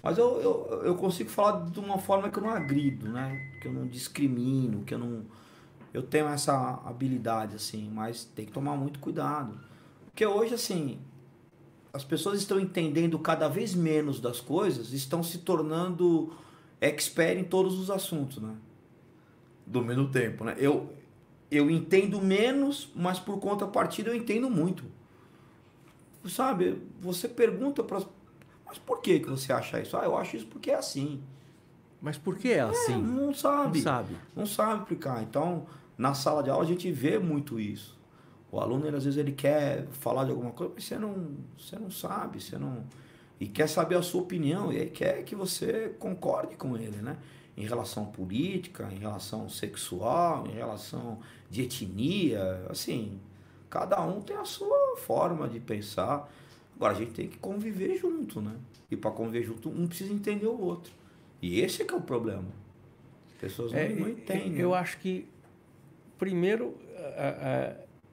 Mas 0.02 0.16
eu, 0.16 0.40
eu, 0.40 0.82
eu 0.84 0.94
consigo 0.94 1.28
falar 1.28 1.64
de 1.70 1.80
uma 1.80 1.98
forma 1.98 2.30
que 2.30 2.38
eu 2.38 2.42
não 2.42 2.50
agrido, 2.50 3.08
né? 3.08 3.50
Que 3.60 3.68
eu 3.68 3.72
não 3.72 3.86
discrimino, 3.86 4.84
que 4.84 4.94
eu 4.94 4.98
não... 4.98 5.24
Eu 5.92 6.02
tenho 6.02 6.28
essa 6.28 6.80
habilidade, 6.84 7.56
assim, 7.56 7.90
mas 7.92 8.24
tem 8.24 8.46
que 8.46 8.52
tomar 8.52 8.76
muito 8.76 8.98
cuidado. 8.98 9.58
Porque 10.06 10.24
hoje, 10.24 10.54
assim, 10.54 10.98
as 11.92 12.04
pessoas 12.04 12.38
estão 12.38 12.60
entendendo 12.60 13.18
cada 13.18 13.48
vez 13.48 13.74
menos 13.74 14.20
das 14.20 14.40
coisas, 14.40 14.92
estão 14.92 15.22
se 15.22 15.38
tornando 15.38 16.32
expert 16.80 17.38
em 17.38 17.44
todos 17.44 17.78
os 17.78 17.90
assuntos, 17.90 18.38
né? 18.38 18.54
Do 19.66 19.82
mesmo 19.82 20.08
tempo, 20.10 20.44
né? 20.44 20.54
Eu, 20.58 20.92
eu 21.50 21.70
entendo 21.70 22.20
menos, 22.20 22.92
mas 22.94 23.18
por 23.18 23.38
contrapartida 23.40 24.10
eu 24.10 24.14
entendo 24.14 24.48
muito. 24.48 24.84
sabe, 26.26 26.80
você 27.00 27.28
pergunta 27.28 27.82
para 27.82 28.02
mas 28.68 28.78
por 28.78 29.00
que, 29.00 29.18
que 29.18 29.28
você 29.28 29.52
acha 29.52 29.80
isso? 29.80 29.96
Ah, 29.96 30.04
eu 30.04 30.16
acho 30.16 30.36
isso 30.36 30.46
porque 30.46 30.70
é 30.70 30.76
assim. 30.76 31.22
Mas 32.00 32.16
por 32.16 32.36
que 32.36 32.52
é 32.52 32.60
assim? 32.60 32.94
É, 32.94 32.98
não 32.98 33.34
sabe. 33.34 33.78
Não 33.78 33.84
sabe. 33.84 34.16
Não 34.36 34.46
sabe 34.46 34.82
explicar. 34.82 35.22
Então, 35.22 35.66
na 35.96 36.14
sala 36.14 36.42
de 36.42 36.50
aula 36.50 36.62
a 36.62 36.66
gente 36.66 36.92
vê 36.92 37.18
muito 37.18 37.58
isso. 37.58 37.98
O 38.50 38.60
aluno, 38.60 38.86
ele, 38.86 38.96
às 38.96 39.04
vezes, 39.04 39.18
ele 39.18 39.32
quer 39.32 39.86
falar 39.88 40.24
de 40.24 40.30
alguma 40.30 40.52
coisa, 40.52 40.72
mas 40.74 40.84
você 40.84 40.98
não, 40.98 41.36
você 41.58 41.78
não 41.78 41.90
sabe, 41.90 42.40
você 42.40 42.56
não... 42.56 42.84
E 43.40 43.46
quer 43.46 43.68
saber 43.68 43.96
a 43.96 44.02
sua 44.02 44.22
opinião, 44.22 44.72
e 44.72 44.78
aí 44.78 44.90
quer 44.90 45.22
que 45.22 45.34
você 45.34 45.94
concorde 45.98 46.56
com 46.56 46.76
ele, 46.76 46.96
né? 46.96 47.18
Em 47.56 47.66
relação 47.66 48.06
política, 48.06 48.88
em 48.90 48.98
relação 48.98 49.48
sexual, 49.48 50.46
em 50.46 50.52
relação 50.52 51.18
de 51.50 51.62
etnia, 51.62 52.66
assim, 52.68 53.20
cada 53.68 54.00
um 54.00 54.20
tem 54.20 54.36
a 54.36 54.44
sua 54.44 54.96
forma 54.96 55.48
de 55.48 55.60
pensar. 55.60 56.28
Agora, 56.78 56.92
a 56.92 56.96
gente 56.96 57.10
tem 57.10 57.26
que 57.26 57.36
conviver 57.38 57.96
junto, 57.96 58.40
né? 58.40 58.54
E 58.88 58.96
para 58.96 59.10
conviver 59.10 59.42
junto, 59.42 59.68
um 59.68 59.88
precisa 59.88 60.12
entender 60.12 60.46
o 60.46 60.60
outro. 60.60 60.92
E 61.42 61.60
esse 61.60 61.82
é 61.82 61.84
que 61.84 61.92
é 61.92 61.96
o 61.96 62.00
problema. 62.00 62.46
As 63.26 63.40
pessoas 63.40 63.72
não, 63.72 63.78
é, 63.80 63.88
não 63.88 64.08
entendem. 64.08 64.56
Eu 64.56 64.72
acho 64.72 64.96
que, 64.98 65.26
primeiro, 66.16 66.76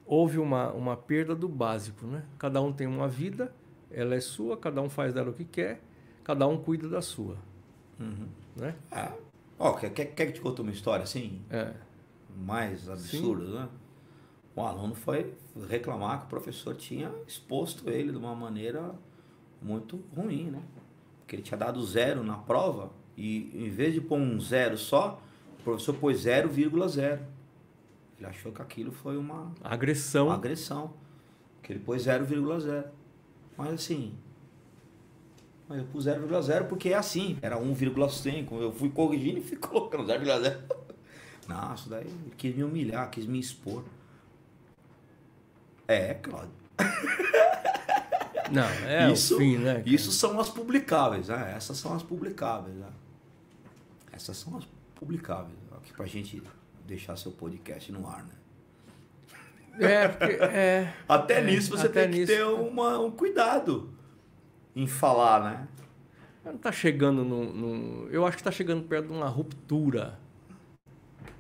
houve 0.03 0.39
uma, 0.39 0.71
uma 0.71 0.97
perda 0.97 1.35
do 1.35 1.47
básico, 1.47 2.07
né? 2.07 2.23
Cada 2.39 2.59
um 2.59 2.73
tem 2.73 2.87
uma 2.87 3.07
vida, 3.07 3.53
ela 3.91 4.15
é 4.15 4.19
sua, 4.19 4.57
cada 4.57 4.81
um 4.81 4.89
faz 4.89 5.13
dela 5.13 5.29
o 5.29 5.33
que 5.33 5.45
quer, 5.45 5.79
cada 6.23 6.47
um 6.47 6.57
cuida 6.57 6.89
da 6.89 7.03
sua. 7.03 7.37
Uhum. 7.99 8.27
Né? 8.55 8.73
É. 8.91 9.11
Ó, 9.59 9.73
quer, 9.73 9.91
quer, 9.91 10.05
quer 10.05 10.25
que 10.25 10.33
te 10.33 10.41
conte 10.41 10.59
uma 10.59 10.71
história 10.71 11.03
assim? 11.03 11.39
É. 11.51 11.71
Mais 12.35 12.89
absurda, 12.89 13.61
né? 13.61 13.69
Um 14.55 14.61
aluno 14.65 14.95
foi 14.95 15.33
reclamar 15.69 16.19
que 16.19 16.25
o 16.25 16.29
professor 16.29 16.75
tinha 16.75 17.11
exposto 17.27 17.89
ele 17.89 18.11
de 18.11 18.17
uma 18.17 18.35
maneira 18.35 18.95
muito 19.61 20.01
ruim, 20.15 20.51
né? 20.51 20.61
Porque 21.19 21.35
ele 21.35 21.43
tinha 21.43 21.57
dado 21.57 21.83
zero 21.85 22.23
na 22.23 22.37
prova 22.37 22.91
e 23.17 23.51
em 23.53 23.69
vez 23.69 23.93
de 23.93 24.01
pôr 24.01 24.17
um 24.17 24.39
zero 24.39 24.77
só, 24.77 25.21
o 25.59 25.63
professor 25.63 25.95
pôs 25.95 26.25
0,0. 26.25 27.19
Ele 28.17 28.27
achou 28.27 28.51
que 28.51 28.61
aquilo 28.61 28.91
foi 28.91 29.17
uma 29.17 29.51
agressão. 29.63 30.27
Uma 30.27 30.35
agressão. 30.35 30.93
Que 31.61 31.73
ele 31.73 31.79
pôs 31.79 32.05
0,0. 32.05 32.85
Mas 33.57 33.73
assim, 33.73 34.17
mas 35.67 35.79
eu 35.79 35.85
pus 35.85 36.05
0,0 36.05 36.67
porque 36.67 36.89
é 36.89 36.95
assim, 36.95 37.37
era 37.41 37.57
1,5. 37.57 38.61
Eu 38.61 38.71
fui 38.71 38.89
corrigindo 38.89 39.39
e 39.39 39.41
fui 39.41 39.57
colocando 39.57 40.05
0,0. 40.05 40.61
Não, 41.47 41.73
isso 41.73 41.89
daí 41.89 42.05
ele 42.05 42.33
quis 42.37 42.55
me 42.55 42.63
humilhar, 42.63 43.09
quis 43.09 43.25
me 43.25 43.39
expor. 43.39 43.83
É, 45.87 46.13
Claudio. 46.15 46.51
Não, 48.51 48.67
é 48.87 49.11
isso, 49.11 49.37
fim, 49.37 49.57
né? 49.57 49.75
Cara? 49.75 49.89
Isso 49.89 50.11
são 50.11 50.39
as 50.39 50.49
publicáveis, 50.49 51.27
né? 51.29 51.53
Essas 51.55 51.77
são 51.77 51.93
as 51.95 52.03
publicáveis, 52.03 52.75
né? 52.75 52.89
Essas 54.11 54.37
são 54.37 54.57
as 54.57 54.65
publicáveis. 54.93 55.57
Aqui 55.77 55.93
pra 55.93 56.05
gente 56.05 56.41
deixar 56.85 57.15
seu 57.17 57.31
podcast 57.31 57.91
no 57.91 58.07
ar, 58.07 58.23
né? 58.23 58.33
É, 59.79 60.07
porque, 60.07 60.33
é, 60.33 60.93
até 61.09 61.39
é, 61.39 61.43
nisso 61.43 61.71
você 61.71 61.87
até 61.87 62.03
tem 62.03 62.19
nisso. 62.19 62.31
que 62.31 62.37
ter 62.37 62.45
uma, 62.45 62.99
um 62.99 63.11
cuidado 63.11 63.89
em 64.75 64.87
falar, 64.87 65.43
né? 65.43 65.67
Não 66.45 66.57
tá 66.57 66.71
chegando 66.71 67.23
no, 67.23 67.51
no, 67.51 68.09
Eu 68.09 68.25
acho 68.25 68.37
que 68.37 68.41
está 68.41 68.51
chegando 68.51 68.83
perto 68.83 69.07
de 69.07 69.13
uma 69.13 69.27
ruptura. 69.27 70.19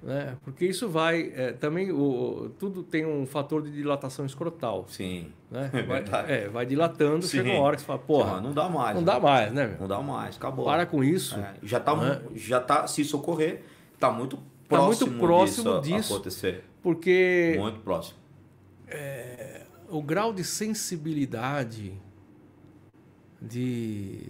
Né? 0.05 0.37
Porque 0.43 0.67
isso 0.67 0.87
vai. 0.87 1.33
É, 1.35 1.51
também 1.53 1.91
o, 1.91 2.51
tudo 2.59 2.83
tem 2.83 3.03
um 3.07 3.25
fator 3.25 3.63
de 3.63 3.71
dilatação 3.71 4.23
escrotal. 4.23 4.85
Sim. 4.87 5.31
Né? 5.49 5.71
É 5.73 5.81
vai, 5.81 6.03
é, 6.27 6.47
vai 6.47 6.65
dilatando, 6.65 7.25
Sim. 7.25 7.37
chega 7.37 7.49
uma 7.49 7.61
hora 7.61 7.75
que 7.75 7.81
você 7.81 7.87
fala, 7.87 7.99
porra. 7.99 8.39
Não, 8.39 8.53
dá 8.53 8.69
mais. 8.69 8.93
Não 8.93 9.01
né? 9.01 9.05
dá 9.05 9.19
mais, 9.19 9.51
né? 9.51 9.77
Não 9.79 9.87
dá 9.87 9.99
mais, 10.01 10.37
acabou. 10.37 10.65
Para 10.65 10.85
com 10.85 11.03
isso. 11.03 11.39
É, 11.39 11.55
já 11.63 11.79
está 11.79 11.95
né? 11.95 12.21
já 12.35 12.61
tá, 12.61 12.85
se 12.85 13.03
socorrer, 13.03 13.63
está 13.95 14.11
muito 14.11 14.37
próximo, 14.69 15.07
tá 15.07 15.11
muito 15.11 15.19
próximo 15.19 15.81
disso, 15.81 15.97
disso 15.97 16.13
acontecer. 16.13 16.63
Porque. 16.83 17.55
Muito 17.57 17.79
próximo. 17.79 18.19
É, 18.87 19.63
o 19.89 20.03
grau 20.03 20.31
de 20.31 20.43
sensibilidade 20.43 21.99
de, 23.41 24.21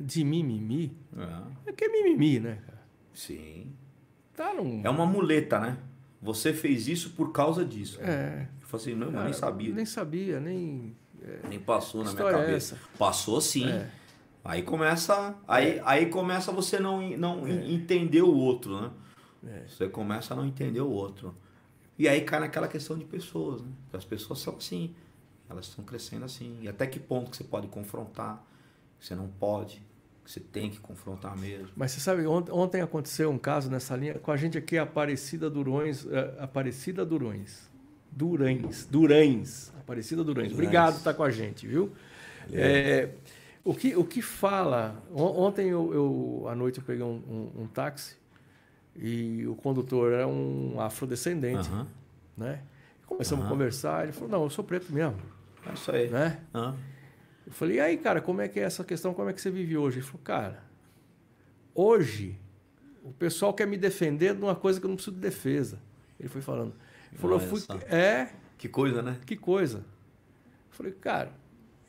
de 0.00 0.24
mimimi 0.24 0.96
é. 1.16 1.70
é 1.70 1.72
que 1.72 1.84
é 1.84 1.88
mimimi, 1.88 2.40
né, 2.40 2.58
cara? 2.66 2.82
Sim. 3.12 3.72
Tá 4.36 4.54
num... 4.54 4.80
É 4.84 4.90
uma 4.90 5.06
muleta, 5.06 5.58
né? 5.58 5.78
Você 6.20 6.52
fez 6.52 6.86
isso 6.86 7.10
por 7.10 7.32
causa 7.32 7.64
disso. 7.64 8.00
É. 8.00 8.46
Eu 8.60 8.66
falei 8.68 8.86
assim, 8.86 8.94
não, 8.94 9.08
cara, 9.08 9.20
eu 9.20 9.24
nem 9.24 9.32
sabia. 9.32 9.74
Nem 9.74 9.86
sabia, 9.86 10.40
nem. 10.40 10.96
É... 11.20 11.48
Nem 11.48 11.58
passou 11.58 12.04
na 12.04 12.12
minha 12.12 12.28
é 12.28 12.32
cabeça. 12.32 12.76
É 12.76 12.96
Passou 12.96 13.40
sim. 13.40 13.68
É. 13.68 13.90
Aí 14.44 14.62
começa. 14.62 15.34
Aí, 15.46 15.78
é. 15.78 15.82
aí 15.84 16.06
começa 16.06 16.52
você 16.52 16.78
não, 16.78 17.00
não 17.16 17.48
entender 17.48 18.22
o 18.22 18.34
outro, 18.34 18.80
né? 18.80 18.90
Você 19.68 19.88
começa 19.88 20.34
a 20.34 20.36
não 20.36 20.46
entender 20.46 20.80
o 20.80 20.90
outro. 20.90 21.34
E 21.98 22.08
aí 22.08 22.20
cai 22.22 22.40
naquela 22.40 22.68
questão 22.68 22.96
de 22.96 23.04
pessoas, 23.04 23.60
né? 23.60 23.68
As 23.92 24.04
pessoas 24.04 24.38
são 24.38 24.56
assim. 24.56 24.94
Elas 25.50 25.66
estão 25.66 25.84
crescendo 25.84 26.24
assim. 26.24 26.58
E 26.62 26.68
até 26.68 26.86
que 26.86 26.98
ponto 26.98 27.30
que 27.30 27.36
você 27.36 27.44
pode 27.44 27.66
confrontar, 27.66 28.44
você 28.98 29.14
não 29.14 29.28
pode, 29.28 29.82
que 30.24 30.30
você 30.30 30.40
tem 30.40 30.70
que 30.70 30.78
confrontar 30.78 31.36
mesmo. 31.36 31.68
Mas 31.76 31.92
você 31.92 32.00
sabe, 32.00 32.26
ontem 32.26 32.80
aconteceu 32.80 33.30
um 33.30 33.38
caso 33.38 33.70
nessa 33.70 33.96
linha, 33.96 34.14
com 34.14 34.30
a 34.30 34.36
gente 34.36 34.56
aqui, 34.56 34.78
Aparecida 34.78 35.50
Durões, 35.50 36.06
é, 36.06 36.36
Aparecida 36.38 37.04
Durões. 37.04 37.70
Durães, 38.10 38.86
Durães, 38.90 39.72
Aparecida 39.80 40.22
Durães. 40.22 40.52
Obrigado 40.52 40.92
por 40.92 40.98
estar 40.98 41.14
com 41.14 41.22
a 41.22 41.30
gente, 41.30 41.66
viu? 41.66 41.92
É, 42.52 43.08
o, 43.64 43.74
que, 43.74 43.96
o 43.96 44.04
que 44.04 44.20
fala. 44.20 45.02
Ontem 45.12 45.68
eu, 45.68 45.94
eu 45.94 46.48
à 46.48 46.54
noite 46.54 46.78
eu 46.78 46.84
peguei 46.84 47.02
um, 47.02 47.50
um, 47.56 47.62
um 47.62 47.66
táxi 47.66 48.16
e 48.94 49.46
o 49.46 49.54
condutor 49.54 50.12
era 50.12 50.28
um 50.28 50.78
afrodescendente, 50.78 51.70
uhum. 51.70 51.86
né? 52.36 52.60
Começamos 53.06 53.44
uhum. 53.44 53.50
a 53.50 53.52
conversar, 53.52 54.04
ele 54.04 54.12
falou, 54.12 54.28
não, 54.28 54.42
eu 54.44 54.50
sou 54.50 54.64
preto 54.64 54.92
mesmo. 54.92 55.16
É 55.66 55.72
isso 55.72 55.90
aí. 55.90 56.08
Né? 56.08 56.38
Uhum. 56.54 56.74
Eu 57.46 57.52
falei, 57.52 57.76
e 57.76 57.80
aí, 57.80 57.96
cara, 57.96 58.20
como 58.20 58.40
é 58.40 58.48
que 58.48 58.60
é 58.60 58.62
essa 58.62 58.84
questão? 58.84 59.12
Como 59.12 59.28
é 59.28 59.32
que 59.32 59.40
você 59.40 59.50
vive 59.50 59.76
hoje? 59.76 59.98
Ele 59.98 60.06
falou, 60.06 60.20
cara, 60.22 60.62
hoje 61.74 62.38
o 63.02 63.12
pessoal 63.12 63.52
quer 63.52 63.66
me 63.66 63.76
defender 63.76 64.34
de 64.34 64.42
uma 64.42 64.54
coisa 64.54 64.78
que 64.78 64.86
eu 64.86 64.88
não 64.88 64.96
preciso 64.96 65.16
de 65.16 65.22
defesa. 65.22 65.80
Ele 66.18 66.28
foi 66.28 66.40
falando. 66.40 66.74
Ele 67.10 67.20
falou, 67.20 67.40
eu 67.40 67.46
fui. 67.46 67.60
É. 67.90 68.28
Que 68.56 68.68
coisa, 68.68 69.02
né? 69.02 69.18
Que 69.26 69.36
coisa. 69.36 69.78
Eu 69.78 70.76
falei, 70.76 70.92
cara, 70.92 71.32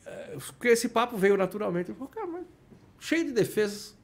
é, 0.05 0.35
porque 0.57 0.69
esse 0.69 0.89
papo 0.89 1.17
veio 1.17 1.37
naturalmente. 1.37 1.91
Ele 1.91 1.97
falou, 1.97 2.11
cara, 2.11 2.27
mas 2.27 2.45
cheio 2.99 3.25
de 3.25 3.31
defesas. 3.31 3.95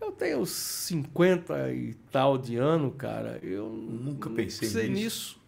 Eu 0.00 0.10
tenho 0.10 0.44
50 0.44 1.72
e 1.72 1.94
tal 2.10 2.36
de 2.36 2.56
ano, 2.56 2.90
cara. 2.90 3.38
Eu 3.40 3.68
nunca 3.68 4.28
pensei 4.28 4.88
nisso. 4.88 4.90
nisso 4.90 5.41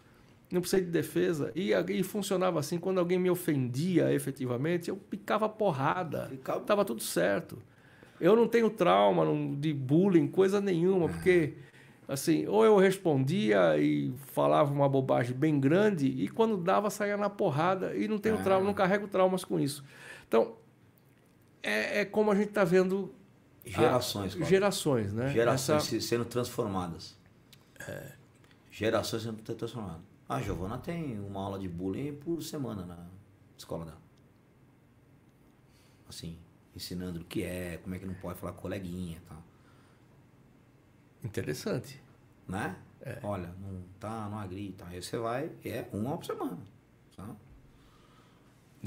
não 0.51 0.61
precisei 0.61 0.85
de 0.85 0.91
defesa. 0.91 1.51
E, 1.55 1.71
e 1.73 2.03
funcionava 2.03 2.59
assim, 2.59 2.77
quando 2.77 2.99
alguém 2.99 3.19
me 3.19 3.29
ofendia 3.29 4.13
efetivamente, 4.13 4.89
eu 4.89 4.95
picava 4.95 5.49
porrada. 5.49 6.27
Ficava... 6.29 6.59
Tava 6.61 6.85
tudo 6.85 7.01
certo. 7.01 7.57
Eu 8.19 8.35
não 8.35 8.47
tenho 8.47 8.69
trauma 8.69 9.25
de 9.57 9.73
bullying, 9.73 10.27
coisa 10.27 10.61
nenhuma, 10.61 11.09
porque 11.09 11.53
assim, 12.07 12.45
ou 12.47 12.63
eu 12.63 12.77
respondia 12.77 13.77
e 13.77 14.13
falava 14.27 14.71
uma 14.71 14.87
bobagem 14.87 15.35
bem 15.35 15.59
grande, 15.59 16.07
e 16.07 16.27
quando 16.27 16.55
dava, 16.55 16.89
saía 16.89 17.17
na 17.17 17.29
porrada, 17.29 17.95
e 17.95 18.07
não 18.07 18.17
tenho 18.17 18.41
trauma, 18.43 18.65
não 18.65 18.73
carrego 18.73 19.07
traumas 19.07 19.43
com 19.43 19.59
isso. 19.59 19.83
Então, 20.27 20.55
é, 21.61 22.01
é 22.01 22.05
como 22.05 22.31
a 22.31 22.35
gente 22.35 22.49
está 22.49 22.63
vendo. 22.63 23.13
Gerações, 23.65 24.39
a, 24.39 24.45
Gerações, 24.45 25.11
né? 25.11 25.33
Gerações 25.33 25.91
Essa... 25.91 26.07
sendo 26.07 26.25
transformadas. 26.25 27.17
É. 27.87 28.11
Gerações 28.71 29.23
sendo 29.23 29.41
transformadas. 29.41 30.14
A 30.27 30.41
Giovana 30.41 30.77
tem 30.79 31.19
uma 31.19 31.41
aula 31.41 31.59
de 31.59 31.67
bullying 31.67 32.15
por 32.15 32.41
semana 32.41 32.83
na 32.83 32.97
escola 33.55 33.85
dela. 33.85 34.01
Assim, 36.09 36.37
ensinando 36.75 37.21
o 37.21 37.23
que 37.23 37.43
é, 37.43 37.79
como 37.83 37.93
é 37.93 37.99
que 37.99 38.05
não 38.05 38.15
pode 38.15 38.39
falar 38.39 38.53
com 38.53 38.61
coleguinha 38.61 39.17
e 39.17 39.19
tal. 39.21 39.43
Interessante. 41.23 42.01
Né? 42.47 42.75
É. 43.01 43.19
Olha, 43.21 43.53
não 43.61 43.83
tá, 43.99 44.27
não 44.27 44.39
agrita. 44.39 44.85
Aí 44.87 45.01
você 45.01 45.17
vai, 45.17 45.51
é 45.63 45.85
uma 45.93 46.17
por 46.17 46.25
semana. 46.25 46.57
Sabe? 47.15 47.35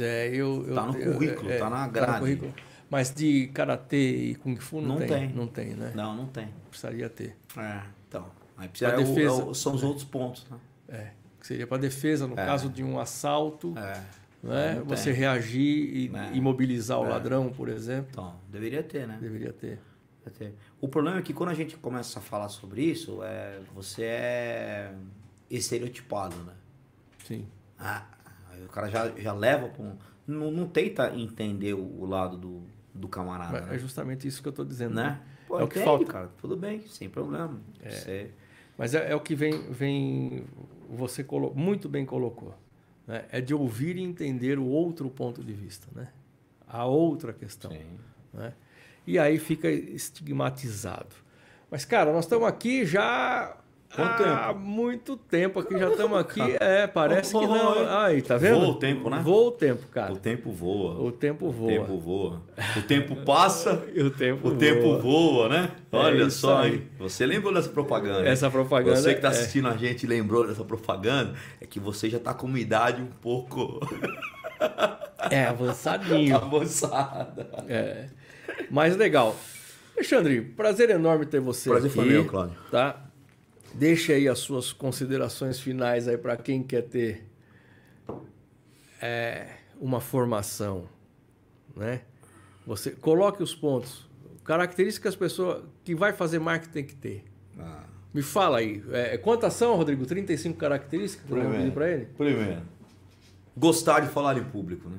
É, 0.01 0.29
eu, 0.29 0.75
tá 0.75 0.87
no 0.87 0.95
currículo, 0.95 1.51
é, 1.51 1.59
tá 1.59 1.71
na 1.71 1.87
grade. 1.87 2.37
Tá 2.37 2.63
Mas 2.91 3.15
de 3.15 3.49
karatê 3.49 4.31
e 4.31 4.35
kung 4.37 4.57
fu 4.57 4.81
não, 4.81 4.91
não 4.91 4.99
tem, 4.99 5.09
tem, 5.09 5.29
Não 5.33 5.47
tem, 5.47 5.75
né? 5.75 5.93
Não, 5.95 6.17
não 6.17 6.27
tem. 6.27 6.49
Precisaria 6.69 7.09
ter. 7.09 7.37
É, 7.57 7.83
então. 8.09 8.27
Aí 8.57 8.69
precisa, 8.69 8.93
é, 8.93 8.97
defesa, 8.97 9.45
o, 9.45 9.55
são 9.55 9.75
os 9.75 9.85
outros 9.85 10.05
pontos, 10.05 10.45
né? 10.51 10.59
É 10.89 11.19
que 11.41 11.47
seria 11.47 11.67
para 11.67 11.79
defesa 11.79 12.27
no 12.27 12.35
é. 12.35 12.45
caso 12.45 12.69
de 12.69 12.83
um 12.83 12.99
assalto, 12.99 13.75
é. 13.77 14.03
né? 14.43 14.83
você 14.85 15.13
reagir 15.13 15.97
e 15.97 16.11
é. 16.15 16.37
imobilizar 16.37 17.01
o 17.01 17.07
é. 17.07 17.09
ladrão, 17.09 17.51
por 17.51 17.69
exemplo. 17.69 18.11
Então, 18.11 18.41
deveria 18.49 18.83
ter, 18.83 19.07
né? 19.07 19.19
Deveria 19.21 19.53
ter. 19.53 19.79
ter. 20.37 20.55
O 20.81 20.89
problema 20.89 21.19
é 21.19 21.23
que 21.23 21.33
quando 21.33 21.51
a 21.51 21.55
gente 21.55 21.77
começa 21.77 22.19
a 22.19 22.23
falar 22.23 22.49
sobre 22.49 22.83
isso, 22.83 23.23
é, 23.23 23.61
você 23.75 24.05
é 24.05 24.95
estereotipado, 25.51 26.37
né? 26.37 26.53
Sim. 27.25 27.47
Ah, 27.79 28.05
Aí 28.59 28.65
o 28.65 28.69
cara 28.69 28.89
já, 28.89 29.09
já 29.17 29.33
leva 29.33 29.69
para 29.69 29.83
um. 29.83 29.97
Não, 30.27 30.51
não 30.51 30.67
tenta 30.67 31.15
entender 31.17 31.73
o, 31.75 32.05
lado 32.05 32.37
do, 32.37 32.63
do 32.93 33.09
camarada. 33.09 33.59
É 33.59 33.67
né? 33.67 33.79
justamente 33.79 34.29
isso 34.29 34.43
que 34.43 34.49
eu 34.49 34.51
estou 34.51 34.65
dizendo. 34.65 34.95
né? 34.95 35.21
Pô, 35.47 35.59
É 35.59 35.65
o 35.65 35.69
que 35.69 35.79
entende, 35.79 35.85
falta. 35.85 36.13
cara. 36.13 36.31
Tudo 36.39 36.57
bem, 36.57 36.87
sem 36.87 37.09
problema. 37.09 37.59
Você- 37.83 38.31
Mas 38.79 38.95
é, 38.95 39.11
é 39.11 39.15
o 39.15 39.21
que 39.21 39.35
vem, 39.35 39.53
vem 39.73 40.45
você 40.89 41.23
colo- 41.25 41.53
muito 41.55 41.89
bem 41.89 42.07
colocou. 42.07 42.55
né? 43.07 43.25
É 43.31 43.41
de 43.41 43.53
ouvir 43.53 43.97
e 43.97 44.03
entender 44.03 44.59
o 44.59 44.65
outro 44.67 45.11
ponto 45.11 45.43
de 45.45 45.53
vista, 45.53 45.89
né? 45.95 46.09
A 46.67 46.85
outra 46.87 47.33
questão. 47.33 47.73
Né? 48.33 48.55
E 49.07 49.19
aí 49.19 49.39
fica 49.39 49.69
estigmatizado. 49.69 51.17
Mas, 51.71 51.85
cara, 51.85 52.13
nós 52.13 52.25
estamos 52.25 52.47
aqui 52.47 52.87
já 52.87 53.57
Quanto 53.95 54.23
há 54.23 54.49
tempo? 54.49 54.59
muito 54.61 55.17
tempo 55.17 55.61
aqui, 55.61 55.79
já 55.79 55.89
estamos 55.89 56.19
aqui. 56.19 56.41
É, 56.61 56.87
parece 56.87 57.33
que 57.37 57.47
não. 57.47 58.01
Aí, 58.01 58.21
tá 58.21 58.37
vendo? 58.37 58.61
Voa 58.61 58.69
o 58.69 58.75
tempo, 58.75 59.11
né? 59.11 59.21
Voa 59.25 59.49
o 59.49 59.51
tempo, 59.51 59.87
cara. 59.89 60.13
O 60.13 60.17
tempo 60.17 60.53
voa. 60.53 61.01
O 61.03 61.11
tempo 61.11 61.47
O 61.47 61.51
voa. 61.51 61.69
tempo 61.71 61.99
voa. 61.99 62.43
O 62.77 62.83
tempo 62.83 63.17
passa, 63.25 63.83
E 63.95 64.03
o 64.03 64.11
tempo 64.11 64.47
o 64.49 64.51
voa. 64.51 64.59
tempo 64.61 64.99
voa, 64.99 65.49
né? 65.49 65.71
É 65.91 65.97
Olha 65.97 66.25
isso 66.25 66.41
só, 66.41 66.59
aí. 66.59 66.75
hein? 66.75 66.83
Você 66.99 67.25
lembrou 67.25 67.53
dessa 67.55 67.71
propaganda? 67.71 68.29
Essa 68.29 68.51
propaganda 68.51 68.97
Você 68.97 69.11
que 69.13 69.17
está 69.17 69.29
é- 69.29 69.31
assistindo 69.31 69.69
a 69.69 69.77
gente 69.77 70.07
lembrou 70.07 70.47
dessa 70.47 70.65
propaganda, 70.65 71.35
é 71.61 71.67
que 71.67 71.81
você 71.81 72.11
já 72.11 72.19
está 72.19 72.35
com 72.35 72.47
uma 72.47 72.61
idade 72.61 73.01
um 73.01 73.07
pouco 73.07 73.81
É, 75.31 75.47
avançadinho. 75.47 76.37
avançada. 76.37 77.49
É. 77.69 78.07
Mas 78.71 78.97
legal. 78.97 79.35
Alexandre, 79.97 80.41
prazer 80.43 80.91
enorme 80.91 81.27
ter 81.27 81.41
você 81.41 81.71
Prazer 81.71 81.89
aqui. 81.91 81.99
foi 81.99 82.05
meu, 82.09 82.25
Cláudio. 82.25 82.55
Tá? 82.71 83.05
Deixa 83.75 84.13
aí 84.15 84.29
as 84.29 84.39
suas 84.41 84.73
considerações 84.73 85.61
finais 85.61 86.09
aí 86.09 86.19
para 86.19 86.37
quem 86.37 86.63
quer 86.63 86.83
ter 86.83 87.25
é, 89.01 89.49
uma 89.81 90.01
formação, 90.01 90.89
né? 91.77 92.03
Você 92.67 92.91
coloque 92.91 93.43
os 93.43 93.55
pontos, 93.55 94.07
características 94.45 95.01
que 95.03 95.09
as 95.09 95.17
pessoas 95.17 95.65
que 95.85 95.95
vai 95.95 96.13
fazer 96.13 96.39
marketing 96.39 96.73
tem 96.73 96.85
que 96.85 96.95
ter. 96.97 97.25
Ah, 97.59 97.85
Me 98.13 98.23
fala 98.23 98.59
aí, 98.59 98.83
é, 98.91 99.17
quantas 99.17 99.53
são, 99.55 99.75
Rodrigo? 99.77 100.05
35 100.07 100.59
características 100.59 101.27
para 101.27 101.39
ele? 101.91 102.07
Primeiro, 102.07 102.63
gostar 103.57 104.01
de 104.01 104.09
falar 104.09 104.37
em 104.37 104.45
público, 104.45 104.89
né? 104.89 104.99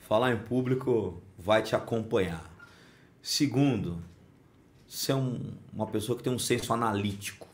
Falar 0.00 0.32
em 0.32 0.38
público 0.38 1.22
vai 1.38 1.62
te 1.62 1.76
acompanhar. 1.76 2.44
Segundo, 3.22 4.02
ser 4.86 5.12
um- 5.14 5.52
uma 5.72 5.86
pessoa 5.86 6.16
que 6.16 6.24
tem 6.24 6.32
um 6.32 6.38
senso 6.38 6.72
analítico. 6.72 7.46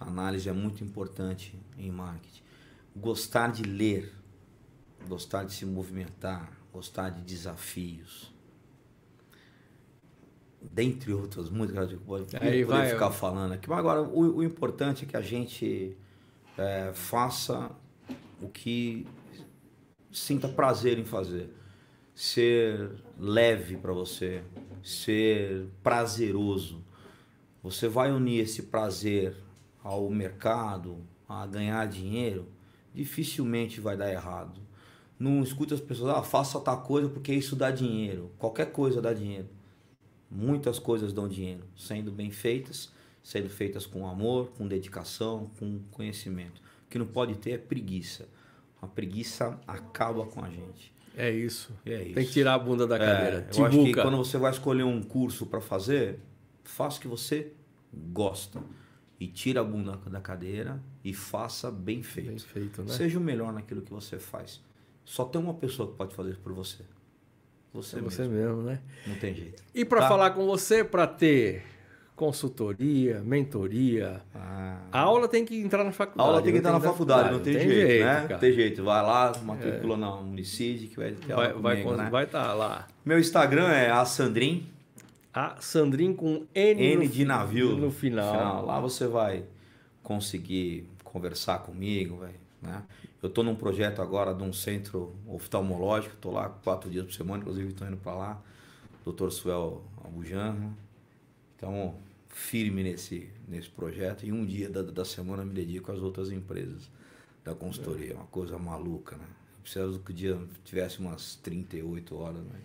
Análise 0.00 0.48
é 0.48 0.52
muito 0.52 0.82
importante 0.82 1.60
em 1.76 1.90
marketing. 1.90 2.42
Gostar 2.96 3.52
de 3.52 3.62
ler, 3.62 4.12
gostar 5.06 5.44
de 5.44 5.52
se 5.52 5.66
movimentar, 5.66 6.50
gostar 6.72 7.10
de 7.10 7.20
desafios. 7.20 8.34
Dentre 10.62 11.12
outras 11.12 11.48
cara, 11.48 11.92
eu 11.92 12.00
pode 12.00 12.36
Aí 12.36 12.64
poder 12.64 12.64
vai, 12.64 12.88
ficar 12.90 13.08
ó. 13.08 13.12
falando 13.12 13.52
aqui. 13.52 13.68
Mas 13.68 13.78
agora, 13.78 14.02
o, 14.02 14.36
o 14.36 14.42
importante 14.42 15.04
é 15.04 15.08
que 15.08 15.16
a 15.16 15.20
gente 15.20 15.96
é, 16.56 16.92
faça 16.94 17.70
o 18.40 18.48
que 18.48 19.06
sinta 20.10 20.48
prazer 20.48 20.98
em 20.98 21.04
fazer. 21.04 21.54
Ser 22.14 22.90
leve 23.18 23.76
para 23.76 23.92
você, 23.92 24.42
ser 24.82 25.66
prazeroso. 25.82 26.84
Você 27.62 27.88
vai 27.88 28.10
unir 28.10 28.40
esse 28.40 28.64
prazer 28.64 29.36
ao 29.82 30.08
mercado, 30.10 30.98
a 31.28 31.46
ganhar 31.46 31.86
dinheiro, 31.86 32.48
dificilmente 32.94 33.80
vai 33.80 33.96
dar 33.96 34.10
errado. 34.10 34.60
Não 35.18 35.42
escuta 35.42 35.74
as 35.74 35.80
pessoas, 35.80 36.16
ah, 36.16 36.22
faça 36.22 36.58
tal 36.60 36.82
coisa 36.82 37.08
porque 37.08 37.32
isso 37.32 37.54
dá 37.54 37.70
dinheiro. 37.70 38.30
Qualquer 38.38 38.72
coisa 38.72 39.02
dá 39.02 39.12
dinheiro. 39.12 39.48
Muitas 40.30 40.78
coisas 40.78 41.12
dão 41.12 41.28
dinheiro, 41.28 41.64
sendo 41.76 42.10
bem 42.10 42.30
feitas, 42.30 42.90
sendo 43.22 43.50
feitas 43.50 43.84
com 43.84 44.06
amor, 44.06 44.50
com 44.56 44.66
dedicação, 44.66 45.50
com 45.58 45.80
conhecimento. 45.90 46.60
O 46.86 46.90
que 46.90 46.98
não 46.98 47.06
pode 47.06 47.34
ter 47.36 47.52
é 47.52 47.58
preguiça. 47.58 48.28
A 48.80 48.86
preguiça 48.86 49.60
acaba 49.66 50.24
com 50.24 50.42
a 50.42 50.48
gente. 50.48 50.92
É 51.16 51.30
isso. 51.30 51.70
É 51.84 52.02
isso. 52.02 52.14
Tem 52.14 52.24
que 52.24 52.32
tirar 52.32 52.54
a 52.54 52.58
bunda 52.58 52.86
da 52.86 52.98
cadeira. 52.98 53.48
É, 53.52 53.60
eu 53.60 53.66
acho 53.66 53.84
que 53.84 53.94
quando 53.94 54.16
você 54.16 54.38
vai 54.38 54.50
escolher 54.50 54.84
um 54.84 55.02
curso 55.02 55.44
para 55.44 55.60
fazer, 55.60 56.18
faça 56.64 56.98
o 56.98 57.00
que 57.00 57.08
você 57.08 57.52
gosta. 57.92 58.62
E 59.20 59.26
tira 59.26 59.60
a 59.60 59.64
bunda 59.64 59.98
da 60.06 60.20
cadeira 60.20 60.80
e 61.04 61.12
faça 61.12 61.70
bem 61.70 62.02
feito. 62.02 62.28
Bem 62.30 62.38
feito, 62.38 62.82
né? 62.82 62.88
Seja 62.88 63.18
o 63.18 63.22
melhor 63.22 63.52
naquilo 63.52 63.82
que 63.82 63.90
você 63.92 64.18
faz. 64.18 64.60
Só 65.04 65.24
tem 65.26 65.38
uma 65.40 65.52
pessoa 65.54 65.90
que 65.90 65.94
pode 65.96 66.14
fazer 66.14 66.30
isso 66.30 66.40
por 66.40 66.54
você. 66.54 66.82
Você, 67.74 67.98
É 67.98 68.00
você 68.00 68.22
mesmo. 68.22 68.34
mesmo, 68.36 68.62
né? 68.62 68.80
Não 69.06 69.14
tem 69.16 69.34
jeito. 69.34 69.62
E 69.74 69.84
para 69.84 70.00
Tá? 70.00 70.08
falar 70.08 70.30
com 70.30 70.46
você, 70.46 70.82
para 70.82 71.06
ter 71.06 71.62
consultoria, 72.16 73.20
mentoria, 73.20 74.20
Ah, 74.34 74.78
a 74.92 75.00
aula 75.00 75.26
tem 75.26 75.44
que 75.44 75.58
entrar 75.60 75.82
na 75.84 75.90
a 75.90 75.92
faculdade. 75.92 76.28
aula 76.28 76.42
tem 76.42 76.52
que 76.52 76.60
não 76.60 76.70
entrar 76.70 76.72
na 76.72 76.80
faculdade, 76.80 77.30
não 77.32 77.40
tem, 77.40 77.52
jeito, 77.54 78.04
né? 78.04 78.20
cara. 78.22 78.34
É. 78.34 78.38
Tem 78.38 78.52
jeito. 78.52 78.84
Vai 78.84 79.02
lá, 79.02 79.32
matricula 79.42 79.96
na 79.96 80.14
Unicid 80.16 80.86
que 80.88 80.96
vai 80.96 81.12
ter 81.12 81.34
Vai 81.34 81.46
aula 81.50 81.60
vai 81.60 81.76
comigo, 81.82 81.90
con- 81.96 82.02
né? 82.04 82.10
vai 82.10 82.24
estar 82.24 82.52
lá. 82.54 82.86
Meu 83.04 83.18
Instagram 83.18 83.68
é 83.68 83.90
a 83.90 84.04
Sandrin, 84.04 84.66
A 85.32 85.60
Sandrin 85.60 86.14
com 86.14 86.46
N, 86.54 86.82
N 86.82 87.08
de 87.08 87.24
navio 87.24 87.76
no 87.76 87.90
final. 87.90 88.64
Lá 88.64 88.80
você 88.80 89.06
vai 89.06 89.44
conseguir 90.02 90.88
conversar 91.04 91.60
comigo, 91.60 92.18
velho. 92.18 92.40
Né? 92.60 92.82
Eu 93.22 93.28
estou 93.28 93.44
num 93.44 93.54
projeto 93.54 94.02
agora 94.02 94.34
de 94.34 94.42
um 94.42 94.52
centro 94.52 95.14
oftalmológico, 95.26 96.14
estou 96.14 96.32
lá 96.32 96.48
quatro 96.48 96.90
dias 96.90 97.04
por 97.04 97.12
semana, 97.12 97.42
inclusive 97.42 97.68
estou 97.68 97.86
indo 97.86 97.96
para 97.96 98.14
lá. 98.14 98.42
Dr. 99.04 99.30
Suel 99.30 99.82
Abujanra. 100.04 100.70
Então, 101.56 101.94
firme 102.28 102.82
nesse, 102.82 103.28
nesse 103.46 103.68
projeto. 103.68 104.24
E 104.24 104.32
um 104.32 104.44
dia 104.44 104.68
da, 104.68 104.82
da 104.82 105.04
semana 105.04 105.44
me 105.44 105.52
dedico 105.52 105.92
às 105.92 106.00
outras 106.00 106.30
empresas 106.30 106.90
da 107.44 107.54
consultoria. 107.54 108.12
É 108.12 108.14
uma 108.14 108.26
coisa 108.26 108.58
maluca, 108.58 109.16
né? 109.16 109.24
Eu 109.24 109.62
preciso 109.62 109.98
que 110.00 110.10
o 110.10 110.14
dia 110.14 110.38
tivesse 110.64 110.98
umas 111.00 111.36
38 111.36 112.16
horas, 112.16 112.42
mas 112.50 112.62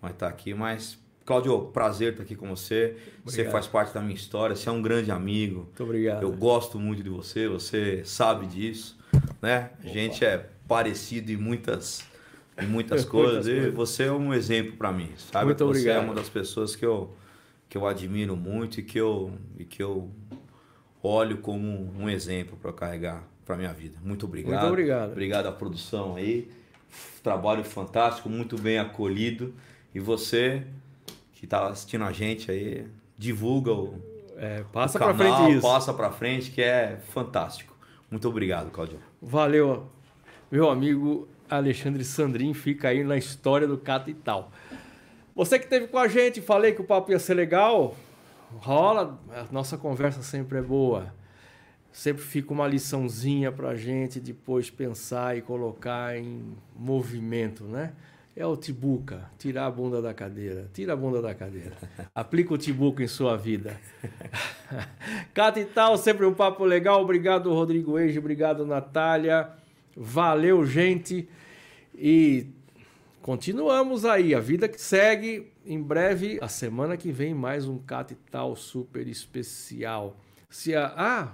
vai 0.00 0.10
estar 0.10 0.28
aqui. 0.28 0.52
Mas, 0.52 0.98
Cláudio, 1.28 1.60
prazer 1.74 2.12
estar 2.12 2.22
aqui 2.22 2.34
com 2.34 2.48
você. 2.48 2.96
Você 3.22 3.42
Obrigado. 3.42 3.52
faz 3.52 3.66
parte 3.66 3.92
da 3.92 4.00
minha 4.00 4.14
história, 4.14 4.56
você 4.56 4.66
é 4.66 4.72
um 4.72 4.80
grande 4.80 5.10
amigo. 5.10 5.64
Muito 5.64 5.84
obrigado. 5.84 6.22
Eu 6.22 6.32
gosto 6.32 6.78
muito 6.78 7.02
de 7.02 7.10
você, 7.10 7.46
você 7.46 8.02
sabe 8.02 8.46
disso, 8.46 8.98
né? 9.42 9.72
A 9.84 9.88
gente 9.88 10.24
é 10.24 10.48
parecido 10.66 11.30
em 11.30 11.36
muitas, 11.36 12.02
em 12.58 12.64
muitas 12.66 13.04
coisas 13.04 13.46
e 13.46 13.68
você 13.68 14.04
é 14.04 14.12
um 14.12 14.32
exemplo 14.32 14.78
para 14.78 14.90
mim, 14.90 15.10
sabe? 15.18 15.44
Muito 15.44 15.58
você 15.58 15.80
obrigado. 15.80 15.96
é 15.96 16.00
uma 16.00 16.14
das 16.14 16.30
pessoas 16.30 16.74
que 16.74 16.86
eu, 16.86 17.14
que 17.68 17.76
eu 17.76 17.86
admiro 17.86 18.34
muito 18.34 18.80
e 18.80 18.82
que 18.82 18.98
eu, 18.98 19.30
e 19.58 19.66
que 19.66 19.82
eu 19.82 20.10
olho 21.02 21.36
como 21.42 21.92
um 21.94 22.08
exemplo 22.08 22.56
para 22.56 22.72
carregar 22.72 23.22
para 23.44 23.54
minha 23.54 23.74
vida. 23.74 23.98
Muito 24.02 24.24
obrigado. 24.24 24.62
Muito 24.62 24.66
obrigado. 24.66 25.10
Obrigado 25.10 25.44
à 25.44 25.52
produção 25.52 26.16
aí. 26.16 26.50
Trabalho 27.22 27.64
fantástico, 27.64 28.30
muito 28.30 28.56
bem 28.56 28.78
acolhido. 28.78 29.52
E 29.94 30.00
você 30.00 30.64
que 31.38 31.44
está 31.46 31.68
assistindo 31.68 32.04
a 32.04 32.10
gente 32.10 32.50
aí, 32.50 32.84
divulga 33.16 33.72
o, 33.72 33.94
É, 34.36 34.64
passa 34.72 34.98
o 34.98 35.00
para 35.00 35.14
canal, 35.14 35.36
frente 35.36 35.56
isso. 35.56 35.62
Passa 35.66 35.94
pra 35.94 36.10
frente, 36.10 36.50
que 36.50 36.60
é 36.60 36.98
fantástico. 37.10 37.76
Muito 38.10 38.28
obrigado, 38.28 38.70
Claudio. 38.70 38.98
Valeu, 39.22 39.88
meu 40.50 40.68
amigo 40.68 41.28
Alexandre 41.48 42.04
Sandrin, 42.04 42.52
fica 42.54 42.88
aí 42.88 43.04
na 43.04 43.16
história 43.16 43.68
do 43.68 43.78
Cata 43.78 44.10
e 44.10 44.14
tal. 44.14 44.50
Você 45.34 45.58
que 45.58 45.66
esteve 45.66 45.86
com 45.86 45.98
a 45.98 46.08
gente, 46.08 46.40
falei 46.40 46.72
que 46.72 46.80
o 46.80 46.84
papo 46.84 47.12
ia 47.12 47.18
ser 47.20 47.34
legal, 47.34 47.96
rola, 48.56 49.16
a 49.30 49.52
nossa 49.52 49.78
conversa 49.78 50.22
sempre 50.22 50.58
é 50.58 50.62
boa. 50.62 51.14
Sempre 51.92 52.22
fica 52.22 52.52
uma 52.52 52.66
liçãozinha 52.66 53.52
pra 53.52 53.76
gente 53.76 54.18
depois 54.18 54.70
pensar 54.70 55.36
e 55.36 55.42
colocar 55.42 56.16
em 56.16 56.56
movimento, 56.76 57.64
né? 57.64 57.92
É 58.38 58.46
o 58.46 58.56
Tibuca, 58.56 59.28
tirar 59.36 59.66
a 59.66 59.70
bunda 59.70 60.00
da 60.00 60.14
cadeira. 60.14 60.70
Tira 60.72 60.92
a 60.92 60.96
bunda 60.96 61.20
da 61.20 61.34
cadeira. 61.34 61.76
Aplica 62.14 62.54
o 62.54 62.56
Tibuca 62.56 63.02
em 63.02 63.08
sua 63.08 63.36
vida. 63.36 63.76
Cata 65.34 65.58
e 65.58 65.64
tal, 65.64 65.98
sempre 65.98 66.24
um 66.24 66.32
papo 66.32 66.64
legal. 66.64 67.02
Obrigado, 67.02 67.52
Rodrigo 67.52 67.98
Eige. 67.98 68.20
Obrigado, 68.20 68.64
Natália. 68.64 69.50
Valeu, 69.96 70.64
gente. 70.64 71.28
E 71.96 72.46
continuamos 73.22 74.04
aí. 74.04 74.32
A 74.36 74.38
vida 74.38 74.68
que 74.68 74.80
segue. 74.80 75.50
Em 75.66 75.82
breve, 75.82 76.38
a 76.40 76.46
semana 76.46 76.96
que 76.96 77.10
vem, 77.10 77.34
mais 77.34 77.66
um 77.66 77.76
Cata 77.76 78.12
e 78.12 78.16
tal 78.30 78.54
super 78.54 79.08
especial. 79.08 80.16
Se 80.48 80.76
a, 80.76 80.94
ah, 80.96 81.32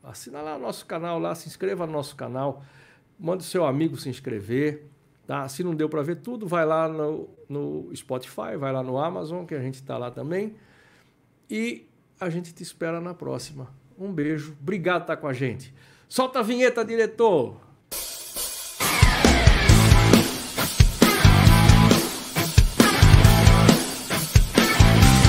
assina 0.00 0.40
lá 0.42 0.54
o 0.54 0.60
nosso 0.60 0.86
canal, 0.86 1.18
lá, 1.18 1.34
se 1.34 1.48
inscreva 1.48 1.88
no 1.88 1.92
nosso 1.92 2.14
canal. 2.14 2.62
Manda 3.18 3.42
o 3.42 3.44
seu 3.44 3.66
amigo 3.66 3.96
se 3.96 4.08
inscrever. 4.08 4.94
Tá? 5.26 5.48
Se 5.48 5.64
não 5.64 5.74
deu 5.74 5.88
para 5.88 6.02
ver 6.02 6.16
tudo, 6.16 6.46
vai 6.46 6.64
lá 6.64 6.88
no, 6.88 7.28
no 7.48 7.90
Spotify, 7.94 8.56
vai 8.56 8.72
lá 8.72 8.82
no 8.82 8.96
Amazon, 8.96 9.44
que 9.44 9.54
a 9.54 9.60
gente 9.60 9.74
está 9.74 9.98
lá 9.98 10.10
também. 10.10 10.54
E 11.50 11.86
a 12.20 12.30
gente 12.30 12.54
te 12.54 12.62
espera 12.62 13.00
na 13.00 13.12
próxima. 13.12 13.68
Um 13.98 14.12
beijo. 14.12 14.56
Obrigado 14.60 15.00
por 15.00 15.12
estar 15.12 15.16
com 15.16 15.26
a 15.26 15.32
gente. 15.32 15.74
Solta 16.08 16.38
a 16.38 16.42
vinheta, 16.42 16.84
diretor! 16.84 17.65